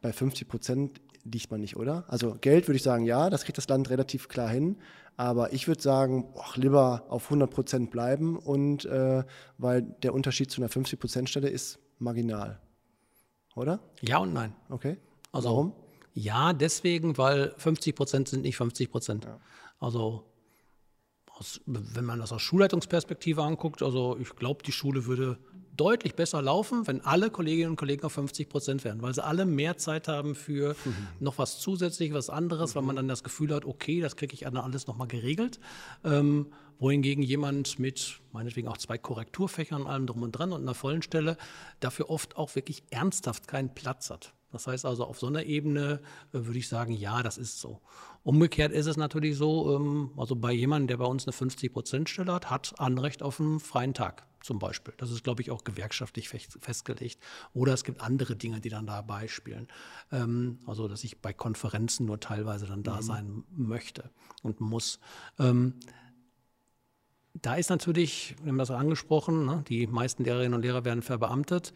Bei 0.00 0.12
50 0.12 0.48
Prozent 0.48 1.00
liegt 1.24 1.50
man 1.50 1.60
nicht, 1.60 1.76
oder? 1.76 2.04
Also 2.08 2.36
Geld 2.40 2.66
würde 2.66 2.76
ich 2.76 2.82
sagen, 2.82 3.04
ja, 3.04 3.30
das 3.30 3.44
kriegt 3.44 3.58
das 3.58 3.68
Land 3.68 3.90
relativ 3.90 4.28
klar 4.28 4.48
hin, 4.48 4.76
aber 5.16 5.52
ich 5.52 5.68
würde 5.68 5.80
sagen, 5.82 6.32
boah, 6.32 6.52
lieber 6.56 7.04
auf 7.08 7.24
100 7.24 7.50
Prozent 7.50 7.90
bleiben 7.90 8.36
und 8.36 8.84
äh, 8.84 9.24
weil 9.58 9.82
der 9.82 10.14
Unterschied 10.14 10.50
zu 10.50 10.60
einer 10.60 10.68
50 10.68 10.98
Prozent 10.98 11.30
Stelle 11.30 11.48
ist 11.48 11.78
marginal, 11.98 12.60
oder? 13.54 13.80
Ja 14.00 14.18
und 14.18 14.32
nein. 14.32 14.54
Okay. 14.68 14.96
Also 15.30 15.48
Warum? 15.48 15.72
Ja, 16.14 16.52
deswegen, 16.52 17.16
weil 17.18 17.54
50 17.56 17.94
Prozent 17.94 18.28
sind 18.28 18.42
nicht 18.42 18.56
50 18.56 18.90
Prozent. 18.90 19.24
Ja. 19.24 19.40
Also 19.78 20.24
aus, 21.28 21.60
wenn 21.66 22.04
man 22.04 22.18
das 22.18 22.32
aus 22.32 22.42
Schulleitungsperspektive 22.42 23.42
anguckt, 23.42 23.82
also 23.82 24.16
ich 24.18 24.34
glaube, 24.36 24.62
die 24.62 24.72
Schule 24.72 25.06
würde 25.06 25.38
deutlich 25.76 26.14
besser 26.14 26.42
laufen, 26.42 26.86
wenn 26.86 27.00
alle 27.00 27.30
Kolleginnen 27.30 27.70
und 27.70 27.76
Kollegen 27.76 28.04
auf 28.04 28.12
50 28.12 28.48
Prozent 28.48 28.84
wären, 28.84 29.00
weil 29.00 29.14
sie 29.14 29.24
alle 29.24 29.46
mehr 29.46 29.78
Zeit 29.78 30.06
haben 30.06 30.34
für 30.34 30.76
mhm. 30.84 31.08
noch 31.20 31.38
was 31.38 31.60
zusätzlich, 31.60 32.12
was 32.12 32.28
anderes, 32.28 32.70
mhm. 32.70 32.74
weil 32.76 32.82
man 32.84 32.96
dann 32.96 33.08
das 33.08 33.24
Gefühl 33.24 33.54
hat, 33.54 33.64
okay, 33.64 34.00
das 34.00 34.16
kriege 34.16 34.34
ich 34.34 34.46
alles 34.46 34.86
nochmal 34.86 35.08
geregelt. 35.08 35.60
Ähm, 36.04 36.52
wohingegen 36.78 37.22
jemand 37.22 37.78
mit 37.78 38.20
meinetwegen 38.32 38.68
auch 38.68 38.76
zwei 38.76 38.98
Korrekturfächern, 38.98 39.86
allem 39.86 40.06
drum 40.06 40.22
und 40.22 40.32
dran 40.32 40.52
und 40.52 40.62
einer 40.62 40.74
vollen 40.74 41.00
Stelle 41.00 41.36
dafür 41.80 42.10
oft 42.10 42.36
auch 42.36 42.54
wirklich 42.54 42.82
ernsthaft 42.90 43.46
keinen 43.48 43.72
Platz 43.72 44.10
hat. 44.10 44.34
Das 44.52 44.66
heißt 44.66 44.84
also, 44.84 45.04
auf 45.04 45.18
so 45.18 45.26
einer 45.26 45.44
Ebene 45.44 46.00
äh, 46.32 46.44
würde 46.44 46.58
ich 46.58 46.68
sagen, 46.68 46.92
ja, 46.92 47.22
das 47.22 47.38
ist 47.38 47.60
so. 47.60 47.80
Umgekehrt 48.22 48.72
ist 48.72 48.86
es 48.86 48.96
natürlich 48.96 49.36
so, 49.36 49.76
ähm, 49.76 50.10
also 50.16 50.36
bei 50.36 50.52
jemandem, 50.52 50.88
der 50.88 50.96
bei 50.98 51.06
uns 51.06 51.26
eine 51.26 51.34
50-Prozent-Stelle 51.34 52.32
hat, 52.32 52.50
hat 52.50 52.74
Anrecht 52.78 53.22
auf 53.22 53.40
einen 53.40 53.58
freien 53.58 53.94
Tag 53.94 54.26
zum 54.42 54.58
Beispiel. 54.58 54.94
Das 54.98 55.10
ist, 55.10 55.24
glaube 55.24 55.42
ich, 55.42 55.50
auch 55.50 55.64
gewerkschaftlich 55.64 56.28
festgelegt. 56.28 57.18
Oder 57.54 57.72
es 57.72 57.84
gibt 57.84 58.00
andere 58.00 58.36
Dinge, 58.36 58.60
die 58.60 58.68
dann 58.68 58.86
da 58.86 59.00
beispielen. 59.02 59.68
Ähm, 60.10 60.58
also, 60.66 60.88
dass 60.88 61.04
ich 61.04 61.20
bei 61.20 61.32
Konferenzen 61.32 62.06
nur 62.06 62.20
teilweise 62.20 62.66
dann 62.66 62.82
da 62.82 62.96
mhm. 62.96 63.02
sein 63.02 63.44
möchte 63.50 64.10
und 64.42 64.60
muss. 64.60 65.00
Ähm, 65.38 65.74
da 67.34 67.54
ist 67.54 67.70
natürlich, 67.70 68.36
wir 68.42 68.50
haben 68.50 68.58
das 68.58 68.70
angesprochen, 68.70 69.46
ne, 69.46 69.64
die 69.66 69.86
meisten 69.86 70.24
Lehrerinnen 70.24 70.54
und 70.54 70.62
Lehrer 70.62 70.84
werden 70.84 71.02
verbeamtet. 71.02 71.72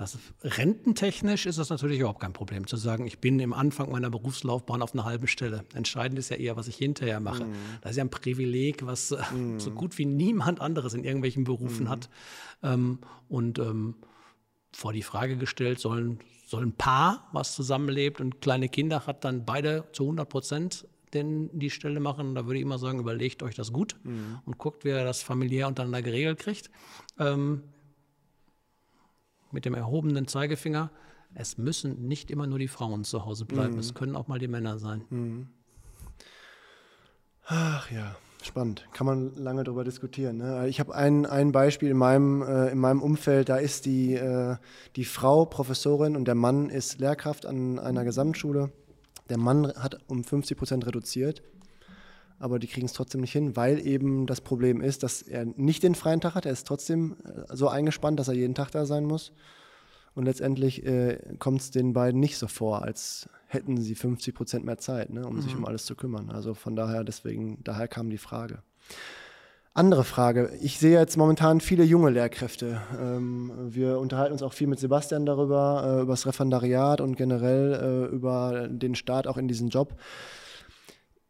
Das, 0.00 0.16
rententechnisch 0.42 1.44
ist 1.44 1.58
das 1.58 1.68
natürlich 1.68 1.98
überhaupt 1.98 2.20
kein 2.20 2.32
Problem, 2.32 2.66
zu 2.66 2.78
sagen, 2.78 3.06
ich 3.06 3.18
bin 3.18 3.38
im 3.38 3.52
Anfang 3.52 3.90
meiner 3.90 4.08
Berufslaufbahn 4.08 4.80
auf 4.80 4.94
einer 4.94 5.04
halben 5.04 5.26
Stelle. 5.26 5.66
Entscheidend 5.74 6.18
ist 6.18 6.30
ja 6.30 6.38
eher, 6.38 6.56
was 6.56 6.68
ich 6.68 6.76
hinterher 6.76 7.20
mache. 7.20 7.44
Mm. 7.44 7.52
Das 7.82 7.90
ist 7.90 7.96
ja 7.98 8.04
ein 8.04 8.10
Privileg, 8.10 8.86
was 8.86 9.10
mm. 9.10 9.58
so 9.58 9.70
gut 9.72 9.98
wie 9.98 10.06
niemand 10.06 10.62
anderes 10.62 10.94
in 10.94 11.04
irgendwelchen 11.04 11.44
Berufen 11.44 11.84
mm. 11.84 11.88
hat. 11.90 12.08
Ähm, 12.62 13.00
und 13.28 13.58
ähm, 13.58 13.94
vor 14.72 14.94
die 14.94 15.02
Frage 15.02 15.36
gestellt, 15.36 15.80
sollen, 15.80 16.20
soll 16.46 16.62
ein 16.62 16.72
Paar, 16.72 17.28
was 17.34 17.54
zusammenlebt 17.54 18.22
und 18.22 18.40
kleine 18.40 18.70
Kinder 18.70 19.06
hat, 19.06 19.26
dann 19.26 19.44
beide 19.44 19.84
zu 19.92 20.04
100 20.04 20.26
Prozent 20.26 20.88
denn 21.12 21.50
die 21.52 21.68
Stelle 21.68 22.00
machen. 22.00 22.34
Da 22.34 22.46
würde 22.46 22.56
ich 22.56 22.62
immer 22.62 22.78
sagen, 22.78 23.00
überlegt 23.00 23.42
euch 23.42 23.54
das 23.54 23.70
gut 23.70 23.96
mhm. 24.04 24.38
und 24.46 24.56
guckt, 24.56 24.86
wer 24.86 25.04
das 25.04 25.22
familiär 25.22 25.68
untereinander 25.68 26.00
geregelt 26.00 26.38
kriegt. 26.38 26.70
Ähm, 27.18 27.64
mit 29.52 29.64
dem 29.64 29.74
erhobenen 29.74 30.26
Zeigefinger, 30.26 30.90
es 31.34 31.58
müssen 31.58 32.06
nicht 32.08 32.30
immer 32.30 32.46
nur 32.46 32.58
die 32.58 32.68
Frauen 32.68 33.04
zu 33.04 33.24
Hause 33.24 33.44
bleiben, 33.44 33.74
mhm. 33.74 33.80
es 33.80 33.94
können 33.94 34.16
auch 34.16 34.28
mal 34.28 34.38
die 34.38 34.48
Männer 34.48 34.78
sein. 34.78 35.04
Mhm. 35.10 35.48
Ach 37.46 37.90
ja, 37.90 38.16
spannend. 38.42 38.86
Kann 38.92 39.06
man 39.06 39.34
lange 39.34 39.64
darüber 39.64 39.84
diskutieren. 39.84 40.38
Ne? 40.38 40.68
Ich 40.68 40.80
habe 40.80 40.94
ein, 40.94 41.26
ein 41.26 41.52
Beispiel 41.52 41.90
in 41.90 41.96
meinem, 41.96 42.42
äh, 42.42 42.70
in 42.70 42.78
meinem 42.78 43.02
Umfeld, 43.02 43.48
da 43.48 43.56
ist 43.56 43.86
die, 43.86 44.14
äh, 44.14 44.56
die 44.96 45.04
Frau 45.04 45.46
Professorin 45.46 46.16
und 46.16 46.26
der 46.26 46.36
Mann 46.36 46.70
ist 46.70 47.00
Lehrkraft 47.00 47.46
an 47.46 47.78
einer 47.78 48.04
Gesamtschule. 48.04 48.72
Der 49.28 49.38
Mann 49.38 49.72
hat 49.74 49.98
um 50.08 50.24
50 50.24 50.56
Prozent 50.56 50.86
reduziert 50.86 51.42
aber 52.40 52.58
die 52.58 52.66
kriegen 52.66 52.86
es 52.86 52.94
trotzdem 52.94 53.20
nicht 53.20 53.32
hin, 53.32 53.54
weil 53.54 53.86
eben 53.86 54.26
das 54.26 54.40
Problem 54.40 54.80
ist, 54.80 55.02
dass 55.02 55.22
er 55.22 55.44
nicht 55.44 55.82
den 55.82 55.94
freien 55.94 56.20
Tag 56.20 56.34
hat. 56.34 56.46
Er 56.46 56.52
ist 56.52 56.66
trotzdem 56.66 57.16
äh, 57.24 57.54
so 57.54 57.68
eingespannt, 57.68 58.18
dass 58.18 58.28
er 58.28 58.34
jeden 58.34 58.54
Tag 58.54 58.70
da 58.70 58.86
sein 58.86 59.04
muss. 59.04 59.32
Und 60.14 60.24
letztendlich 60.24 60.84
äh, 60.84 61.18
kommt 61.38 61.60
es 61.60 61.70
den 61.70 61.92
beiden 61.92 62.18
nicht 62.18 62.36
so 62.38 62.48
vor, 62.48 62.82
als 62.82 63.28
hätten 63.46 63.80
sie 63.80 63.94
50 63.94 64.34
Prozent 64.34 64.64
mehr 64.64 64.78
Zeit, 64.78 65.10
ne, 65.10 65.26
um 65.26 65.36
mhm. 65.36 65.42
sich 65.42 65.54
um 65.54 65.64
alles 65.66 65.84
zu 65.84 65.94
kümmern. 65.94 66.30
Also 66.30 66.54
von 66.54 66.74
daher, 66.74 67.04
deswegen, 67.04 67.62
daher 67.62 67.86
kam 67.86 68.10
die 68.10 68.18
Frage. 68.18 68.62
Andere 69.72 70.02
Frage. 70.02 70.50
Ich 70.62 70.78
sehe 70.78 70.98
jetzt 70.98 71.16
momentan 71.16 71.60
viele 71.60 71.84
junge 71.84 72.10
Lehrkräfte. 72.10 72.80
Ähm, 73.00 73.52
wir 73.68 74.00
unterhalten 74.00 74.32
uns 74.32 74.42
auch 74.42 74.52
viel 74.52 74.66
mit 74.66 74.80
Sebastian 74.80 75.26
darüber, 75.26 75.98
äh, 75.98 76.02
über 76.02 76.14
das 76.14 76.26
Referendariat 76.26 77.00
und 77.00 77.16
generell 77.16 78.08
äh, 78.10 78.14
über 78.14 78.66
den 78.68 78.94
Start 78.96 79.28
auch 79.28 79.36
in 79.36 79.46
diesen 79.46 79.68
Job 79.68 79.94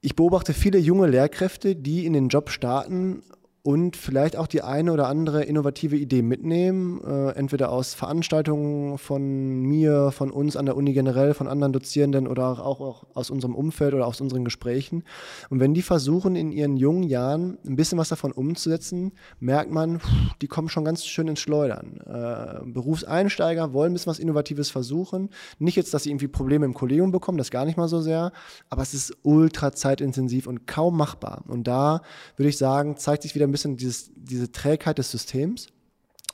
ich 0.01 0.17
beobachte 0.17 0.55
viele 0.55 0.79
junge 0.79 1.07
Lehrkräfte, 1.07 1.77
die 1.77 2.07
in 2.07 2.13
den 2.13 2.29
Job 2.29 2.51
starten 2.51 3.23
und 3.63 3.97
vielleicht 3.97 4.37
auch 4.37 4.47
die 4.47 4.63
eine 4.63 4.93
oder 4.93 5.07
andere 5.09 5.45
innovative 5.45 5.97
Idee 5.97 6.23
mitnehmen, 6.23 7.03
äh, 7.05 7.33
entweder 7.33 7.71
aus 7.71 7.93
Veranstaltungen 7.93 8.97
von 8.97 9.61
mir, 9.61 10.13
von 10.13 10.31
uns 10.31 10.57
an 10.57 10.65
der 10.65 10.77
Uni 10.77 10.95
generell, 10.95 11.35
von 11.35 11.47
anderen 11.47 11.75
Dozierenden 11.75 12.27
oder 12.27 12.47
auch, 12.65 12.81
auch 12.81 13.05
aus 13.15 13.29
unserem 13.29 13.55
Umfeld 13.55 13.93
oder 13.93 14.07
aus 14.07 14.23
unseren 14.23 14.45
Gesprächen. 14.45 15.05
Und 15.51 15.61
wenn 15.61 15.75
die 15.75 15.83
versuchen, 15.83 16.37
in 16.37 16.53
ihren 16.53 16.79
jungen 16.79 17.03
Jahren 17.03 17.59
ein 17.67 17.77
bisschen 17.77 17.99
was 17.99 18.09
davon 18.09 18.33
umzusetzen, 18.33 19.13
merkt 19.41 19.71
man, 19.71 20.01
die 20.41 20.49
kommen 20.49 20.71
schon 20.71 20.87
ganz 20.87 21.05
schön 21.05 21.29
ins 21.29 21.41
Schleudern. 21.41 22.01
Äh, 22.07 22.65
Berufseinsteiger 22.65 23.75
wollen 23.75 23.91
ein 23.91 23.95
bisschen 23.95 24.11
was 24.11 24.19
Innovatives 24.19 24.71
versuchen. 24.71 25.29
Nicht 25.59 25.77
jetzt, 25.77 25.93
dass 25.93 26.05
sie 26.05 26.11
irgendwie 26.11 26.29
Probleme 26.29 26.65
im 26.65 26.73
Kollegium 26.73 27.13
bekommen, 27.13 27.37
das 27.37 27.51
gar 27.51 27.67
nicht 27.67 27.77
mal 27.77 27.89
so 27.89 28.01
sehr, 28.01 28.33
aber 28.71 28.81
es 28.81 28.95
ist 28.95 29.15
ultra 29.23 29.73
zeitintensiv 29.73 30.47
und 30.47 30.67
kaum 30.67 30.97
machbar. 30.97 31.45
Und 31.47 31.65
da 31.65 32.01
würde 32.37 32.49
ich 32.49 32.57
sagen, 32.57 32.97
zeigt 32.97 33.23
sich 33.23 33.35
wieder 33.35 33.50
ein 33.51 33.53
bisschen 33.53 33.77
dieses, 33.77 34.11
diese 34.15 34.53
Trägheit 34.53 34.99
des 34.99 35.11
Systems. 35.11 35.69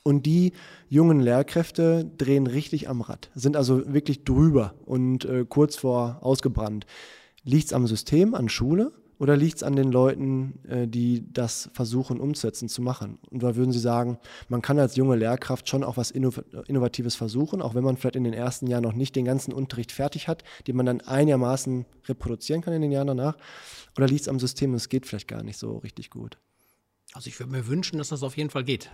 Und 0.03 0.25
die 0.25 0.53
jungen 0.87 1.19
Lehrkräfte 1.19 2.09
drehen 2.17 2.47
richtig 2.47 2.87
am 2.87 3.01
Rad, 3.01 3.29
sind 3.35 3.57
also 3.57 3.93
wirklich 3.93 4.23
drüber 4.23 4.73
und 4.85 5.25
äh, 5.25 5.45
kurz 5.47 5.75
vor 5.75 6.19
ausgebrannt. 6.21 6.85
Liegt 7.43 7.65
es 7.65 7.73
am 7.73 7.87
System, 7.87 8.33
an 8.33 8.47
Schule 8.47 8.93
oder 9.19 9.35
liegt 9.35 9.57
es 9.57 9.63
an 9.63 9.75
den 9.75 9.91
Leuten, 9.91 10.59
äh, 10.67 10.87
die 10.87 11.25
das 11.33 11.69
versuchen 11.73 12.21
umzusetzen, 12.21 12.69
zu 12.69 12.81
machen? 12.81 13.17
Und 13.31 13.43
da 13.43 13.57
würden 13.57 13.71
Sie 13.71 13.79
sagen, 13.79 14.17
man 14.47 14.61
kann 14.61 14.79
als 14.79 14.95
junge 14.95 15.17
Lehrkraft 15.17 15.67
schon 15.67 15.83
auch 15.83 15.97
was 15.97 16.11
Innovatives 16.11 17.15
versuchen, 17.15 17.61
auch 17.61 17.75
wenn 17.75 17.83
man 17.83 17.97
vielleicht 17.97 18.15
in 18.15 18.23
den 18.23 18.33
ersten 18.33 18.67
Jahren 18.67 18.83
noch 18.83 18.93
nicht 18.93 19.15
den 19.15 19.25
ganzen 19.25 19.51
Unterricht 19.51 19.91
fertig 19.91 20.27
hat, 20.27 20.43
den 20.67 20.77
man 20.77 20.85
dann 20.85 21.01
einigermaßen 21.01 21.85
reproduzieren 22.07 22.61
kann 22.61 22.73
in 22.73 22.81
den 22.81 22.91
Jahren 22.91 23.07
danach? 23.07 23.37
Oder 23.97 24.07
liegt 24.07 24.21
es 24.21 24.29
am 24.29 24.39
System 24.39 24.71
und 24.71 24.77
es 24.77 24.87
geht 24.87 25.05
vielleicht 25.05 25.27
gar 25.27 25.43
nicht 25.43 25.57
so 25.57 25.79
richtig 25.79 26.11
gut? 26.11 26.37
Also 27.17 27.29
ich 27.29 27.39
würde 27.39 27.51
mir 27.51 27.65
wünschen, 27.65 27.97
dass 27.97 28.09
das 28.09 28.21
auf 28.21 28.37
jeden 28.37 28.51
Fall 28.51 28.63
geht. 28.63 28.91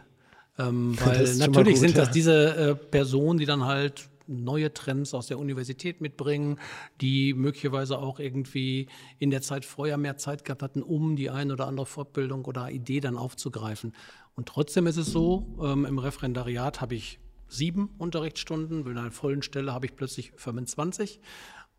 Ähm, 0.57 0.97
weil 1.03 1.35
natürlich 1.35 1.73
gut, 1.73 1.81
sind 1.81 1.97
das 1.97 2.09
diese 2.09 2.55
äh, 2.55 2.75
Personen, 2.75 3.37
die 3.37 3.45
dann 3.45 3.65
halt 3.65 4.09
neue 4.27 4.73
Trends 4.73 5.13
aus 5.13 5.27
der 5.27 5.37
Universität 5.37 5.99
mitbringen, 5.99 6.57
die 7.01 7.33
möglicherweise 7.33 7.99
auch 7.99 8.19
irgendwie 8.19 8.87
in 9.19 9.29
der 9.29 9.41
Zeit 9.41 9.65
vorher 9.65 9.97
mehr 9.97 10.15
Zeit 10.15 10.45
gehabt 10.45 10.63
hatten, 10.63 10.81
um 10.81 11.17
die 11.17 11.29
eine 11.29 11.51
oder 11.51 11.67
andere 11.67 11.85
Fortbildung 11.85 12.45
oder 12.45 12.71
Idee 12.71 13.01
dann 13.01 13.17
aufzugreifen. 13.17 13.93
Und 14.35 14.47
trotzdem 14.47 14.87
ist 14.87 14.95
es 14.95 15.07
so, 15.07 15.45
ähm, 15.61 15.83
im 15.83 15.99
Referendariat 15.99 16.79
habe 16.79 16.95
ich 16.95 17.19
sieben 17.49 17.89
Unterrichtsstunden, 17.97 18.85
bei 18.85 18.91
einer 18.91 19.11
vollen 19.11 19.41
Stelle 19.41 19.73
habe 19.73 19.85
ich 19.85 19.97
plötzlich 19.97 20.31
25. 20.37 21.19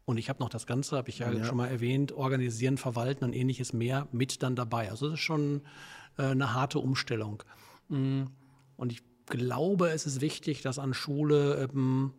Und 0.05 0.19
ich 0.19 0.29
habe 0.29 0.41
noch 0.43 0.51
das 0.51 0.67
Ganze, 0.67 0.99
habe 0.99 1.09
ich 1.09 1.21
ja, 1.21 1.33
ja, 1.33 1.45
schon 1.47 1.57
mal 1.57 1.69
erwähnt, 1.69 2.13
organisieren, 2.13 2.77
verwalten 2.77 3.25
und 3.25 3.33
ähnliches 3.33 3.73
mehr 3.73 4.07
mit 4.13 4.43
dann 4.43 4.55
dabei. 4.55 4.91
Also 4.91 5.07
das 5.07 5.15
ist 5.15 5.25
schon 5.25 5.63
eine 6.17 6.55
harte 6.55 6.79
Umstellung. 6.79 7.43
Mm, 7.89 8.25
und 8.77 8.93
ich 8.93 9.03
glaube, 9.27 9.91
es 9.91 10.07
ist 10.07 10.21
wichtig, 10.21 10.63
dass 10.63 10.79
an 10.79 10.95
Schule 10.95 11.69
ähm, 11.73 12.13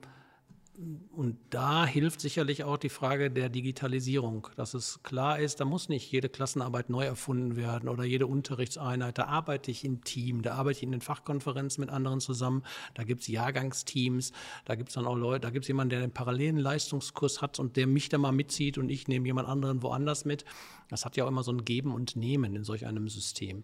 und 1.11 1.38
da 1.52 1.85
hilft 1.85 2.19
sicherlich 2.19 2.65
auch 2.65 2.77
die 2.77 2.89
Frage 2.89 3.31
der 3.31 3.47
Digitalisierung, 3.49 4.47
dass 4.57 4.73
es 4.73 5.02
klar 5.03 5.39
ist, 5.39 5.61
da 5.61 5.65
muss 5.65 5.88
nicht 5.88 6.11
jede 6.11 6.27
Klassenarbeit 6.27 6.89
neu 6.89 7.06
erfunden 7.06 7.56
werden 7.56 7.88
oder 7.88 8.03
jede 8.03 8.27
Unterrichtseinheit. 8.27 9.18
Da 9.18 9.26
arbeite 9.26 9.72
ich 9.72 9.85
im 9.85 10.03
Team, 10.03 10.41
da 10.41 10.56
arbeite 10.56 10.80
ich 10.80 10.84
in 10.84 10.91
den 10.91 11.02
Fachkonferenzen 11.02 11.81
mit 11.81 11.89
anderen 11.89 12.19
zusammen, 12.19 12.64
da 12.93 13.03
gibt 13.03 13.22
es 13.22 13.27
Jahrgangsteams, 13.27 14.34
da 14.65 14.76
gibt 14.76 14.89
es 14.89 14.95
dann 14.95 15.06
auch 15.06 15.15
Leute, 15.15 15.41
da 15.41 15.49
gibt 15.49 15.64
es 15.64 15.68
jemanden, 15.69 15.91
der 15.91 16.03
einen 16.03 16.11
parallelen 16.11 16.57
Leistungskurs 16.57 17.41
hat 17.41 17.57
und 17.60 17.77
der 17.77 17.88
mich 17.88 18.10
da 18.10 18.18
mal 18.18 18.34
mitzieht 18.34 18.77
und 18.77 18.89
ich 18.89 19.07
nehme 19.07 19.27
jemand 19.27 19.47
anderen 19.47 19.81
woanders 19.81 20.26
mit. 20.26 20.43
Das 20.89 21.06
hat 21.06 21.15
ja 21.15 21.23
auch 21.23 21.30
immer 21.30 21.43
so 21.43 21.52
ein 21.52 21.64
Geben 21.64 21.93
und 21.93 22.18
Nehmen 22.18 22.56
in 22.56 22.65
solch 22.65 22.85
einem 22.85 23.07
System. 23.07 23.64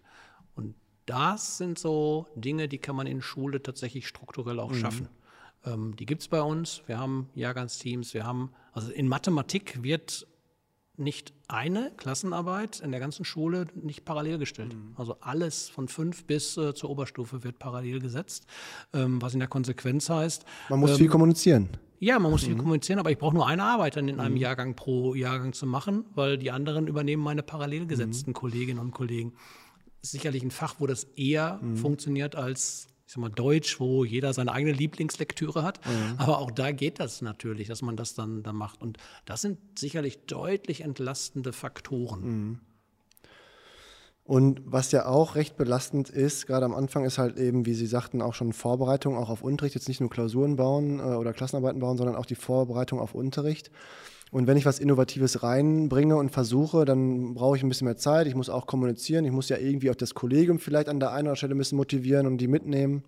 Und 0.54 0.74
das 1.04 1.58
sind 1.58 1.78
so 1.78 2.26
Dinge, 2.36 2.68
die 2.68 2.78
kann 2.78 2.96
man 2.96 3.06
in 3.06 3.20
Schule 3.20 3.62
tatsächlich 3.62 4.06
strukturell 4.08 4.60
auch 4.60 4.70
mhm. 4.70 4.76
schaffen. 4.76 5.08
Ähm, 5.64 5.94
die 5.96 6.06
gibt 6.06 6.22
es 6.22 6.28
bei 6.28 6.42
uns. 6.42 6.82
Wir 6.86 6.98
haben 6.98 7.28
Jahrgangsteams, 7.34 8.14
wir 8.14 8.24
haben, 8.24 8.50
also 8.72 8.90
in 8.90 9.08
Mathematik 9.08 9.82
wird 9.82 10.26
nicht 10.96 11.32
eine 11.48 11.90
Klassenarbeit 11.96 12.80
in 12.80 12.90
der 12.90 13.00
ganzen 13.00 13.24
Schule 13.24 13.66
nicht 13.74 14.04
parallel 14.04 14.38
gestellt. 14.38 14.74
Mhm. 14.74 14.94
Also 14.96 15.16
alles 15.20 15.68
von 15.68 15.88
fünf 15.88 16.24
bis 16.24 16.56
äh, 16.56 16.74
zur 16.74 16.90
Oberstufe 16.90 17.44
wird 17.44 17.58
parallel 17.58 18.00
gesetzt, 18.00 18.46
ähm, 18.92 19.20
was 19.20 19.34
in 19.34 19.40
der 19.40 19.48
Konsequenz 19.48 20.08
heißt. 20.08 20.44
Man 20.68 20.80
muss 20.80 20.92
ähm, 20.92 20.96
viel 20.98 21.08
kommunizieren. 21.08 21.68
Ja, 21.98 22.18
man 22.18 22.30
muss 22.30 22.42
mhm. 22.42 22.46
viel 22.46 22.56
kommunizieren, 22.56 22.98
aber 22.98 23.10
ich 23.10 23.18
brauche 23.18 23.34
nur 23.34 23.46
eine 23.46 23.62
Arbeit 23.62 23.96
dann 23.96 24.08
in 24.08 24.20
einem 24.20 24.34
mhm. 24.34 24.40
Jahrgang 24.40 24.74
pro 24.74 25.14
Jahrgang 25.14 25.52
zu 25.52 25.66
machen, 25.66 26.04
weil 26.14 26.36
die 26.36 26.50
anderen 26.50 26.88
übernehmen 26.88 27.22
meine 27.22 27.42
parallel 27.42 27.86
gesetzten 27.86 28.30
mhm. 28.30 28.34
Kolleginnen 28.34 28.80
und 28.80 28.90
Kollegen. 28.90 29.34
Ist 30.02 30.12
sicherlich 30.12 30.42
ein 30.42 30.50
Fach, 30.50 30.76
wo 30.78 30.86
das 30.86 31.04
eher 31.04 31.60
mhm. 31.62 31.76
funktioniert 31.76 32.34
als 32.34 32.88
ich 33.12 33.16
sag 33.16 33.20
mal, 33.20 33.28
Deutsch, 33.28 33.78
wo 33.78 34.06
jeder 34.06 34.32
seine 34.32 34.52
eigene 34.52 34.72
Lieblingslektüre 34.72 35.62
hat. 35.62 35.84
Mhm. 35.84 36.14
Aber 36.16 36.38
auch 36.38 36.50
da 36.50 36.72
geht 36.72 36.98
das 36.98 37.20
natürlich, 37.20 37.68
dass 37.68 37.82
man 37.82 37.94
das 37.94 38.14
dann, 38.14 38.42
dann 38.42 38.56
macht. 38.56 38.80
Und 38.80 38.96
das 39.26 39.42
sind 39.42 39.58
sicherlich 39.78 40.24
deutlich 40.24 40.80
entlastende 40.80 41.52
Faktoren. 41.52 42.22
Mhm. 42.22 42.60
Und 44.24 44.62
was 44.64 44.92
ja 44.92 45.04
auch 45.04 45.34
recht 45.34 45.58
belastend 45.58 46.08
ist, 46.08 46.46
gerade 46.46 46.64
am 46.64 46.74
Anfang, 46.74 47.04
ist 47.04 47.18
halt 47.18 47.36
eben, 47.36 47.66
wie 47.66 47.74
Sie 47.74 47.84
sagten, 47.84 48.22
auch 48.22 48.32
schon 48.32 48.54
Vorbereitung 48.54 49.14
auch 49.18 49.28
auf 49.28 49.42
Unterricht. 49.42 49.74
Jetzt 49.74 49.88
nicht 49.88 50.00
nur 50.00 50.08
Klausuren 50.08 50.56
bauen 50.56 50.98
äh, 50.98 51.02
oder 51.02 51.34
Klassenarbeiten 51.34 51.80
bauen, 51.82 51.98
sondern 51.98 52.16
auch 52.16 52.24
die 52.24 52.34
Vorbereitung 52.34 52.98
auf 52.98 53.14
Unterricht. 53.14 53.70
Und 54.32 54.46
wenn 54.46 54.56
ich 54.56 54.64
was 54.64 54.78
Innovatives 54.78 55.42
reinbringe 55.42 56.16
und 56.16 56.30
versuche, 56.30 56.86
dann 56.86 57.34
brauche 57.34 57.58
ich 57.58 57.62
ein 57.62 57.68
bisschen 57.68 57.84
mehr 57.84 57.98
Zeit. 57.98 58.26
Ich 58.26 58.34
muss 58.34 58.48
auch 58.48 58.66
kommunizieren. 58.66 59.26
Ich 59.26 59.30
muss 59.30 59.50
ja 59.50 59.58
irgendwie 59.58 59.90
auch 59.90 59.94
das 59.94 60.14
Kollegium 60.14 60.58
vielleicht 60.58 60.88
an 60.88 61.00
der 61.00 61.10
einen 61.10 61.12
oder 61.12 61.18
anderen 61.18 61.36
Stelle 61.36 61.54
ein 61.54 61.58
bisschen 61.58 61.76
motivieren 61.76 62.26
und 62.26 62.38
die 62.38 62.48
mitnehmen. 62.48 63.04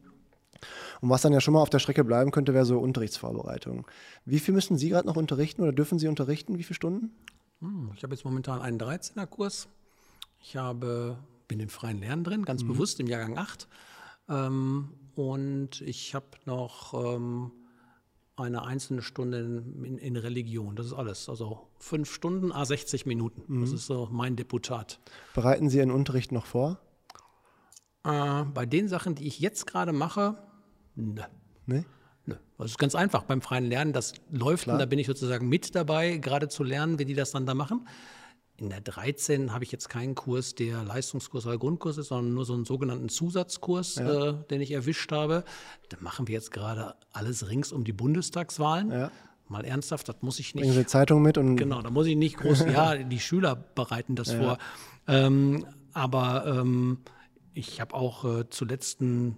Und 1.01 1.09
was 1.09 1.23
dann 1.23 1.33
ja 1.33 1.41
schon 1.41 1.55
mal 1.55 1.63
auf 1.63 1.71
der 1.71 1.79
Strecke 1.79 2.05
bleiben 2.05 2.31
könnte, 2.31 2.53
wäre 2.53 2.67
so 2.67 2.79
Unterrichtsvorbereitung. 2.79 3.87
Wie 4.27 4.39
viel 4.39 4.53
müssen 4.53 4.77
Sie 4.77 4.91
gerade 4.91 5.07
noch 5.09 5.17
unterrichten 5.17 5.63
oder 5.63 5.73
dürfen 5.73 5.99
Sie 5.99 6.09
unterrichten? 6.09 6.59
Wie 6.59 6.63
viele 6.63 6.75
Stunden? 6.75 7.11
Hm, 7.61 7.93
ich 7.97 8.03
habe 8.03 8.15
jetzt 8.15 8.27
momentan 8.27 8.61
einen 8.61 8.79
13er-Kurs. 8.79 9.69
Ich 10.43 10.57
habe, 10.57 11.17
bin 11.49 11.59
im 11.59 11.71
freien 11.71 12.01
Lernen 12.01 12.25
drin, 12.25 12.45
ganz 12.45 12.63
mhm. 12.65 12.69
bewusst 12.69 13.01
im 13.01 13.07
Jahrgang 13.07 13.39
8. 13.39 13.67
Ähm, 14.29 14.91
und 15.15 15.81
ich 15.81 16.15
habe 16.15 16.27
noch 16.45 16.93
ähm, 16.93 17.51
eine 18.37 18.65
einzelne 18.65 19.03
Stunde 19.03 19.39
in, 19.85 19.99
in, 19.99 20.17
Religion. 20.17 20.75
Das 20.75 20.87
ist 20.87 20.93
alles. 20.93 21.29
Also 21.29 21.69
fünf 21.79 22.13
Stunden, 22.13 22.51
a 22.53 22.65
60 22.65 23.07
Minuten. 23.07 23.43
Mhm. 23.47 23.61
Das 23.61 23.73
ist 23.73 23.87
so 23.87 24.09
mein 24.11 24.37
Deputat. 24.37 24.99
Bereiten 25.35 25.69
Sie 25.69 25.79
Ihren 25.79 25.91
Unterricht 25.91 26.33
noch 26.33 26.47
vor? 26.47 26.79
Äh, 28.05 28.45
bei 28.45 28.67
den 28.67 28.89
Sachen, 28.89 29.15
die 29.15 29.27
ich 29.27 29.39
jetzt 29.39 29.67
gerade 29.67 29.93
mache, 29.93 30.37
ne. 30.97 31.27
Nee? 31.67 31.85
Nö. 32.27 32.37
Das 32.59 32.73
ist 32.73 32.79
ganz 32.79 32.95
einfach 32.95 33.23
beim 33.23 33.41
freien 33.41 33.65
Lernen. 33.65 33.93
Das 33.93 34.15
läuft 34.31 34.65
Klar. 34.65 34.75
und 34.75 34.81
da 34.81 34.87
bin 34.87 34.99
ich 34.99 35.07
sozusagen 35.07 35.49
mit 35.49 35.75
dabei, 35.75 36.17
gerade 36.17 36.49
zu 36.49 36.65
lernen, 36.65 36.99
wie 36.99 37.05
die 37.05 37.15
das 37.15 37.31
dann 37.31 37.47
da 37.47 37.55
machen. 37.55 37.87
In 38.57 38.71
der 38.71 38.81
13 38.81 39.53
habe 39.53 39.65
ich 39.65 39.73
jetzt 39.73 39.89
keinen 39.89 40.15
Kurs, 40.15 40.55
der 40.55 40.85
Leistungskurs 40.85 41.45
oder 41.45 41.59
Grundkurs 41.59 41.99
ist, 41.99 42.09
sondern 42.09 42.35
nur 42.35 42.45
so 42.45 42.55
einen 42.55 42.65
sogenannten 42.65 43.09
Zusatzkurs, 43.09 43.97
ja. 43.97 44.29
äh, 44.29 44.35
den 44.49 44.61
ich 44.61 44.71
erwischt 44.71 45.11
habe. 45.11 45.43
Da 45.89 45.97
machen 46.01 46.29
wir 46.29 46.35
jetzt 46.35 46.53
gerade 46.53 46.95
alles 47.13 47.49
rings 47.49 47.73
um 47.73 47.83
die 47.83 47.93
Bundestagswahlen. 47.93 48.93
Ja. 48.93 49.11
Mal 49.49 49.65
ernsthaft, 49.65 50.09
das 50.09 50.17
muss 50.21 50.39
ich 50.39 50.55
nicht. 50.55 50.63
Bringen 50.63 50.75
Sie 50.75 50.87
Zeitung 50.87 51.21
mit 51.21 51.37
und. 51.37 51.57
Genau, 51.57 51.83
da 51.83 51.91
muss 51.91 52.07
ich 52.07 52.17
nicht 52.17 52.37
groß. 52.37 52.61
ja, 52.73 52.97
die 52.97 53.21
Schüler 53.21 53.57
bereiten 53.57 54.15
das 54.15 54.33
ja. 54.33 54.39
vor. 54.39 54.59
Ähm, 55.09 55.67
aber 55.93 56.47
ähm, 56.47 56.99
ich 57.55 57.81
habe 57.81 57.95
auch 57.95 58.25
äh, 58.25 58.49
zuletzt 58.51 59.01
ein 59.01 59.37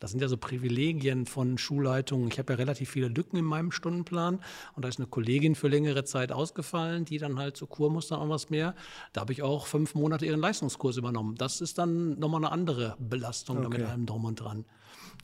das 0.00 0.10
sind 0.10 0.20
ja 0.20 0.28
so 0.28 0.38
Privilegien 0.38 1.26
von 1.26 1.58
Schulleitungen. 1.58 2.28
Ich 2.28 2.38
habe 2.38 2.54
ja 2.54 2.56
relativ 2.56 2.90
viele 2.90 3.08
Lücken 3.08 3.36
in 3.36 3.44
meinem 3.44 3.70
Stundenplan 3.70 4.40
und 4.74 4.84
da 4.84 4.88
ist 4.88 4.98
eine 4.98 5.06
Kollegin 5.06 5.54
für 5.54 5.68
längere 5.68 6.04
Zeit 6.04 6.32
ausgefallen, 6.32 7.04
die 7.04 7.18
dann 7.18 7.38
halt 7.38 7.56
zur 7.56 7.68
Kur 7.68 7.90
muss, 7.90 8.08
dann 8.08 8.18
auch 8.18 8.28
was 8.30 8.50
mehr. 8.50 8.74
Da 9.12 9.20
habe 9.20 9.32
ich 9.32 9.42
auch 9.42 9.66
fünf 9.66 9.94
Monate 9.94 10.24
ihren 10.24 10.40
Leistungskurs 10.40 10.96
übernommen. 10.96 11.34
Das 11.36 11.60
ist 11.60 11.78
dann 11.78 12.18
nochmal 12.18 12.42
eine 12.42 12.50
andere 12.50 12.96
Belastung 12.98 13.58
okay. 13.58 13.78
mit 13.78 13.86
allem 13.86 14.06
drum 14.06 14.24
und 14.24 14.40
dran. 14.40 14.64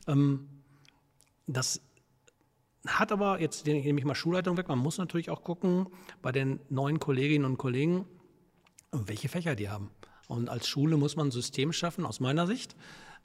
Ähm, 0.07 0.47
das 1.47 1.81
hat 2.85 3.11
aber, 3.11 3.41
jetzt 3.41 3.65
nehme 3.65 3.99
ich 3.99 4.05
mal 4.05 4.15
Schulleitung 4.15 4.57
weg, 4.57 4.67
man 4.67 4.79
muss 4.79 4.99
natürlich 4.99 5.31
auch 5.31 5.43
gucken 5.43 5.87
bei 6.21 6.31
den 6.31 6.59
neuen 6.69 6.99
Kolleginnen 6.99 7.45
und 7.45 7.57
Kollegen, 7.57 8.05
welche 8.91 9.27
Fächer 9.27 9.55
die 9.55 9.69
haben. 9.69 9.89
Und 10.27 10.49
als 10.49 10.67
Schule 10.67 10.97
muss 10.97 11.15
man 11.15 11.27
ein 11.27 11.31
System 11.31 11.73
schaffen, 11.73 12.05
aus 12.05 12.19
meiner 12.19 12.45
Sicht, 12.45 12.75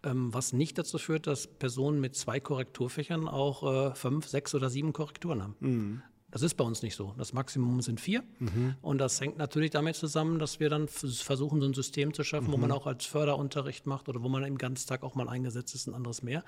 was 0.03 0.53
nicht 0.53 0.79
dazu 0.79 0.99
führt, 0.99 1.27
dass 1.27 1.47
Personen 1.47 2.01
mit 2.01 2.17
zwei 2.17 2.41
Korrekturfächern 2.41 3.29
auch 3.29 3.91
äh, 3.91 3.95
fünf, 3.95 4.27
sechs 4.27 4.55
oder 4.55 4.69
sieben 4.69 4.93
Korrekturen 4.93 5.43
haben. 5.43 5.57
Mhm. 5.61 6.03
Das 6.33 6.41
ist 6.41 6.55
bei 6.55 6.65
uns 6.65 6.83
nicht 6.83 6.97
so. 6.97 7.15
Das 7.19 7.35
Maximum 7.35 7.83
sind 7.83 8.01
vier. 8.01 8.25
Mhm. 8.39 8.75
Und 8.81 8.99
das 8.99 9.21
hängt 9.21 9.37
natürlich 9.37 9.71
damit 9.71 9.97
zusammen, 9.97 10.39
dass 10.39 10.61
wir 10.61 10.71
dann 10.71 10.89
versuchen, 10.89 11.61
so 11.61 11.67
ein 11.67 11.75
System 11.75 12.15
zu 12.15 12.25
schaffen, 12.25 12.49
mhm. 12.49 12.53
wo 12.53 12.57
man 12.57 12.73
auch 12.73 12.87
als 12.87 13.05
Förderunterricht 13.05 13.87
macht 13.87 14.09
oder 14.09 14.23
wo 14.23 14.31
man 14.31 14.43
im 14.45 14.57
Ganztag 14.57 15.03
auch 15.03 15.15
mal 15.15 15.29
eingesetzt 15.29 15.75
ist, 15.75 15.87
ein 15.87 15.95
anderes 15.95 16.23
mehr. 16.23 16.43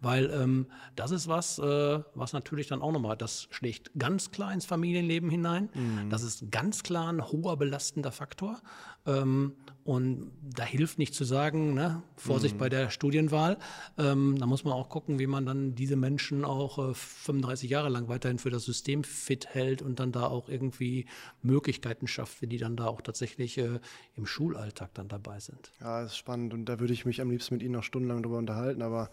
Weil 0.00 0.30
ähm, 0.30 0.66
das 0.96 1.10
ist 1.10 1.28
was, 1.28 1.58
äh, 1.58 2.00
was 2.14 2.32
natürlich 2.32 2.66
dann 2.68 2.80
auch 2.80 2.92
nochmal, 2.92 3.18
das 3.18 3.46
schlägt 3.50 3.90
ganz 3.98 4.30
klar 4.30 4.54
ins 4.54 4.64
Familienleben 4.64 5.28
hinein. 5.28 5.68
Mhm. 5.74 6.08
Das 6.08 6.22
ist 6.22 6.50
ganz 6.50 6.82
klar 6.82 7.12
ein 7.12 7.22
hoher 7.22 7.58
belastender 7.58 8.12
Faktor. 8.12 8.62
Ähm, 9.04 9.52
und 9.86 10.32
da 10.42 10.64
hilft 10.64 10.98
nicht 10.98 11.14
zu 11.14 11.22
sagen, 11.22 11.72
ne, 11.72 12.02
Vorsicht 12.16 12.56
mhm. 12.56 12.58
bei 12.58 12.68
der 12.68 12.90
Studienwahl. 12.90 13.56
Ähm, 13.96 14.36
da 14.36 14.44
muss 14.44 14.64
man 14.64 14.72
auch 14.72 14.88
gucken, 14.88 15.20
wie 15.20 15.28
man 15.28 15.46
dann 15.46 15.76
diese 15.76 15.94
Menschen 15.94 16.44
auch 16.44 16.90
äh, 16.90 16.92
35 16.92 17.70
Jahre 17.70 17.88
lang 17.88 18.08
weiterhin 18.08 18.40
für 18.40 18.50
das 18.50 18.64
System 18.64 19.04
fit 19.04 19.46
hält 19.46 19.82
und 19.82 20.00
dann 20.00 20.10
da 20.10 20.26
auch 20.26 20.48
irgendwie 20.48 21.06
Möglichkeiten 21.40 22.08
schafft, 22.08 22.34
für 22.38 22.48
die 22.48 22.58
dann 22.58 22.76
da 22.76 22.86
auch 22.88 23.00
tatsächlich 23.00 23.58
äh, 23.58 23.78
im 24.16 24.26
Schulalltag 24.26 24.92
dann 24.94 25.06
dabei 25.06 25.38
sind. 25.38 25.70
Ja, 25.80 26.02
das 26.02 26.12
ist 26.12 26.16
spannend 26.18 26.52
und 26.52 26.64
da 26.64 26.80
würde 26.80 26.92
ich 26.92 27.06
mich 27.06 27.20
am 27.20 27.30
liebsten 27.30 27.54
mit 27.54 27.62
Ihnen 27.62 27.74
noch 27.74 27.84
stundenlang 27.84 28.24
drüber 28.24 28.38
unterhalten, 28.38 28.82
aber 28.82 29.08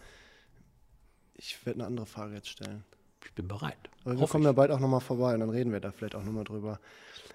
ich 1.36 1.64
werde 1.68 1.82
eine 1.82 1.88
andere 1.88 2.08
Frage 2.08 2.34
jetzt 2.34 2.50
stellen. 2.50 2.84
Ich 3.24 3.34
bin 3.34 3.48
bereit. 3.48 3.78
Aber 4.06 4.20
wir 4.20 4.28
kommen 4.28 4.44
ich. 4.44 4.48
ja 4.48 4.54
bald 4.54 4.72
auch 4.72 4.80
nochmal 4.80 5.02
vorbei 5.02 5.36
und 5.36 5.42
dann 5.42 5.52
reden 5.52 5.72
wir 5.72 5.80
da 5.80 5.92
vielleicht 5.92 6.16
auch 6.16 6.24
nochmal 6.24 6.46
drüber. 6.46 6.80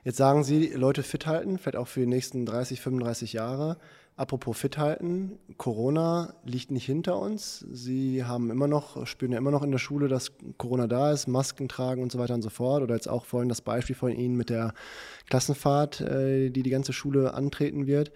Jetzt 0.05 0.17
sagen 0.17 0.45
Sie, 0.45 0.69
Leute 0.69 1.03
fit 1.03 1.27
halten, 1.27 1.59
vielleicht 1.59 1.77
auch 1.77 1.89
für 1.89 2.01
die 2.01 2.07
nächsten 2.07 2.47
30, 2.47 2.81
35 2.81 3.33
Jahre. 3.33 3.79
Apropos 4.19 4.59
fit 4.59 4.79
halten, 4.79 5.39
Corona 5.59 6.35
liegt 6.45 6.73
nicht 6.73 6.87
hinter 6.87 7.21
uns. 7.21 7.65
Sie 7.71 8.25
haben 8.25 8.51
immer 8.51 8.67
noch, 8.67 9.07
spüren 9.07 9.31
ja 9.31 9.39
immer 9.39 9.53
noch 9.53 9.63
in 9.63 9.71
der 9.71 9.79
Schule, 9.79 10.09
dass 10.09 10.33
Corona 10.57 10.89
da 10.89 11.13
ist, 11.13 11.29
Masken 11.29 11.69
tragen 11.69 12.03
und 12.03 12.11
so 12.11 12.19
weiter 12.19 12.35
und 12.35 12.43
so 12.43 12.51
fort. 12.51 12.83
Oder 12.83 12.97
jetzt 12.97 13.09
auch 13.09 13.25
vorhin 13.25 13.49
das 13.49 13.61
Beispiel 13.61 13.95
von 13.95 14.11
Ihnen 14.11 14.37
mit 14.37 14.51
der 14.51 14.75
Klassenfahrt, 15.31 16.01
äh, 16.01 16.51
die 16.51 16.65
die 16.65 16.71
ganze 16.71 16.93
Schule 16.93 17.35
antreten 17.35 17.87
wird. 17.87 18.11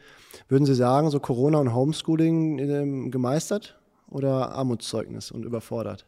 Würden 0.48 0.66
Sie 0.66 0.74
sagen, 0.74 1.08
so 1.10 1.20
Corona 1.20 1.58
und 1.58 1.72
Homeschooling 1.72 2.58
äh, 2.58 3.10
gemeistert 3.10 3.78
oder 4.08 4.52
Armutszeugnis 4.52 5.30
und 5.30 5.44
überfordert? 5.44 6.04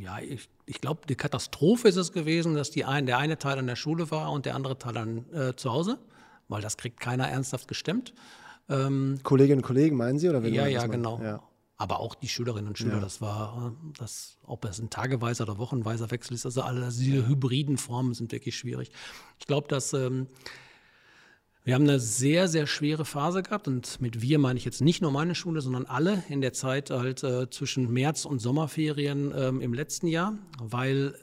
Ja, 0.00 0.18
ich, 0.18 0.48
ich 0.66 0.80
glaube, 0.80 1.02
die 1.08 1.14
Katastrophe 1.14 1.88
ist 1.88 1.96
es 1.96 2.12
gewesen, 2.12 2.54
dass 2.54 2.70
die 2.70 2.84
ein, 2.84 3.06
der 3.06 3.18
eine 3.18 3.38
Teil 3.38 3.58
an 3.58 3.66
der 3.66 3.76
Schule 3.76 4.10
war 4.10 4.32
und 4.32 4.46
der 4.46 4.54
andere 4.54 4.78
Teil 4.78 4.94
dann 4.94 5.32
äh, 5.32 5.56
zu 5.56 5.72
Hause, 5.72 5.98
weil 6.48 6.62
das 6.62 6.76
kriegt 6.76 7.00
keiner 7.00 7.28
ernsthaft 7.28 7.68
gestemmt. 7.68 8.14
Ähm, 8.68 9.20
Kolleginnen 9.22 9.60
und 9.60 9.66
Kollegen 9.66 9.96
meinen 9.96 10.18
Sie? 10.18 10.28
Oder 10.28 10.46
ja, 10.46 10.66
ja, 10.66 10.86
genau. 10.86 11.20
Ja. 11.22 11.42
Aber 11.76 12.00
auch 12.00 12.14
die 12.14 12.28
Schülerinnen 12.28 12.68
und 12.68 12.78
Schüler, 12.78 12.94
ja. 12.94 13.00
das 13.00 13.20
war, 13.20 13.72
äh, 13.72 13.92
das, 13.98 14.38
ob 14.44 14.64
es 14.64 14.78
ein 14.78 14.90
tageweiser 14.90 15.44
oder 15.44 15.58
wochenweiser 15.58 16.10
Wechsel 16.10 16.34
ist, 16.34 16.46
also 16.46 16.62
alle 16.62 16.88
diese 16.88 17.26
hybriden 17.26 17.76
Formen 17.76 18.14
sind 18.14 18.32
wirklich 18.32 18.56
schwierig. 18.56 18.90
Ich 19.38 19.46
glaube, 19.46 19.68
dass 19.68 19.92
ähm, 19.92 20.28
wir 21.64 21.74
haben 21.74 21.84
eine 21.84 21.98
sehr, 21.98 22.46
sehr 22.46 22.66
schwere 22.66 23.06
Phase 23.06 23.42
gehabt 23.42 23.66
und 23.68 23.98
mit 24.00 24.20
wir 24.20 24.38
meine 24.38 24.58
ich 24.58 24.66
jetzt 24.66 24.82
nicht 24.82 25.00
nur 25.00 25.10
meine 25.10 25.34
Schule, 25.34 25.62
sondern 25.62 25.86
alle 25.86 26.22
in 26.28 26.42
der 26.42 26.52
Zeit 26.52 26.90
halt 26.90 27.24
äh, 27.24 27.48
zwischen 27.48 27.90
März 27.90 28.26
und 28.26 28.38
Sommerferien 28.38 29.32
ähm, 29.34 29.62
im 29.62 29.72
letzten 29.72 30.06
Jahr, 30.06 30.36
weil 30.60 31.14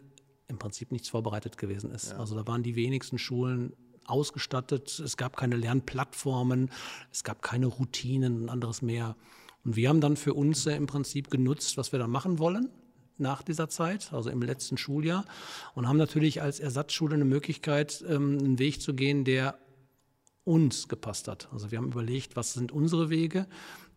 im 0.47 0.57
Prinzip 0.57 0.91
nichts 0.91 1.09
vorbereitet 1.09 1.59
gewesen 1.59 1.91
ist. 1.91 2.11
Ja. 2.11 2.17
Also 2.17 2.35
da 2.35 2.47
waren 2.47 2.63
die 2.63 2.75
wenigsten 2.75 3.19
Schulen 3.19 3.73
ausgestattet, 4.05 4.99
es 4.99 5.15
gab 5.15 5.37
keine 5.37 5.55
Lernplattformen, 5.57 6.71
es 7.11 7.23
gab 7.23 7.43
keine 7.43 7.67
Routinen 7.67 8.41
und 8.41 8.49
anderes 8.49 8.81
mehr. 8.81 9.15
Und 9.63 9.75
wir 9.75 9.89
haben 9.89 10.01
dann 10.01 10.17
für 10.17 10.33
uns 10.33 10.65
äh, 10.65 10.75
im 10.75 10.87
Prinzip 10.87 11.29
genutzt, 11.29 11.77
was 11.77 11.91
wir 11.91 11.99
da 11.99 12.07
machen 12.07 12.39
wollen 12.39 12.69
nach 13.19 13.43
dieser 13.43 13.69
Zeit, 13.69 14.11
also 14.11 14.31
im 14.31 14.41
letzten 14.41 14.77
Schuljahr, 14.77 15.25
und 15.75 15.87
haben 15.87 15.97
natürlich 15.97 16.41
als 16.41 16.59
Ersatzschule 16.59 17.13
eine 17.13 17.25
Möglichkeit, 17.25 18.03
ähm, 18.09 18.39
einen 18.39 18.57
Weg 18.57 18.81
zu 18.81 18.95
gehen, 18.95 19.23
der 19.23 19.59
uns 20.43 20.87
gepasst 20.87 21.27
hat. 21.27 21.49
Also 21.51 21.71
wir 21.71 21.77
haben 21.77 21.87
überlegt, 21.87 22.35
was 22.35 22.53
sind 22.53 22.71
unsere 22.71 23.09
Wege. 23.09 23.47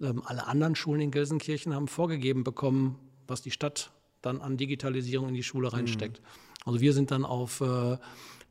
Ähm, 0.01 0.23
alle 0.25 0.47
anderen 0.47 0.75
Schulen 0.75 1.01
in 1.01 1.11
Gelsenkirchen 1.11 1.75
haben 1.75 1.89
vorgegeben 1.89 2.45
bekommen, 2.45 2.99
was 3.27 3.43
die 3.43 3.51
Stadt 3.51 3.93
dann 4.21 4.41
an 4.41 4.57
Digitalisierung 4.57 5.29
in 5.29 5.35
die 5.35 5.43
Schule 5.43 5.73
reinsteckt. 5.73 6.21
Mhm. 6.21 6.27
Also 6.67 6.81
wir 6.81 6.93
sind 6.93 7.11
dann 7.11 7.25
auf 7.25 7.61
äh, 7.61 7.99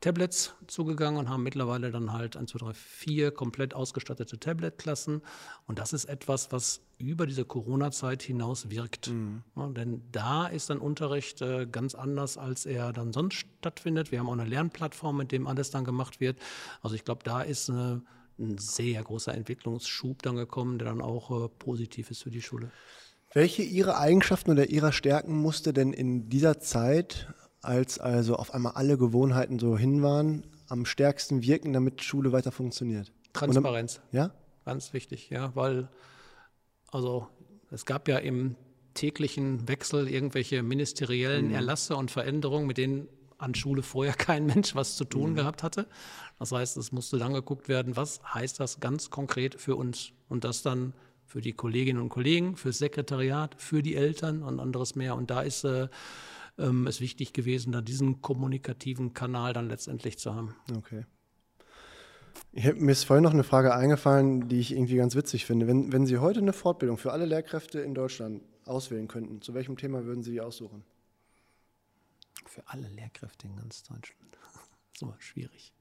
Tablets 0.04 0.54
zugegangen 0.66 1.18
und 1.18 1.30
haben 1.30 1.42
mittlerweile 1.42 1.90
dann 1.90 2.12
halt 2.12 2.36
1, 2.36 2.50
2, 2.50 2.58
3, 2.58 2.74
4 2.74 3.30
komplett 3.30 3.72
ausgestattete 3.72 4.38
Tablet-Klassen. 4.38 5.22
Und 5.66 5.78
das 5.78 5.94
ist 5.94 6.04
etwas, 6.04 6.52
was 6.52 6.82
über 6.98 7.26
diese 7.26 7.46
Corona-Zeit 7.46 8.22
hinaus 8.22 8.68
wirkt. 8.68 9.08
Mhm. 9.08 9.44
Ja, 9.56 9.66
denn 9.68 10.02
da 10.12 10.46
ist 10.46 10.68
dann 10.68 10.78
Unterricht 10.78 11.40
äh, 11.40 11.66
ganz 11.66 11.94
anders, 11.94 12.36
als 12.36 12.66
er 12.66 12.92
dann 12.92 13.14
sonst 13.14 13.46
stattfindet. 13.60 14.12
Wir 14.12 14.18
haben 14.18 14.28
auch 14.28 14.34
eine 14.34 14.44
Lernplattform, 14.44 15.16
mit 15.16 15.32
dem 15.32 15.46
alles 15.46 15.70
dann 15.70 15.84
gemacht 15.84 16.20
wird. 16.20 16.38
Also 16.82 16.96
ich 16.96 17.06
glaube, 17.06 17.22
da 17.24 17.40
ist 17.40 17.70
eine, 17.70 18.02
ein 18.38 18.58
sehr 18.58 19.02
großer 19.02 19.34
Entwicklungsschub 19.34 20.20
dann 20.20 20.36
gekommen, 20.36 20.78
der 20.78 20.88
dann 20.88 21.00
auch 21.00 21.46
äh, 21.46 21.48
positiv 21.48 22.10
ist 22.10 22.24
für 22.24 22.30
die 22.30 22.42
Schule. 22.42 22.70
Welche 23.32 23.62
Ihrer 23.62 23.98
Eigenschaften 23.98 24.50
oder 24.50 24.68
Ihrer 24.68 24.92
Stärken 24.92 25.34
musste 25.40 25.72
denn 25.72 25.94
in 25.94 26.28
dieser 26.28 26.60
Zeit 26.60 27.32
als 27.64 27.98
also 27.98 28.36
auf 28.36 28.52
einmal 28.54 28.72
alle 28.72 28.98
Gewohnheiten 28.98 29.58
so 29.58 29.76
hin 29.76 30.02
waren, 30.02 30.44
am 30.68 30.86
stärksten 30.86 31.42
wirken, 31.42 31.72
damit 31.72 32.02
Schule 32.02 32.32
weiter 32.32 32.52
funktioniert? 32.52 33.12
Transparenz. 33.32 34.00
Dann, 34.12 34.20
ja? 34.20 34.30
Ganz 34.64 34.92
wichtig, 34.92 35.30
ja, 35.30 35.54
weil 35.54 35.88
also 36.90 37.26
es 37.70 37.84
gab 37.84 38.08
ja 38.08 38.18
im 38.18 38.54
täglichen 38.94 39.66
Wechsel 39.66 40.08
irgendwelche 40.08 40.62
ministeriellen 40.62 41.48
mhm. 41.48 41.54
Erlasse 41.54 41.96
und 41.96 42.10
Veränderungen, 42.10 42.66
mit 42.66 42.78
denen 42.78 43.08
an 43.38 43.54
Schule 43.54 43.82
vorher 43.82 44.14
kein 44.14 44.46
Mensch 44.46 44.74
was 44.74 44.96
zu 44.96 45.04
tun 45.04 45.32
mhm. 45.32 45.36
gehabt 45.36 45.62
hatte. 45.62 45.86
Das 46.38 46.52
heißt, 46.52 46.76
es 46.76 46.92
musste 46.92 47.18
dann 47.18 47.34
geguckt 47.34 47.68
werden, 47.68 47.96
was 47.96 48.20
heißt 48.32 48.60
das 48.60 48.80
ganz 48.80 49.10
konkret 49.10 49.60
für 49.60 49.76
uns 49.76 50.12
und 50.28 50.44
das 50.44 50.62
dann 50.62 50.94
für 51.26 51.40
die 51.40 51.52
Kolleginnen 51.52 52.00
und 52.00 52.10
Kollegen, 52.10 52.56
fürs 52.56 52.78
Sekretariat, 52.78 53.56
für 53.58 53.82
die 53.82 53.96
Eltern 53.96 54.42
und 54.42 54.60
anderes 54.60 54.94
mehr. 54.94 55.16
Und 55.16 55.30
da 55.30 55.42
ist 55.42 55.64
äh, 55.64 55.88
ähm, 56.58 56.86
es 56.86 57.00
wichtig 57.00 57.32
gewesen, 57.32 57.72
da 57.72 57.80
diesen 57.80 58.20
kommunikativen 58.20 59.14
Kanal 59.14 59.52
dann 59.52 59.68
letztendlich 59.68 60.18
zu 60.18 60.34
haben. 60.34 60.54
Okay. 60.76 61.04
Ich, 62.52 62.72
mir 62.74 62.92
ist 62.92 63.04
vorhin 63.04 63.24
noch 63.24 63.32
eine 63.32 63.44
Frage 63.44 63.74
eingefallen, 63.74 64.48
die 64.48 64.60
ich 64.60 64.72
irgendwie 64.72 64.96
ganz 64.96 65.16
witzig 65.16 65.44
finde. 65.44 65.66
Wenn, 65.66 65.92
wenn 65.92 66.06
Sie 66.06 66.18
heute 66.18 66.40
eine 66.40 66.52
Fortbildung 66.52 66.98
für 66.98 67.12
alle 67.12 67.26
Lehrkräfte 67.26 67.80
in 67.80 67.94
Deutschland 67.94 68.42
auswählen 68.64 69.08
könnten, 69.08 69.42
zu 69.42 69.54
welchem 69.54 69.76
Thema 69.76 70.04
würden 70.04 70.22
Sie 70.22 70.32
die 70.32 70.40
aussuchen? 70.40 70.84
Für 72.46 72.62
alle 72.68 72.88
Lehrkräfte 72.88 73.48
in 73.48 73.56
ganz 73.56 73.82
Deutschland. 73.82 74.38
Das 74.40 74.62
ist 74.94 75.02
immer 75.02 75.16
schwierig. 75.18 75.72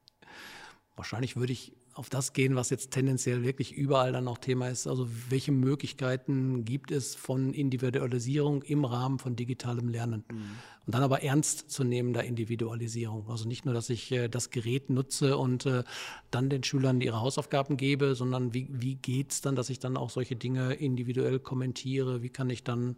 Wahrscheinlich 0.95 1.35
würde 1.35 1.53
ich 1.53 1.73
auf 1.93 2.09
das 2.09 2.33
gehen, 2.33 2.55
was 2.55 2.69
jetzt 2.69 2.91
tendenziell 2.91 3.43
wirklich 3.43 3.73
überall 3.73 4.11
dann 4.11 4.23
noch 4.23 4.39
Thema 4.39 4.69
ist. 4.69 4.87
Also 4.87 5.07
welche 5.29 5.51
Möglichkeiten 5.51 6.65
gibt 6.65 6.91
es 6.91 7.13
von 7.15 7.53
Individualisierung 7.53 8.63
im 8.63 8.83
Rahmen 8.83 9.19
von 9.19 9.35
digitalem 9.35 9.89
Lernen? 9.89 10.23
Mhm. 10.31 10.41
Und 10.85 10.95
dann 10.95 11.03
aber 11.03 11.23
ernst 11.23 11.71
zu 11.71 11.83
nehmender 11.83 12.23
Individualisierung. 12.25 13.29
Also 13.29 13.47
nicht 13.47 13.63
nur, 13.63 13.73
dass 13.73 13.89
ich 13.89 14.11
äh, 14.11 14.27
das 14.27 14.49
Gerät 14.49 14.89
nutze 14.89 15.37
und 15.37 15.65
äh, 15.65 15.83
dann 16.29 16.49
den 16.49 16.63
Schülern 16.63 16.99
ihre 16.99 17.21
Hausaufgaben 17.21 17.77
gebe, 17.77 18.15
sondern 18.15 18.53
wie, 18.53 18.67
wie 18.69 18.95
geht 18.95 19.31
es 19.31 19.41
dann, 19.41 19.55
dass 19.55 19.69
ich 19.69 19.79
dann 19.79 19.95
auch 19.95 20.09
solche 20.09 20.35
Dinge 20.35 20.73
individuell 20.73 21.39
kommentiere? 21.39 22.21
Wie 22.21 22.29
kann 22.29 22.49
ich 22.49 22.63
dann 22.63 22.97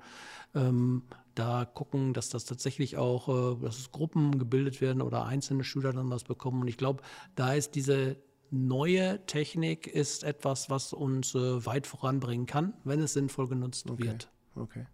ähm, 0.55 1.03
da 1.35 1.65
gucken, 1.65 2.13
dass 2.13 2.29
das 2.29 2.45
tatsächlich 2.45 2.97
auch, 2.97 3.57
äh, 3.59 3.61
dass 3.61 3.77
es 3.77 3.91
Gruppen 3.91 4.39
gebildet 4.39 4.81
werden 4.81 5.01
oder 5.01 5.25
einzelne 5.25 5.63
Schüler 5.63 5.91
dann 5.91 6.09
was 6.09 6.23
bekommen? 6.23 6.61
Und 6.61 6.69
ich 6.69 6.77
glaube, 6.77 7.03
da 7.35 7.53
ist 7.53 7.75
diese 7.75 8.17
neue 8.55 9.25
Technik 9.25 9.87
ist 9.87 10.23
etwas, 10.23 10.69
was 10.69 10.93
uns 10.93 11.35
äh, 11.35 11.65
weit 11.65 11.87
voranbringen 11.87 12.45
kann, 12.45 12.73
wenn 12.83 12.99
es 12.99 13.13
sinnvoll 13.13 13.47
genutzt 13.47 13.89
okay. 13.89 14.05
wird. 14.05 14.31
Okay. 14.55 14.85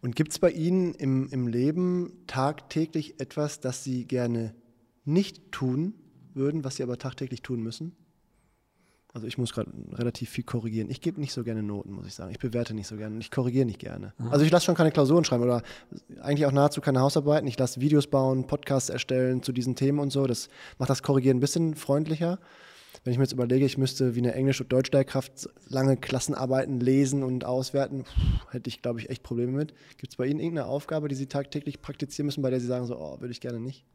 Und 0.00 0.16
gibt 0.16 0.32
es 0.32 0.38
bei 0.38 0.50
Ihnen 0.50 0.94
im, 0.94 1.28
im 1.28 1.46
Leben 1.46 2.24
tagtäglich 2.26 3.20
etwas, 3.20 3.60
das 3.60 3.84
Sie 3.84 4.06
gerne 4.06 4.54
nicht 5.04 5.52
tun 5.52 5.94
würden, 6.34 6.64
was 6.64 6.76
Sie 6.76 6.82
aber 6.82 6.98
tagtäglich 6.98 7.42
tun 7.42 7.62
müssen? 7.62 7.96
Also 9.16 9.26
ich 9.26 9.38
muss 9.38 9.54
gerade 9.54 9.70
relativ 9.94 10.28
viel 10.28 10.44
korrigieren. 10.44 10.90
Ich 10.90 11.00
gebe 11.00 11.18
nicht 11.18 11.32
so 11.32 11.42
gerne 11.42 11.62
Noten, 11.62 11.90
muss 11.90 12.06
ich 12.06 12.12
sagen. 12.12 12.32
Ich 12.32 12.38
bewerte 12.38 12.74
nicht 12.74 12.86
so 12.86 12.98
gerne. 12.98 13.18
Ich 13.18 13.30
korrigiere 13.30 13.64
nicht 13.64 13.78
gerne. 13.78 14.12
Mhm. 14.18 14.28
Also 14.28 14.44
ich 14.44 14.50
lasse 14.50 14.66
schon 14.66 14.74
keine 14.74 14.90
Klausuren 14.90 15.24
schreiben 15.24 15.42
oder 15.42 15.62
eigentlich 16.20 16.44
auch 16.44 16.52
nahezu 16.52 16.82
keine 16.82 17.00
Hausarbeiten. 17.00 17.48
Ich 17.48 17.58
lasse 17.58 17.80
Videos 17.80 18.08
bauen, 18.08 18.46
Podcasts 18.46 18.90
erstellen 18.90 19.42
zu 19.42 19.52
diesen 19.52 19.74
Themen 19.74 20.00
und 20.00 20.10
so. 20.10 20.26
Das 20.26 20.50
macht 20.78 20.90
das 20.90 21.02
Korrigieren 21.02 21.38
ein 21.38 21.40
bisschen 21.40 21.76
freundlicher. 21.76 22.38
Wenn 23.04 23.12
ich 23.12 23.18
mir 23.18 23.24
jetzt 23.24 23.32
überlege, 23.32 23.64
ich 23.64 23.78
müsste 23.78 24.14
wie 24.16 24.18
eine 24.18 24.34
Englisch- 24.34 24.60
und 24.60 24.70
Deutschlehrkraft 24.70 25.48
lange 25.66 25.96
Klassenarbeiten 25.96 26.78
lesen 26.78 27.22
und 27.22 27.46
auswerten, 27.46 28.04
pff, 28.04 28.52
hätte 28.52 28.68
ich, 28.68 28.82
glaube 28.82 29.00
ich, 29.00 29.08
echt 29.08 29.22
Probleme 29.22 29.52
mit. 29.52 29.72
Gibt 29.96 30.12
es 30.12 30.16
bei 30.16 30.26
Ihnen 30.26 30.40
irgendeine 30.40 30.68
Aufgabe, 30.68 31.08
die 31.08 31.14
Sie 31.14 31.26
tagtäglich 31.26 31.80
praktizieren 31.80 32.26
müssen, 32.26 32.42
bei 32.42 32.50
der 32.50 32.60
Sie 32.60 32.66
sagen, 32.66 32.84
so, 32.84 32.98
oh, 32.98 33.18
würde 33.18 33.32
ich 33.32 33.40
gerne 33.40 33.60
nicht? 33.60 33.86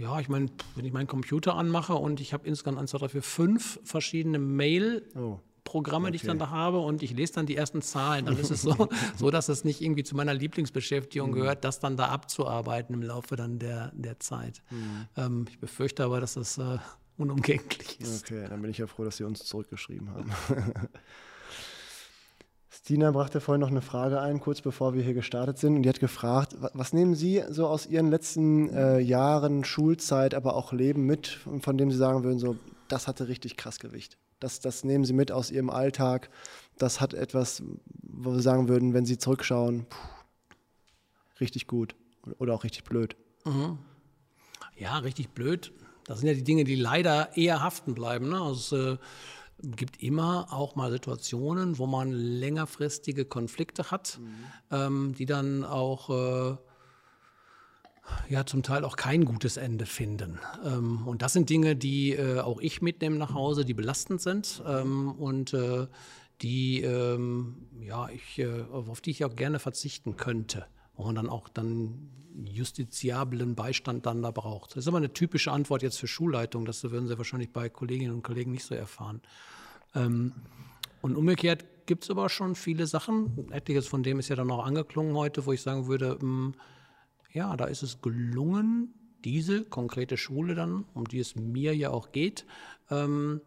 Ja, 0.00 0.18
ich 0.18 0.30
meine, 0.30 0.46
wenn 0.76 0.86
ich 0.86 0.94
meinen 0.94 1.06
Computer 1.06 1.56
anmache 1.56 1.94
und 1.94 2.22
ich 2.22 2.32
habe 2.32 2.48
insgesamt 2.48 2.78
eins, 2.78 2.90
zwei, 2.90 2.98
drei, 2.98 3.08
vier, 3.10 3.22
fünf 3.22 3.80
verschiedene 3.84 4.38
Mail- 4.38 5.06
oh. 5.14 5.38
Programme, 5.62 6.06
okay. 6.06 6.12
die 6.12 6.16
ich 6.16 6.22
dann 6.22 6.38
da 6.38 6.48
habe 6.48 6.80
und 6.80 7.02
ich 7.02 7.12
lese 7.12 7.34
dann 7.34 7.46
die 7.46 7.54
ersten 7.54 7.80
Zahlen. 7.80 8.24
Dann 8.24 8.36
ist 8.36 8.50
es 8.50 8.62
so, 8.62 8.88
so 9.16 9.30
dass 9.30 9.48
es 9.48 9.62
nicht 9.62 9.80
irgendwie 9.82 10.02
zu 10.02 10.16
meiner 10.16 10.34
Lieblingsbeschäftigung 10.34 11.30
mhm. 11.30 11.34
gehört, 11.34 11.64
das 11.64 11.78
dann 11.78 11.96
da 11.96 12.08
abzuarbeiten 12.08 12.94
im 12.94 13.02
Laufe 13.02 13.36
dann 13.36 13.60
der, 13.60 13.92
der 13.94 14.18
Zeit. 14.18 14.62
Mhm. 14.70 15.06
Ähm, 15.16 15.44
ich 15.48 15.60
befürchte 15.60 16.02
aber, 16.02 16.18
dass 16.18 16.34
das 16.34 16.58
äh, 16.58 16.78
unumgänglich 17.18 18.00
ist. 18.00 18.24
Okay, 18.24 18.46
dann 18.48 18.62
bin 18.62 18.70
ich 18.70 18.78
ja 18.78 18.88
froh, 18.88 19.04
dass 19.04 19.18
Sie 19.18 19.24
uns 19.24 19.44
zurückgeschrieben 19.44 20.10
haben. 20.10 20.32
Stina 22.82 23.10
brachte 23.10 23.40
vorhin 23.40 23.60
noch 23.60 23.68
eine 23.68 23.82
Frage 23.82 24.20
ein, 24.20 24.40
kurz 24.40 24.62
bevor 24.62 24.94
wir 24.94 25.02
hier 25.02 25.12
gestartet 25.12 25.58
sind. 25.58 25.76
Und 25.76 25.82
die 25.82 25.88
hat 25.88 26.00
gefragt, 26.00 26.56
was 26.72 26.92
nehmen 26.92 27.14
Sie 27.14 27.42
so 27.50 27.66
aus 27.66 27.86
Ihren 27.86 28.10
letzten 28.10 28.70
äh, 28.70 28.98
Jahren 28.98 29.64
Schulzeit, 29.64 30.34
aber 30.34 30.54
auch 30.56 30.72
Leben 30.72 31.04
mit, 31.04 31.28
von 31.60 31.76
dem 31.76 31.90
Sie 31.90 31.98
sagen 31.98 32.24
würden, 32.24 32.38
so, 32.38 32.56
das 32.88 33.06
hatte 33.06 33.28
richtig 33.28 33.56
krass 33.56 33.78
Gewicht. 33.78 34.16
Das, 34.40 34.60
das 34.60 34.82
nehmen 34.82 35.04
Sie 35.04 35.12
mit 35.12 35.30
aus 35.30 35.50
Ihrem 35.50 35.68
Alltag. 35.68 36.30
Das 36.78 37.02
hat 37.02 37.12
etwas, 37.12 37.62
wo 38.02 38.32
wir 38.32 38.40
sagen 38.40 38.68
würden, 38.68 38.94
wenn 38.94 39.04
Sie 39.04 39.18
zurückschauen, 39.18 39.84
puh, 39.88 39.98
richtig 41.38 41.66
gut 41.66 41.94
oder 42.38 42.54
auch 42.54 42.64
richtig 42.64 42.84
blöd. 42.84 43.14
Mhm. 43.44 43.78
Ja, 44.78 44.96
richtig 44.98 45.28
blöd. 45.30 45.72
Das 46.06 46.20
sind 46.20 46.28
ja 46.28 46.34
die 46.34 46.44
Dinge, 46.44 46.64
die 46.64 46.76
leider 46.76 47.36
eher 47.36 47.62
haften 47.62 47.94
bleiben. 47.94 48.30
Ne? 48.30 48.40
Also, 48.40 48.94
äh, 48.94 48.98
gibt 49.62 50.02
immer 50.02 50.48
auch 50.52 50.76
mal 50.76 50.90
Situationen, 50.90 51.78
wo 51.78 51.86
man 51.86 52.12
längerfristige 52.12 53.24
Konflikte 53.24 53.90
hat, 53.90 54.18
mhm. 54.20 54.34
ähm, 54.70 55.14
die 55.16 55.26
dann 55.26 55.64
auch 55.64 56.10
äh, 56.10 56.56
ja 58.28 58.46
zum 58.46 58.62
Teil 58.62 58.84
auch 58.84 58.96
kein 58.96 59.24
gutes 59.24 59.56
Ende 59.56 59.86
finden. 59.86 60.38
Ähm, 60.64 61.06
und 61.06 61.22
das 61.22 61.32
sind 61.32 61.50
Dinge, 61.50 61.76
die 61.76 62.12
äh, 62.12 62.40
auch 62.40 62.60
ich 62.60 62.82
mitnehme 62.82 63.16
nach 63.16 63.34
Hause, 63.34 63.64
die 63.64 63.74
belastend 63.74 64.20
sind 64.20 64.62
ähm, 64.66 65.12
und 65.12 65.54
äh, 65.54 65.86
die 66.42 66.80
ähm, 66.80 67.68
ja 67.80 68.08
ich 68.08 68.38
äh, 68.38 68.62
auf 68.72 69.00
die 69.00 69.10
ich 69.10 69.24
auch 69.24 69.36
gerne 69.36 69.58
verzichten 69.58 70.16
könnte 70.16 70.66
wo 71.00 71.06
man 71.06 71.14
dann 71.14 71.30
auch 71.30 71.48
dann 71.48 72.10
justiziablen 72.44 73.54
Beistand 73.54 74.06
dann 74.06 74.22
da 74.22 74.30
braucht. 74.30 74.70
Das 74.70 74.78
ist 74.78 74.88
aber 74.88 74.98
eine 74.98 75.12
typische 75.12 75.52
Antwort 75.52 75.82
jetzt 75.82 75.98
für 75.98 76.06
Schulleitung. 76.06 76.64
Das 76.64 76.82
würden 76.82 77.08
Sie 77.08 77.18
wahrscheinlich 77.18 77.50
bei 77.50 77.68
Kolleginnen 77.68 78.14
und 78.14 78.22
Kollegen 78.22 78.52
nicht 78.52 78.64
so 78.64 78.74
erfahren. 78.74 79.20
Ähm, 79.94 80.32
und 81.02 81.16
umgekehrt 81.16 81.64
gibt 81.86 82.04
es 82.04 82.10
aber 82.10 82.28
schon 82.28 82.54
viele 82.54 82.86
Sachen. 82.86 83.50
Etliches 83.50 83.86
von 83.86 84.02
dem 84.02 84.18
ist 84.18 84.28
ja 84.28 84.36
dann 84.36 84.50
auch 84.50 84.64
angeklungen 84.64 85.16
heute, 85.16 85.46
wo 85.46 85.52
ich 85.52 85.62
sagen 85.62 85.86
würde, 85.86 86.14
mh, 86.14 86.20
hm, 86.20 86.54
ja, 87.32 87.56
da 87.56 87.66
ist 87.66 87.82
es 87.82 88.00
gelungen, 88.00 88.94
diese 89.24 89.64
konkrete 89.64 90.16
Schule 90.16 90.54
dann, 90.54 90.84
um 90.94 91.06
die 91.06 91.18
es 91.18 91.36
mir 91.36 91.76
ja 91.76 91.90
auch 91.90 92.12
geht, 92.12 92.46
ähm, 92.90 93.40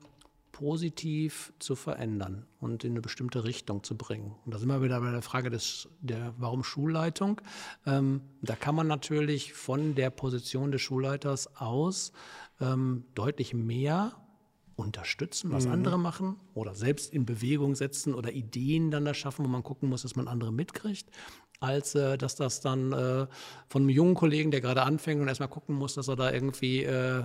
positiv 0.53 1.51
zu 1.59 1.75
verändern 1.75 2.45
und 2.61 2.85
in 2.85 2.91
eine 2.91 3.01
bestimmte 3.01 3.43
Richtung 3.43 3.83
zu 3.83 3.97
bringen. 3.97 4.35
Und 4.45 4.53
da 4.53 4.59
sind 4.59 4.69
wir 4.69 4.81
wieder 4.81 5.01
bei 5.01 5.11
der 5.11 5.23
Frage 5.23 5.49
des, 5.49 5.89
der, 5.99 6.33
warum 6.37 6.63
Schulleitung? 6.63 7.41
Ähm, 7.85 8.21
da 8.41 8.55
kann 8.55 8.75
man 8.75 8.87
natürlich 8.87 9.53
von 9.53 9.95
der 9.95 10.11
Position 10.11 10.71
des 10.71 10.81
Schulleiters 10.81 11.57
aus 11.57 12.13
ähm, 12.61 13.03
deutlich 13.15 13.53
mehr 13.53 14.13
unterstützen, 14.75 15.51
was 15.51 15.65
mhm. 15.65 15.73
andere 15.73 15.97
machen 15.99 16.35
oder 16.53 16.75
selbst 16.75 17.11
in 17.11 17.25
Bewegung 17.25 17.75
setzen 17.75 18.13
oder 18.13 18.31
Ideen 18.31 18.91
dann 18.91 19.05
da 19.05 19.13
schaffen, 19.13 19.43
wo 19.43 19.49
man 19.49 19.63
gucken 19.63 19.89
muss, 19.89 20.03
dass 20.03 20.15
man 20.15 20.27
andere 20.27 20.53
mitkriegt, 20.53 21.09
als 21.61 21.95
äh, 21.95 22.15
dass 22.15 22.35
das 22.35 22.61
dann 22.61 22.93
äh, 22.93 23.27
von 23.67 23.81
einem 23.81 23.89
jungen 23.89 24.13
Kollegen, 24.13 24.51
der 24.51 24.61
gerade 24.61 24.83
anfängt 24.83 25.19
und 25.19 25.27
erstmal 25.27 25.49
gucken 25.49 25.75
muss, 25.75 25.95
dass 25.95 26.07
er 26.07 26.15
da 26.15 26.31
irgendwie 26.31 26.83
äh, 26.83 27.23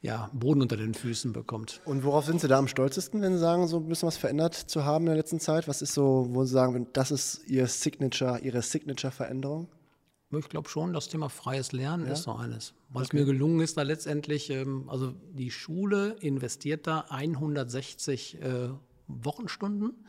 ja, 0.00 0.30
Boden 0.32 0.62
unter 0.62 0.76
den 0.76 0.94
Füßen 0.94 1.32
bekommt. 1.32 1.80
Und 1.84 2.04
worauf 2.04 2.26
sind 2.26 2.40
Sie 2.40 2.48
da 2.48 2.58
am 2.58 2.68
stolzesten, 2.68 3.22
wenn 3.22 3.32
Sie 3.32 3.38
sagen, 3.38 3.66
so 3.66 3.78
ein 3.78 3.88
bisschen 3.88 4.06
was 4.06 4.16
verändert 4.16 4.54
zu 4.54 4.84
haben 4.84 5.04
in 5.04 5.10
der 5.10 5.16
letzten 5.16 5.40
Zeit? 5.40 5.68
Was 5.68 5.82
ist 5.82 5.94
so, 5.94 6.28
wo 6.30 6.44
Sie 6.44 6.52
sagen, 6.52 6.86
das 6.92 7.10
ist 7.10 7.48
Ihr 7.48 7.66
Signature, 7.66 8.40
Ihre 8.40 8.62
Signature-Veränderung? 8.62 9.68
Ich 10.32 10.48
glaube 10.48 10.68
schon, 10.68 10.92
das 10.92 11.08
Thema 11.08 11.28
freies 11.28 11.72
Lernen 11.72 12.06
ja? 12.06 12.12
ist 12.12 12.24
so 12.24 12.32
eines. 12.32 12.74
Weil 12.90 13.04
okay. 13.04 13.16
mir 13.16 13.24
gelungen 13.24 13.60
ist, 13.60 13.76
da 13.76 13.82
letztendlich, 13.82 14.50
ähm, 14.50 14.88
also 14.88 15.14
die 15.32 15.50
Schule 15.50 16.16
investiert 16.20 16.86
da 16.86 17.06
160 17.08 18.42
äh, 18.42 18.68
Wochenstunden, 19.06 20.04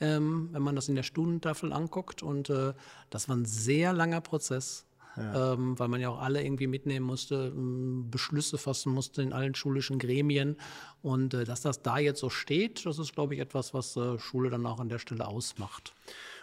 ähm, 0.00 0.50
wenn 0.52 0.62
man 0.62 0.76
das 0.76 0.88
in 0.88 0.94
der 0.94 1.02
Stundentafel 1.02 1.72
anguckt. 1.72 2.22
Und 2.22 2.50
äh, 2.50 2.74
das 3.10 3.28
war 3.28 3.36
ein 3.36 3.46
sehr 3.46 3.92
langer 3.92 4.20
Prozess 4.20 4.84
ähm, 5.16 5.78
weil 5.78 5.88
man 5.88 6.00
ja 6.00 6.08
auch 6.08 6.20
alle 6.20 6.42
irgendwie 6.42 6.66
mitnehmen 6.66 7.06
musste, 7.06 7.52
ähm, 7.54 8.10
Beschlüsse 8.10 8.58
fassen 8.58 8.92
musste 8.92 9.22
in 9.22 9.32
allen 9.32 9.54
schulischen 9.54 9.98
Gremien. 9.98 10.56
Und 11.02 11.34
äh, 11.34 11.44
dass 11.44 11.60
das 11.60 11.82
da 11.82 11.98
jetzt 11.98 12.20
so 12.20 12.30
steht, 12.30 12.86
das 12.86 12.98
ist, 12.98 13.14
glaube 13.14 13.34
ich, 13.34 13.40
etwas, 13.40 13.74
was 13.74 13.96
äh, 13.96 14.18
Schule 14.18 14.50
dann 14.50 14.66
auch 14.66 14.80
an 14.80 14.88
der 14.88 14.98
Stelle 14.98 15.26
ausmacht. 15.26 15.94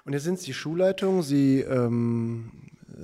Und 0.05 0.13
jetzt 0.13 0.23
sind 0.23 0.39
Sie 0.39 0.53
Schulleitung. 0.53 1.21
Sie 1.21 1.61
ähm, 1.61 2.51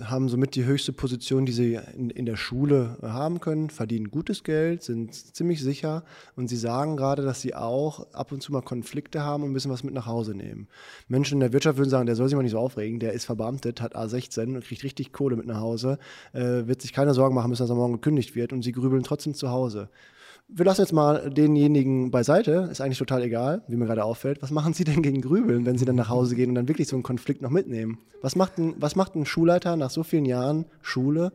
haben 0.04 0.30
somit 0.30 0.56
die 0.56 0.66
höchste 0.66 0.92
Position, 0.94 1.46
die 1.46 1.52
sie 1.52 1.80
in, 1.96 2.10
in, 2.10 2.26
der 2.26 2.36
Schule 2.36 2.98
haben 3.02 3.40
können, 3.40 3.70
verdienen 3.70 4.12
gutes 4.12 4.44
Geld, 4.44 4.84
sind 4.84 5.14
ziemlich 5.14 5.62
sicher 5.62 6.04
und 6.36 6.48
sie 6.48 6.58
sagen 6.58 6.98
gerade, 6.98 7.24
dass 7.24 7.42
sie 7.42 7.56
auch 7.56 8.12
ab 8.14 8.32
und 8.32 8.42
zu 8.42 8.52
mal 8.52 8.62
Konflikte 8.62 9.22
haben 9.22 9.44
und 9.44 9.52
ein 9.52 9.54
bisschen 9.54 9.72
was 9.72 9.84
mit 9.84 9.94
nach 9.94 10.06
Hause 10.06 10.36
nehmen. 10.36 10.68
Menschen 11.08 11.36
in 11.36 11.40
der 11.40 11.54
Wirtschaft 11.54 11.78
würden 11.78 11.90
sagen, 11.90 12.06
der 12.06 12.16
soll 12.16 12.28
sich 12.28 12.36
mal 12.36 12.44
nicht 12.44 12.52
so 12.52 12.60
aufregen, 12.60 13.00
der 13.00 13.14
ist 13.14 13.26
verbeamtet, 13.26 13.82
hat 13.82 13.96
A16 13.96 14.56
und 14.56 14.64
kriegt 14.64 14.84
richtig 14.84 15.14
Kohle 15.14 15.36
mit 15.36 15.46
nach 15.46 15.60
Hause, 15.60 15.98
äh, 16.34 16.68
wird 16.68 16.82
sich 16.82 16.94
keine 16.94 17.14
Sorgen 17.14 17.36
machen 17.36 17.50
müssen, 17.50 17.64
dass 17.64 17.70
er 17.70 17.76
morgen 17.76 17.94
gekündigt 17.94 18.36
wird 18.36 18.54
und 18.54 18.64
sie 18.64 18.72
grübeln 18.72 19.04
trotzdem 19.04 19.34
zu 19.34 19.50
Hause 19.50 19.90
wir 20.48 20.66
lassen 20.66 20.82
jetzt 20.82 20.94
mal 20.94 21.30
denjenigen 21.30 22.12
beiseite, 22.12 22.68
ist 22.72 22.82
eigentlich 22.82 23.00
total 23.00 23.24
egal, 23.24 23.64
wie 23.68 23.76
mir 23.76 23.86
gerade 23.86 24.04
auffällt. 24.04 24.42
Was 24.42 24.52
machen 24.52 24.74
Sie 24.74 24.84
denn 24.84 25.02
gegen 25.02 25.22
Grübeln, 25.22 25.66
wenn 25.66 25.78
Sie 25.78 25.86
dann 25.86 25.96
nach 25.96 26.10
Hause 26.10 26.36
gehen 26.36 26.50
und 26.50 26.56
dann 26.56 26.68
wirklich 26.68 26.88
so 26.88 26.96
einen 26.96 27.04
Konflikt 27.04 27.42
noch 27.42 27.50
mitnehmen? 27.50 28.00
Was 28.22 28.36
macht 28.36 28.58
ein, 28.58 28.76
was 28.78 28.96
macht 28.96 29.16
ein 29.16 29.26
Schulleiter 29.26 29.76
nach 29.76 29.90
so 29.90 30.04
vielen 30.04 30.26
Jahren 30.26 30.66
Schule, 30.82 31.32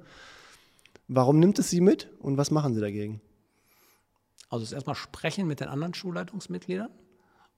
Warum 1.12 1.40
nimmt 1.40 1.58
es 1.58 1.68
Sie 1.68 1.80
mit 1.80 2.08
und 2.20 2.36
was 2.36 2.52
machen 2.52 2.72
Sie 2.72 2.80
dagegen? 2.80 3.20
Also 4.48 4.62
ist 4.62 4.70
erstmal 4.70 4.94
sprechen 4.94 5.48
mit 5.48 5.58
den 5.58 5.66
anderen 5.66 5.92
Schulleitungsmitgliedern. 5.92 6.90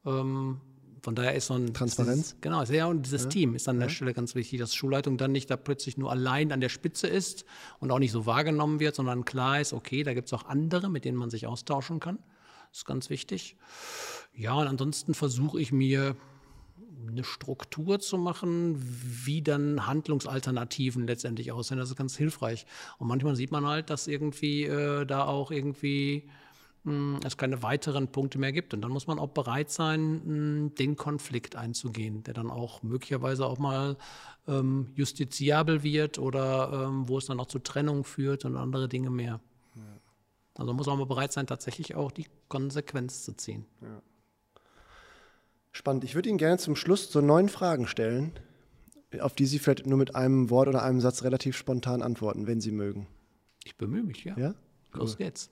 Ähm, 0.07 0.63
von 1.03 1.17
daher 1.17 1.35
ist 1.35 1.47
so 1.47 1.55
ein 1.55 1.75
Transparenz. 1.75 2.29
Dieses, 2.29 2.41
genau, 2.41 2.63
ja, 2.63 2.87
und 2.87 3.05
dieses 3.05 3.25
ja. 3.25 3.29
Team 3.29 3.55
ist 3.57 3.69
an 3.69 3.81
der 3.81 3.89
Stelle 3.89 4.15
ganz 4.15 4.37
wichtig, 4.37 4.61
dass 4.61 4.73
Schulleitung 4.73 5.19
dann 5.19 5.33
nicht 5.33 5.51
da 5.51 5.57
plötzlich 5.57 5.99
nur 5.99 6.13
allein 6.13 6.53
an 6.53 6.61
der 6.61 6.69
Spitze 6.69 7.09
ist 7.09 7.45
und 7.81 7.91
auch 7.91 7.99
nicht 7.99 8.13
so 8.13 8.25
wahrgenommen 8.25 8.79
wird, 8.79 8.95
sondern 8.95 9.25
klar 9.25 9.61
ist, 9.61 9.73
okay, 9.73 10.05
da 10.05 10.15
gibt 10.15 10.29
es 10.29 10.33
auch 10.33 10.47
andere, 10.47 10.89
mit 10.89 11.05
denen 11.05 11.19
man 11.19 11.29
sich 11.29 11.49
austauschen 11.49 11.99
kann. 11.99 12.19
Das 12.71 12.79
ist 12.79 12.85
ganz 12.87 13.11
wichtig. 13.11 13.57
Ja, 14.33 14.55
und 14.55 14.69
ansonsten 14.69 15.13
versuche 15.15 15.61
ich 15.61 15.73
mir 15.73 16.17
eine 17.09 17.25
Struktur 17.25 17.99
zu 17.99 18.17
machen, 18.17 18.77
wie 18.79 19.43
dann 19.43 19.89
Handlungsalternativen 19.89 21.07
letztendlich 21.07 21.51
aussehen. 21.51 21.79
Das 21.79 21.91
ist 21.91 21.97
ganz 21.97 22.17
hilfreich. 22.17 22.65
Und 22.99 23.09
manchmal 23.09 23.35
sieht 23.35 23.51
man 23.51 23.67
halt, 23.67 23.91
dass 23.91 24.07
irgendwie 24.07 24.65
äh, 24.67 25.05
da 25.05 25.25
auch 25.25 25.51
irgendwie 25.51 26.29
es 26.85 27.37
keine 27.37 27.63
weiteren 27.63 28.09
Punkte 28.09 28.39
mehr 28.39 28.53
gibt. 28.53 28.75
Und 28.75 28.83
dann 28.83 28.91
muss 28.91 29.07
man 29.07 29.19
auch 29.19 29.29
bereit 29.29 29.71
sein, 29.71 30.73
den 30.77 30.97
Konflikt 30.97 31.55
einzugehen, 31.55 32.25
der 32.25 32.35
dann 32.35 32.51
auch 32.51 32.83
möglicherweise 32.83 33.47
auch 33.47 33.59
mal 33.59 33.97
ähm, 34.49 34.89
justiziabel 34.95 35.85
wird 35.85 36.19
oder 36.19 36.87
ähm, 36.89 37.09
wo 37.09 37.19
es 37.19 37.27
dann 37.27 37.39
auch 37.39 37.47
zu 37.47 37.61
Trennung 37.61 38.05
führt 38.05 38.45
und 38.45 38.57
andere 38.57 38.89
Dinge 38.89 39.11
mehr. 39.11 39.41
Ja. 39.77 39.83
Also 40.55 40.73
muss 40.75 40.87
man 40.87 40.99
mal 40.99 41.07
bereit 41.07 41.33
sein, 41.33 41.47
tatsächlich 41.47 41.95
auch 41.95 42.11
die 42.11 42.27
Konsequenz 42.49 43.23
zu 43.25 43.33
ziehen. 43.37 43.65
Ja. 43.81 44.03
Spannend. 45.71 46.05
Ich 46.05 46.15
würde 46.15 46.29
Ihnen 46.29 46.39
gerne 46.39 46.59
zum 46.59 46.77
Schluss 46.77 47.11
so 47.11 47.21
neun 47.21 47.49
Fragen 47.49 47.87
stellen, 47.87 48.33
auf 49.21 49.35
die 49.35 49.47
Sie 49.47 49.59
vielleicht 49.59 49.87
nur 49.87 49.99
mit 49.99 50.17
einem 50.17 50.51
Wort 50.51 50.69
oder 50.69 50.83
einem 50.83 51.01
Satz 51.01 51.23
relativ 51.23 51.57
spontan 51.57 52.03
antworten, 52.03 52.47
wenn 52.47 52.61
Sie 52.61 52.73
mögen. 52.73 53.07
Ich 53.65 53.77
bemühe 53.77 54.03
mich, 54.03 54.25
ja. 54.25 54.37
Ja? 54.37 54.55
Los 54.93 55.17
geht's. 55.17 55.49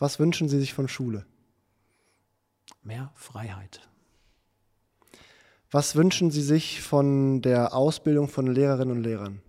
Was 0.00 0.18
wünschen 0.18 0.48
Sie 0.48 0.58
sich 0.58 0.72
von 0.72 0.88
Schule? 0.88 1.26
Mehr 2.82 3.12
Freiheit. 3.14 3.88
Was 5.70 5.94
wünschen 5.94 6.30
Sie 6.30 6.42
sich 6.42 6.80
von 6.80 7.42
der 7.42 7.74
Ausbildung 7.74 8.26
von 8.26 8.46
Lehrerinnen 8.46 8.96
und 8.96 9.02
Lehrern? 9.02 9.42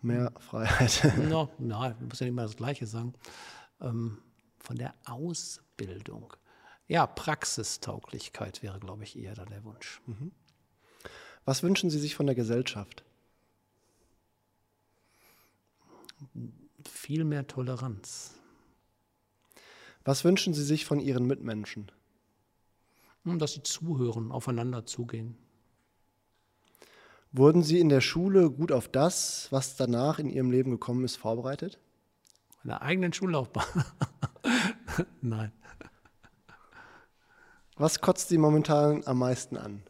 Mehr 0.00 0.32
Freiheit. 0.38 1.12
No, 1.28 1.48
na, 1.58 1.90
ich 1.90 2.08
muss 2.08 2.20
ja 2.20 2.26
nicht 2.26 2.36
mal 2.36 2.44
das 2.44 2.56
Gleiche 2.56 2.86
sagen. 2.86 3.14
Ähm, 3.80 4.18
von 4.60 4.76
der 4.76 4.94
Ausbildung. 5.06 6.32
Ja, 6.86 7.08
Praxistauglichkeit 7.08 8.62
wäre, 8.62 8.78
glaube 8.78 9.02
ich, 9.02 9.18
eher 9.18 9.34
da 9.34 9.44
der 9.44 9.64
Wunsch. 9.64 10.00
Mhm. 10.06 10.30
Was 11.44 11.64
wünschen 11.64 11.90
Sie 11.90 11.98
sich 11.98 12.14
von 12.14 12.26
der 12.26 12.36
Gesellschaft? 12.36 13.04
Viel 16.88 17.24
mehr 17.24 17.48
Toleranz. 17.48 18.35
Was 20.06 20.24
wünschen 20.24 20.54
Sie 20.54 20.62
sich 20.62 20.84
von 20.84 21.00
Ihren 21.00 21.26
Mitmenschen? 21.26 21.90
Dass 23.24 23.54
sie 23.54 23.64
zuhören, 23.64 24.30
aufeinander 24.30 24.86
zugehen. 24.86 25.36
Wurden 27.32 27.64
Sie 27.64 27.80
in 27.80 27.88
der 27.88 28.00
Schule 28.00 28.48
gut 28.52 28.70
auf 28.70 28.86
das, 28.86 29.48
was 29.50 29.74
danach 29.74 30.20
in 30.20 30.30
Ihrem 30.30 30.52
Leben 30.52 30.70
gekommen 30.70 31.04
ist, 31.04 31.16
vorbereitet? 31.16 31.80
Meine 32.62 32.82
eigenen 32.82 33.12
Schullaufbahn? 33.12 33.66
Nein. 35.22 35.50
Was 37.76 38.00
kotzt 38.00 38.28
Sie 38.28 38.38
momentan 38.38 39.02
am 39.06 39.18
meisten 39.18 39.56
an? 39.56 39.82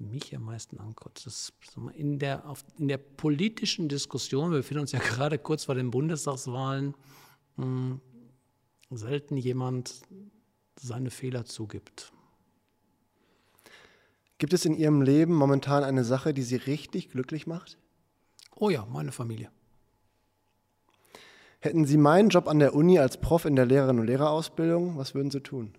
Mich 0.00 0.34
am 0.34 0.44
meisten 0.44 0.78
ankotzt, 0.78 1.26
ist 1.26 1.52
in 1.94 2.18
der, 2.18 2.48
auf, 2.48 2.64
in 2.78 2.88
der 2.88 2.98
politischen 2.98 3.88
Diskussion, 3.88 4.50
wir 4.50 4.58
befinden 4.58 4.82
uns 4.82 4.92
ja 4.92 4.98
gerade 5.10 5.38
kurz 5.38 5.64
vor 5.64 5.74
den 5.74 5.90
Bundestagswahlen, 5.90 6.94
mh, 7.56 7.64
hm, 7.64 8.00
selten 8.90 9.36
jemand 9.36 10.02
seine 10.80 11.10
Fehler 11.10 11.44
zugibt. 11.44 12.12
Gibt 14.38 14.52
es 14.52 14.64
in 14.64 14.74
Ihrem 14.74 15.02
Leben 15.02 15.34
momentan 15.34 15.84
eine 15.84 16.02
Sache, 16.02 16.32
die 16.32 16.42
Sie 16.42 16.56
richtig 16.56 17.10
glücklich 17.10 17.46
macht? 17.46 17.78
Oh 18.56 18.70
ja, 18.70 18.86
meine 18.86 19.12
Familie. 19.12 19.50
Hätten 21.60 21.84
Sie 21.84 21.98
meinen 21.98 22.30
Job 22.30 22.48
an 22.48 22.58
der 22.58 22.74
Uni 22.74 22.98
als 22.98 23.20
Prof 23.20 23.44
in 23.44 23.54
der 23.54 23.66
Lehrerinnen- 23.66 24.00
und 24.00 24.06
Lehrerausbildung, 24.06 24.96
was 24.96 25.14
würden 25.14 25.30
Sie 25.30 25.42
tun? 25.42 25.74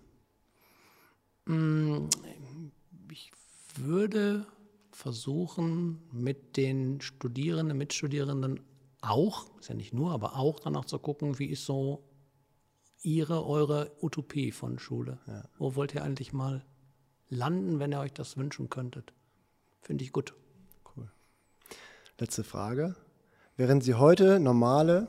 Ich 3.74 3.84
würde 3.84 4.46
versuchen, 4.90 6.02
mit 6.12 6.56
den 6.56 7.00
Studierenden, 7.00 7.78
Mitstudierenden 7.78 8.60
auch, 9.00 9.46
ist 9.58 9.68
ja 9.68 9.74
nicht 9.74 9.94
nur, 9.94 10.12
aber 10.12 10.36
auch 10.36 10.60
danach 10.60 10.84
zu 10.84 10.98
gucken, 10.98 11.38
wie 11.38 11.46
ist 11.46 11.64
so 11.64 12.04
Ihre, 13.02 13.46
eure 13.46 13.90
Utopie 14.00 14.52
von 14.52 14.78
Schule? 14.78 15.18
Ja. 15.26 15.44
Wo 15.58 15.74
wollt 15.74 15.94
ihr 15.94 16.04
eigentlich 16.04 16.32
mal 16.32 16.64
landen, 17.30 17.78
wenn 17.80 17.92
ihr 17.92 18.00
euch 18.00 18.12
das 18.12 18.36
wünschen 18.36 18.68
könntet? 18.68 19.12
Finde 19.80 20.04
ich 20.04 20.12
gut. 20.12 20.34
Cool. 20.94 21.10
Letzte 22.18 22.44
Frage. 22.44 22.94
Wären 23.56 23.80
Sie 23.80 23.94
heute 23.94 24.38
normale 24.38 25.08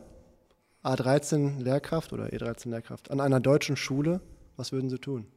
A13 0.84 1.62
Lehrkraft 1.62 2.14
oder 2.14 2.28
E13 2.28 2.70
Lehrkraft 2.70 3.12
an 3.12 3.20
einer 3.20 3.40
deutschen 3.40 3.76
Schule, 3.76 4.22
was 4.56 4.72
würden 4.72 4.90
Sie 4.90 5.00
tun? 5.00 5.28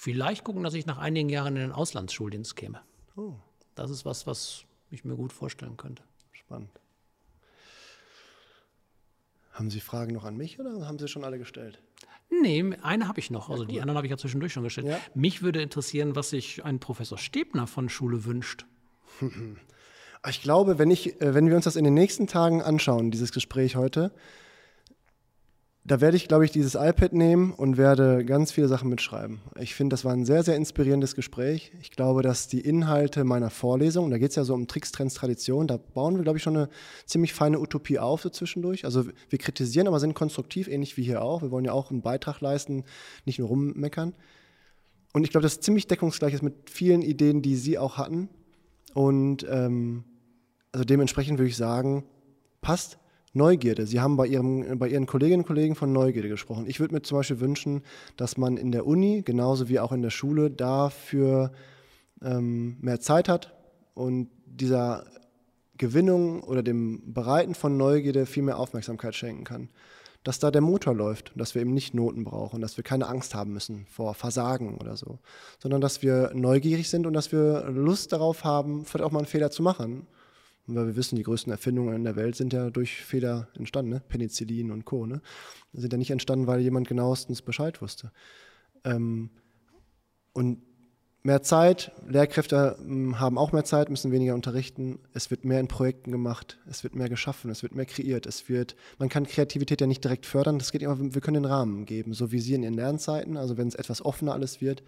Vielleicht 0.00 0.44
gucken, 0.44 0.62
dass 0.62 0.74
ich 0.74 0.86
nach 0.86 0.98
einigen 0.98 1.28
Jahren 1.28 1.56
in 1.56 1.62
den 1.62 1.72
Auslandsschuldienst 1.72 2.54
käme. 2.54 2.82
Oh. 3.16 3.32
Das 3.74 3.90
ist 3.90 4.04
was, 4.04 4.28
was 4.28 4.62
ich 4.92 5.04
mir 5.04 5.16
gut 5.16 5.32
vorstellen 5.32 5.76
könnte. 5.76 6.04
Spannend. 6.30 6.70
Haben 9.50 9.70
Sie 9.72 9.80
Fragen 9.80 10.14
noch 10.14 10.22
an 10.22 10.36
mich 10.36 10.60
oder 10.60 10.86
haben 10.86 11.00
Sie 11.00 11.08
schon 11.08 11.24
alle 11.24 11.36
gestellt? 11.36 11.82
Nee, 12.30 12.76
eine 12.80 13.08
habe 13.08 13.18
ich 13.18 13.32
noch. 13.32 13.50
Also 13.50 13.64
ja, 13.64 13.68
cool. 13.68 13.74
die 13.74 13.80
anderen 13.80 13.96
habe 13.96 14.06
ich 14.06 14.12
ja 14.12 14.16
zwischendurch 14.16 14.52
schon 14.52 14.62
gestellt. 14.62 14.86
Ja. 14.86 15.00
Mich 15.14 15.42
würde 15.42 15.60
interessieren, 15.60 16.14
was 16.14 16.30
sich 16.30 16.64
ein 16.64 16.78
Professor 16.78 17.18
Stebner 17.18 17.66
von 17.66 17.88
Schule 17.88 18.24
wünscht. 18.24 18.66
Ich 20.28 20.42
glaube, 20.42 20.80
wenn, 20.80 20.90
ich, 20.90 21.20
äh, 21.20 21.32
wenn 21.32 21.48
wir 21.48 21.54
uns 21.54 21.64
das 21.64 21.76
in 21.76 21.84
den 21.84 21.94
nächsten 21.94 22.26
Tagen 22.26 22.60
anschauen, 22.60 23.12
dieses 23.12 23.30
Gespräch 23.30 23.76
heute, 23.76 24.12
da 25.88 26.02
werde 26.02 26.18
ich, 26.18 26.28
glaube 26.28 26.44
ich, 26.44 26.50
dieses 26.50 26.74
iPad 26.74 27.14
nehmen 27.14 27.52
und 27.52 27.78
werde 27.78 28.22
ganz 28.24 28.52
viele 28.52 28.68
Sachen 28.68 28.90
mitschreiben. 28.90 29.40
Ich 29.58 29.74
finde, 29.74 29.94
das 29.94 30.04
war 30.04 30.12
ein 30.12 30.26
sehr, 30.26 30.42
sehr 30.42 30.54
inspirierendes 30.54 31.14
Gespräch. 31.14 31.72
Ich 31.80 31.90
glaube, 31.90 32.20
dass 32.20 32.46
die 32.46 32.60
Inhalte 32.60 33.24
meiner 33.24 33.48
Vorlesung, 33.48 34.10
da 34.10 34.18
geht 34.18 34.30
es 34.30 34.36
ja 34.36 34.44
so 34.44 34.52
um 34.52 34.66
Tricks, 34.66 34.92
Trends, 34.92 35.14
Tradition, 35.14 35.66
da 35.66 35.78
bauen 35.78 36.16
wir, 36.16 36.24
glaube 36.24 36.36
ich, 36.36 36.42
schon 36.42 36.56
eine 36.56 36.68
ziemlich 37.06 37.32
feine 37.32 37.58
Utopie 37.58 37.98
auf 37.98 38.20
so 38.20 38.28
zwischendurch. 38.28 38.84
Also 38.84 39.06
wir 39.30 39.38
kritisieren, 39.38 39.88
aber 39.88 39.98
sind 39.98 40.12
konstruktiv, 40.14 40.68
ähnlich 40.68 40.98
wie 40.98 41.04
hier 41.04 41.22
auch. 41.22 41.40
Wir 41.40 41.50
wollen 41.50 41.64
ja 41.64 41.72
auch 41.72 41.90
einen 41.90 42.02
Beitrag 42.02 42.42
leisten, 42.42 42.84
nicht 43.24 43.38
nur 43.38 43.48
rummeckern. 43.48 44.14
Und 45.14 45.24
ich 45.24 45.30
glaube, 45.30 45.42
das 45.42 45.54
ist 45.54 45.64
ziemlich 45.64 45.86
deckungsgleich 45.86 46.34
ist 46.34 46.42
mit 46.42 46.68
vielen 46.68 47.00
Ideen, 47.00 47.40
die 47.40 47.56
Sie 47.56 47.78
auch 47.78 47.96
hatten. 47.96 48.28
Und 48.92 49.46
ähm, 49.48 50.04
also 50.70 50.84
dementsprechend 50.84 51.38
würde 51.38 51.48
ich 51.48 51.56
sagen, 51.56 52.04
passt. 52.60 52.98
Neugierde. 53.34 53.86
Sie 53.86 54.00
haben 54.00 54.16
bei, 54.16 54.26
ihrem, 54.26 54.78
bei 54.78 54.88
Ihren 54.88 55.06
Kolleginnen 55.06 55.40
und 55.40 55.46
Kollegen 55.46 55.74
von 55.74 55.92
Neugierde 55.92 56.28
gesprochen. 56.28 56.64
Ich 56.66 56.80
würde 56.80 56.94
mir 56.94 57.02
zum 57.02 57.18
Beispiel 57.18 57.40
wünschen, 57.40 57.82
dass 58.16 58.36
man 58.36 58.56
in 58.56 58.72
der 58.72 58.86
Uni, 58.86 59.22
genauso 59.22 59.68
wie 59.68 59.80
auch 59.80 59.92
in 59.92 60.02
der 60.02 60.10
Schule, 60.10 60.50
dafür 60.50 61.52
ähm, 62.22 62.76
mehr 62.80 63.00
Zeit 63.00 63.28
hat 63.28 63.54
und 63.94 64.28
dieser 64.46 65.04
Gewinnung 65.76 66.42
oder 66.42 66.62
dem 66.62 67.12
Bereiten 67.12 67.54
von 67.54 67.76
Neugierde 67.76 68.26
viel 68.26 68.42
mehr 68.42 68.58
Aufmerksamkeit 68.58 69.14
schenken 69.14 69.44
kann. 69.44 69.68
Dass 70.24 70.40
da 70.40 70.50
der 70.50 70.60
Motor 70.60 70.94
läuft, 70.94 71.32
dass 71.36 71.54
wir 71.54 71.62
eben 71.62 71.72
nicht 71.72 71.94
Noten 71.94 72.24
brauchen, 72.24 72.60
dass 72.60 72.76
wir 72.76 72.82
keine 72.82 73.06
Angst 73.08 73.34
haben 73.34 73.52
müssen 73.52 73.86
vor 73.88 74.14
Versagen 74.14 74.76
oder 74.78 74.96
so, 74.96 75.20
sondern 75.60 75.80
dass 75.80 76.02
wir 76.02 76.32
neugierig 76.34 76.90
sind 76.90 77.06
und 77.06 77.12
dass 77.12 77.30
wir 77.30 77.70
Lust 77.70 78.12
darauf 78.12 78.42
haben, 78.42 78.84
vielleicht 78.84 79.04
auch 79.04 79.12
mal 79.12 79.20
einen 79.20 79.28
Fehler 79.28 79.50
zu 79.50 79.62
machen 79.62 80.06
weil 80.76 80.86
wir 80.86 80.96
wissen, 80.96 81.16
die 81.16 81.22
größten 81.22 81.50
Erfindungen 81.50 81.94
in 81.94 82.04
der 82.04 82.16
Welt 82.16 82.36
sind 82.36 82.52
ja 82.52 82.70
durch 82.70 83.02
Fehler 83.02 83.48
entstanden, 83.54 83.90
ne? 83.90 84.02
Penicillin 84.06 84.70
und 84.70 84.84
Co. 84.84 85.06
Ne? 85.06 85.20
Sind 85.72 85.92
ja 85.92 85.98
nicht 85.98 86.10
entstanden, 86.10 86.46
weil 86.46 86.60
jemand 86.60 86.88
genauestens 86.88 87.42
Bescheid 87.42 87.80
wusste. 87.80 88.12
Ähm, 88.84 89.30
und 90.34 90.60
mehr 91.22 91.42
Zeit, 91.42 91.92
Lehrkräfte 92.06 92.76
hm, 92.78 93.18
haben 93.18 93.38
auch 93.38 93.52
mehr 93.52 93.64
Zeit, 93.64 93.88
müssen 93.88 94.12
weniger 94.12 94.34
unterrichten. 94.34 94.98
Es 95.14 95.30
wird 95.30 95.44
mehr 95.44 95.60
in 95.60 95.68
Projekten 95.68 96.12
gemacht, 96.12 96.58
es 96.68 96.84
wird 96.84 96.94
mehr 96.94 97.08
geschaffen, 97.08 97.50
es 97.50 97.62
wird 97.62 97.74
mehr 97.74 97.86
kreiert. 97.86 98.26
Es 98.26 98.48
wird, 98.48 98.76
man 98.98 99.08
kann 99.08 99.26
Kreativität 99.26 99.80
ja 99.80 99.86
nicht 99.86 100.04
direkt 100.04 100.26
fördern, 100.26 100.58
das 100.58 100.70
geht 100.70 100.82
immer, 100.82 100.98
wir 100.98 101.20
können 101.20 101.42
den 101.42 101.50
Rahmen 101.50 101.86
geben, 101.86 102.12
so 102.12 102.30
wie 102.30 102.40
Sie 102.40 102.54
in 102.54 102.62
Ihren 102.62 102.74
Lernzeiten, 102.74 103.36
also 103.36 103.56
wenn 103.56 103.68
es 103.68 103.74
etwas 103.74 104.04
offener 104.04 104.34
alles 104.34 104.60
wird. 104.60 104.82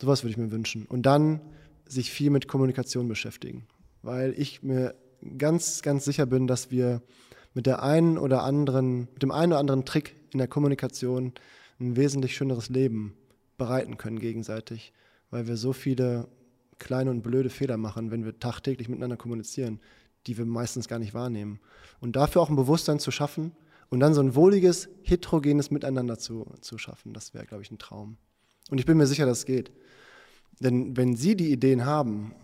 Sowas 0.00 0.24
würde 0.24 0.32
ich 0.32 0.36
mir 0.36 0.50
wünschen. 0.50 0.84
Und 0.84 1.02
dann 1.06 1.40
sich 1.86 2.10
viel 2.10 2.30
mit 2.30 2.48
Kommunikation 2.48 3.06
beschäftigen 3.06 3.66
weil 4.06 4.34
ich 4.38 4.62
mir 4.62 4.94
ganz, 5.38 5.82
ganz 5.82 6.04
sicher 6.04 6.26
bin, 6.26 6.46
dass 6.46 6.70
wir 6.70 7.02
mit 7.54 7.66
der 7.66 7.82
einen 7.82 8.18
oder 8.18 8.42
anderen, 8.42 9.08
mit 9.12 9.22
dem 9.22 9.30
einen 9.30 9.52
oder 9.52 9.60
anderen 9.60 9.84
Trick 9.84 10.14
in 10.32 10.38
der 10.38 10.48
Kommunikation 10.48 11.32
ein 11.80 11.96
wesentlich 11.96 12.36
schöneres 12.36 12.68
Leben 12.68 13.14
bereiten 13.58 13.96
können 13.96 14.18
gegenseitig, 14.18 14.92
weil 15.30 15.46
wir 15.46 15.56
so 15.56 15.72
viele 15.72 16.28
kleine 16.78 17.10
und 17.10 17.22
blöde 17.22 17.50
Fehler 17.50 17.76
machen, 17.76 18.10
wenn 18.10 18.24
wir 18.24 18.38
tagtäglich 18.38 18.88
miteinander 18.88 19.16
kommunizieren, 19.16 19.80
die 20.26 20.36
wir 20.36 20.44
meistens 20.44 20.88
gar 20.88 20.98
nicht 20.98 21.14
wahrnehmen. 21.14 21.60
Und 22.00 22.16
dafür 22.16 22.42
auch 22.42 22.50
ein 22.50 22.56
Bewusstsein 22.56 22.98
zu 22.98 23.10
schaffen 23.10 23.52
und 23.88 24.00
dann 24.00 24.14
so 24.14 24.20
ein 24.20 24.34
wohliges, 24.34 24.88
heterogenes 25.02 25.70
Miteinander 25.70 26.18
zu, 26.18 26.46
zu 26.60 26.78
schaffen, 26.78 27.12
das 27.12 27.34
wäre, 27.34 27.46
glaube 27.46 27.62
ich, 27.62 27.70
ein 27.70 27.78
Traum. 27.78 28.18
Und 28.70 28.78
ich 28.78 28.86
bin 28.86 28.98
mir 28.98 29.06
sicher, 29.06 29.26
dass 29.26 29.38
es 29.38 29.46
geht. 29.46 29.72
Denn 30.60 30.96
wenn 30.96 31.16
Sie 31.16 31.36
die 31.36 31.52
Ideen 31.52 31.84
haben, 31.84 32.34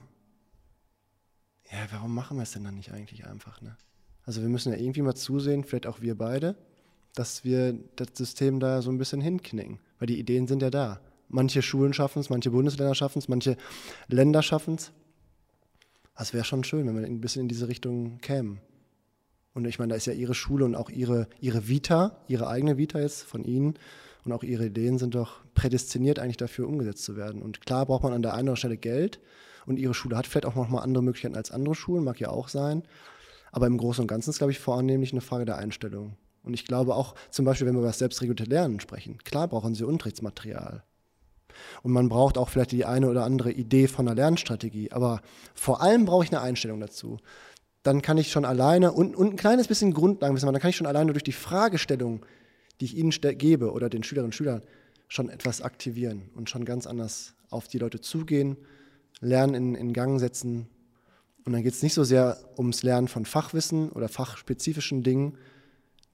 ja, 1.73 1.87
warum 1.91 2.15
machen 2.15 2.37
wir 2.37 2.43
es 2.43 2.53
denn 2.53 2.65
dann 2.65 2.75
nicht 2.75 2.93
eigentlich 2.93 3.27
einfach? 3.27 3.61
Ne? 3.63 3.77
Also 4.25 4.43
wir 4.43 4.49
müssen 4.49 4.73
ja 4.73 4.79
irgendwie 4.79 5.03
mal 5.03 5.15
zusehen, 5.15 5.65
vielleicht 5.65 5.87
auch 5.87 6.03
wir 6.03 6.17
beide, 6.17 6.55
dass 7.15 7.45
wir 7.45 7.75
das 7.97 8.09
System 8.15 8.61
da 8.61 8.83
so 8.83 8.91
ein 8.91 8.99
bisschen 8.99 9.21
hinknicken, 9.21 9.79
weil 9.99 10.07
die 10.07 10.19
Ideen 10.19 10.47
sind 10.47 10.63
ja 10.63 10.71
da. 10.71 11.01
Manche 11.29 11.63
Schulen 11.63 11.95
schaffen 11.95 12.21
es, 12.21 12.29
manche 12.29 12.51
Bundesländer 12.51 12.95
schaffen 12.95 13.19
es, 13.19 13.29
manche 13.29 13.57
Länder 14.09 14.43
schaffen 14.43 14.75
es. 14.75 14.93
Das 16.17 16.35
wäre 16.35 16.45
schon 16.45 16.63
schön, 16.63 16.87
wenn 16.87 16.97
wir 16.97 17.07
ein 17.07 17.21
bisschen 17.21 17.43
in 17.43 17.49
diese 17.49 17.69
Richtung 17.69 18.19
kämen. 18.21 18.61
Und 19.55 19.65
ich 19.65 19.79
meine, 19.79 19.91
da 19.91 19.97
ist 19.97 20.07
ja 20.07 20.13
Ihre 20.13 20.35
Schule 20.35 20.65
und 20.65 20.75
auch 20.75 20.91
Ihre, 20.91 21.27
Ihre 21.41 21.69
Vita, 21.69 22.19
Ihre 22.29 22.49
eigene 22.49 22.77
Vita 22.77 23.01
jetzt 23.01 23.23
von 23.23 23.45
Ihnen 23.45 23.75
und 24.25 24.33
auch 24.33 24.43
Ihre 24.43 24.67
Ideen 24.67 24.99
sind 24.99 25.15
doch 25.15 25.41
prädestiniert 25.55 26.19
eigentlich 26.19 26.37
dafür 26.37 26.69
umgesetzt 26.69 27.05
zu 27.05 27.17
werden. 27.17 27.43
Und 27.43 27.61
klar 27.63 27.87
braucht 27.87 28.03
man 28.03 28.13
an 28.13 28.23
der 28.23 28.33
einen 28.33 28.49
oder 28.49 28.53
anderen 28.53 28.57
Stelle 28.57 28.77
Geld 28.77 29.21
und 29.67 29.79
Ihre 29.79 29.95
Schule 29.95 30.17
hat 30.17 30.27
vielleicht 30.27 30.47
auch 30.47 30.55
nochmal 30.55 30.83
andere 30.83 31.03
Möglichkeiten 31.03 31.37
als 31.37 31.51
andere 31.51 31.75
Schulen, 31.75 32.05
mag 32.05 32.19
ja 32.21 32.31
auch 32.31 32.49
sein. 32.49 32.83
Aber 33.53 33.67
im 33.67 33.77
Großen 33.77 34.03
und 34.03 34.09
Ganzen 34.09 34.31
ist, 34.31 34.39
glaube 34.39 34.53
ich, 34.53 34.59
vornehmlich 34.59 35.13
eine 35.13 35.21
Frage 35.21 35.45
der 35.45 35.59
Einstellung. 35.59 36.17
Und 36.43 36.55
ich 36.55 36.65
glaube 36.65 36.95
auch, 36.95 37.15
zum 37.31 37.45
Beispiel, 37.45 37.67
wenn 37.67 37.75
wir 37.75 37.81
über 37.81 37.89
das 37.89 37.99
selbstregulierte 37.99 38.45
Lernen 38.45 38.81
sprechen, 38.81 39.19
klar 39.19 39.47
brauchen 39.47 39.75
Sie 39.75 39.85
Unterrichtsmaterial. 39.85 40.83
Und 41.83 41.93
man 41.93 42.09
braucht 42.09 42.39
auch 42.39 42.49
vielleicht 42.49 42.73
die 42.73 42.85
eine 42.85 43.09
oder 43.09 43.25
andere 43.25 43.53
Idee 43.53 43.87
von 43.87 44.09
einer 44.09 44.15
Lernstrategie. 44.15 44.91
Aber 44.93 45.21
vor 45.55 45.83
allem 45.83 46.07
brauche 46.07 46.25
ich 46.25 46.33
eine 46.33 46.41
Einstellung 46.41 46.81
dazu. 46.81 47.19
Dann 47.83 48.01
kann 48.01 48.19
ich 48.19 48.31
schon 48.31 48.45
alleine 48.45 48.93
und, 48.93 49.15
und 49.15 49.35
ein 49.35 49.37
kleines 49.37 49.69
bisschen 49.69 49.93
Grundlagen 49.93 50.35
wissen, 50.35 50.47
dann 50.47 50.61
kann 50.61 50.71
ich 50.71 50.77
schon 50.77 50.87
alleine 50.87 51.13
durch 51.13 51.25
die 51.25 51.33
Fragestellung, 51.33 52.25
die 52.81 52.87
ich 52.87 52.97
Ihnen 52.97 53.11
gebe 53.11 53.73
oder 53.73 53.91
den 53.91 54.03
Schülerinnen 54.03 54.29
und 54.29 54.35
Schülern, 54.35 54.63
schon 55.09 55.29
etwas 55.29 55.63
aktivieren 55.63 56.31
und 56.35 56.49
schon 56.49 56.65
ganz 56.65 56.87
anders 56.87 57.35
auf 57.51 57.69
die 57.69 57.79
Leute 57.79 58.01
zugehen, 58.01 58.57
Lernen 59.23 59.55
in, 59.55 59.75
in 59.75 59.93
Gang 59.93 60.21
setzen. 60.21 60.69
Und 61.45 61.53
dann 61.53 61.63
geht 61.63 61.73
es 61.73 61.83
nicht 61.83 61.95
so 61.95 62.05
sehr 62.05 62.39
ums 62.59 62.83
Lernen 62.83 63.09
von 63.09 63.25
Fachwissen 63.25 63.91
oder 63.91 64.09
fachspezifischen 64.09 65.03
Dingen, 65.03 65.39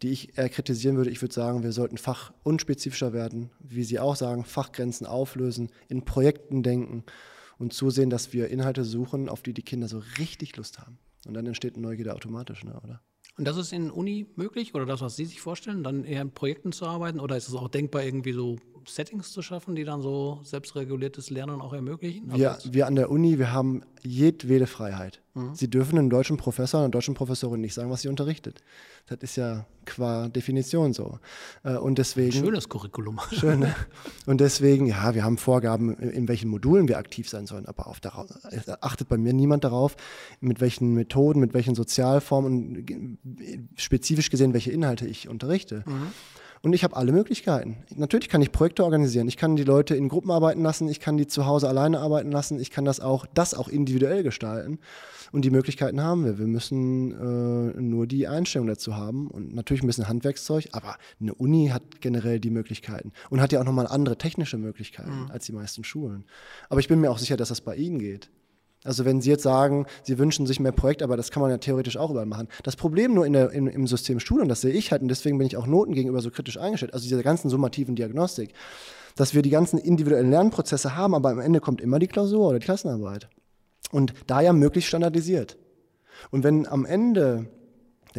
die 0.03 0.11
ich 0.11 0.39
eher 0.39 0.49
kritisieren 0.49 0.97
würde. 0.97 1.11
Ich 1.11 1.21
würde 1.21 1.35
sagen, 1.35 1.63
wir 1.63 1.73
sollten 1.73 1.99
fachunspezifischer 1.99 3.13
werden, 3.13 3.51
wie 3.59 3.83
Sie 3.83 3.99
auch 3.99 4.15
sagen, 4.15 4.45
Fachgrenzen 4.45 5.07
auflösen, 5.07 5.71
in 5.89 6.05
Projekten 6.05 6.63
denken 6.63 7.03
und 7.59 7.73
zusehen, 7.73 8.11
dass 8.11 8.33
wir 8.33 8.49
Inhalte 8.49 8.85
suchen, 8.85 9.29
auf 9.29 9.43
die 9.43 9.53
die 9.53 9.63
Kinder 9.63 9.89
so 9.89 10.01
richtig 10.19 10.57
Lust 10.57 10.79
haben. 10.79 10.99
Und 11.27 11.35
dann 11.35 11.47
entsteht 11.47 11.77
Neugierde 11.77 12.15
automatisch, 12.15 12.65
ne, 12.65 12.79
oder? 12.85 13.01
Und 13.37 13.47
das 13.47 13.57
ist 13.57 13.73
in 13.73 13.91
Uni 13.91 14.27
möglich 14.35 14.75
oder 14.75 14.85
das, 14.85 15.01
was 15.01 15.17
Sie 15.17 15.25
sich 15.25 15.41
vorstellen, 15.41 15.85
dann 15.85 16.05
eher 16.05 16.23
in 16.23 16.33
Projekten 16.33 16.73
zu 16.73 16.87
arbeiten? 16.87 17.21
Oder 17.21 17.37
ist 17.37 17.49
es 17.49 17.55
auch 17.55 17.69
denkbar, 17.69 18.03
irgendwie 18.03 18.33
so 18.33 18.57
Settings 18.89 19.33
zu 19.33 19.43
schaffen, 19.43 19.75
die 19.75 19.85
dann 19.85 20.03
so 20.03 20.41
selbstreguliertes 20.43 21.31
Lernen 21.31 21.61
auch 21.61 21.73
ermöglichen? 21.73 22.35
Wir, 22.35 22.53
also 22.53 22.73
wir 22.73 22.87
an 22.87 22.95
der 22.95 23.11
Uni, 23.11 23.39
wir 23.39 23.53
haben 23.53 23.83
jedwede 24.03 24.67
Freiheit. 24.67 25.21
Mhm. 25.35 25.55
Sie 25.55 25.69
dürfen 25.69 25.99
einem 25.99 26.11
deutschen 26.11 26.37
Professor, 26.37 26.81
einer 26.81 26.89
deutschen 26.89 27.15
Professorin 27.15 27.61
nicht 27.61 27.75
sagen, 27.75 27.91
was 27.91 28.03
sie 28.03 28.09
unterrichtet. 28.09 28.61
Das 29.07 29.19
ist 29.21 29.37
ja 29.37 29.67
qua 29.85 30.29
Definition 30.29 30.93
so. 30.93 31.19
Äh, 31.65 31.77
und 31.77 31.99
deswegen. 31.99 32.33
Schönes 32.33 32.69
Curriculum. 32.69 33.21
Schön. 33.33 33.61
Ne? 33.61 33.75
Und 34.27 34.41
deswegen, 34.41 34.87
ja, 34.87 35.15
wir 35.15 35.25
haben 35.25 35.39
Vorgaben, 35.39 35.95
in 35.97 36.29
welchen 36.29 36.49
Modulen 36.49 36.89
wir 36.89 36.99
aktiv 36.99 37.29
sein 37.29 37.47
sollen, 37.47 37.67
aber 37.67 37.87
auf 37.87 38.01
darauf, 38.01 38.29
achtet 38.81 39.09
bei 39.09 39.17
mir 39.17 39.33
niemand 39.33 39.65
darauf, 39.65 39.97
mit 40.41 40.61
welchen 40.61 40.95
Methoden, 40.95 41.41
mit 41.41 41.55
welchen 41.55 41.75
Sozialformen, 41.75 43.19
spezifisch 43.77 44.31
gesehen, 44.31 44.53
welche 44.53 44.73
Inhalte 44.73 45.07
ich 45.07 45.29
unterrichte. 45.29 45.85
Mhm. 45.87 46.13
Und 46.63 46.73
ich 46.73 46.85
habe 46.85 46.97
alle 46.97 47.13
Möglichkeiten. 47.13 47.77
Natürlich 47.95 48.29
kann 48.29 48.43
ich 48.43 48.53
Projekte 48.53 48.85
organisieren. 48.85 49.29
Ich 49.29 49.37
kann 49.37 49.57
die 49.57 49.65
Leute 49.65 49.95
in 49.95 50.09
Gruppen 50.09 50.31
arbeiten 50.31 50.63
lassen. 50.63 50.89
Ich 50.89 51.01
kann 51.01 51.17
die 51.17 51.27
zu 51.27 51.47
Hause 51.47 51.69
alleine 51.69 52.01
arbeiten 52.01 52.31
lassen. 52.33 52.61
Ich 52.61 52.71
kann 52.71 52.85
das 52.85 53.01
auch, 53.01 53.27
das 53.35 53.55
auch 53.55 53.69
individuell 53.69 54.23
gestalten. 54.23 54.79
Und 55.31 55.45
die 55.45 55.51
Möglichkeiten 55.51 56.03
haben 56.03 56.25
wir. 56.25 56.39
Wir 56.39 56.47
müssen 56.47 57.13
äh, 57.13 57.81
nur 57.81 58.07
die 58.07 58.27
Einstellung 58.27 58.67
dazu 58.67 58.97
haben 58.97 59.29
und 59.29 59.55
natürlich 59.55 59.83
ein 59.83 59.87
bisschen 59.87 60.09
Handwerkszeug. 60.09 60.69
Aber 60.73 60.97
eine 61.21 61.35
Uni 61.35 61.69
hat 61.69 62.01
generell 62.01 62.41
die 62.41 62.51
Möglichkeiten 62.51 63.13
und 63.31 63.41
hat 63.41 63.53
ja 63.53 63.61
auch 63.61 63.65
nochmal 63.65 63.87
andere 63.87 64.17
technische 64.17 64.59
Möglichkeiten 64.59 65.25
mhm. 65.25 65.31
als 65.31 65.47
die 65.47 65.53
meisten 65.53 65.85
Schulen. 65.85 66.25
Aber 66.69 66.81
ich 66.81 66.89
bin 66.89 67.01
mir 67.01 67.11
auch 67.11 67.19
sicher, 67.19 67.37
dass 67.37 67.49
das 67.49 67.61
bei 67.61 67.77
Ihnen 67.77 67.99
geht. 67.99 68.31
Also 68.89 69.05
wenn 69.05 69.21
Sie 69.21 69.29
jetzt 69.29 69.43
sagen, 69.43 69.85
Sie 70.03 70.19
wünschen 70.19 70.47
sich 70.47 70.61
mehr 70.61 70.73
Projekte, 70.73 71.05
aber 71.05 71.19
das 71.19 71.31
kann 71.31 71.43
man 71.43 71.51
ja 71.51 71.59
theoretisch 71.59 71.99
auch 71.99 72.11
überall 72.11 72.25
machen. 72.25 72.49
Das 72.63 72.75
Problem 72.75 73.13
nur 73.13 73.27
in 73.27 73.35
der, 73.35 73.51
in, 73.51 73.67
im 73.67 73.87
System 73.87 74.19
Schule, 74.19 74.43
und 74.43 74.49
das 74.49 74.63
sehe 74.63 74.73
ich 74.73 74.91
halt, 74.93 75.03
und 75.03 75.09
deswegen 75.09 75.37
bin 75.37 75.47
ich 75.47 75.59
auch 75.59 75.67
Noten 75.67 75.93
gegenüber 75.93 76.23
so 76.23 76.31
kritisch 76.31 76.57
eingestellt, 76.57 76.95
also 76.95 77.05
dieser 77.05 77.23
ganzen 77.23 77.51
summativen 77.51 77.97
Diagnostik, 77.97 78.55
dass 79.15 79.35
wir 79.35 79.43
die 79.43 79.51
ganzen 79.51 79.79
individuellen 79.79 80.31
Lernprozesse 80.31 80.97
haben, 80.97 81.15
aber 81.15 81.29
am 81.29 81.39
Ende 81.39 81.61
kommt 81.61 81.83
immer 81.83 81.99
die 81.99 82.07
Klausur 82.07 82.49
oder 82.49 82.61
die 82.61 82.65
Klassenarbeit. 82.65 83.29
Und 83.93 84.15
da 84.27 84.41
ja 84.41 84.55
möglichst 84.55 84.89
standardisiert. 84.89 85.59
Und 86.31 86.43
wenn 86.43 86.67
am 86.67 86.87
Ende 86.87 87.51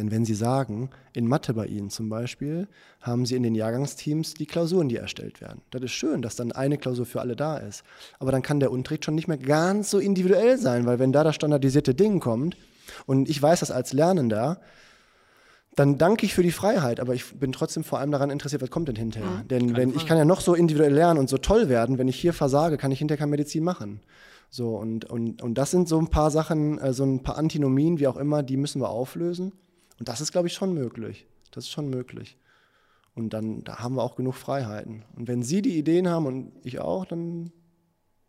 denn 0.00 0.10
wenn 0.10 0.24
Sie 0.24 0.34
sagen, 0.34 0.88
in 1.12 1.28
Mathe 1.28 1.52
bei 1.52 1.66
Ihnen 1.66 1.90
zum 1.90 2.08
Beispiel, 2.08 2.68
haben 3.02 3.26
Sie 3.26 3.36
in 3.36 3.42
den 3.42 3.54
Jahrgangsteams 3.54 4.32
die 4.32 4.46
Klausuren, 4.46 4.88
die 4.88 4.96
erstellt 4.96 5.42
werden. 5.42 5.60
Das 5.70 5.82
ist 5.82 5.92
schön, 5.92 6.22
dass 6.22 6.36
dann 6.36 6.52
eine 6.52 6.78
Klausur 6.78 7.04
für 7.04 7.20
alle 7.20 7.36
da 7.36 7.58
ist. 7.58 7.82
Aber 8.18 8.32
dann 8.32 8.40
kann 8.40 8.60
der 8.60 8.72
Unterricht 8.72 9.04
schon 9.04 9.14
nicht 9.14 9.28
mehr 9.28 9.36
ganz 9.36 9.90
so 9.90 9.98
individuell 9.98 10.56
sein, 10.56 10.86
weil 10.86 10.98
wenn 10.98 11.12
da 11.12 11.22
das 11.22 11.34
standardisierte 11.34 11.94
Ding 11.94 12.18
kommt 12.18 12.56
und 13.04 13.28
ich 13.28 13.42
weiß 13.42 13.60
das 13.60 13.70
als 13.70 13.92
Lernender, 13.92 14.62
dann 15.76 15.98
danke 15.98 16.24
ich 16.24 16.32
für 16.32 16.42
die 16.42 16.50
Freiheit, 16.50 16.98
aber 16.98 17.14
ich 17.14 17.38
bin 17.38 17.52
trotzdem 17.52 17.84
vor 17.84 17.98
allem 17.98 18.10
daran 18.10 18.30
interessiert, 18.30 18.62
was 18.62 18.70
kommt 18.70 18.88
denn 18.88 18.96
hinterher. 18.96 19.42
Mhm, 19.42 19.48
denn 19.48 19.76
wenn, 19.76 19.94
ich 19.94 20.06
kann 20.06 20.16
ja 20.16 20.24
noch 20.24 20.40
so 20.40 20.54
individuell 20.54 20.94
lernen 20.94 21.20
und 21.20 21.28
so 21.28 21.36
toll 21.36 21.68
werden, 21.68 21.98
wenn 21.98 22.08
ich 22.08 22.16
hier 22.16 22.32
versage, 22.32 22.78
kann 22.78 22.90
ich 22.90 22.98
hinterher 23.00 23.18
keine 23.18 23.32
Medizin 23.32 23.64
machen. 23.64 24.00
So, 24.48 24.76
und, 24.76 25.04
und, 25.04 25.42
und 25.42 25.54
das 25.54 25.70
sind 25.70 25.88
so 25.88 25.98
ein 25.98 26.08
paar 26.08 26.30
Sachen, 26.30 26.78
äh, 26.78 26.94
so 26.94 27.04
ein 27.04 27.22
paar 27.22 27.36
Antinomien, 27.36 28.00
wie 28.00 28.08
auch 28.08 28.16
immer, 28.16 28.42
die 28.42 28.56
müssen 28.56 28.80
wir 28.80 28.88
auflösen. 28.88 29.52
Und 30.00 30.08
das 30.08 30.20
ist, 30.20 30.32
glaube 30.32 30.48
ich, 30.48 30.54
schon 30.54 30.72
möglich. 30.72 31.26
Das 31.50 31.64
ist 31.64 31.70
schon 31.70 31.90
möglich. 31.90 32.38
Und 33.14 33.34
dann 33.34 33.62
da 33.64 33.80
haben 33.80 33.96
wir 33.96 34.02
auch 34.02 34.16
genug 34.16 34.34
Freiheiten. 34.34 35.04
Und 35.14 35.28
wenn 35.28 35.42
Sie 35.42 35.60
die 35.60 35.76
Ideen 35.76 36.08
haben 36.08 36.24
und 36.24 36.52
ich 36.64 36.80
auch, 36.80 37.04
dann 37.04 37.52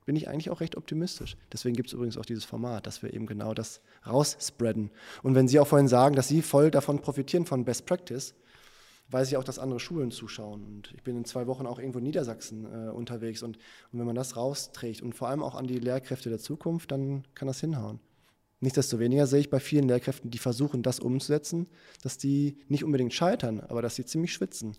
bin 0.06 0.18
ich 0.18 0.28
eigentlich 0.28 0.50
auch 0.50 0.60
recht 0.60 0.76
optimistisch. 0.76 1.38
Deswegen 1.54 1.76
gibt 1.76 1.88
es 1.88 1.94
übrigens 1.94 2.18
auch 2.18 2.26
dieses 2.26 2.44
Format, 2.44 2.88
dass 2.88 3.02
wir 3.02 3.14
eben 3.14 3.26
genau 3.26 3.54
das 3.54 3.80
rausspreaden. 4.06 4.92
Und 5.24 5.34
wenn 5.34 5.48
Sie 5.48 5.62
auch 5.62 5.68
vorhin 5.68 5.88
sagen, 5.88 6.16
dass 6.16 6.28
Sie 6.28 6.42
voll 6.42 6.72
davon 6.72 7.00
profitieren 7.00 7.46
von 7.46 7.64
Best 7.64 7.86
Practice, 7.86 8.36
weiß 9.10 9.30
ich 9.30 9.38
auch, 9.38 9.44
dass 9.46 9.58
andere 9.58 9.80
Schulen 9.80 10.12
zuschauen. 10.12 10.66
Und 10.66 10.92
ich 10.94 11.04
bin 11.04 11.16
in 11.16 11.24
zwei 11.24 11.48
Wochen 11.48 11.66
auch 11.66 11.80
irgendwo 11.80 12.00
in 12.00 12.06
Niedersachsen 12.06 12.66
äh, 12.66 12.90
unterwegs. 12.90 13.44
Und, 13.44 13.58
und 13.94 14.00
wenn 14.00 14.06
man 14.06 14.16
das 14.16 14.36
rausträgt 14.36 15.02
und 15.02 15.16
vor 15.16 15.30
allem 15.30 15.42
auch 15.42 15.56
an 15.56 15.68
die 15.68 15.80
Lehrkräfte 15.80 16.28
der 16.28 16.40
Zukunft, 16.40 16.92
dann 16.92 17.24
kann 17.34 17.48
das 17.48 17.62
hinhauen. 17.62 18.02
Nichtsdestoweniger 18.62 19.28
sehe 19.28 19.42
ich 19.42 19.50
bei 19.50 19.60
vielen 19.60 19.88
Lehrkräften, 19.88 20.32
die 20.32 20.38
versuchen, 20.38 20.84
das 20.84 21.00
umzusetzen, 21.00 21.68
dass 22.04 22.18
die 22.18 22.58
nicht 22.68 22.84
unbedingt 22.84 23.14
scheitern, 23.14 23.60
aber 23.60 23.82
dass 23.82 23.96
sie 23.96 24.06
ziemlich 24.06 24.34
schwitzen. 24.34 24.78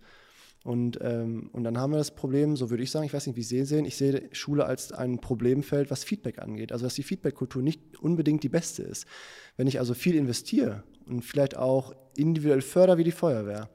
Und, 0.64 0.98
ähm, 1.02 1.50
und 1.52 1.64
dann 1.64 1.76
haben 1.76 1.90
wir 1.90 1.98
das 1.98 2.14
Problem, 2.14 2.56
so 2.56 2.70
würde 2.70 2.84
ich 2.84 2.92
sagen, 2.92 3.04
ich 3.04 3.12
weiß 3.12 3.26
nicht, 3.26 3.36
wie 3.36 3.42
Sie 3.42 3.64
sehen, 3.64 3.84
ich 3.84 3.96
sehe 3.96 4.28
Schule 4.30 4.64
als 4.64 4.92
ein 4.92 5.20
Problemfeld, 5.20 5.90
was 5.90 6.04
Feedback 6.04 6.38
angeht. 6.38 6.70
Also 6.70 6.86
dass 6.86 6.94
die 6.94 7.02
Feedbackkultur 7.02 7.62
nicht 7.62 7.98
unbedingt 7.98 8.44
die 8.44 8.48
beste 8.48 8.84
ist. 8.84 9.06
Wenn 9.56 9.66
ich 9.66 9.80
also 9.80 9.94
viel 9.94 10.14
investiere 10.14 10.84
und 11.06 11.22
vielleicht 11.22 11.56
auch 11.56 11.94
individuell 12.16 12.60
förder 12.60 12.96
wie 12.96 13.04
die 13.04 13.10
Feuerwehr, 13.10 13.70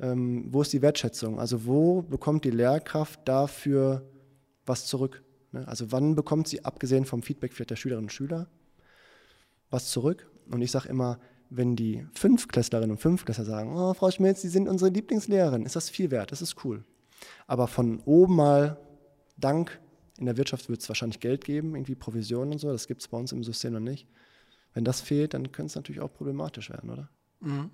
ähm, 0.00 0.46
wo 0.50 0.62
ist 0.62 0.72
die 0.72 0.82
Wertschätzung? 0.82 1.40
Also 1.40 1.66
wo 1.66 2.02
bekommt 2.02 2.44
die 2.44 2.50
Lehrkraft 2.50 3.20
dafür 3.24 4.08
was 4.66 4.86
zurück? 4.86 5.24
Ne? 5.50 5.66
Also 5.66 5.90
wann 5.90 6.14
bekommt 6.14 6.46
sie, 6.46 6.64
abgesehen 6.64 7.04
vom 7.04 7.22
Feedback 7.22 7.52
vielleicht 7.52 7.70
der 7.70 7.76
Schülerinnen 7.76 8.06
und 8.06 8.12
Schüler, 8.12 8.48
was 9.74 9.90
zurück. 9.90 10.30
Und 10.50 10.62
ich 10.62 10.70
sage 10.70 10.88
immer, 10.88 11.18
wenn 11.50 11.76
die 11.76 12.06
Fünfklässlerinnen 12.12 12.92
und 12.92 12.98
Fünfklässler 12.98 13.44
sagen, 13.44 13.76
oh, 13.76 13.94
Frau 13.94 14.10
Schmitz, 14.10 14.42
Sie 14.42 14.48
sind 14.48 14.68
unsere 14.68 14.90
Lieblingslehrerin, 14.90 15.64
ist 15.64 15.76
das 15.76 15.90
viel 15.90 16.10
wert, 16.10 16.32
das 16.32 16.42
ist 16.42 16.64
cool. 16.64 16.84
Aber 17.46 17.66
von 17.66 18.00
oben 18.00 18.36
mal 18.36 18.78
Dank, 19.36 19.80
in 20.18 20.26
der 20.26 20.36
Wirtschaft 20.36 20.68
wird 20.68 20.80
es 20.80 20.88
wahrscheinlich 20.88 21.20
Geld 21.20 21.44
geben, 21.44 21.74
irgendwie 21.74 21.94
Provisionen 21.94 22.52
und 22.52 22.58
so, 22.58 22.70
das 22.70 22.86
gibt 22.86 23.02
es 23.02 23.08
bei 23.08 23.18
uns 23.18 23.32
im 23.32 23.42
System 23.42 23.72
noch 23.72 23.80
nicht. 23.80 24.06
Wenn 24.72 24.84
das 24.84 25.00
fehlt, 25.00 25.34
dann 25.34 25.52
könnte 25.52 25.70
es 25.70 25.74
natürlich 25.76 26.00
auch 26.00 26.12
problematisch 26.12 26.70
werden, 26.70 26.90
oder? 26.90 27.08
Mhm. 27.40 27.70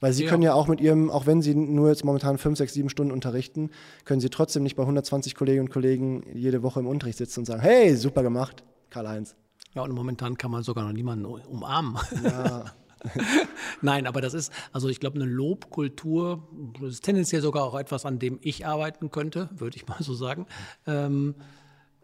Weil 0.00 0.12
Sie 0.12 0.24
ja. 0.24 0.30
können 0.30 0.42
ja 0.42 0.52
auch 0.52 0.68
mit 0.68 0.80
Ihrem, 0.80 1.10
auch 1.10 1.26
wenn 1.26 1.40
Sie 1.40 1.54
nur 1.54 1.88
jetzt 1.88 2.04
momentan 2.04 2.36
fünf, 2.36 2.58
sechs, 2.58 2.74
sieben 2.74 2.90
Stunden 2.90 3.12
unterrichten, 3.12 3.70
können 4.04 4.20
Sie 4.20 4.28
trotzdem 4.28 4.62
nicht 4.62 4.76
bei 4.76 4.82
120 4.82 5.34
Kolleginnen 5.34 5.68
und 5.68 5.72
Kollegen 5.72 6.22
jede 6.34 6.62
Woche 6.62 6.80
im 6.80 6.86
Unterricht 6.86 7.16
sitzen 7.16 7.40
und 7.40 7.46
sagen, 7.46 7.62
hey, 7.62 7.96
super 7.96 8.22
gemacht, 8.22 8.62
Karl-Heinz. 8.90 9.36
Ja, 9.76 9.82
und 9.82 9.92
momentan 9.92 10.38
kann 10.38 10.50
man 10.50 10.62
sogar 10.62 10.84
noch 10.84 10.92
niemanden 10.92 11.26
umarmen. 11.26 11.98
Ja, 12.24 12.64
Nein, 13.82 14.06
aber 14.06 14.20
das 14.22 14.34
ist, 14.34 14.52
also 14.72 14.88
ich 14.88 15.00
glaube, 15.00 15.16
eine 15.16 15.30
Lobkultur, 15.30 16.48
das 16.80 16.94
ist 16.94 17.04
tendenziell 17.04 17.42
sogar 17.42 17.64
auch 17.64 17.78
etwas, 17.78 18.06
an 18.06 18.18
dem 18.18 18.38
ich 18.42 18.66
arbeiten 18.66 19.10
könnte, 19.10 19.50
würde 19.54 19.76
ich 19.76 19.86
mal 19.86 20.02
so 20.02 20.14
sagen. 20.14 20.46
Ähm, 20.86 21.34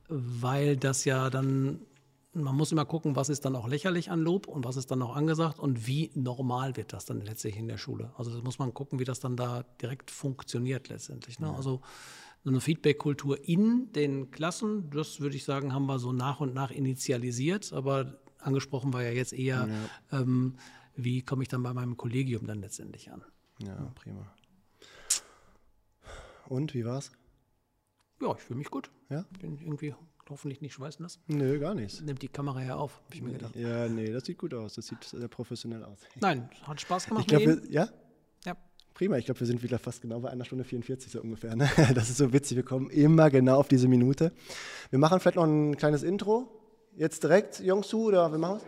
weil 0.08 0.76
das 0.76 1.06
ja 1.06 1.30
dann, 1.30 1.80
man 2.34 2.54
muss 2.54 2.72
immer 2.72 2.84
gucken, 2.84 3.16
was 3.16 3.30
ist 3.30 3.46
dann 3.46 3.56
auch 3.56 3.68
lächerlich 3.68 4.10
an 4.10 4.20
Lob 4.20 4.48
und 4.48 4.64
was 4.64 4.76
ist 4.76 4.90
dann 4.90 5.00
auch 5.00 5.16
angesagt 5.16 5.58
und 5.58 5.86
wie 5.86 6.10
normal 6.14 6.76
wird 6.76 6.92
das 6.92 7.06
dann 7.06 7.22
letztlich 7.22 7.56
in 7.56 7.68
der 7.68 7.78
Schule. 7.78 8.12
Also 8.16 8.30
das 8.30 8.42
muss 8.42 8.58
man 8.58 8.74
gucken, 8.74 8.98
wie 8.98 9.04
das 9.04 9.20
dann 9.20 9.36
da 9.36 9.64
direkt 9.80 10.10
funktioniert 10.10 10.88
letztendlich. 10.88 11.40
Ne? 11.40 11.52
Also 11.54 11.80
so 12.44 12.50
eine 12.50 12.60
Feedback-Kultur 12.60 13.48
in 13.48 13.92
den 13.92 14.30
Klassen, 14.30 14.90
das 14.90 15.20
würde 15.20 15.36
ich 15.36 15.44
sagen, 15.44 15.72
haben 15.72 15.86
wir 15.86 15.98
so 15.98 16.12
nach 16.12 16.40
und 16.40 16.54
nach 16.54 16.70
initialisiert, 16.70 17.72
aber 17.72 18.18
angesprochen 18.38 18.92
war 18.92 19.02
ja 19.02 19.10
jetzt 19.10 19.32
eher, 19.32 19.68
ja. 20.10 20.20
Ähm, 20.20 20.56
wie 20.94 21.22
komme 21.22 21.42
ich 21.42 21.48
dann 21.48 21.62
bei 21.62 21.72
meinem 21.72 21.96
Kollegium 21.96 22.46
dann 22.46 22.60
letztendlich 22.60 23.10
an. 23.10 23.24
Ja, 23.58 23.92
prima. 23.94 24.26
Und, 26.48 26.74
wie 26.74 26.84
war's? 26.84 27.12
Ja, 28.20 28.34
ich 28.34 28.42
fühle 28.42 28.58
mich 28.58 28.70
gut. 28.70 28.90
Ja? 29.08 29.24
Bin 29.40 29.58
irgendwie 29.58 29.94
hoffentlich 30.28 30.60
nicht 30.60 30.74
schweißen 30.74 31.02
lassen. 31.02 31.20
Nö, 31.28 31.58
gar 31.58 31.74
nicht. 31.74 32.02
Nimmt 32.02 32.22
die 32.22 32.28
Kamera 32.28 32.62
ja 32.62 32.76
auf, 32.76 33.00
habe 33.04 33.14
ich 33.14 33.22
mir 33.22 33.32
gedacht. 33.32 33.56
Ja, 33.56 33.88
nee, 33.88 34.10
das 34.10 34.24
sieht 34.24 34.38
gut 34.38 34.54
aus. 34.54 34.74
Das 34.74 34.86
sieht 34.86 35.02
sehr 35.04 35.28
professionell 35.28 35.84
aus. 35.84 35.98
Nein, 36.20 36.48
hat 36.62 36.80
Spaß 36.80 37.06
gemacht. 37.06 37.22
Ich 37.22 37.28
glaube, 37.28 37.62
ja? 37.68 37.88
Prima, 38.94 39.16
ich 39.16 39.24
glaube, 39.24 39.40
wir 39.40 39.46
sind 39.46 39.62
wieder 39.62 39.78
fast 39.78 40.02
genau 40.02 40.20
bei 40.20 40.30
einer 40.30 40.44
Stunde 40.44 40.64
44 40.64 41.10
so 41.10 41.20
ungefähr. 41.20 41.56
Ne? 41.56 41.68
Das 41.94 42.10
ist 42.10 42.18
so 42.18 42.32
witzig, 42.32 42.56
wir 42.56 42.64
kommen 42.64 42.90
immer 42.90 43.30
genau 43.30 43.58
auf 43.58 43.68
diese 43.68 43.88
Minute. 43.88 44.32
Wir 44.90 44.98
machen 44.98 45.18
vielleicht 45.18 45.36
noch 45.36 45.44
ein 45.44 45.76
kleines 45.76 46.02
Intro. 46.02 46.48
Jetzt 46.96 47.22
direkt, 47.22 47.60
Jongsu, 47.60 48.08
oder 48.08 48.30
wir 48.30 48.38
machen 48.38 48.58
es? 48.58 48.64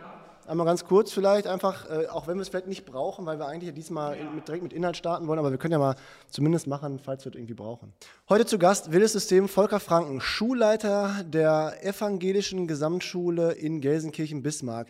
Einmal 0.47 0.67
ganz 0.67 0.85
kurz 0.85 1.11
vielleicht, 1.11 1.47
einfach, 1.47 1.89
äh, 1.89 2.07
auch 2.07 2.27
wenn 2.27 2.37
wir 2.37 2.43
es 2.43 2.49
vielleicht 2.51 2.67
nicht 2.67 2.85
brauchen, 2.85 3.25
weil 3.25 3.39
wir 3.39 3.47
eigentlich 3.47 3.69
ja 3.69 3.73
diesmal 3.73 4.17
in, 4.17 4.35
mit, 4.35 4.47
direkt 4.47 4.63
mit 4.63 4.75
Inhalt 4.75 4.97
starten 4.97 5.27
wollen, 5.27 5.39
aber 5.39 5.51
wir 5.51 5.59
können 5.59 5.73
ja 5.73 5.79
mal 5.79 5.97
zumindest 6.29 6.67
machen, 6.67 6.99
falls 6.99 7.25
wir 7.25 7.31
es 7.33 7.37
irgendwie 7.37 7.55
brauchen. 7.55 7.95
Heute 8.29 8.45
zu 8.45 8.59
Gast 8.59 8.93
Wildes 8.93 9.13
System 9.13 9.49
Volker 9.49 9.81
Franken, 9.81 10.21
Schulleiter 10.21 11.25
der 11.25 11.83
Evangelischen 11.83 12.67
Gesamtschule 12.67 13.53
in 13.53 13.81
Gelsenkirchen-Bismarck. 13.81 14.89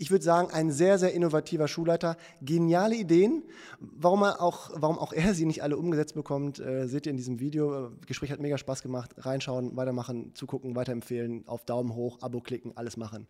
Ich 0.00 0.12
würde 0.12 0.24
sagen, 0.24 0.52
ein 0.52 0.70
sehr, 0.70 0.96
sehr 0.96 1.12
innovativer 1.12 1.66
Schulleiter. 1.66 2.16
Geniale 2.40 2.94
Ideen. 2.94 3.42
Warum, 3.80 4.22
er 4.22 4.40
auch, 4.40 4.70
warum 4.74 4.96
auch 4.96 5.12
er 5.12 5.34
sie 5.34 5.44
nicht 5.44 5.64
alle 5.64 5.76
umgesetzt 5.76 6.14
bekommt, 6.14 6.60
äh, 6.60 6.86
seht 6.86 7.06
ihr 7.06 7.10
in 7.10 7.16
diesem 7.16 7.40
Video. 7.40 7.88
Das 7.88 8.06
Gespräch 8.06 8.30
hat 8.30 8.38
mega 8.38 8.56
Spaß 8.58 8.82
gemacht. 8.82 9.12
Reinschauen, 9.18 9.76
weitermachen, 9.76 10.36
zugucken, 10.36 10.76
weiterempfehlen, 10.76 11.48
auf 11.48 11.64
Daumen 11.64 11.96
hoch, 11.96 12.18
Abo 12.22 12.40
klicken, 12.40 12.76
alles 12.76 12.96
machen. 12.96 13.26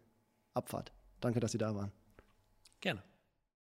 Abfahrt. 0.53 0.93
Danke, 1.21 1.41
dass 1.41 1.53
Sie 1.53 1.59
da 1.59 1.75
waren. 1.75 1.91
Gerne. 2.81 3.03